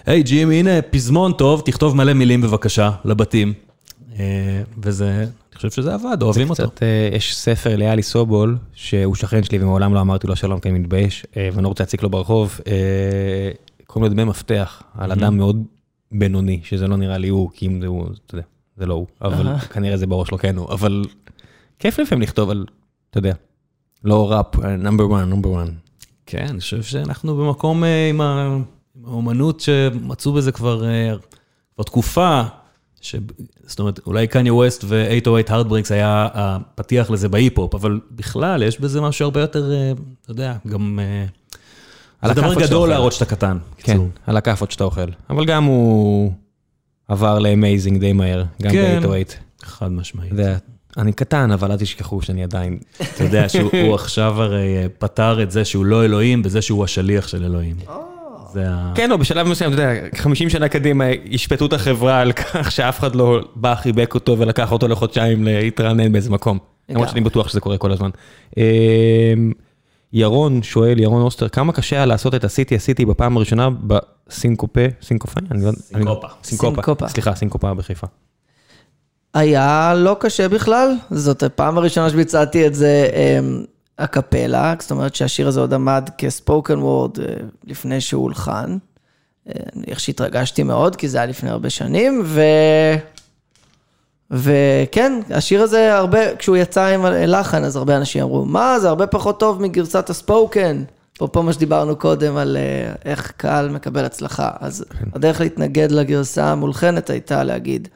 היי 0.06 0.22
ג'ים, 0.22 0.50
הנה 0.50 0.82
פזמון 0.82 1.32
טוב, 1.32 1.62
תכתוב 1.64 1.96
מלא 1.96 2.12
מילים 2.12 2.40
בבקשה, 2.40 2.90
לבתים. 3.04 3.52
וזה, 4.82 5.26
אני 5.56 5.70
חושב 5.70 5.82
שזה 5.82 5.94
עבד, 5.94 6.22
אוהבים 6.22 6.50
אותו. 6.50 6.70
קצת, 6.70 6.82
אה, 6.82 7.08
יש 7.12 7.36
ספר 7.36 7.76
ליאלי 7.76 8.02
סובול, 8.02 8.58
שהוא 8.74 9.14
שכן 9.14 9.42
שלי 9.42 9.58
ומעולם 9.58 9.94
לא 9.94 10.00
אמרתי 10.00 10.26
לו 10.26 10.36
שלום 10.36 10.60
כי 10.60 10.68
אני 10.68 10.78
מתבייש, 10.78 11.26
אה, 11.36 11.48
ואני 11.52 11.62
לא 11.62 11.68
רוצה 11.68 11.82
להציק 11.84 12.02
לו 12.02 12.10
ברחוב, 12.10 12.60
אה, 12.66 13.50
קוראים 13.86 14.10
לו 14.10 14.14
דמי 14.14 14.24
מפתח, 14.24 14.82
על 14.94 15.12
אדם 15.12 15.36
מאוד 15.36 15.64
בינוני, 16.12 16.60
שזה 16.64 16.88
לא 16.88 16.96
נראה 16.96 17.18
לי 17.18 17.28
הוא, 17.28 17.50
כי 17.54 17.66
אם 17.66 17.80
זה 17.80 17.86
הוא, 17.86 18.06
אתה 18.26 18.34
יודע, 18.34 18.46
זה 18.76 18.86
לא 18.86 18.94
הוא, 18.94 19.06
אבל. 19.22 19.56
כנראה 19.58 19.96
זה 19.96 20.06
בראש 20.06 20.32
לא 20.32 20.36
כן 20.36 20.56
הוא, 20.56 20.68
אבל 20.70 21.04
כיף 21.78 21.98
לפעמים 21.98 22.22
לכתוב 22.22 22.50
על, 22.50 22.66
אתה 23.10 23.18
יודע, 23.18 23.34
לא 24.04 24.32
ראפ, 24.32 24.58
number 24.58 25.16
1, 25.16 25.24
number 25.26 25.62
1. 25.62 25.68
כן, 26.26 26.46
אני 26.48 26.60
חושב 26.60 26.82
שאנחנו 26.82 27.36
במקום 27.36 27.84
עם 28.10 28.20
האמנות 29.04 29.60
שמצאו 29.60 30.32
בזה 30.32 30.52
כבר 30.52 30.82
תקופה. 31.76 32.42
זאת 33.66 33.78
אומרת, 33.78 34.00
אולי 34.06 34.26
קניה 34.26 34.54
ווסט 34.54 34.84
ו-808 34.88 35.48
Heartbreaks 35.48 35.90
היה 35.90 36.28
הפתיח 36.34 37.10
לזה 37.10 37.28
בהיפ-הופ, 37.28 37.74
אבל 37.74 38.00
בכלל 38.10 38.62
יש 38.62 38.80
בזה 38.80 39.00
משהו 39.00 39.24
הרבה 39.24 39.40
יותר, 39.40 39.72
אה, 39.72 39.92
אתה 40.22 40.30
יודע, 40.30 40.56
גם... 40.66 40.98
אה, 41.02 42.28
זה 42.28 42.34
דבר 42.34 42.54
גדול. 42.54 42.88
להראות 42.88 43.12
שאתה 43.12 43.24
קטן. 43.24 43.58
כן, 43.76 43.92
בקיצור. 43.92 44.08
על 44.26 44.36
הכאפות 44.36 44.70
שאתה 44.70 44.84
אוכל, 44.84 45.06
אבל 45.30 45.44
גם 45.44 45.64
הוא 45.64 46.32
עבר 47.08 47.38
ל-amazing 47.38 48.00
די 48.00 48.12
מהר, 48.12 48.44
גם 48.62 48.72
כן. 48.72 49.00
ב-808. 49.02 49.64
חד 49.66 49.92
משמעית. 49.92 50.30
יודע, 50.30 50.56
אני 50.98 51.12
קטן, 51.12 51.50
אבל 51.50 51.72
אל 51.72 51.76
תשכחו 51.76 52.22
שאני 52.22 52.42
עדיין 52.42 52.78
אתה 53.14 53.24
יודע 53.24 53.48
שהוא 53.48 53.70
הוא 53.86 53.94
עכשיו 53.94 54.42
הרי 54.42 54.76
אה, 54.76 54.86
פתר 54.98 55.42
את 55.42 55.50
זה 55.50 55.64
שהוא 55.64 55.84
לא 55.84 56.04
אלוהים, 56.04 56.42
בזה 56.42 56.62
שהוא 56.62 56.84
השליח 56.84 57.28
של 57.28 57.44
אלוהים. 57.44 57.76
זה 58.56 58.64
ה... 58.68 58.92
כן, 58.94 59.10
לא, 59.10 59.16
בשלב 59.16 59.46
מסוים, 59.46 59.72
אתה 59.72 59.82
יודע, 59.82 59.92
50 60.16 60.50
שנה 60.50 60.68
קדימה 60.68 61.04
ישפטו 61.24 61.66
את 61.66 61.72
החברה 61.72 62.20
על 62.20 62.32
כך 62.32 62.72
שאף 62.72 62.98
אחד 62.98 63.14
לא 63.14 63.40
בא, 63.54 63.74
חיבק 63.74 64.14
אותו 64.14 64.38
ולקח 64.38 64.72
אותו 64.72 64.88
לחודשיים 64.88 65.44
להתרענן 65.44 66.12
באיזה 66.12 66.30
מקום. 66.30 66.58
למרות. 66.88 67.08
שאני 67.08 67.20
בטוח 67.20 67.48
שזה 67.48 67.60
קורה 67.60 67.78
כל 67.78 67.92
הזמן. 67.92 68.10
אמ, 68.56 68.62
ירון 70.12 70.62
שואל, 70.62 71.00
ירון 71.00 71.22
אוסטר, 71.22 71.48
כמה 71.48 71.72
קשה 71.72 71.96
היה 71.96 72.06
לעשות 72.06 72.34
את 72.34 72.44
הסיטי 72.44 72.74
הסיטי 72.74 73.04
בפעם 73.04 73.36
הראשונה 73.36 73.68
בסינקופה, 73.70 74.80
סינקופה? 75.02 75.40
לא- 75.50 75.72
סינקופה. 75.72 76.28
סינקופה. 76.44 76.74
סינקופה. 76.74 77.08
סליחה, 77.08 77.34
סינקופה 77.34 77.74
בחיפה. 77.74 78.06
היה 79.34 79.94
לא 79.96 80.16
קשה 80.20 80.48
בכלל, 80.48 80.94
זאת 81.10 81.42
הפעם 81.42 81.78
הראשונה 81.78 82.10
שביצעתי 82.10 82.66
את 82.66 82.74
זה 82.74 83.08
אמ, 83.14 83.64
הקפלה, 83.98 84.74
זאת 84.78 84.90
אומרת 84.90 85.14
שהשיר 85.14 85.48
הזה 85.48 85.60
עוד 85.60 85.74
עמד 85.74 86.10
כספוקן 86.18 86.78
וורד 86.78 87.20
אה, 87.20 87.26
לפני 87.64 88.00
שהוא 88.00 88.22
הולחן. 88.22 88.78
אה, 89.48 89.52
איך 89.86 90.00
שהתרגשתי 90.00 90.62
מאוד, 90.62 90.96
כי 90.96 91.08
זה 91.08 91.18
היה 91.18 91.26
לפני 91.26 91.50
הרבה 91.50 91.70
שנים, 91.70 92.22
ו... 92.24 92.40
וכן, 94.30 95.12
השיר 95.30 95.62
הזה 95.62 95.94
הרבה, 95.96 96.36
כשהוא 96.36 96.56
יצא 96.56 96.86
עם 96.86 97.06
לחן, 97.06 97.64
אז 97.64 97.76
הרבה 97.76 97.96
אנשים 97.96 98.22
אמרו, 98.22 98.44
מה, 98.44 98.80
זה 98.80 98.88
הרבה 98.88 99.06
פחות 99.06 99.40
טוב 99.40 99.62
מגרסת 99.62 100.10
הספוקן. 100.10 100.84
אפרופו 101.16 101.42
מה 101.42 101.52
שדיברנו 101.52 101.96
קודם 101.96 102.36
על 102.36 102.56
אה, 102.56 102.92
איך 103.04 103.32
קהל 103.36 103.68
מקבל 103.68 104.04
הצלחה. 104.04 104.50
אז 104.60 104.84
הדרך 105.14 105.40
להתנגד 105.40 105.90
לגרסה 105.90 106.52
המולחנת 106.52 107.10
הייתה 107.10 107.44
להגיד, 107.44 107.88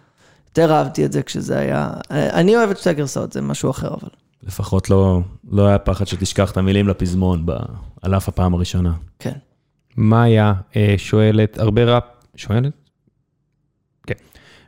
יותר 0.48 0.72
אהבתי 0.72 1.05
את 1.05 1.12
זה 1.12 1.22
כשזה 1.22 1.59
היה... 1.59 1.90
אני 2.10 2.56
אוהב 2.56 2.70
את 2.70 2.78
שתי 2.78 2.90
הגרסאות, 2.90 3.32
זה 3.32 3.43
משהו 3.43 3.70
אחר, 3.70 3.89
אבל... 3.89 4.09
לפחות 4.42 4.90
לא, 4.90 5.20
לא 5.50 5.66
היה 5.66 5.78
פחד 5.78 6.06
שתשכח 6.06 6.50
את 6.50 6.56
המילים 6.56 6.88
לפזמון, 6.88 7.46
ב- 7.46 7.52
על 8.02 8.16
אף 8.16 8.28
הפעם 8.28 8.54
הראשונה. 8.54 8.92
כן. 9.18 9.32
מאיה 9.96 10.52
אה, 10.76 10.94
שואלת, 10.98 11.58
הרבה 11.58 11.84
ראפ... 11.84 12.04
שואלת? 12.36 12.72
כן. 14.06 14.14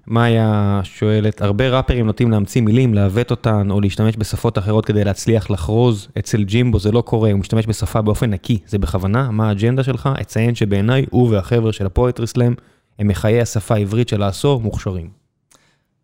מאיה 0.07 0.81
שואלת, 0.85 1.43
הרבה 1.43 1.69
ראפרים 1.69 2.07
נוטים 2.07 2.31
להמציא 2.31 2.63
מילים, 2.63 2.95
לעוות 2.95 3.31
אותן, 3.31 3.71
או 3.71 3.81
להשתמש 3.81 4.15
בשפות 4.19 4.59
אחרות 4.59 4.87
כדי 4.87 5.05
להצליח 5.05 5.51
לחרוז. 5.51 6.09
אצל 6.19 6.45
ג'ימבו 6.45 6.79
זה 6.79 6.93
לא 6.93 7.01
קורה, 7.01 7.33
הוא 7.33 7.41
משתמש 7.41 7.67
בשפה 7.67 8.03
באופן 8.03 8.31
נקי. 8.31 8.59
זה 8.67 8.79
בכוונה? 8.79 9.31
מה 9.31 9.49
האג'נדה 9.49 9.85
שלך? 9.85 10.09
אציין 10.21 10.55
שבעיניי, 10.55 11.07
הוא 11.11 11.31
והחבר'ה 11.31 11.73
של 11.73 11.87
הפואטרי 11.87 12.27
סלאם, 12.27 12.55
הם 12.99 13.09
מחיי 13.09 13.41
השפה 13.41 13.75
העברית 13.75 14.09
של 14.09 14.23
העשור 14.23 14.61
מוכשרים. 14.61 15.11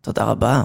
תודה 0.01 0.23
רבה. 0.23 0.63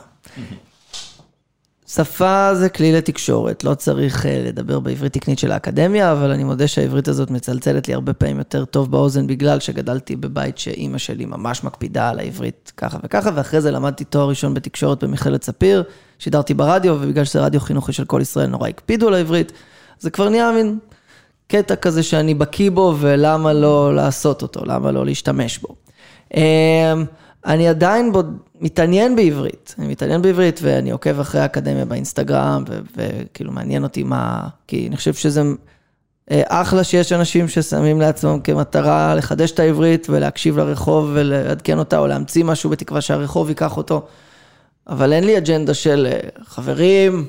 שפה 1.94 2.54
זה 2.54 2.68
כלי 2.68 2.92
לתקשורת, 2.92 3.64
לא 3.64 3.74
צריך 3.74 4.26
אה, 4.26 4.42
לדבר 4.46 4.80
בעברית 4.80 5.12
תקנית 5.12 5.38
של 5.38 5.52
האקדמיה, 5.52 6.12
אבל 6.12 6.30
אני 6.30 6.44
מודה 6.44 6.68
שהעברית 6.68 7.08
הזאת 7.08 7.30
מצלצלת 7.30 7.88
לי 7.88 7.94
הרבה 7.94 8.12
פעמים 8.12 8.38
יותר 8.38 8.64
טוב 8.64 8.90
באוזן, 8.90 9.26
בגלל 9.26 9.60
שגדלתי 9.60 10.16
בבית 10.16 10.58
שאימא 10.58 10.98
שלי 10.98 11.24
ממש 11.24 11.64
מקפידה 11.64 12.08
על 12.08 12.18
העברית 12.18 12.72
ככה 12.76 12.98
וככה, 13.04 13.30
ואחרי 13.34 13.60
זה 13.60 13.70
למדתי 13.70 14.04
תואר 14.04 14.28
ראשון 14.28 14.54
בתקשורת 14.54 15.04
במכללת 15.04 15.44
ספיר, 15.44 15.82
שידרתי 16.18 16.54
ברדיו, 16.54 16.96
ובגלל 17.00 17.24
שזה 17.24 17.40
רדיו 17.40 17.60
חינוכי 17.60 17.92
של 17.92 18.04
כל 18.04 18.20
ישראל, 18.22 18.46
נורא 18.46 18.68
הקפידו 18.68 19.08
על 19.08 19.14
העברית, 19.14 19.52
זה 19.98 20.10
כבר 20.10 20.28
נהיה 20.28 20.52
מין 20.52 20.78
קטע 21.48 21.76
כזה 21.76 22.02
שאני 22.02 22.34
בקיא 22.34 22.70
בו, 22.70 22.96
ולמה 23.00 23.52
לא 23.52 23.94
לעשות 23.94 24.42
אותו, 24.42 24.64
למה 24.64 24.92
לא 24.92 25.04
להשתמש 25.06 25.58
בו. 25.58 25.74
אני 27.46 27.68
עדיין 27.68 28.12
בוד... 28.12 28.38
מתעניין 28.60 29.16
בעברית, 29.16 29.74
אני 29.78 29.86
מתעניין 29.86 30.22
בעברית 30.22 30.60
ואני 30.62 30.90
עוקב 30.90 31.20
אחרי 31.20 31.40
האקדמיה 31.40 31.84
באינסטגרם, 31.84 32.64
וכאילו 32.96 33.52
מעניין 33.52 33.82
אותי 33.82 34.02
מה, 34.02 34.48
כי 34.66 34.86
אני 34.88 34.96
חושב 34.96 35.14
שזה 35.14 35.42
אה, 36.30 36.42
אחלה 36.48 36.84
שיש 36.84 37.12
אנשים 37.12 37.48
ששמים 37.48 38.00
לעצמם 38.00 38.40
כמטרה 38.40 39.14
לחדש 39.14 39.50
את 39.50 39.58
העברית 39.58 40.06
ולהקשיב 40.10 40.58
לרחוב 40.58 41.10
ולעדכן 41.14 41.78
אותה, 41.78 41.98
או 41.98 42.06
להמציא 42.06 42.44
משהו 42.44 42.70
בתקווה 42.70 43.00
שהרחוב 43.00 43.48
ייקח 43.48 43.76
אותו, 43.76 44.06
אבל 44.86 45.12
אין 45.12 45.24
לי 45.24 45.38
אג'נדה 45.38 45.74
של 45.74 46.08
אה, 46.10 46.28
חברים, 46.44 47.26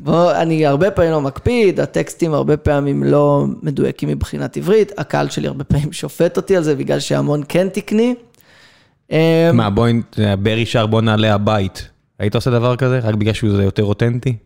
בוא, 0.00 0.32
אני 0.32 0.66
הרבה 0.66 0.90
פעמים 0.90 1.10
לא 1.10 1.20
מקפיד, 1.20 1.80
הטקסטים 1.80 2.34
הרבה 2.34 2.56
פעמים 2.56 3.04
לא 3.04 3.44
מדויקים 3.62 4.08
מבחינת 4.08 4.56
עברית, 4.56 4.92
הקהל 4.98 5.28
שלי 5.28 5.46
הרבה 5.46 5.64
פעמים 5.64 5.92
שופט 5.92 6.36
אותי 6.36 6.56
על 6.56 6.62
זה 6.62 6.74
בגלל 6.74 7.00
שהמון 7.00 7.42
כן 7.48 7.68
תקני. 7.68 8.14
אה, 9.12 9.50
מה, 9.54 9.70
בואי, 9.70 9.92
ברי 10.42 10.66
שר 10.66 10.86
בוא 10.86 11.00
נעלה 11.00 11.34
הבית. 11.34 11.88
היית 12.18 12.34
עושה 12.34 12.50
דבר 12.50 12.76
כזה? 12.76 12.98
רק 12.98 13.14
בגלל 13.14 13.32
שהוא 13.32 13.50
יותר 13.50 13.84
אותנטי? 13.84 14.36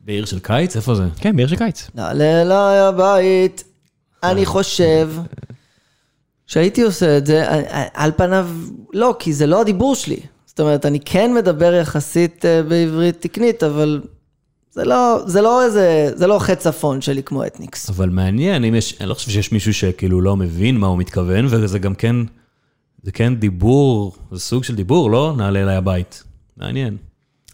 בעיר 0.00 0.24
של 0.24 0.38
קיץ? 0.38 0.76
איפה 0.76 0.94
זה? 0.94 1.04
כן, 1.16 1.36
בעיר 1.36 1.48
של 1.48 1.56
קיץ. 1.56 1.90
נעלה 1.94 2.42
אליי 2.42 2.78
הבית. 2.78 3.64
אני 4.22 4.46
חושב 4.46 5.08
שהייתי 6.46 6.82
עושה 6.82 7.18
את 7.18 7.26
זה, 7.26 7.44
על 7.94 8.12
פניו 8.16 8.48
לא, 8.92 9.16
כי 9.18 9.32
זה 9.32 9.46
לא 9.46 9.60
הדיבור 9.60 9.94
שלי. 9.94 10.20
זאת 10.46 10.60
אומרת, 10.60 10.86
אני 10.86 11.00
כן 11.04 11.34
מדבר 11.34 11.74
יחסית 11.74 12.44
אה, 12.44 12.62
בעברית 12.62 13.20
תקנית, 13.20 13.62
אבל 13.62 14.00
זה 14.70 14.84
לא, 14.84 15.18
זה 15.26 15.42
לא 15.42 15.64
איזה, 15.64 16.10
זה 16.14 16.26
לא 16.26 16.38
חץ 16.38 16.58
צפון 16.58 17.00
שלי 17.00 17.22
כמו 17.22 17.46
אתניקס. 17.46 17.90
אבל 17.90 18.08
מעניין, 18.08 18.64
אם 18.64 18.74
יש, 18.74 19.00
אני 19.00 19.08
לא 19.08 19.14
חושב 19.14 19.30
שיש 19.30 19.52
מישהו 19.52 19.74
שכאילו 19.74 20.20
לא 20.20 20.36
מבין 20.36 20.76
מה 20.76 20.86
הוא 20.86 20.98
מתכוון, 20.98 21.46
וזה 21.50 21.78
גם 21.78 21.94
כן, 21.94 22.16
זה 23.04 23.12
כן 23.12 23.34
דיבור, 23.36 24.12
זה 24.32 24.40
סוג 24.40 24.64
של 24.64 24.74
דיבור, 24.74 25.10
לא? 25.10 25.34
נעלה 25.36 25.62
אליי 25.62 25.76
הבית. 25.76 26.24
מעניין. 26.56 26.96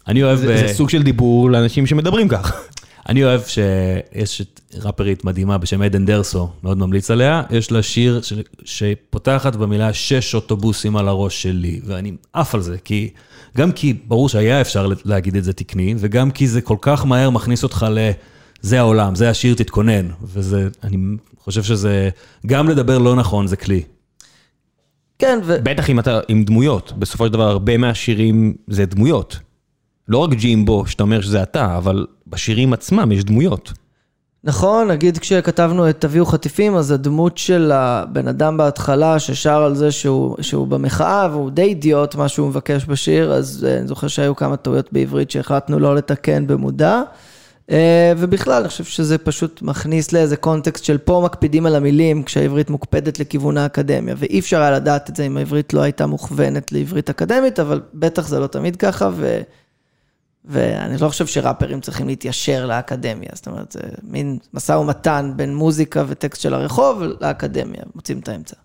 אני 0.07 0.23
אוהב... 0.23 0.39
זה 0.39 0.55
אה, 0.55 0.67
זה 0.67 0.73
סוג 0.73 0.89
של 0.89 1.03
דיבור 1.03 1.51
לאנשים 1.51 1.87
שמדברים 1.87 2.27
כך. 2.27 2.53
אני 3.09 3.23
אוהב 3.23 3.41
שיש 3.41 4.41
את 4.41 4.61
ראפרית 4.75 5.25
מדהימה 5.25 5.57
בשם 5.57 5.81
עדן 5.81 6.05
דרסו, 6.05 6.49
מאוד 6.63 6.77
ממליץ 6.77 7.11
עליה, 7.11 7.43
יש 7.49 7.71
לה 7.71 7.83
שיר 7.83 8.21
ש... 8.21 8.33
שפותחת 8.63 9.55
במילה 9.55 9.93
שש 9.93 10.35
אוטובוסים 10.35 10.97
על 10.97 11.07
הראש 11.07 11.41
שלי, 11.41 11.81
ואני 11.85 12.11
עף 12.33 12.55
על 12.55 12.61
זה, 12.61 12.77
כי 12.83 13.09
גם 13.57 13.71
כי 13.71 13.93
ברור 13.93 14.29
שהיה 14.29 14.61
אפשר 14.61 14.89
להגיד 15.05 15.35
את 15.35 15.43
זה 15.43 15.53
תקני, 15.53 15.95
וגם 15.97 16.31
כי 16.31 16.47
זה 16.47 16.61
כל 16.61 16.77
כך 16.81 17.05
מהר 17.05 17.29
מכניס 17.29 17.63
אותך 17.63 17.85
ל... 17.91 18.11
זה 18.61 18.79
העולם, 18.79 19.15
זה 19.15 19.29
השיר, 19.29 19.53
תתכונן. 19.53 20.07
וזה, 20.23 20.67
אני 20.83 20.97
חושב 21.39 21.63
שזה, 21.63 22.09
גם 22.45 22.69
לדבר 22.69 22.97
לא 22.97 23.15
נכון 23.15 23.47
זה 23.47 23.55
כלי. 23.55 23.81
כן, 25.21 25.39
ו... 25.43 25.57
בטח 25.63 25.89
אם 25.89 25.99
אתה 25.99 26.19
עם 26.27 26.43
דמויות, 26.43 26.93
בסופו 26.99 27.25
של 27.25 27.33
דבר 27.33 27.47
הרבה 27.49 27.77
מהשירים 27.77 28.53
זה 28.67 28.85
דמויות. 28.85 29.39
לא 30.07 30.17
רק 30.17 30.29
ג'ימבו, 30.33 30.85
שאתה 30.87 31.03
אומר 31.03 31.21
שזה 31.21 31.43
אתה, 31.43 31.77
אבל 31.77 32.05
בשירים 32.27 32.73
עצמם 32.73 33.11
יש 33.11 33.23
דמויות. 33.23 33.73
נכון, 34.43 34.87
נגיד 34.87 35.17
כשכתבנו 35.17 35.89
את 35.89 36.01
תביאו 36.01 36.25
חטיפים, 36.25 36.75
אז 36.75 36.91
הדמות 36.91 37.37
של 37.37 37.71
הבן 37.71 38.27
אדם 38.27 38.57
בהתחלה 38.57 39.19
ששר 39.19 39.63
על 39.63 39.75
זה 39.75 39.91
שהוא, 39.91 40.37
שהוא 40.41 40.67
במחאה 40.67 41.27
והוא 41.31 41.51
די 41.51 41.61
אידיוט 41.61 42.15
מה 42.15 42.27
שהוא 42.27 42.47
מבקש 42.47 42.85
בשיר, 42.85 43.33
אז 43.33 43.67
אה, 43.69 43.77
אני 43.77 43.87
זוכר 43.87 44.07
שהיו 44.07 44.35
כמה 44.35 44.57
טעויות 44.57 44.93
בעברית 44.93 45.31
שהחלטנו 45.31 45.79
לא 45.79 45.95
לתקן 45.95 46.47
במודע. 46.47 47.01
אה, 47.71 48.13
ובכלל, 48.17 48.61
אני 48.61 48.67
חושב 48.67 48.83
שזה 48.83 49.17
פשוט 49.17 49.61
מכניס 49.61 50.11
לאיזה 50.11 50.37
קונטקסט 50.37 50.83
של 50.83 50.97
פה 50.97 51.21
מקפידים 51.25 51.65
על 51.65 51.75
המילים 51.75 52.23
כשהעברית 52.23 52.69
מוקפדת 52.69 53.19
לכיוון 53.19 53.57
האקדמיה, 53.57 54.15
ואי 54.17 54.39
אפשר 54.39 54.61
היה 54.61 54.71
לדעת 54.71 55.09
את 55.09 55.15
זה 55.15 55.23
אם 55.23 55.37
העברית 55.37 55.73
לא 55.73 55.81
הייתה 55.81 56.07
מוכוונת 56.07 56.71
לעברית 56.71 57.09
אקדמית, 57.09 57.59
אבל 57.59 57.81
בטח 57.93 58.27
זה 58.27 58.39
לא 58.39 58.47
תמיד 58.47 58.75
ככה, 58.75 59.09
ו... 59.13 59.41
ואני 60.45 60.97
לא 61.01 61.09
חושב 61.09 61.27
שראפרים 61.27 61.81
צריכים 61.81 62.07
להתיישר 62.07 62.65
לאקדמיה, 62.65 63.29
זאת 63.33 63.47
אומרת, 63.47 63.71
זה 63.71 63.79
מין 64.03 64.37
משא 64.53 64.71
ומתן 64.71 65.33
בין 65.35 65.55
מוזיקה 65.55 66.03
וטקסט 66.07 66.41
של 66.41 66.53
הרחוב 66.53 67.03
לאקדמיה, 67.21 67.81
מוצאים 67.95 68.19
את 68.19 68.29
האמצע. 68.29 68.55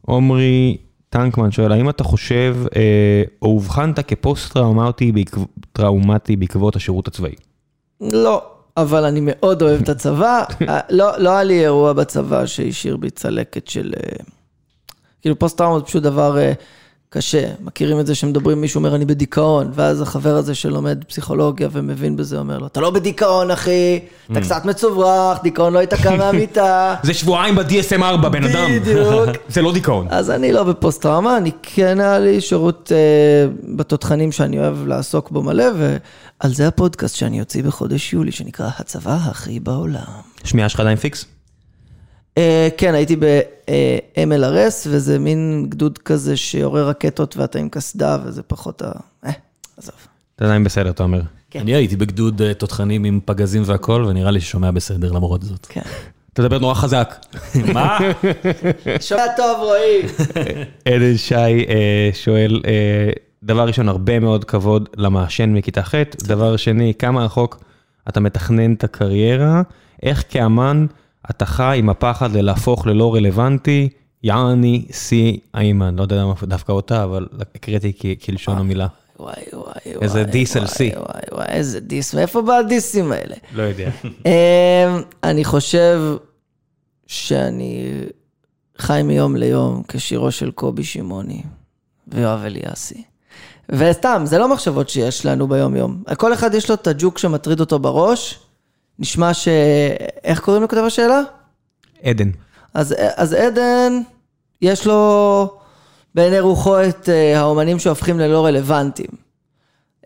עומרי 0.00 0.76
טנקמן 1.08 1.50
שואל, 1.50 1.72
האם 1.72 1.90
אתה 1.90 2.04
חושב, 2.04 2.56
אה, 2.76 3.22
או 3.42 3.48
אובחנת 3.48 3.98
כפוסט-טראומטי 4.08 5.12
בעקב, 5.12 5.44
בעקבות 6.38 6.76
השירות 6.76 7.08
הצבאי? 7.08 7.34
לא, 8.00 8.42
אבל 8.76 9.04
אני 9.04 9.20
מאוד 9.22 9.62
אוהב 9.62 9.82
את 9.82 9.88
הצבא. 9.88 10.44
אה, 10.68 10.80
לא, 10.90 11.18
לא 11.18 11.30
היה 11.30 11.42
לי 11.42 11.64
אירוע 11.64 11.92
בצבא 11.92 12.46
שהשאיר 12.46 12.96
בי 12.96 13.10
צלקת 13.10 13.68
של... 13.68 13.94
אה, 13.96 14.24
כאילו 15.22 15.38
פוסט-טראומה 15.38 15.78
זה 15.78 15.84
פשוט 15.84 16.02
דבר 16.02 16.38
אה, 16.38 16.52
קשה. 17.12 17.46
מכירים 17.64 18.00
את 18.00 18.06
זה 18.06 18.14
שמדברים, 18.14 18.60
מישהו 18.60 18.78
אומר, 18.78 18.94
אני 18.94 19.04
בדיכאון, 19.04 19.70
ואז 19.74 20.00
החבר 20.00 20.36
הזה 20.36 20.54
שלומד 20.54 21.04
פסיכולוגיה 21.08 21.68
ומבין 21.72 22.16
בזה, 22.16 22.38
אומר 22.38 22.58
לו, 22.58 22.66
אתה 22.66 22.80
לא 22.80 22.90
בדיכאון, 22.90 23.50
אחי, 23.50 23.98
אתה 24.32 24.38
Mm. 24.38 24.42
קצת 24.42 24.64
מצוברח, 24.64 25.38
דיכאון 25.42 25.72
לא 25.72 25.78
יצאת 25.78 26.16
מהמיטה. 26.16 26.94
זה 27.02 27.14
שבועיים 27.14 27.54
ב-DSM 27.54 28.02
4, 28.02 28.28
בן 28.28 28.44
אדם. 28.44 28.70
בדיוק. 28.80 29.28
זה 29.54 29.62
לא 29.62 29.72
דיכאון. 29.72 30.06
אז 30.10 30.30
אני 30.30 30.52
לא 30.52 30.62
בפוסט-טראומה, 30.64 31.36
אני 31.36 31.50
כן 31.62 32.00
היה 32.00 32.18
לי 32.18 32.40
שירות 32.40 32.92
אה, 32.94 32.96
בתותחנים 33.76 34.32
שאני 34.32 34.58
אוהב 34.58 34.86
לעסוק 34.86 35.30
בו 35.30 35.42
מלא, 35.42 35.64
ועל 35.78 36.54
זה 36.54 36.68
הפודקאסט 36.68 37.16
שאני 37.16 37.40
אוציא 37.40 37.62
בחודש 37.62 38.12
יולי, 38.12 38.32
שנקרא 38.32 38.68
הצבא 38.78 39.18
הכי 39.30 39.60
בעולם. 39.60 40.00
שמיעה 40.44 40.68
שלך 40.68 40.80
עדיין 40.80 40.96
פיקס? 40.96 41.24
אה, 42.38 42.68
כן, 42.76 42.94
הייתי 42.94 43.16
ב-MLRS, 43.16 44.86
וזה 44.86 45.18
מין 45.18 45.66
גדוד 45.68 45.98
כזה 45.98 46.36
שיורה 46.36 46.82
רקטות 46.82 47.36
ואתה 47.36 47.58
עם 47.58 47.68
קסדה, 47.68 48.18
וזה 48.24 48.42
פחות 48.42 48.82
ה... 48.82 48.92
אה, 49.26 49.32
עזוב. 49.76 49.94
אתה 50.36 50.44
עדיין 50.44 50.64
בסדר, 50.64 50.90
אתה 50.90 51.02
אומר. 51.02 51.20
כן. 51.50 51.60
אני 51.60 51.74
הייתי 51.74 51.96
בגדוד 51.96 52.42
אה, 52.42 52.54
תותחנים 52.54 53.04
עם 53.04 53.20
פגזים 53.24 53.62
והכל, 53.66 54.04
ונראה 54.08 54.30
לי 54.30 54.40
ששומע 54.40 54.70
בסדר 54.70 55.12
למרות 55.12 55.42
זאת. 55.42 55.66
כן. 55.66 55.80
אתה 56.32 56.42
מדבר 56.42 56.58
נורא 56.58 56.74
חזק. 56.74 57.14
מה? 57.74 57.98
שומע 59.00 59.22
טוב, 59.36 59.58
רועי. 59.60 60.02
עדן 60.84 61.16
שי 61.16 61.34
אה, 61.34 62.10
שואל, 62.12 62.62
אה, 62.66 63.10
דבר 63.42 63.66
ראשון, 63.66 63.88
הרבה 63.88 64.20
מאוד 64.20 64.44
כבוד 64.44 64.88
למעשן 64.96 65.52
מכיתה 65.52 65.82
ח', 65.82 65.94
דבר 66.22 66.56
שני, 66.56 66.92
כמה 66.98 67.24
רחוק 67.24 67.64
אתה 68.08 68.20
מתכנן 68.20 68.72
את 68.72 68.84
הקריירה, 68.84 69.62
איך 70.02 70.24
כאמן 70.28 70.86
אתה 71.30 71.46
חי 71.46 71.76
עם 71.78 71.90
הפחד 71.90 72.32
ללהפוך 72.32 72.86
ללא 72.86 73.14
רלוונטי, 73.14 73.88
יעני 74.22 74.86
סי 74.92 75.40
איימן, 75.54 75.96
לא 75.96 76.02
יודע 76.02 76.16
למה 76.16 76.34
דווקא 76.42 76.72
אותה, 76.72 77.04
אבל 77.04 77.26
הקראתי 77.54 77.92
כלשון 78.24 78.58
המילה. 78.58 78.86
וואי, 79.20 79.34
וואי, 79.52 79.62
וואי. 79.86 80.02
איזה 80.02 80.24
דיס 80.24 80.56
על 80.56 80.66
שיא. 80.66 80.92
וואי, 80.96 81.22
וואי, 81.32 81.46
איזה 81.48 81.80
דיס, 81.80 82.14
מאיפה 82.14 82.42
בא 82.42 82.56
הדיסים 82.56 83.12
האלה? 83.12 83.36
לא 83.54 83.62
יודע. 83.62 83.90
אמ, 84.26 85.02
אני 85.24 85.44
חושב 85.44 86.00
שאני 87.06 88.02
חי 88.78 89.00
מיום 89.04 89.36
ליום 89.36 89.82
כשירו 89.88 90.30
של 90.30 90.50
קובי 90.50 90.84
שמעוני 90.84 91.42
ויואב 92.08 92.40
אליאסי. 92.44 93.02
וסתם, 93.68 94.22
זה 94.24 94.38
לא 94.38 94.52
מחשבות 94.52 94.88
שיש 94.88 95.26
לנו 95.26 95.48
ביום-יום. 95.48 96.02
כל 96.16 96.34
אחד 96.34 96.54
יש 96.54 96.68
לו 96.68 96.74
את 96.74 96.86
הג'וק 96.86 97.18
שמטריד 97.18 97.60
אותו 97.60 97.78
בראש. 97.78 98.38
נשמע 99.00 99.34
ש... 99.34 99.48
איך 100.24 100.40
קוראים 100.40 100.62
לכותב 100.62 100.82
השאלה? 100.86 101.20
עדן. 102.02 102.30
אז, 102.74 102.94
אז 103.16 103.32
עדן, 103.32 103.92
יש 104.62 104.86
לו 104.86 105.50
בעיני 106.14 106.40
רוחו 106.40 106.82
את 106.82 107.08
אה, 107.08 107.40
האומנים 107.40 107.78
שהופכים 107.78 108.18
ללא 108.18 108.46
רלוונטיים. 108.46 109.10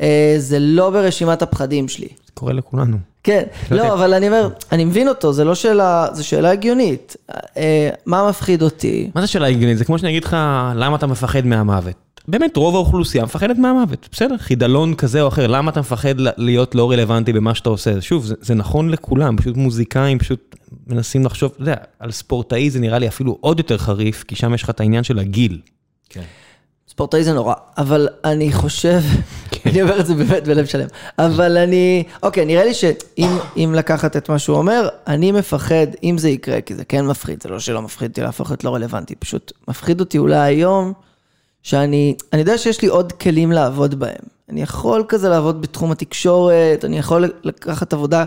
אה, 0.01 0.35
זה 0.39 0.59
לא 0.59 0.91
ברשימת 0.91 1.43
הפחדים 1.43 1.89
שלי. 1.89 2.09
זה 2.27 2.33
קורה 2.35 2.53
לכולנו. 2.53 2.97
כן, 3.23 3.43
לא. 3.71 3.77
לא, 3.77 3.95
אבל 3.95 4.15
אני 4.15 4.27
אומר, 4.27 4.49
אני 4.73 4.85
מבין 4.85 5.09
אותו, 5.09 5.33
זה 5.33 5.45
לא 5.45 5.55
שאלה, 5.55 6.07
זו 6.13 6.27
שאלה 6.27 6.51
הגיונית. 6.51 7.17
אה, 7.57 7.91
מה 8.07 8.29
מפחיד 8.29 8.63
אותי? 8.63 9.11
מה 9.15 9.21
זה 9.21 9.27
שאלה 9.27 9.47
הגיונית? 9.47 9.79
זה 9.79 9.85
כמו 9.85 9.99
שאני 9.99 10.11
אגיד 10.11 10.25
לך, 10.25 10.37
למה 10.75 10.97
אתה 10.97 11.07
מפחד 11.07 11.47
מהמוות? 11.47 11.95
באמת, 12.29 12.57
רוב 12.57 12.75
האוכלוסייה 12.75 13.25
מפחדת 13.25 13.59
מהמוות, 13.59 14.09
בסדר, 14.13 14.39
חידלון 14.39 14.95
כזה 14.95 15.23
או 15.23 15.29
אחר, 15.29 15.47
למה 15.47 15.71
אתה 15.71 15.81
מפחד 15.81 16.15
להיות 16.19 16.75
לא 16.75 16.91
רלוונטי 16.91 17.33
במה 17.33 17.55
שאתה 17.55 17.69
עושה? 17.69 18.01
שוב, 18.01 18.25
זה, 18.25 18.35
זה 18.41 18.55
נכון 18.55 18.91
לכולם, 18.91 19.37
פשוט 19.37 19.57
מוזיקאים 19.57 20.19
פשוט 20.19 20.57
מנסים 20.87 21.25
לחשוב, 21.25 21.53
אתה 21.55 21.63
יודע, 21.63 21.75
על 21.99 22.11
ספורטאי 22.11 22.71
זה 22.71 22.81
נראה 22.81 22.99
לי 22.99 23.09
אפילו 23.09 23.39
עוד 23.41 23.59
יותר 23.59 23.79
חריף, 23.79 24.25
כי 24.29 24.37
שם 24.37 24.55
יש 24.55 24.63
לך 24.63 24.71
את 24.71 24.81
העניין 24.81 25.05
של 25.05 25.19
הגיל. 25.19 25.61
כן. 26.09 26.23
ספורטאי 26.89 27.25
זה 27.25 27.33
נורא, 27.33 27.55
אבל 27.79 28.09
אני 28.25 28.53
חושב, 28.53 29.01
כן. 29.51 29.71
אני 29.71 29.83
אומר 29.83 30.01
את 30.01 30.07
זה 30.07 30.15
באמת 30.15 30.45
בלב 30.45 30.67
שלם, 30.67 30.87
אבל 31.19 31.57
אני, 31.57 32.03
אוקיי, 32.23 32.45
נראה 32.45 32.65
לי 32.65 32.75
שאם 32.75 33.31
אם 33.57 33.73
לקחת 33.77 34.17
את 34.17 34.29
מה 34.29 34.39
שהוא 34.39 34.57
אומר, 34.57 34.89
אני 35.07 35.33
מפחד, 35.33 35.87
אם 36.03 36.19
זה 36.19 36.29
יקרה, 36.29 36.61
כי 36.61 36.75
זה 36.75 36.85
כן 36.85 37.07
מפחיד, 37.07 37.43
זה 37.43 37.49
לא 37.49 37.61
שלא 37.61 37.83
מפחיד 37.83 38.11
אותי 38.11 38.21
להפוך 38.21 38.51
להיות 38.51 38.65
לא 38.65 38.75
רלוונטי, 38.75 39.15
פשוט 39.15 39.53
מפחיד 39.69 40.01
אותי 40.01 40.19
אולי 40.19 40.37
היום, 40.37 40.93
שאני, 41.65 42.15
אני 42.33 42.41
יודע 42.41 42.59
שיש 42.59 42.83
לי 42.83 42.89
עוד 42.89 43.13
כלים 43.13 43.53
לעבוד 43.53 43.95
בהם. 43.95 44.25
אני 44.49 44.63
יכול 44.63 45.05
כזה 45.09 45.29
לעבוד 45.29 45.63
בתחום 45.63 45.93
התקשורת, 45.93 46.85
אני 46.85 46.99
יכול 46.99 47.33
לקחת 47.45 47.93
עבודה 47.93 48.25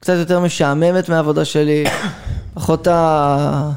קצת 0.00 0.14
יותר 0.18 0.40
משעממת 0.40 1.08
מהעבודה 1.08 1.44
שלי, 1.44 1.84
פחות 2.54 2.86
ה... 2.86 3.70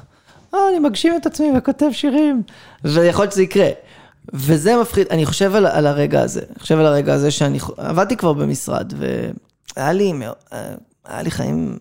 אה, 0.54 0.60
אני 0.70 0.80
מגשים 0.80 1.14
את 1.22 1.26
עצמי 1.26 1.48
וכותב 1.58 1.86
שירים, 1.92 2.44
ויכול 2.84 3.24
להיות 3.24 3.32
שזה 3.32 3.44
יקרה. 3.44 3.70
וזה 4.34 4.76
מפחיד, 4.82 5.08
אני 5.12 5.26
חושב 5.26 5.56
על, 5.56 5.66
על 5.66 5.88
הרגע 5.88 6.22
הזה, 6.22 6.42
אני 6.50 6.60
חושב 6.60 6.80
על 6.80 6.86
הרגע 6.86 7.14
הזה 7.14 7.32
שאני 7.32 7.60
עבדתי 7.78 8.18
כבר 8.18 8.34
במשרד, 8.34 8.94
והיה 8.98 9.94
לי, 9.94 10.14
אה, 10.54 10.76
היה 11.06 11.22
לי 11.22 11.32
חיים, 11.32 11.78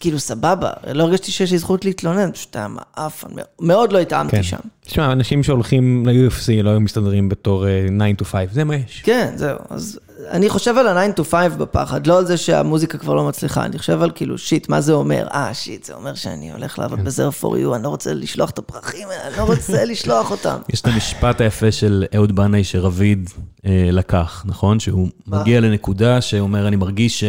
כאילו 0.00 0.18
סבבה, 0.18 0.70
לא 0.94 1.02
הרגשתי 1.02 1.32
שיש 1.32 1.52
לי 1.52 1.58
זכות 1.58 1.84
להתלונן, 1.84 2.32
פשוט 2.32 2.56
היה 2.56 2.68
מעפן, 2.68 3.28
מאוד 3.60 3.92
לא 3.92 3.98
התאמתי 3.98 4.36
כן. 4.36 4.42
שם. 4.42 4.56
תשמע, 4.80 5.12
אנשים 5.12 5.42
שהולכים 5.42 6.06
ל-UFC 6.06 6.62
לא 6.62 6.70
היו 6.70 6.80
מסתדרים 6.80 7.28
בתור 7.28 7.66
אה, 7.66 7.86
9 8.16 8.24
to 8.24 8.24
5, 8.24 8.48
זה 8.52 8.64
מה 8.64 8.76
יש. 8.76 9.02
כן, 9.04 9.32
זהו, 9.36 9.58
אז 9.70 10.00
אני 10.30 10.48
חושב 10.48 10.76
על 10.78 10.88
ה-9 10.88 11.20
to 11.20 11.24
5 11.24 11.52
בפחד, 11.58 12.06
לא 12.06 12.18
על 12.18 12.26
זה 12.26 12.36
שהמוזיקה 12.36 12.98
כבר 12.98 13.14
לא 13.14 13.28
מצליחה, 13.28 13.64
אני 13.64 13.78
חושב 13.78 14.02
על 14.02 14.10
כאילו, 14.14 14.38
שיט, 14.38 14.68
מה 14.68 14.80
זה 14.80 14.92
אומר? 14.92 15.26
אה, 15.34 15.54
שיט, 15.54 15.84
זה 15.84 15.94
אומר 15.94 16.14
שאני 16.14 16.52
הולך 16.52 16.78
לעבוד 16.78 17.04
בזר 17.04 17.28
for 17.40 17.44
you, 17.44 17.74
אני 17.74 17.82
לא 17.82 17.88
רוצה 17.88 18.14
לשלוח 18.14 18.50
את 18.50 18.58
הפרחים 18.58 19.08
האלה, 19.08 19.28
אני 19.28 19.36
לא 19.36 19.42
רוצה 19.42 19.84
לשלוח 19.92 20.30
אותם. 20.30 20.56
יש 20.72 20.80
את 20.80 20.86
המשפט 20.86 21.40
היפה 21.40 21.72
של 21.72 22.04
אהוד 22.14 22.36
בנאי 22.36 22.64
שרביד 22.64 23.30
אה, 23.66 23.88
לקח, 23.92 24.44
נכון? 24.46 24.80
שהוא 24.80 25.08
מגיע 25.26 25.60
לנקודה 25.60 26.20
שאומר, 26.20 26.68
אני 26.68 26.76
מרגיש 26.76 27.24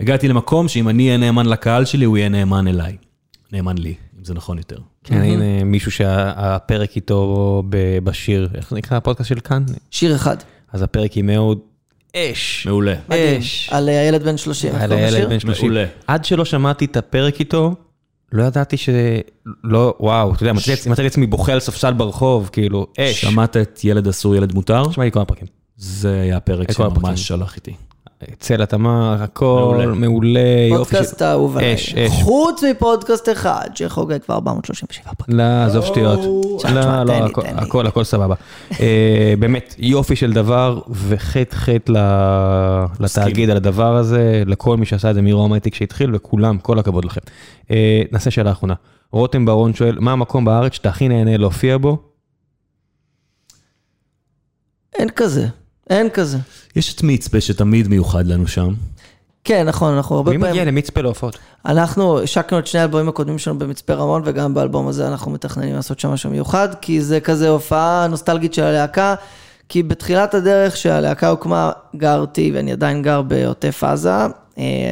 שהגעתי 0.00 0.28
למקום 0.28 0.68
שאם 0.68 0.88
אני 0.88 1.06
אהיה 1.06 1.16
נאמן 1.16 1.46
לקהל 1.46 1.84
שלי, 1.84 2.04
הוא 2.04 2.18
יהיה 2.18 2.28
נאמן 2.28 2.66
אליי. 2.68 2.96
נאמן 3.52 3.78
לי, 3.78 3.94
אם 4.18 4.24
זה 4.24 4.34
נכון 4.34 4.58
יותר. 4.58 4.78
כן, 5.04 5.22
הנה 5.22 5.64
מישהו 5.64 5.90
שהפרק 5.90 6.96
איתו 6.96 7.62
בשיר, 8.04 8.48
איך 8.54 8.72
נקרא 8.72 8.96
הפודקאסט 8.96 9.28
של 9.28 9.40
כאן? 9.40 9.64
שיר 9.90 10.16
אחד, 10.16 10.36
אז 10.72 10.82
הפרק 10.82 11.16
עם 11.16 11.30
אהוד 11.30 11.58
אש. 12.16 12.66
מעולה. 12.66 12.94
אש. 13.08 13.70
על 13.72 13.88
הילד 13.88 14.22
בן 14.22 14.36
30, 14.36 14.74
איך 14.74 14.82
על 14.82 14.88
קוראים 14.88 15.04
הילד? 15.04 15.28
בן 15.28 15.40
30. 15.40 15.64
מעולה. 15.66 15.86
עד 16.06 16.24
שלא 16.24 16.44
שמעתי 16.44 16.84
את 16.84 16.96
הפרק 16.96 17.40
איתו, 17.40 17.74
לא 18.32 18.42
ידעתי 18.42 18.76
ש... 18.76 18.88
לא, 19.64 19.94
וואו, 20.00 20.34
אתה 20.34 20.42
יודע, 20.42 20.52
מצאתי 20.52 21.06
עצמי 21.06 21.26
בוכה 21.26 21.52
על 21.52 21.60
ספסל 21.60 21.92
ברחוב, 21.92 22.50
כאילו, 22.52 22.86
אש. 22.98 23.20
שמעת 23.20 23.56
את 23.56 23.80
ילד 23.84 24.08
אסור, 24.08 24.36
ילד 24.36 24.54
מותר? 24.54 24.90
שמעתי 24.90 25.10
כל 25.10 25.20
הפרקים. 25.20 25.46
זה 25.76 26.20
היה 26.20 26.36
הפרק. 26.36 26.72
שממש 26.72 27.28
שלח 27.28 27.56
איתי. 27.56 27.74
צל 28.38 28.62
התמר, 28.62 29.16
הכל, 29.22 29.44
מעולה. 29.76 29.86
מעולה, 29.86 30.40
יופי. 30.70 30.90
פודקאסט 30.90 31.22
האהוב 31.22 31.56
עליי. 31.56 31.74
אש, 31.74 31.94
אש. 31.94 32.22
חוץ 32.22 32.64
מפודקאסט 32.64 33.28
אחד, 33.28 33.68
שחוגג 33.74 34.18
כבר 34.22 34.34
437 34.34 35.14
פרקים. 35.14 35.36
לא, 35.36 35.42
עזוב 35.42 35.84
שטויות. 35.84 36.20
לא, 36.74 37.02
לא, 37.04 37.12
הכל-. 37.12 37.86
הכל, 37.86 38.04
סבבה. 38.04 38.34
אה, 38.80 39.34
באמת, 39.38 39.74
יופי 39.78 40.16
של 40.16 40.32
דבר, 40.32 40.80
וחטא 40.90 41.56
חטא 41.56 41.92
ל- 41.92 42.84
לתאגיד 43.04 43.50
על 43.50 43.56
הדבר 43.56 43.96
הזה, 43.96 44.42
לכל 44.46 44.76
מי 44.76 44.86
שעשה 44.86 45.10
את 45.10 45.14
זה 45.14 45.22
מרום 45.22 45.52
הייטק 45.52 45.74
שהתחיל, 45.74 46.14
וכולם, 46.14 46.58
כל 46.58 46.78
הכבוד 46.78 47.04
לכם. 47.04 47.20
אה, 47.70 48.02
נעשה 48.12 48.30
שאלה 48.30 48.52
אחרונה. 48.52 48.74
רותם 49.12 49.44
ברון 49.46 49.74
שואל, 49.74 49.98
מה 50.00 50.12
המקום 50.12 50.44
בארץ 50.44 50.72
שאתה 50.72 50.88
הכי 50.88 51.08
נהנה 51.08 51.36
להופיע 51.36 51.78
בו? 51.78 51.96
אין 54.98 55.08
כזה, 55.16 55.46
אין 55.90 56.10
כזה. 56.10 56.38
יש 56.76 56.94
את 56.94 57.02
מצפה 57.02 57.40
שתמיד 57.40 57.88
מיוחד 57.88 58.26
לנו 58.26 58.48
שם. 58.48 58.74
כן, 59.44 59.66
נכון, 59.66 59.94
אנחנו 59.94 60.16
הרבה 60.16 60.30
מי 60.30 60.38
פעמים... 60.38 60.50
מגיע 60.50 60.64
למצפה 60.64 61.00
להופעות? 61.00 61.38
אנחנו 61.66 62.20
השקנו 62.22 62.58
את 62.58 62.66
שני 62.66 62.80
האלבומים 62.80 63.08
הקודמים 63.08 63.38
שלנו 63.38 63.58
במצפה 63.58 63.94
רמון, 63.94 64.22
וגם 64.24 64.54
באלבום 64.54 64.88
הזה 64.88 65.08
אנחנו 65.08 65.30
מתכננים 65.30 65.74
לעשות 65.74 66.00
שם 66.00 66.08
משהו 66.08 66.30
מיוחד, 66.30 66.68
כי 66.80 67.02
זה 67.02 67.20
כזה 67.20 67.48
הופעה 67.48 68.06
נוסטלגית 68.10 68.54
של 68.54 68.62
הלהקה, 68.62 69.14
כי 69.68 69.82
בתחילת 69.82 70.34
הדרך 70.34 70.76
שהלהקה 70.76 71.28
הוקמה, 71.28 71.72
גרתי, 71.96 72.52
ואני 72.54 72.72
עדיין 72.72 73.02
גר 73.02 73.22
בעוטף 73.22 73.84
עזה, 73.84 74.10
אה, 74.10 74.26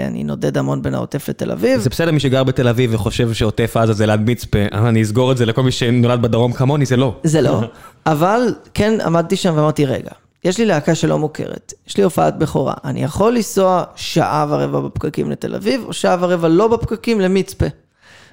אני 0.07 0.25
נודד 0.25 0.59
המון 0.59 0.83
בין 0.83 0.95
העוטף 0.95 1.29
לתל 1.29 1.51
אביב. 1.51 1.81
זה 1.81 1.91
בסדר 1.91 2.13
מי 2.13 2.21
שגר 2.21 2.45
בתל 2.45 2.69
אביב 2.69 2.95
וחושב 2.95 3.33
שעוטף 3.33 3.77
עזה 3.77 3.93
זה 3.93 4.07
ליד 4.07 4.21
מצפה, 4.31 4.59
אבל 4.73 4.87
אני 4.87 5.03
אסגור 5.03 5.33
את 5.33 5.37
זה 5.37 5.47
לכל 5.47 5.63
מי 5.63 5.73
שנולד 5.73 6.23
בדרום 6.23 6.53
כמוני, 6.53 6.87
זה 6.87 6.97
לא. 6.97 7.17
זה 7.25 7.41
לא. 7.41 7.61
אבל 8.07 8.55
כן 8.75 9.01
עמדתי 9.01 9.37
שם 9.37 9.53
ואמרתי, 9.57 9.87
רגע, 9.87 10.11
יש 10.45 10.59
לי 10.59 10.67
להקה 10.67 10.95
שלא 10.95 11.19
מוכרת, 11.19 11.73
יש 11.87 11.97
לי 11.97 12.03
הופעת 12.03 12.39
בכורה, 12.39 12.75
אני 12.85 13.05
יכול 13.05 13.35
לנסוע 13.35 13.85
שעה 13.97 14.47
ורבע 14.49 14.81
בפקקים 14.81 15.31
לתל 15.31 15.55
אביב, 15.55 15.85
או 15.87 15.93
שעה 15.93 16.17
ורבע 16.21 16.49
לא 16.49 16.69
בפקקים 16.69 17.21
למצפה. 17.21 17.67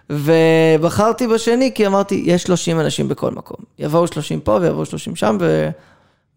ובחרתי 0.09 1.27
בשני 1.27 1.71
כי 1.75 1.87
אמרתי, 1.87 2.23
יש 2.25 2.43
30 2.43 2.79
אנשים 2.79 3.07
בכל 3.07 3.31
מקום. 3.31 3.57
יבואו 3.79 4.07
30 4.07 4.39
פה 4.39 4.57
ויבואו 4.61 4.85
30 4.85 5.15
שם, 5.15 5.37
ו... 5.39 5.69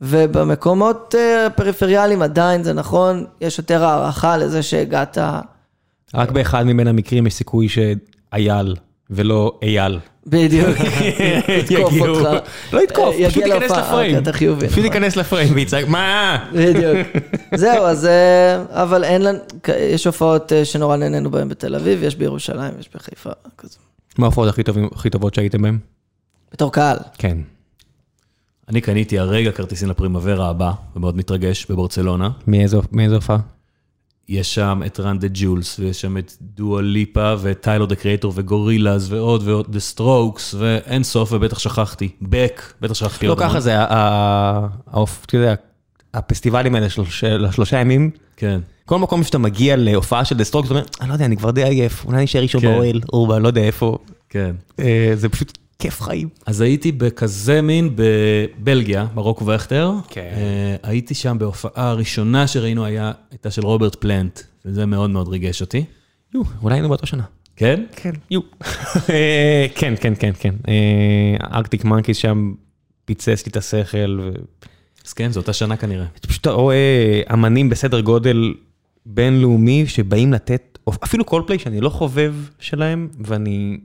ובמקומות 0.01 1.15
אה, 1.19 1.47
הפריפריאליים 1.47 2.23
עדיין 2.23 2.63
זה 2.63 2.73
נכון, 2.73 3.25
יש 3.41 3.59
יותר 3.59 3.85
הערכה 3.85 4.37
לזה 4.37 4.63
שהגעת... 4.63 5.19
רק 6.15 6.31
באחד 6.31 6.65
מבין 6.67 6.87
המקרים 6.87 7.27
יש 7.27 7.35
סיכוי 7.35 7.69
שאייל 7.69 8.77
ולא 9.11 9.59
אייל. 9.63 9.99
בדיוק, 10.29 10.69
יתקוף 11.59 11.93
יגיעו. 11.93 12.07
אותך. 12.07 12.49
לא 12.73 12.81
יתקוף, 12.81 13.15
יגיע 13.15 13.31
פשוט 13.31 13.45
ייכנס 13.47 13.71
לפריים. 13.71 14.19
אתה 14.19 14.33
חיובי, 14.33 14.69
פשוט. 14.69 14.85
ייכנס 14.85 15.17
לפריים 15.17 15.55
ויצעק, 15.55 15.89
מה? 15.89 16.39
בדיוק. 16.53 17.09
זהו, 17.55 17.85
אז... 17.85 18.07
אה, 18.07 18.63
אבל 18.83 19.05
אין 19.05 19.23
לנו... 19.23 19.39
יש 19.79 20.07
הופעות 20.07 20.53
אה, 20.53 20.65
שנורא 20.65 20.97
נהנינו 20.97 21.31
בהן 21.31 21.49
בתל 21.49 21.75
אביב, 21.75 22.03
יש 22.03 22.17
בירושלים, 22.17 22.73
יש 22.81 22.89
בחיפה, 22.95 23.31
כזה. 23.59 23.77
מה 24.19 24.27
ההופעות 24.27 24.49
הכי 24.95 25.11
טובות 25.11 25.35
שהייתם 25.35 25.63
בהם? 25.63 25.79
בתור 26.53 26.73
קהל. 26.73 26.97
כן. 27.19 27.39
אני 28.69 28.81
קניתי 28.81 29.19
הרגע 29.19 29.53
כרטיסים 29.53 29.91
לפרימוורה 29.91 30.49
הבא, 30.49 30.73
ומאוד 30.97 31.17
מתרגש, 31.17 31.67
בברצלונה. 31.71 32.31
מאיזו 32.47 32.83
הופעה? 33.15 33.39
יש 34.29 34.55
שם 34.55 34.83
את 34.87 35.01
Run 35.01 35.19
the 35.19 35.27
Jewels, 35.33 35.79
ויש 35.79 36.01
שם 36.01 36.19
את 36.19 36.33
דואה 36.41 36.83
ליפה, 36.83 37.35
ואת 37.39 37.61
Tyler, 37.61 37.87
the 37.87 37.95
Creator, 37.95 38.33
וגורילאז, 38.37 39.13
ועוד 39.13 39.49
ועוד, 39.49 39.73
The 39.73 39.81
Strokes, 39.81 40.55
ואין 40.59 41.03
סוף, 41.03 41.33
ובטח 41.33 41.59
שכחתי. 41.59 42.09
בק, 42.23 42.63
בטח 42.81 42.95
שכחתי 42.95 43.27
לא. 43.27 43.35
ככה 43.39 43.61
זה, 43.61 43.85
אתה 43.85 45.37
יודע, 45.37 45.55
הפסטיבלים 46.15 46.75
האלה 46.75 46.91
של 46.91 47.05
של 47.05 47.45
השלושה 47.45 47.81
ימים, 47.81 48.11
כן. 48.37 48.61
כל 48.85 48.99
מקום 48.99 49.25
שאתה 49.25 49.39
מגיע 49.39 49.77
להופעה 49.77 50.25
של 50.25 50.37
The 50.37 50.45
Strokes, 50.45 50.67
אתה 50.67 50.75
אומר, 50.75 50.85
אני 51.01 51.09
לא 51.09 51.15
יודע, 51.15 51.25
אני 51.25 51.37
כבר 51.37 51.51
די 51.51 51.65
עייף, 51.65 52.05
אולי 52.05 52.25
נשאר 52.25 52.43
ראשון 52.43 52.61
כן. 52.61 52.67
באוהל, 52.67 53.01
או 53.13 53.39
לא 53.41 53.49
יודע 53.49 53.61
איפה. 53.61 53.99
כן. 54.29 54.55
אה, 54.81 55.13
זה 55.15 55.29
פשוט 55.29 55.59
כיף 55.83 56.01
חיים. 56.03 56.29
אז 56.47 56.61
הייתי 56.61 56.93
בכזה 56.93 57.63
מין 57.63 57.91
בבלגיה, 57.95 59.07
מרוקו 59.15 59.47
וכטר. 59.47 59.93
כן. 60.09 60.33
אה, 60.37 60.77
הייתי 60.91 61.15
שם 61.15 61.37
בהופעה 61.39 61.91
הראשונה 61.91 62.47
שראינו 62.47 62.85
היה, 62.85 63.13
הייתה 63.31 63.51
של 63.51 63.63
רוברט 63.63 63.95
פלנט, 63.95 64.41
וזה 64.65 64.87
מאוד 64.87 65.11
מאוד 65.11 65.29
ריגש 65.29 65.61
אותי. 65.61 65.85
יו, 66.35 66.43
אולי 66.63 66.75
היינו 66.75 66.89
באותה 66.89 67.07
שנה. 67.07 67.23
כן? 67.57 67.85
כן, 67.97 68.11
יו. 68.31 68.41
אה, 69.11 69.67
כן, 69.75 69.95
כן, 70.01 70.13
כן, 70.19 70.31
כן. 70.39 70.55
אה, 70.69 71.57
Arctic 71.57 71.85
Monkeys 71.85 72.17
שם 72.17 72.55
פיצץ 73.05 73.47
לי 73.47 73.51
את 73.51 73.57
השכל. 73.57 74.21
ו- 74.23 74.31
אז 75.07 75.13
כן, 75.13 75.33
זו 75.33 75.41
אותה 75.41 75.53
שנה 75.53 75.77
כנראה. 75.77 76.07
אתה 76.21 76.29
פשוט 76.29 76.47
רואה 76.47 77.23
אמנים 77.33 77.69
בסדר 77.69 78.01
גודל 78.01 78.55
בינלאומי 79.07 79.87
שבאים 79.87 80.33
לתת, 80.33 80.79
אפילו 81.05 81.25
קולפליי 81.25 81.59
שאני 81.59 81.81
לא 81.81 81.89
חובב 81.89 82.35
שלהם, 82.59 83.09
ואני 83.21 83.79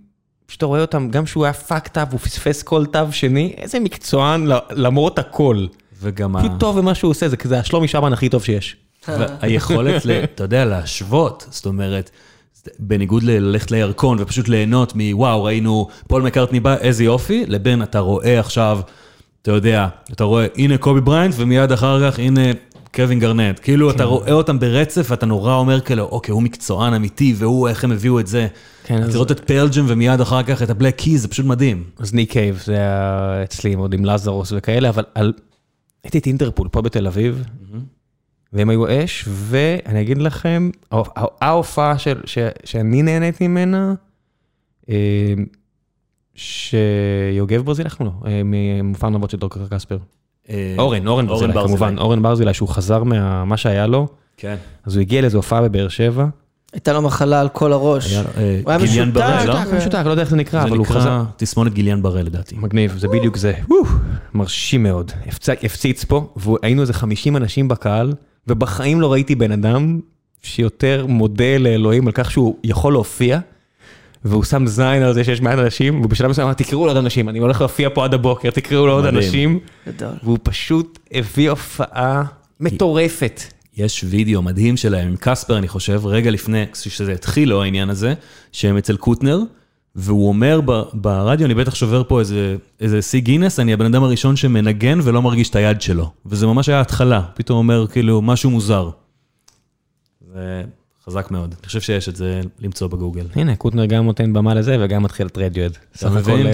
פשוט 0.45 0.63
רואה 0.63 0.81
אותם, 0.81 1.09
גם 1.09 1.25
שהוא 1.25 1.43
היה 1.43 1.53
fucked 1.53 1.99
up, 1.99 2.07
הוא 2.11 2.19
פספס 2.19 2.63
כל 2.63 2.85
תו 2.85 2.99
שני, 3.11 3.53
איזה 3.57 3.79
מקצוען 3.79 4.47
למרות 4.71 5.19
הכל. 5.19 5.65
וגם 6.01 6.35
ה... 6.35 6.39
פשוט 6.39 6.51
טוב 6.59 6.77
במה 6.79 6.95
שהוא 6.95 7.11
עושה, 7.11 7.29
זה 7.29 7.37
כזה 7.37 7.59
השלומי 7.59 7.87
שבן 7.87 8.13
הכי 8.13 8.29
טוב 8.29 8.43
שיש. 8.43 8.75
והיכולת, 9.07 10.05
ל- 10.05 10.11
אתה 10.23 10.43
יודע, 10.43 10.65
להשוות, 10.65 11.47
זאת 11.49 11.65
אומרת, 11.65 12.09
בניגוד 12.79 13.23
ללכת 13.23 13.71
לירקון 13.71 14.17
ופשוט 14.19 14.47
ליהנות 14.47 14.93
מוואו, 14.95 15.43
ראינו 15.43 15.87
פול 16.07 16.21
מקארטני 16.21 16.59
בא, 16.59 16.75
איזה 16.75 17.03
יופי, 17.03 17.43
לבין 17.47 17.83
אתה 17.83 17.99
רואה 17.99 18.39
עכשיו, 18.39 18.79
אתה 19.41 19.51
יודע, 19.51 19.87
אתה 20.11 20.23
רואה, 20.23 20.47
הנה 20.55 20.77
קובי 20.77 21.01
בריינט, 21.01 21.35
ומיד 21.37 21.71
אחר 21.71 22.11
כך, 22.11 22.19
הנה 22.19 22.41
קווין 22.95 23.19
גארנט. 23.19 23.59
כאילו, 23.63 23.91
אתה 23.91 24.03
רואה 24.03 24.31
אותם 24.31 24.59
ברצף, 24.59 25.07
ואתה 25.09 25.25
נורא 25.25 25.53
אומר 25.55 25.81
כאילו, 25.81 26.03
אוקיי, 26.03 26.31
הוא 26.33 26.43
מקצוען 26.43 26.93
אמיתי, 26.93 27.33
והוא, 27.37 27.69
איך 27.69 27.83
הם 27.83 27.91
הביאו 27.91 28.19
את 28.19 28.27
זה. 28.27 28.47
כן, 28.83 29.03
אז- 29.03 29.13
לראות 29.13 29.31
את 29.31 29.39
Pearl 29.39 29.68
Jam 29.68 29.85
ומיד 29.87 30.21
אחר 30.21 30.43
כך 30.43 30.63
את 30.63 30.69
ה 30.69 30.74
Black 30.74 30.95
Keys, 30.95 31.21
זה 31.21 31.27
פשוט 31.27 31.45
מדהים. 31.45 31.83
אז 31.99 32.13
ניק 32.13 32.31
קייב, 32.31 32.61
זה 32.65 32.73
היה 32.75 33.39
אצלי 33.43 33.73
עוד 33.73 33.93
עם 33.93 34.05
לזרוס 34.05 34.53
וכאלה, 34.55 34.89
אבל 34.89 35.03
על... 35.15 35.33
הייתי 36.03 36.17
את 36.17 36.25
אינטרפול 36.27 36.67
פה 36.71 36.81
בתל 36.81 37.07
אביב, 37.07 37.43
והם 38.53 38.69
היו 38.69 38.85
אש, 39.03 39.25
ואני 39.27 40.01
אגיד 40.01 40.17
לכם, 40.17 40.69
ההופ- 40.93 41.19
ההופעה 41.41 41.97
של- 41.97 42.21
ש- 42.25 42.37
שאני 42.63 43.01
נהניתי 43.01 43.47
ממנה, 43.47 43.93
אה, 44.89 45.33
שיוגב 46.35 47.69
איך 47.79 47.95
קוראים 47.95 48.15
לו? 48.23 48.27
אה, 48.31 48.41
ממופע 48.45 49.09
נבות 49.09 49.29
של 49.29 49.37
דוקטור 49.37 49.67
קספר. 49.69 49.97
אה, 50.49 50.75
אורן, 50.77 51.07
אורן 51.07 51.27
ברזילי, 51.27 51.53
כמובן, 51.53 51.97
אורן 51.97 52.21
ברזילי, 52.21 52.53
שהוא 52.53 52.69
חזר 52.69 53.03
מה 53.45 53.57
שהיה 53.57 53.87
לו, 53.87 54.07
כן. 54.37 54.55
אז 54.85 54.95
הוא 54.95 55.01
הגיע 55.01 55.21
לאיזו 55.21 55.37
הופעה 55.37 55.61
בבאר 55.61 55.87
שבע. 55.87 56.25
הייתה 56.73 56.93
לו 56.93 57.01
מחלה 57.01 57.41
על 57.41 57.49
כל 57.49 57.73
הראש. 57.73 58.13
אה, 58.13 58.21
הוא 58.63 58.71
היה 58.71 58.79
גיליאן 58.85 59.13
בראל, 59.13 59.47
לא? 59.47 59.53
משותק, 59.53 59.73
משותק, 59.73 60.01
לא 60.05 60.11
יודע 60.11 60.21
איך 60.21 60.29
זה 60.29 60.35
נקרא, 60.35 60.63
אבל 60.63 60.77
הוא 60.77 60.85
חזר. 60.85 60.99
נקרא 60.99 61.23
תסמונת 61.37 61.73
גיליאן 61.73 62.01
בראל 62.01 62.25
לדעתי. 62.25 62.55
מגניב, 62.57 62.95
זה 62.97 63.07
בדיוק 63.07 63.37
זה. 63.37 63.53
מרשים 64.33 64.83
מאוד. 64.83 65.11
הפצ- 65.27 65.65
הפציץ 65.65 66.03
פה, 66.03 66.33
והיינו 66.35 66.81
איזה 66.81 66.93
50 66.93 67.37
אנשים 67.37 67.67
בקהל, 67.67 68.13
ובחיים 68.47 69.01
לא 69.01 69.11
ראיתי 69.11 69.35
בן 69.35 69.51
אדם 69.51 69.99
שיותר 70.43 71.05
מודה 71.09 71.57
לאלוהים 71.59 72.07
על 72.07 72.13
כך 72.13 72.31
שהוא 72.31 72.55
יכול 72.63 72.93
להופיע, 72.93 73.39
והוא 74.25 74.43
שם 74.43 74.67
זין 74.67 75.03
על 75.03 75.13
זה 75.13 75.23
שיש 75.23 75.41
מעט 75.41 75.59
אנשים, 75.59 76.01
ובשלב 76.05 76.29
מסוים 76.29 76.47
אמר, 76.47 76.53
תקראו 76.53 76.85
לעוד 76.85 76.97
אנשים, 76.97 77.29
אני 77.29 77.39
הולך 77.39 77.59
להופיע 77.61 77.89
פה 77.93 78.05
עד 78.05 78.13
הבוקר, 78.13 78.49
תקראו 78.49 78.87
לעוד. 78.87 79.05
אנשים, 79.05 79.59
גדול. 79.87 80.13
והוא 80.23 80.37
פשוט 80.43 80.99
הביא 81.13 81.49
הופעה 81.49 82.23
מטורפת. 82.59 83.41
יש 83.77 84.05
וידאו 84.09 84.41
מדהים 84.41 84.77
שלהם 84.77 85.07
עם 85.07 85.15
קספר, 85.19 85.57
אני 85.57 85.67
חושב, 85.67 86.05
רגע 86.05 86.31
לפני 86.31 86.65
שזה 86.73 87.13
התחיל 87.13 87.49
לו 87.49 87.63
העניין 87.63 87.89
הזה, 87.89 88.13
שהם 88.51 88.77
אצל 88.77 88.97
קוטנר, 88.97 89.39
והוא 89.95 90.27
אומר 90.27 90.61
ב- 90.65 90.81
ברדיו, 90.93 91.45
אני 91.45 91.53
בטח 91.53 91.75
שובר 91.75 92.03
פה 92.07 92.19
איזה, 92.19 92.55
איזה 92.79 93.01
שיא 93.01 93.21
גינס, 93.21 93.59
אני 93.59 93.73
הבן 93.73 93.85
אדם 93.85 94.03
הראשון 94.03 94.35
שמנגן 94.35 94.99
ולא 95.03 95.21
מרגיש 95.21 95.49
את 95.49 95.55
היד 95.55 95.81
שלו. 95.81 96.11
וזה 96.25 96.47
ממש 96.47 96.69
היה 96.69 96.81
התחלה, 96.81 97.21
פתאום 97.33 97.57
אומר 97.57 97.87
כאילו 97.87 98.21
משהו 98.21 98.49
מוזר. 98.49 98.89
זה 100.33 100.63
חזק 101.05 101.31
מאוד, 101.31 101.55
אני 101.59 101.65
חושב 101.65 101.81
שיש 101.81 102.09
את 102.09 102.15
זה 102.15 102.41
למצוא 102.59 102.87
בגוגל. 102.87 103.25
הנה, 103.35 103.55
קוטנר 103.55 103.85
גם 103.85 104.05
נותן 104.05 104.33
במה 104.33 104.53
לזה, 104.53 104.77
וגם 104.79 105.03
מתחיל 105.03 105.27
את 105.27 105.37
רדיואד. 105.37 105.77
אתה 105.97 106.09
מבין? 106.09 106.47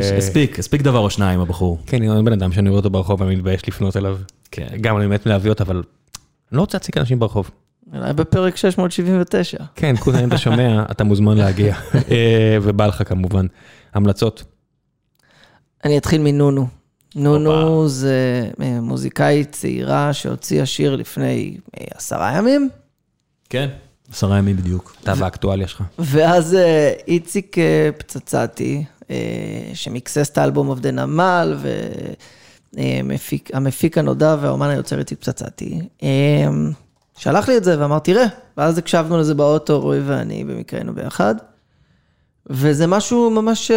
יש- 0.00 0.12
הספיק, 0.18 0.58
הספיק 0.58 0.82
דבר 0.82 0.98
או 0.98 1.10
שניים 1.10 1.40
הבחור. 1.40 1.78
כן, 1.86 2.10
אני 2.10 2.22
בן 2.22 2.32
אדם 2.32 2.52
שאני 2.52 2.68
רואה 2.68 2.78
אותו 2.78 2.90
ברחוב 2.90 3.20
ואני 3.20 3.36
מתבייש 3.36 3.68
לפנות 3.68 3.96
אליו. 3.96 4.18
כן. 4.50 4.66
גם 4.80 4.96
אני 4.96 5.06
מת 5.06 5.26
להביא 5.26 5.50
אותו, 5.50 5.64
אבל 5.64 5.76
אני 5.76 5.82
לא 6.56 6.60
רוצה 6.60 6.78
להציג 6.78 6.98
אנשים 6.98 7.18
ברחוב. 7.18 7.50
אולי 7.94 8.12
בפרק 8.12 8.56
679. 8.56 9.58
כן, 9.74 9.94
כולם, 10.00 10.18
אם 10.18 10.28
אתה 10.28 10.38
שומע, 10.38 10.82
אתה 10.90 11.04
מוזמן 11.04 11.36
להגיע. 11.36 11.74
אה, 12.10 12.58
ובא 12.62 12.86
לך 12.86 13.08
כמובן. 13.08 13.46
המלצות. 13.94 14.44
אני 15.84 15.98
אתחיל 15.98 16.20
מנונו. 16.20 16.66
נונו. 17.16 17.88
זה 17.88 18.48
אה, 18.62 18.80
מוזיקאית 18.80 19.52
צעירה 19.52 20.12
שהוציאה 20.12 20.66
שיר 20.66 20.96
לפני 20.96 21.56
אה, 21.80 21.84
עשרה 21.94 22.36
ימים, 22.38 22.68
כן, 23.50 23.68
עשרה 24.12 24.38
ימים 24.38 24.56
בדיוק. 24.56 24.96
אתה 25.02 25.12
והאקטואליה 25.16 25.68
שלך. 25.68 25.82
ואז 25.98 26.54
אה, 26.54 26.92
איציק 27.08 27.58
אה, 27.58 27.90
פצצתי, 27.98 28.84
אה, 29.10 29.16
שמיקסס 29.74 30.30
את 30.30 30.38
האלבום 30.38 30.66
עובדי 30.66 30.92
נמל, 30.92 31.56
והמפיק 33.52 33.98
הנודע 33.98 34.36
והאומן 34.40 34.68
היוצר 34.68 34.98
איציק 34.98 35.18
פצצתי, 35.18 35.80
שלח 37.16 37.48
לי 37.48 37.56
את 37.56 37.64
זה 37.64 37.80
ואמר, 37.80 37.98
תראה, 37.98 38.26
ואז 38.56 38.78
הקשבנו 38.78 39.18
לזה 39.18 39.34
באוטו, 39.34 39.80
רועי 39.80 40.00
ואני, 40.00 40.44
במקרה 40.44 40.80
היינו 40.80 40.94
ביחד, 40.94 41.34
וזה 42.46 42.86
משהו 42.86 43.30
ממש 43.30 43.70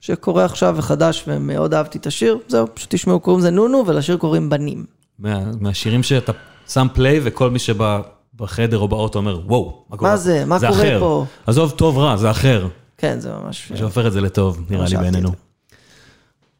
שקורה 0.00 0.44
עכשיו 0.44 0.74
וחדש, 0.78 1.24
ומאוד 1.26 1.74
אהבתי 1.74 1.98
את 1.98 2.06
השיר, 2.06 2.38
זהו, 2.48 2.66
פשוט 2.74 2.94
תשמעו, 2.94 3.20
קוראים 3.20 3.40
לזה 3.40 3.50
נונו, 3.50 3.86
ולשיר 3.86 4.16
קוראים 4.16 4.50
בנים. 4.50 4.84
מה, 5.18 5.40
מהשירים 5.60 6.02
שאתה 6.02 6.32
שם 6.68 6.86
פליי 6.94 7.20
וכל 7.22 7.50
מי 7.50 7.58
שבא 7.58 8.00
בחדר 8.36 8.78
או 8.78 8.88
באוטו 8.88 9.18
אומר, 9.18 9.40
וואו, 9.46 9.84
מה 9.90 9.96
קורה? 9.96 10.16
זה? 10.16 10.44
מה 10.44 10.58
קורה 10.58 10.70
אחר. 10.70 11.00
פה?" 11.00 11.24
עזוב, 11.46 11.70
טוב, 11.70 11.98
רע, 11.98 12.16
זה 12.16 12.30
אחר. 12.30 12.68
כן, 12.98 13.20
זה 13.20 13.30
ממש... 13.44 13.72
שהופך 13.74 14.06
את 14.06 14.12
זה 14.12 14.20
לטוב, 14.20 14.62
נראה 14.70 14.88
לי 14.88 14.96
בעינינו. 14.96 15.28
זה. 15.28 15.34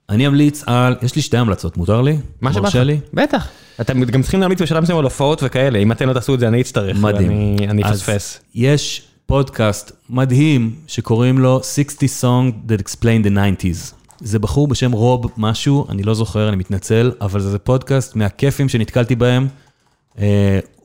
אני 0.08 0.26
אמליץ 0.26 0.64
על, 0.66 0.96
יש 1.02 1.16
לי 1.16 1.22
שתי 1.22 1.36
המלצות, 1.36 1.76
מותר 1.76 2.00
לי? 2.00 2.18
מה 2.40 2.52
שבא 2.52 2.68
לך. 2.68 2.74
לי? 2.74 3.00
בטח. 3.14 3.48
אתם 3.80 4.04
גם 4.04 4.22
צריכים 4.22 4.40
להמליץ 4.40 4.62
בשלב 4.62 4.82
מסוים 4.82 4.98
על 4.98 5.04
הופעות 5.04 5.40
וכאלה, 5.42 5.78
אם 5.78 5.92
אתם 5.92 6.08
לא 6.08 6.12
תעשו 6.12 6.34
את 6.34 6.40
זה 6.40 6.48
אני 6.48 6.60
אצטרך. 6.60 6.98
מדהים. 7.00 7.56
אני 7.68 7.82
אפספס. 7.84 8.40
יש 8.54 9.02
פודקאסט 9.26 9.92
מדהים 10.10 10.74
שקוראים 10.86 11.38
לו 11.38 11.60
60 11.62 12.08
Song 12.20 12.70
That 12.70 12.82
Explain 12.82 13.26
the 13.26 13.30
90's. 13.62 13.94
זה 14.20 14.38
בחור 14.38 14.68
בשם 14.68 14.92
רוב 14.92 15.26
משהו, 15.36 15.86
אני 15.88 16.02
לא 16.02 16.14
זוכר, 16.14 16.48
אני 16.48 16.56
מתנצל, 16.56 17.12
אבל 17.20 17.40
זה 17.40 17.58
פודקאסט 17.58 18.16
מהכיפים 18.16 18.68
שנתקלתי 18.68 19.14
בהם. 19.16 19.48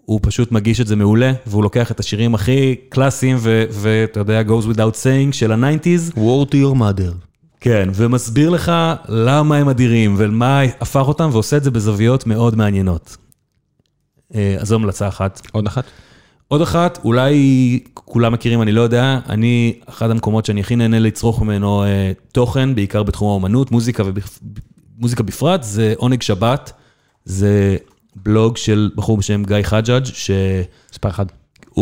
הוא 0.07 0.19
פשוט 0.23 0.51
מגיש 0.51 0.81
את 0.81 0.87
זה 0.87 0.95
מעולה, 0.95 1.31
והוא 1.47 1.63
לוקח 1.63 1.91
את 1.91 1.99
השירים 1.99 2.35
הכי 2.35 2.75
קלאסיים, 2.89 3.37
ואתה 3.71 4.19
יודע, 4.19 4.41
goes 4.41 4.73
without 4.73 4.95
saying 5.03 5.31
של 5.31 5.51
ה-90's, 5.51 6.15
War 6.15 6.51
to 6.51 6.53
your 6.53 6.75
mother. 6.79 7.13
כן, 7.59 7.89
ומסביר 7.93 8.49
לך 8.49 8.71
למה 9.09 9.57
הם 9.57 9.69
אדירים 9.69 10.15
ומה 10.17 10.61
הפך 10.61 11.07
אותם, 11.07 11.29
ועושה 11.31 11.57
את 11.57 11.63
זה 11.63 11.71
בזוויות 11.71 12.27
מאוד 12.27 12.55
מעניינות. 12.55 13.17
אה, 14.35 14.55
אז 14.59 14.67
זו 14.67 14.75
המלצה 14.75 15.07
אחת. 15.07 15.41
עוד 15.51 15.67
אחת? 15.67 15.83
עוד 16.47 16.61
אחת, 16.61 16.99
אולי 17.03 17.79
כולם 17.93 18.33
מכירים, 18.33 18.61
אני 18.61 18.71
לא 18.71 18.81
יודע, 18.81 19.19
אני, 19.29 19.79
אחד 19.85 20.11
המקומות 20.11 20.45
שאני 20.45 20.59
הכי 20.59 20.75
נהנה 20.75 20.99
לצרוך 20.99 21.41
ממנו 21.41 21.83
אה, 21.83 22.11
תוכן, 22.31 22.75
בעיקר 22.75 23.03
בתחום 23.03 23.29
האומנות, 23.29 23.71
מוזיקה 23.71 24.03
ומוזיקה 24.97 25.23
בפרט, 25.23 25.63
זה 25.63 25.93
עונג 25.97 26.21
שבת. 26.21 26.73
זה 27.25 27.77
בלוג 28.23 28.57
של 28.57 28.89
בחור 28.95 29.17
בשם 29.17 29.43
גיא 29.43 29.61
חג'אג', 29.61 30.05
שהוא 30.05 30.37
מספר 30.91 31.09
אחד. 31.09 31.25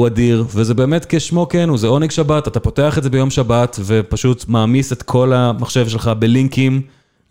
אדיר, 0.07 0.45
וזה 0.55 0.73
באמת 0.73 1.05
כשמו 1.09 1.47
כן 1.49 1.69
הוא, 1.69 1.77
זה 1.77 1.87
עונג 1.87 2.11
שבת, 2.11 2.47
אתה 2.47 2.59
פותח 2.59 2.97
את 2.97 3.03
זה 3.03 3.09
ביום 3.09 3.29
שבת, 3.29 3.79
ופשוט 3.85 4.45
מעמיס 4.47 4.91
את 4.91 5.03
כל 5.03 5.33
המחשב 5.33 5.87
שלך 5.87 6.11
בלינקים 6.19 6.81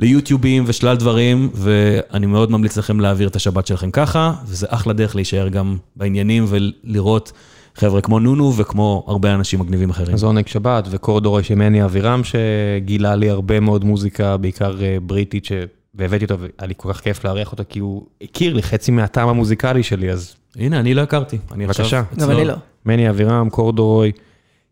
ליוטיובים 0.00 0.64
ושלל 0.66 0.96
דברים, 0.96 1.50
ואני 1.54 2.26
מאוד 2.26 2.50
ממליץ 2.50 2.76
לכם 2.76 3.00
להעביר 3.00 3.28
את 3.28 3.36
השבת 3.36 3.66
שלכם 3.66 3.90
ככה, 3.90 4.32
וזה 4.46 4.66
אחלה 4.70 4.92
דרך 4.92 5.16
להישאר 5.16 5.48
גם 5.48 5.76
בעניינים 5.96 6.46
ולראות 6.48 7.32
חבר'ה 7.74 8.00
כמו 8.00 8.18
נונו 8.18 8.56
וכמו 8.56 9.04
הרבה 9.06 9.34
אנשים 9.34 9.60
מגניבים 9.60 9.90
אחרים. 9.90 10.14
אז 10.14 10.24
עונג 10.24 10.46
שבת 10.46 10.88
וקורדורי 10.90 11.42
שמני 11.42 11.84
אבירם 11.84 12.22
שגילה 12.24 13.14
לי 13.14 13.30
הרבה 13.30 13.60
מאוד 13.60 13.84
מוזיקה, 13.84 14.36
בעיקר 14.36 14.82
אה, 14.82 14.96
בריטית, 15.02 15.44
ש... 15.44 15.52
והבאתי 15.94 16.24
אותו 16.24 16.38
והיה 16.40 16.52
לי 16.68 16.74
כל 16.76 16.92
כך 16.92 17.00
כיף 17.00 17.24
לארח 17.24 17.52
אותו, 17.52 17.62
כי 17.68 17.78
הוא 17.78 18.06
הכיר 18.22 18.54
לי 18.54 18.62
חצי 18.62 18.90
מהטעם 18.90 19.28
המוזיקלי 19.28 19.82
שלי, 19.82 20.10
אז 20.10 20.34
הנה, 20.56 20.80
אני 20.80 20.94
לא 20.94 21.00
הכרתי. 21.00 21.38
אני 21.52 21.64
עכשיו 21.64 22.04
בבקשה. 22.10 22.24
גם 22.26 22.30
אני 22.30 22.44
לא. 22.44 22.54
מני 22.86 23.10
אבירם, 23.10 23.50
קורדורוי, 23.50 24.12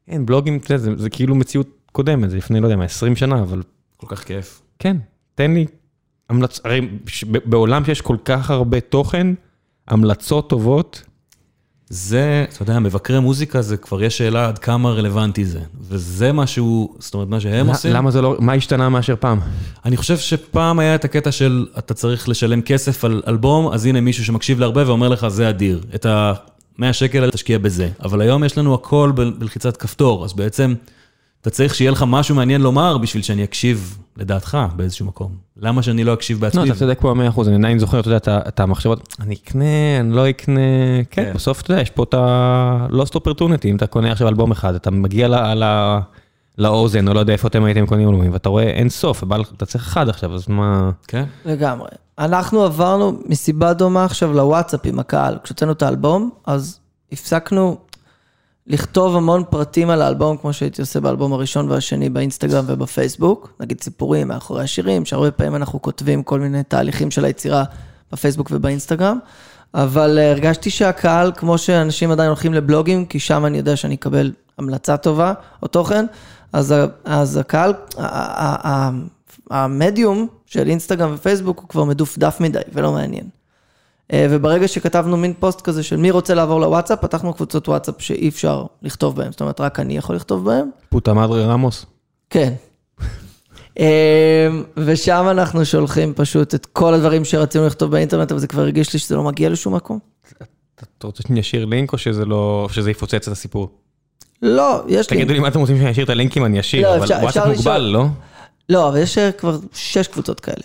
אין, 0.08 0.26
בלוגים, 0.26 0.58
יודע, 0.64 0.76
זה, 0.76 0.90
זה 0.96 1.10
כאילו 1.10 1.34
מציאות 1.34 1.68
קודמת, 1.92 2.30
זה 2.30 2.36
לפני, 2.36 2.60
לא 2.60 2.66
יודע 2.66 2.76
מה, 2.76 2.84
20 2.84 3.16
שנה, 3.16 3.42
אבל 3.42 3.62
כל 3.96 4.06
כך 4.16 4.24
כיף. 4.24 4.62
כן, 4.78 4.96
תן 5.34 5.54
לי 5.54 5.66
המלצ... 6.28 6.60
הרי 6.64 6.88
ש- 7.06 7.24
ב- 7.24 7.50
בעולם 7.50 7.84
שיש 7.84 8.00
כל 8.00 8.16
כך 8.24 8.50
הרבה 8.50 8.80
תוכן, 8.80 9.26
המלצות 9.88 10.50
טובות, 10.50 11.02
זה, 11.94 12.44
אתה 12.54 12.62
יודע, 12.62 12.78
מבקרי 12.78 13.20
מוזיקה 13.20 13.62
זה 13.62 13.76
כבר 13.76 14.02
יש 14.02 14.18
שאלה 14.18 14.48
עד 14.48 14.58
כמה 14.58 14.90
רלוונטי 14.90 15.44
זה. 15.44 15.60
וזה 15.88 16.32
משהו, 16.32 16.94
זאת 16.98 17.14
אומרת, 17.14 17.28
מה 17.28 17.40
שהם 17.40 17.66
עושים. 17.66 17.92
למה 17.92 18.10
זה 18.10 18.20
לא, 18.22 18.36
מה 18.38 18.52
השתנה 18.52 18.88
מאשר 18.88 19.14
פעם? 19.20 19.40
אני 19.84 19.96
חושב 19.96 20.18
שפעם 20.18 20.78
היה 20.78 20.94
את 20.94 21.04
הקטע 21.04 21.32
של 21.32 21.66
אתה 21.78 21.94
צריך 21.94 22.28
לשלם 22.28 22.62
כסף 22.62 23.04
על 23.04 23.22
אלבום, 23.28 23.72
אז 23.72 23.86
הנה 23.86 24.00
מישהו 24.00 24.24
שמקשיב 24.24 24.60
להרבה 24.60 24.82
ואומר 24.86 25.08
לך, 25.08 25.28
זה 25.28 25.48
אדיר. 25.48 25.80
את 25.94 26.06
ה-100 26.06 26.92
שקל 26.92 27.30
תשקיע 27.30 27.58
בזה. 27.58 27.88
אבל 28.02 28.20
היום 28.20 28.44
יש 28.44 28.58
לנו 28.58 28.74
הכל 28.74 29.12
בלחיצת 29.38 29.76
כפתור, 29.76 30.24
אז 30.24 30.32
בעצם 30.32 30.74
אתה 31.42 31.50
צריך 31.50 31.74
שיהיה 31.74 31.90
לך 31.90 32.04
משהו 32.08 32.34
מעניין 32.34 32.60
לומר 32.60 32.98
בשביל 32.98 33.22
שאני 33.22 33.44
אקשיב 33.44 33.98
לדעתך 34.16 34.58
באיזשהו 34.76 35.06
מקום. 35.06 35.32
למה 35.56 35.82
שאני 35.82 36.04
לא 36.04 36.14
אקשיב 36.14 36.36
לא, 36.36 36.42
בעצמי? 36.42 36.70
אתה 36.70 36.78
צודק 36.78 36.98
פה 37.00 37.14
100%, 37.36 37.46
אני 37.46 37.54
עדיין 37.54 37.78
זוכר, 37.78 38.00
אתה 38.00 38.08
יודע, 38.08 38.18
את 38.48 38.60
המחשבות, 38.60 39.16
אני 39.20 39.34
אקנה, 39.34 40.00
אני 40.00 40.12
לא 40.16 40.30
אקנה, 40.30 40.60
כן, 41.10 41.24
כן. 41.24 41.32
בסוף 41.34 41.60
אתה 41.62 41.72
יודע, 41.72 41.82
יש 41.82 41.90
פה 41.90 42.02
את 42.02 42.14
ה-lost 42.14 43.14
opportunity, 43.14 43.66
אם 43.66 43.76
אתה 43.76 43.86
קונה 43.86 44.12
עכשיו 44.12 44.28
אלבום 44.28 44.50
אחד, 44.50 44.74
אתה 44.74 44.90
מגיע 44.90 45.28
לאוזן, 46.58 47.08
או 47.08 47.14
לא 47.14 47.20
יודע 47.20 47.32
איפה 47.32 47.48
אתם 47.48 47.64
הייתם 47.64 47.86
קונים 47.86 48.08
אלבומים, 48.08 48.32
ואתה 48.32 48.48
רואה 48.48 48.64
אין 48.64 48.88
סוף, 48.88 49.24
אתה 49.56 49.66
צריך 49.66 49.86
אחד 49.86 50.08
עכשיו, 50.08 50.34
אז 50.34 50.48
מה... 50.48 50.90
כן. 51.08 51.24
לגמרי. 51.44 51.88
אנחנו 52.18 52.62
עברנו 52.62 53.20
מסיבה 53.26 53.72
דומה 53.72 54.04
עכשיו 54.04 54.32
לוואטסאפ 54.32 54.80
עם 54.84 54.98
הקהל. 54.98 55.38
כשהוצאנו 55.44 55.72
את 55.72 55.82
האלבום, 55.82 56.30
אז 56.46 56.80
הפסקנו 57.12 57.76
לכתוב 58.66 59.16
המון 59.16 59.42
פרטים 59.50 59.90
על 59.90 60.02
האלבום, 60.02 60.36
כמו 60.36 60.52
שהייתי 60.52 60.82
עושה 60.82 61.00
באלבום 61.00 61.32
הראשון 61.32 61.70
והשני 61.70 62.10
באינסטגרם 62.10 62.64
ובפייסבוק. 62.68 63.52
נגיד 63.60 63.80
סיפורים 63.80 64.28
מאחורי 64.28 64.62
השירים, 64.62 65.04
שהרבה 65.04 65.30
פעמים 65.30 65.56
אנחנו 65.56 65.82
כותבים 65.82 66.22
כל 66.22 66.40
מיני 66.40 66.62
תהליכים 66.62 67.10
של 67.10 67.24
היצירה 67.24 67.64
בפייסבוק 68.12 68.48
ובאינסטגרם. 68.52 69.18
אבל 69.74 70.18
אה, 70.18 70.30
הרגשתי 70.30 70.70
שהקהל, 70.70 71.32
כמו 71.36 71.58
שאנשים 71.58 72.10
עדיין 72.10 72.28
הולכים 72.28 72.54
לבלוגים, 72.54 73.06
כי 73.06 73.18
שם 73.18 73.46
אני 73.46 73.58
יודע 73.58 73.76
שאני 73.76 73.94
אקבל 73.94 74.32
המלצה 74.58 74.96
טובה 74.96 75.32
או 75.62 75.68
תוכן, 75.68 76.06
אז, 76.52 76.74
אז 77.04 77.36
הקהל, 77.36 77.72
המדיום 79.50 80.26
של 80.46 80.68
אינסטגרם 80.68 81.14
ופייסבוק 81.14 81.58
הוא 81.58 81.68
כבר 81.68 81.84
מדופדף 81.84 82.36
מדי 82.40 82.60
ולא 82.72 82.92
מעניין. 82.92 83.24
אה, 84.12 84.26
וברגע 84.30 84.68
שכתבנו 84.68 85.16
מין 85.16 85.32
פוסט 85.38 85.60
כזה 85.60 85.82
של 85.82 85.96
מי 85.96 86.10
רוצה 86.10 86.34
לעבור 86.34 86.60
לוואטסאפ, 86.60 86.98
פתחנו 87.00 87.34
קבוצות 87.34 87.68
וואטסאפ 87.68 87.94
שאי 87.98 88.28
אפשר 88.28 88.64
לכתוב 88.82 89.16
בהן, 89.16 89.30
זאת 89.30 89.40
אומרת, 89.40 89.60
רק 89.60 89.80
אני 89.80 89.96
יכול 89.96 90.16
לכתוב 90.16 90.44
בהן. 90.44 90.70
פוטה 90.88 91.14
מדרי 91.14 91.44
רמוס? 91.44 91.86
כן. 92.30 92.52
אה, 93.80 94.48
ושם 94.76 95.26
אנחנו 95.30 95.64
שולחים 95.64 96.12
פשוט 96.16 96.54
את 96.54 96.66
כל 96.66 96.94
הדברים 96.94 97.24
שרצינו 97.24 97.66
לכתוב 97.66 97.90
באינטרנט, 97.90 98.30
אבל 98.32 98.40
זה 98.40 98.46
כבר 98.46 98.62
הרגיש 98.62 98.92
לי 98.92 98.98
שזה 98.98 99.16
לא 99.16 99.22
מגיע 99.22 99.48
לשום 99.48 99.74
מקום. 99.74 99.98
אתה 100.98 101.06
רוצה 101.06 101.22
שאני 101.28 101.40
אשאיר 101.40 101.64
לינק, 101.64 101.92
או 101.92 101.98
שזה 101.98 102.24
לא, 102.24 102.68
שזה 102.72 102.90
יפוצץ 102.90 103.14
את 103.14 103.32
הסיפור? 103.32 103.68
לא, 104.42 104.82
יש 104.88 105.10
לי... 105.10 105.16
תגידו 105.16 105.32
לי 105.32 105.40
מה 105.40 105.48
אתם 105.48 105.60
רוצים 105.60 105.76
שאני 105.78 105.90
אשאיר 105.90 106.04
את 106.04 106.10
הלינקים, 106.10 106.44
אני 106.44 106.54
לא, 106.54 106.60
אשאיר, 106.60 106.94
אבל 106.94 107.02
אפשר- 107.02 107.18
וואטסאפ 107.22 107.46
מוגבל. 107.46 107.80
לא? 107.80 108.04
לא, 108.68 108.88
אבל 108.88 108.98
יש 108.98 109.18
אה, 109.18 109.32
כבר 109.32 109.58
שש 109.72 110.06
קבוצות 110.08 110.40
כאלה. 110.40 110.64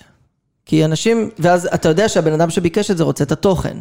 כי 0.68 0.86
אנשים, 0.86 1.30
ואז 1.40 1.66
אתה 1.74 1.90
יודע 1.90 2.10
שהבן 2.10 2.34
אדם 2.34 2.50
שביקש 2.50 2.92
את 2.92 2.98
זה 2.98 3.04
רוצה 3.04 3.24
את 3.24 3.32
התוכן. 3.32 3.78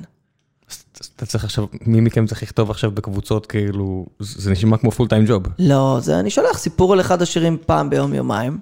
אתה 1.17 1.27
צריך 1.27 1.45
עכשיו, 1.45 1.65
מי 1.87 2.01
מכם 2.01 2.27
צריך 2.27 2.43
לכתוב 2.43 2.71
עכשיו 2.71 2.91
בקבוצות, 2.91 3.47
כאילו, 3.47 4.07
זה 4.21 4.51
נשמע 4.51 4.77
כמו 4.77 4.91
פול 4.91 5.09
טיים 5.09 5.25
ג'וב. 5.27 5.43
לא, 5.59 5.99
זה 6.03 6.19
אני 6.21 6.31
שולח 6.31 6.59
סיפור 6.59 6.93
על 6.93 7.01
אחד 7.01 7.23
השירים 7.23 7.57
פעם 7.67 7.91
ביום 7.91 8.15
יומיים. 8.15 8.59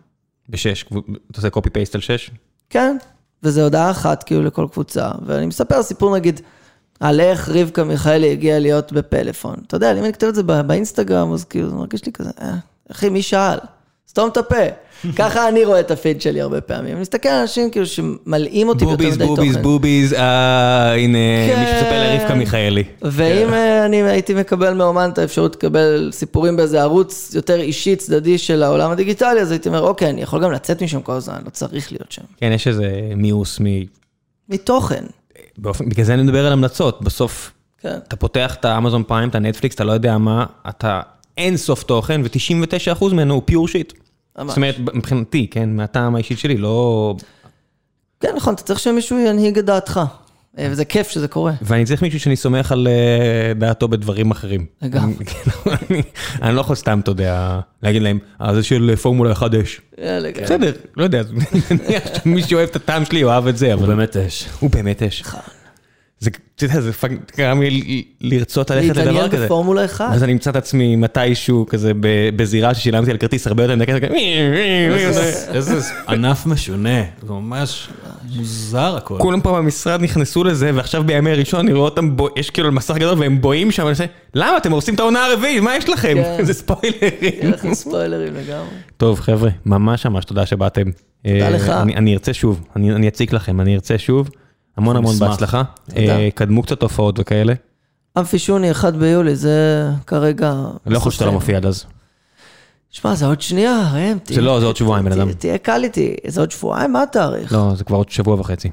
בשש, 0.48 0.82
אתה 0.82 0.98
עושה 1.36 1.50
קופי 1.50 1.70
פייסט 1.70 1.94
על 1.94 2.00
שש? 2.00 2.30
כן, 2.70 2.96
וזה 3.42 3.64
הודעה 3.64 3.90
אחת 3.90 4.22
כאילו 4.22 4.42
לכל 4.42 4.66
קבוצה, 4.72 5.10
ואני 5.26 5.46
מספר 5.46 5.82
סיפור 5.82 6.16
נגיד 6.16 6.40
על 7.00 7.20
איך 7.20 7.48
רבקה 7.48 7.84
מיכאלי 7.84 8.32
הגיעה 8.32 8.58
להיות 8.58 8.92
בפלאפון. 8.92 9.54
אתה 9.66 9.76
יודע, 9.76 9.92
אם 9.92 10.04
אני 10.04 10.12
כותב 10.12 10.26
את 10.26 10.34
זה 10.34 10.42
בא- 10.42 10.62
באינסטגרם, 10.62 11.32
אז 11.32 11.44
כאילו 11.44 11.70
זה 11.70 11.76
מרגיש 11.76 12.04
לי 12.06 12.12
כזה, 12.12 12.30
אה, 12.40 12.54
אחי, 12.90 13.08
מי 13.08 13.22
שאל? 13.22 13.58
סתום 14.14 14.28
את 14.28 14.36
הפה. 14.36 14.56
ככה 15.16 15.48
אני 15.48 15.64
רואה 15.64 15.80
את 15.80 15.90
הפיד 15.90 16.22
שלי 16.22 16.40
הרבה 16.40 16.60
פעמים. 16.60 16.92
אני 16.92 17.00
מסתכל 17.00 17.28
על 17.28 17.40
אנשים 17.40 17.70
כאילו 17.70 17.86
שמלאים 17.86 18.68
אותי 18.68 18.84
ביותר 18.84 18.96
בוביז, 18.96 19.16
מדי 19.16 19.26
בוביז, 19.26 19.52
תוכן. 19.52 19.62
בוביז, 19.62 20.12
אה, 20.12 20.94
הנה, 20.94 21.18
כן. 21.48 21.60
מישהו 21.60 21.76
מספר 21.76 22.02
לרבקה 22.02 22.34
מיכאלי. 22.34 22.84
ואם 23.02 23.54
אה, 23.54 23.86
אני 23.86 24.02
הייתי 24.02 24.34
מקבל 24.34 24.74
מאומן 24.74 25.10
את 25.12 25.18
האפשרות 25.18 25.56
לקבל 25.56 26.10
סיפורים 26.12 26.56
באיזה 26.56 26.82
ערוץ 26.82 27.32
יותר 27.34 27.60
אישי, 27.60 27.96
צדדי 27.96 28.38
של 28.38 28.62
העולם 28.62 28.90
הדיגיטלי, 28.90 29.40
אז 29.40 29.50
הייתי 29.50 29.68
אומר, 29.68 29.80
אוקיי, 29.80 30.10
אני 30.10 30.22
יכול 30.22 30.42
גם 30.44 30.52
לצאת 30.52 30.82
משם 30.82 31.02
כל 31.02 31.12
הזמן, 31.12 31.38
לא 31.44 31.50
צריך 31.50 31.92
להיות 31.92 32.12
שם. 32.12 32.22
כן, 32.36 32.52
יש 32.52 32.68
איזה 32.68 33.00
מיאוס 33.16 33.60
מ... 33.60 33.64
מתוכן, 34.48 35.04
באופן, 35.58 35.88
בגלל 35.88 36.04
זה 36.04 36.14
אני 36.14 36.22
מדבר 36.22 36.46
על 36.46 36.52
המלצות, 36.52 37.02
בסוף 37.02 37.52
כן. 37.80 37.98
אתה 38.08 38.16
פותח 38.16 38.54
את 38.60 38.64
האמזון 38.64 39.02
פריים, 39.02 39.28
את 39.28 39.34
הנטפליקס, 39.34 39.74
אתה 39.74 39.84
לא 39.84 39.92
יודע 39.92 40.18
מה, 40.18 40.46
אתה 40.68 41.00
אין 41.38 41.56
סוף 41.56 41.82
תוכן, 41.82 42.20
ו-99% 42.24 43.04
ממנו 43.12 43.34
הוא 43.34 43.42
פיור 43.44 43.68
שיט. 43.68 43.92
ממש. 44.38 44.48
זאת 44.48 44.56
אומרת, 44.56 44.76
מבחינתי, 44.94 45.46
כן, 45.50 45.76
מהטעם 45.76 46.14
האישית 46.14 46.38
שלי, 46.38 46.56
לא... 46.56 47.14
כן, 48.20 48.28
נכון, 48.36 48.54
אתה 48.54 48.62
צריך 48.62 48.78
שמישהו 48.80 49.18
ינהיג 49.18 49.58
את 49.58 49.64
דעתך. 49.64 50.00
אה, 50.58 50.68
וזה 50.70 50.84
כיף 50.84 51.08
שזה 51.08 51.28
קורה. 51.28 51.52
ואני 51.62 51.84
צריך 51.84 52.02
מישהו 52.02 52.20
שאני 52.20 52.36
סומך 52.36 52.72
על 52.72 52.88
אה, 52.88 53.54
דעתו 53.54 53.88
בדברים 53.88 54.30
אחרים. 54.30 54.66
לגמרי. 54.82 55.14
אני- 55.16 55.24
כאילו, 55.30 56.02
אני- 56.42 56.54
לא 56.54 56.60
יכול 56.60 56.76
סתם, 56.76 57.00
אתה 57.02 57.10
יודע, 57.10 57.60
להגיד 57.82 58.02
להם, 58.02 58.18
אה, 58.40 58.54
זה 58.54 58.62
של 58.62 58.96
פורמולה 59.02 59.32
1 59.32 59.54
אש. 59.54 59.80
כן. 59.96 60.42
בסדר, 60.44 60.72
לא 60.96 61.04
יודע, 61.04 61.22
שמי 62.22 62.42
שאוהב 62.42 62.68
את 62.68 62.76
הטעם 62.76 63.04
שלי 63.04 63.24
אוהב 63.24 63.46
את 63.46 63.56
זה, 63.56 63.72
הוא 63.72 63.82
אבל 63.84 63.94
באמת 63.94 64.16
אש. 64.16 64.48
הוא 64.60 64.70
באמת 64.70 65.02
אש. 65.02 65.22
זה, 66.20 66.30
אתה 66.56 66.64
יודע, 66.64 66.80
זה 66.80 66.92
fuck- 66.92 67.36
גרם 67.38 67.62
לי 67.62 68.04
לרצות 68.20 68.70
ללכת 68.70 68.84
לדבר 68.88 69.00
להתעניין 69.04 69.30
כזה. 69.30 69.44
בפורמולה 69.44 69.84
1. 69.84 70.04
אז 70.12 70.22
אני 70.24 70.32
אמצא 70.32 70.50
את 70.50 70.56
עצמי 70.56 70.96
מתישהו 70.96 71.66
כזה 71.68 71.92
ב- 72.00 72.28
בזירה 72.36 72.74
ששילמתי 72.74 73.10
על 73.10 73.16
כרטיס 73.16 73.46
הרבה 73.46 73.62
יותר 73.62 73.76
מדקה, 73.76 73.92
איזה 75.54 75.80
ענף 76.08 76.46
משונה, 76.46 77.02
זה 77.22 77.32
ממש... 77.32 77.88
מוזר 78.36 78.96
הכל. 78.96 79.18
כולם 79.20 79.40
פה 79.40 79.52
במשרד 79.58 80.02
נכנסו 80.02 80.44
לזה, 80.44 80.70
ועכשיו 80.74 81.04
בימי 81.04 81.34
ראשון 81.34 81.60
אני 81.60 81.72
רואה 81.72 81.84
אותם, 81.84 82.16
יש 82.36 82.50
כאילו 82.50 82.72
מסך 82.72 82.94
גדול 82.96 83.18
והם 83.18 83.40
רואים 83.40 83.70
שם, 83.70 83.82
ואני 83.82 83.90
עושה, 83.92 84.04
למה 84.34 84.56
אתם 84.56 84.72
הורסים 84.72 84.94
את 84.94 85.00
העונה 85.00 85.24
הרביעית, 85.26 85.62
מה 85.62 85.76
יש 85.76 85.88
לכם? 85.88 86.14
כן. 86.38 86.44
זה 86.46 86.54
ספוילרים. 86.54 86.98
יהיה 87.22 87.50
לכם 87.50 87.74
ספוילרים 87.74 88.34
לגמרי. 88.34 88.68
טוב 88.96 89.20
חבר'ה, 89.20 89.50
ממש 89.66 90.06
ממש 90.06 90.24
תודה 90.24 90.46
שבאתם. 90.46 90.82
תודה 91.22 91.44
אה, 91.44 91.50
לך. 91.50 91.68
אני 91.68 92.12
ארצה 92.12 92.34
שוב, 92.34 92.64
אני 92.76 92.92
אני 92.92 93.08
אציק 93.08 93.32
לכם, 93.32 93.60
אני 93.60 93.74
ארצה 93.74 93.98
שוב. 93.98 94.30
המון 94.76 94.96
המון 94.96 95.14
נשמח. 95.14 95.28
בהצלחה. 95.30 95.62
אה, 95.96 96.28
קדמו 96.34 96.62
קצת 96.62 96.82
הופעות 96.82 97.18
וכאלה. 97.18 97.52
אמפי 98.18 98.38
שוני, 98.38 98.70
1 98.70 98.94
ביולי, 98.94 99.36
זה 99.36 99.58
כרגע... 100.06 100.54
לא 100.86 100.96
יכול 100.96 101.12
שאתה 101.12 101.26
לא 101.26 101.32
מופיע 101.32 101.56
עד 101.56 101.66
אז. 101.66 101.84
שמע, 102.90 103.14
זה 103.14 103.26
עוד 103.26 103.40
שנייה, 103.40 103.90
ראם. 103.94 104.18
תהיה- 104.18 104.40
לא, 104.40 104.60
זה 104.60 104.66
עוד 104.66 104.76
שבועיים, 104.76 105.04
בן 105.04 105.12
אדם. 105.12 105.32
תהיה 105.32 105.58
קל 105.58 105.80
איתי, 105.84 106.14
זה 106.26 106.40
עוד 106.40 106.50
שבועיים, 106.50 106.92
מה 106.92 107.02
התאריך? 107.02 107.52
לא, 107.52 107.72
זה 107.76 107.84
כבר 107.84 107.96
עוד 107.96 108.10
שבוע 108.10 108.40
וחצי. 108.40 108.70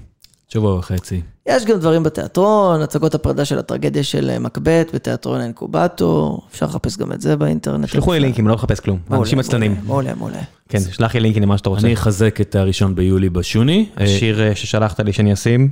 שבוע 0.47 0.75
וחצי. 0.75 1.21
יש 1.45 1.65
גם 1.65 1.79
דברים 1.79 2.03
בתיאטרון, 2.03 2.81
הצגות 2.81 3.15
הפרידה 3.15 3.45
של 3.45 3.59
הטרגדיה 3.59 4.03
של 4.03 4.29
אה, 4.29 4.39
מקבט 4.39 4.95
בתיאטרון 4.95 5.41
האינקובטור, 5.41 6.41
אפשר 6.51 6.65
לחפש 6.65 6.97
גם 6.97 7.11
את 7.11 7.21
זה 7.21 7.35
באינטרנט. 7.35 7.87
שלחו 7.87 8.13
לי 8.13 8.19
לינקים, 8.19 8.47
לא 8.47 8.53
לחפש 8.53 8.79
כלום. 8.79 8.99
אנשים 9.11 9.39
עצלנים. 9.39 9.75
מעולה, 9.85 10.15
מעולה. 10.15 10.39
כן, 10.69 10.79
שלח 10.91 11.13
לי 11.15 11.19
לינקים 11.21 11.43
למה 11.43 11.57
שאתה 11.57 11.69
רוצה. 11.69 11.85
אני 11.85 11.93
אחזק 11.93 12.41
את 12.41 12.55
הראשון 12.55 12.95
ביולי 12.95 13.29
בשוני. 13.29 13.89
השיר 13.97 14.41
אה, 14.41 14.55
ששלחת 14.55 14.99
לי 14.99 15.13
שאני 15.13 15.33
אשים. 15.33 15.69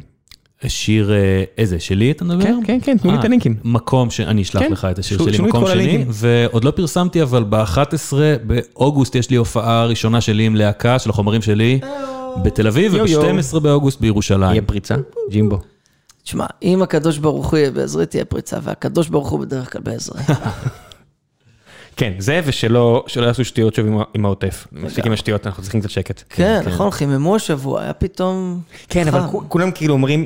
שיר, 0.67 1.11
אה, 1.13 1.43
איזה, 1.57 1.79
שלי 1.79 2.11
אתה 2.11 2.25
מדבר? 2.25 2.43
כן, 2.43 2.59
כן, 2.65 2.79
כן, 2.83 2.97
תנו 2.97 3.11
לי 3.11 3.17
את 3.17 3.21
אה, 3.21 3.25
הלינקים. 3.25 3.55
מקום 3.63 4.09
שאני 4.09 4.41
אשלח 4.41 4.63
כן, 4.63 4.71
לך 4.71 4.87
את 4.91 4.99
השיר 4.99 5.17
ש- 5.17 5.21
שלי, 5.23 5.35
את 5.35 5.39
מקום 5.39 5.65
שני, 5.65 5.71
הלינקים. 5.71 6.07
ועוד 6.11 6.63
לא 6.63 6.71
פרסמתי, 6.71 7.21
אבל 7.21 7.43
ב-11 7.49 8.13
באוגוסט 8.43 9.15
יש 9.15 9.29
לי 9.29 9.35
הופעה 9.35 9.85
ראשונה 9.85 10.21
שלי 10.21 10.45
עם 10.45 10.55
להקה 10.55 10.99
של 10.99 11.09
החומרים 11.09 11.41
שלי 11.41 11.79
בתל 12.43 12.67
אביב, 12.67 12.95
יו, 12.95 13.05
יו. 13.07 13.21
וב-12 13.21 13.59
באוגוסט 13.59 14.01
בירושלים. 14.01 14.51
יהיה 14.51 14.61
פריצה, 14.61 14.95
ג'ימבו. 15.31 15.59
תשמע, 16.23 16.45
אם 16.63 16.81
הקדוש 16.81 17.17
ברוך 17.17 17.51
הוא 17.51 17.57
יהיה 17.57 17.71
בעזרי, 17.71 18.05
תהיה 18.05 18.25
פריצה, 18.25 18.57
והקדוש 18.63 19.07
ברוך 19.07 19.29
הוא 19.29 19.39
בדרך 19.39 19.73
כלל 19.73 19.81
בעזרי. 19.81 20.21
כן, 21.97 22.13
זה 22.19 22.41
ושלא 22.45 23.03
שלא 23.07 23.25
יעשו 23.25 23.45
שטויות 23.45 23.75
שוב 23.75 23.85
עם 24.13 24.25
העוטף. 24.25 24.67
מספיק 24.71 25.05
עם 25.05 25.11
השטויות, 25.11 25.47
אנחנו 25.47 25.63
צריכים 25.63 25.81
קצת 25.81 25.89
שקט. 25.89 26.23
כן, 26.29 26.61
נכון, 26.65 26.91
חיממו 26.91 27.35
השבוע, 27.35 27.81
היה 27.81 27.93
פתאום... 27.93 28.59
כן, 28.89 29.07
אבל 29.07 29.19
כולם 29.47 29.71
כאילו 29.71 29.93
אומרים, 29.93 30.25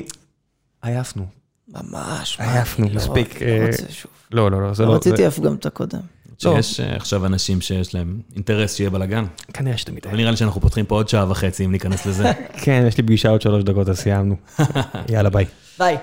עייפנו. 0.84 1.26
ממש, 1.68 2.40
מה, 2.40 2.52
עייפנו, 2.52 2.86
אני 2.86 2.94
לא- 2.94 3.00
מספיק, 3.00 3.42
אני 3.42 3.50
לא 3.50 3.62
אה, 3.62 3.66
רוצה 3.66 3.82
שוב. 3.92 4.10
לא, 4.32 4.50
לא, 4.50 4.62
לא, 4.62 4.74
זה 4.74 4.82
לא 4.82 4.88
לא... 4.88 4.94
רציתי 4.94 5.26
אף 5.26 5.40
גם 5.40 5.54
את 5.54 5.66
הקודם. 5.66 6.00
שיש 6.38 6.80
אה, 6.80 6.96
עכשיו 6.96 7.26
אנשים 7.26 7.60
שיש 7.60 7.94
להם 7.94 8.20
אינטרס 8.34 8.74
שיהיה 8.76 8.90
בלאגן. 8.90 9.24
כנראה 9.52 9.76
שאתה 9.76 9.92
מתאר. 9.92 10.10
אבל 10.10 10.18
נראה 10.18 10.30
לי 10.30 10.36
שאנחנו 10.36 10.60
פותחים 10.60 10.86
פה 10.86 10.94
עוד 10.94 11.08
שעה 11.08 11.30
וחצי 11.30 11.64
אם 11.64 11.72
ניכנס 11.72 12.06
לזה. 12.06 12.32
כן, 12.64 12.84
יש 12.88 12.96
לי 12.96 13.02
פגישה 13.02 13.28
עוד 13.28 13.42
שלוש 13.42 13.64
דקות, 13.64 13.88
אז 13.88 13.98
סיימנו. 13.98 14.36
יאללה, 15.12 15.30
ביי. 15.30 15.44
ביי. 15.78 15.96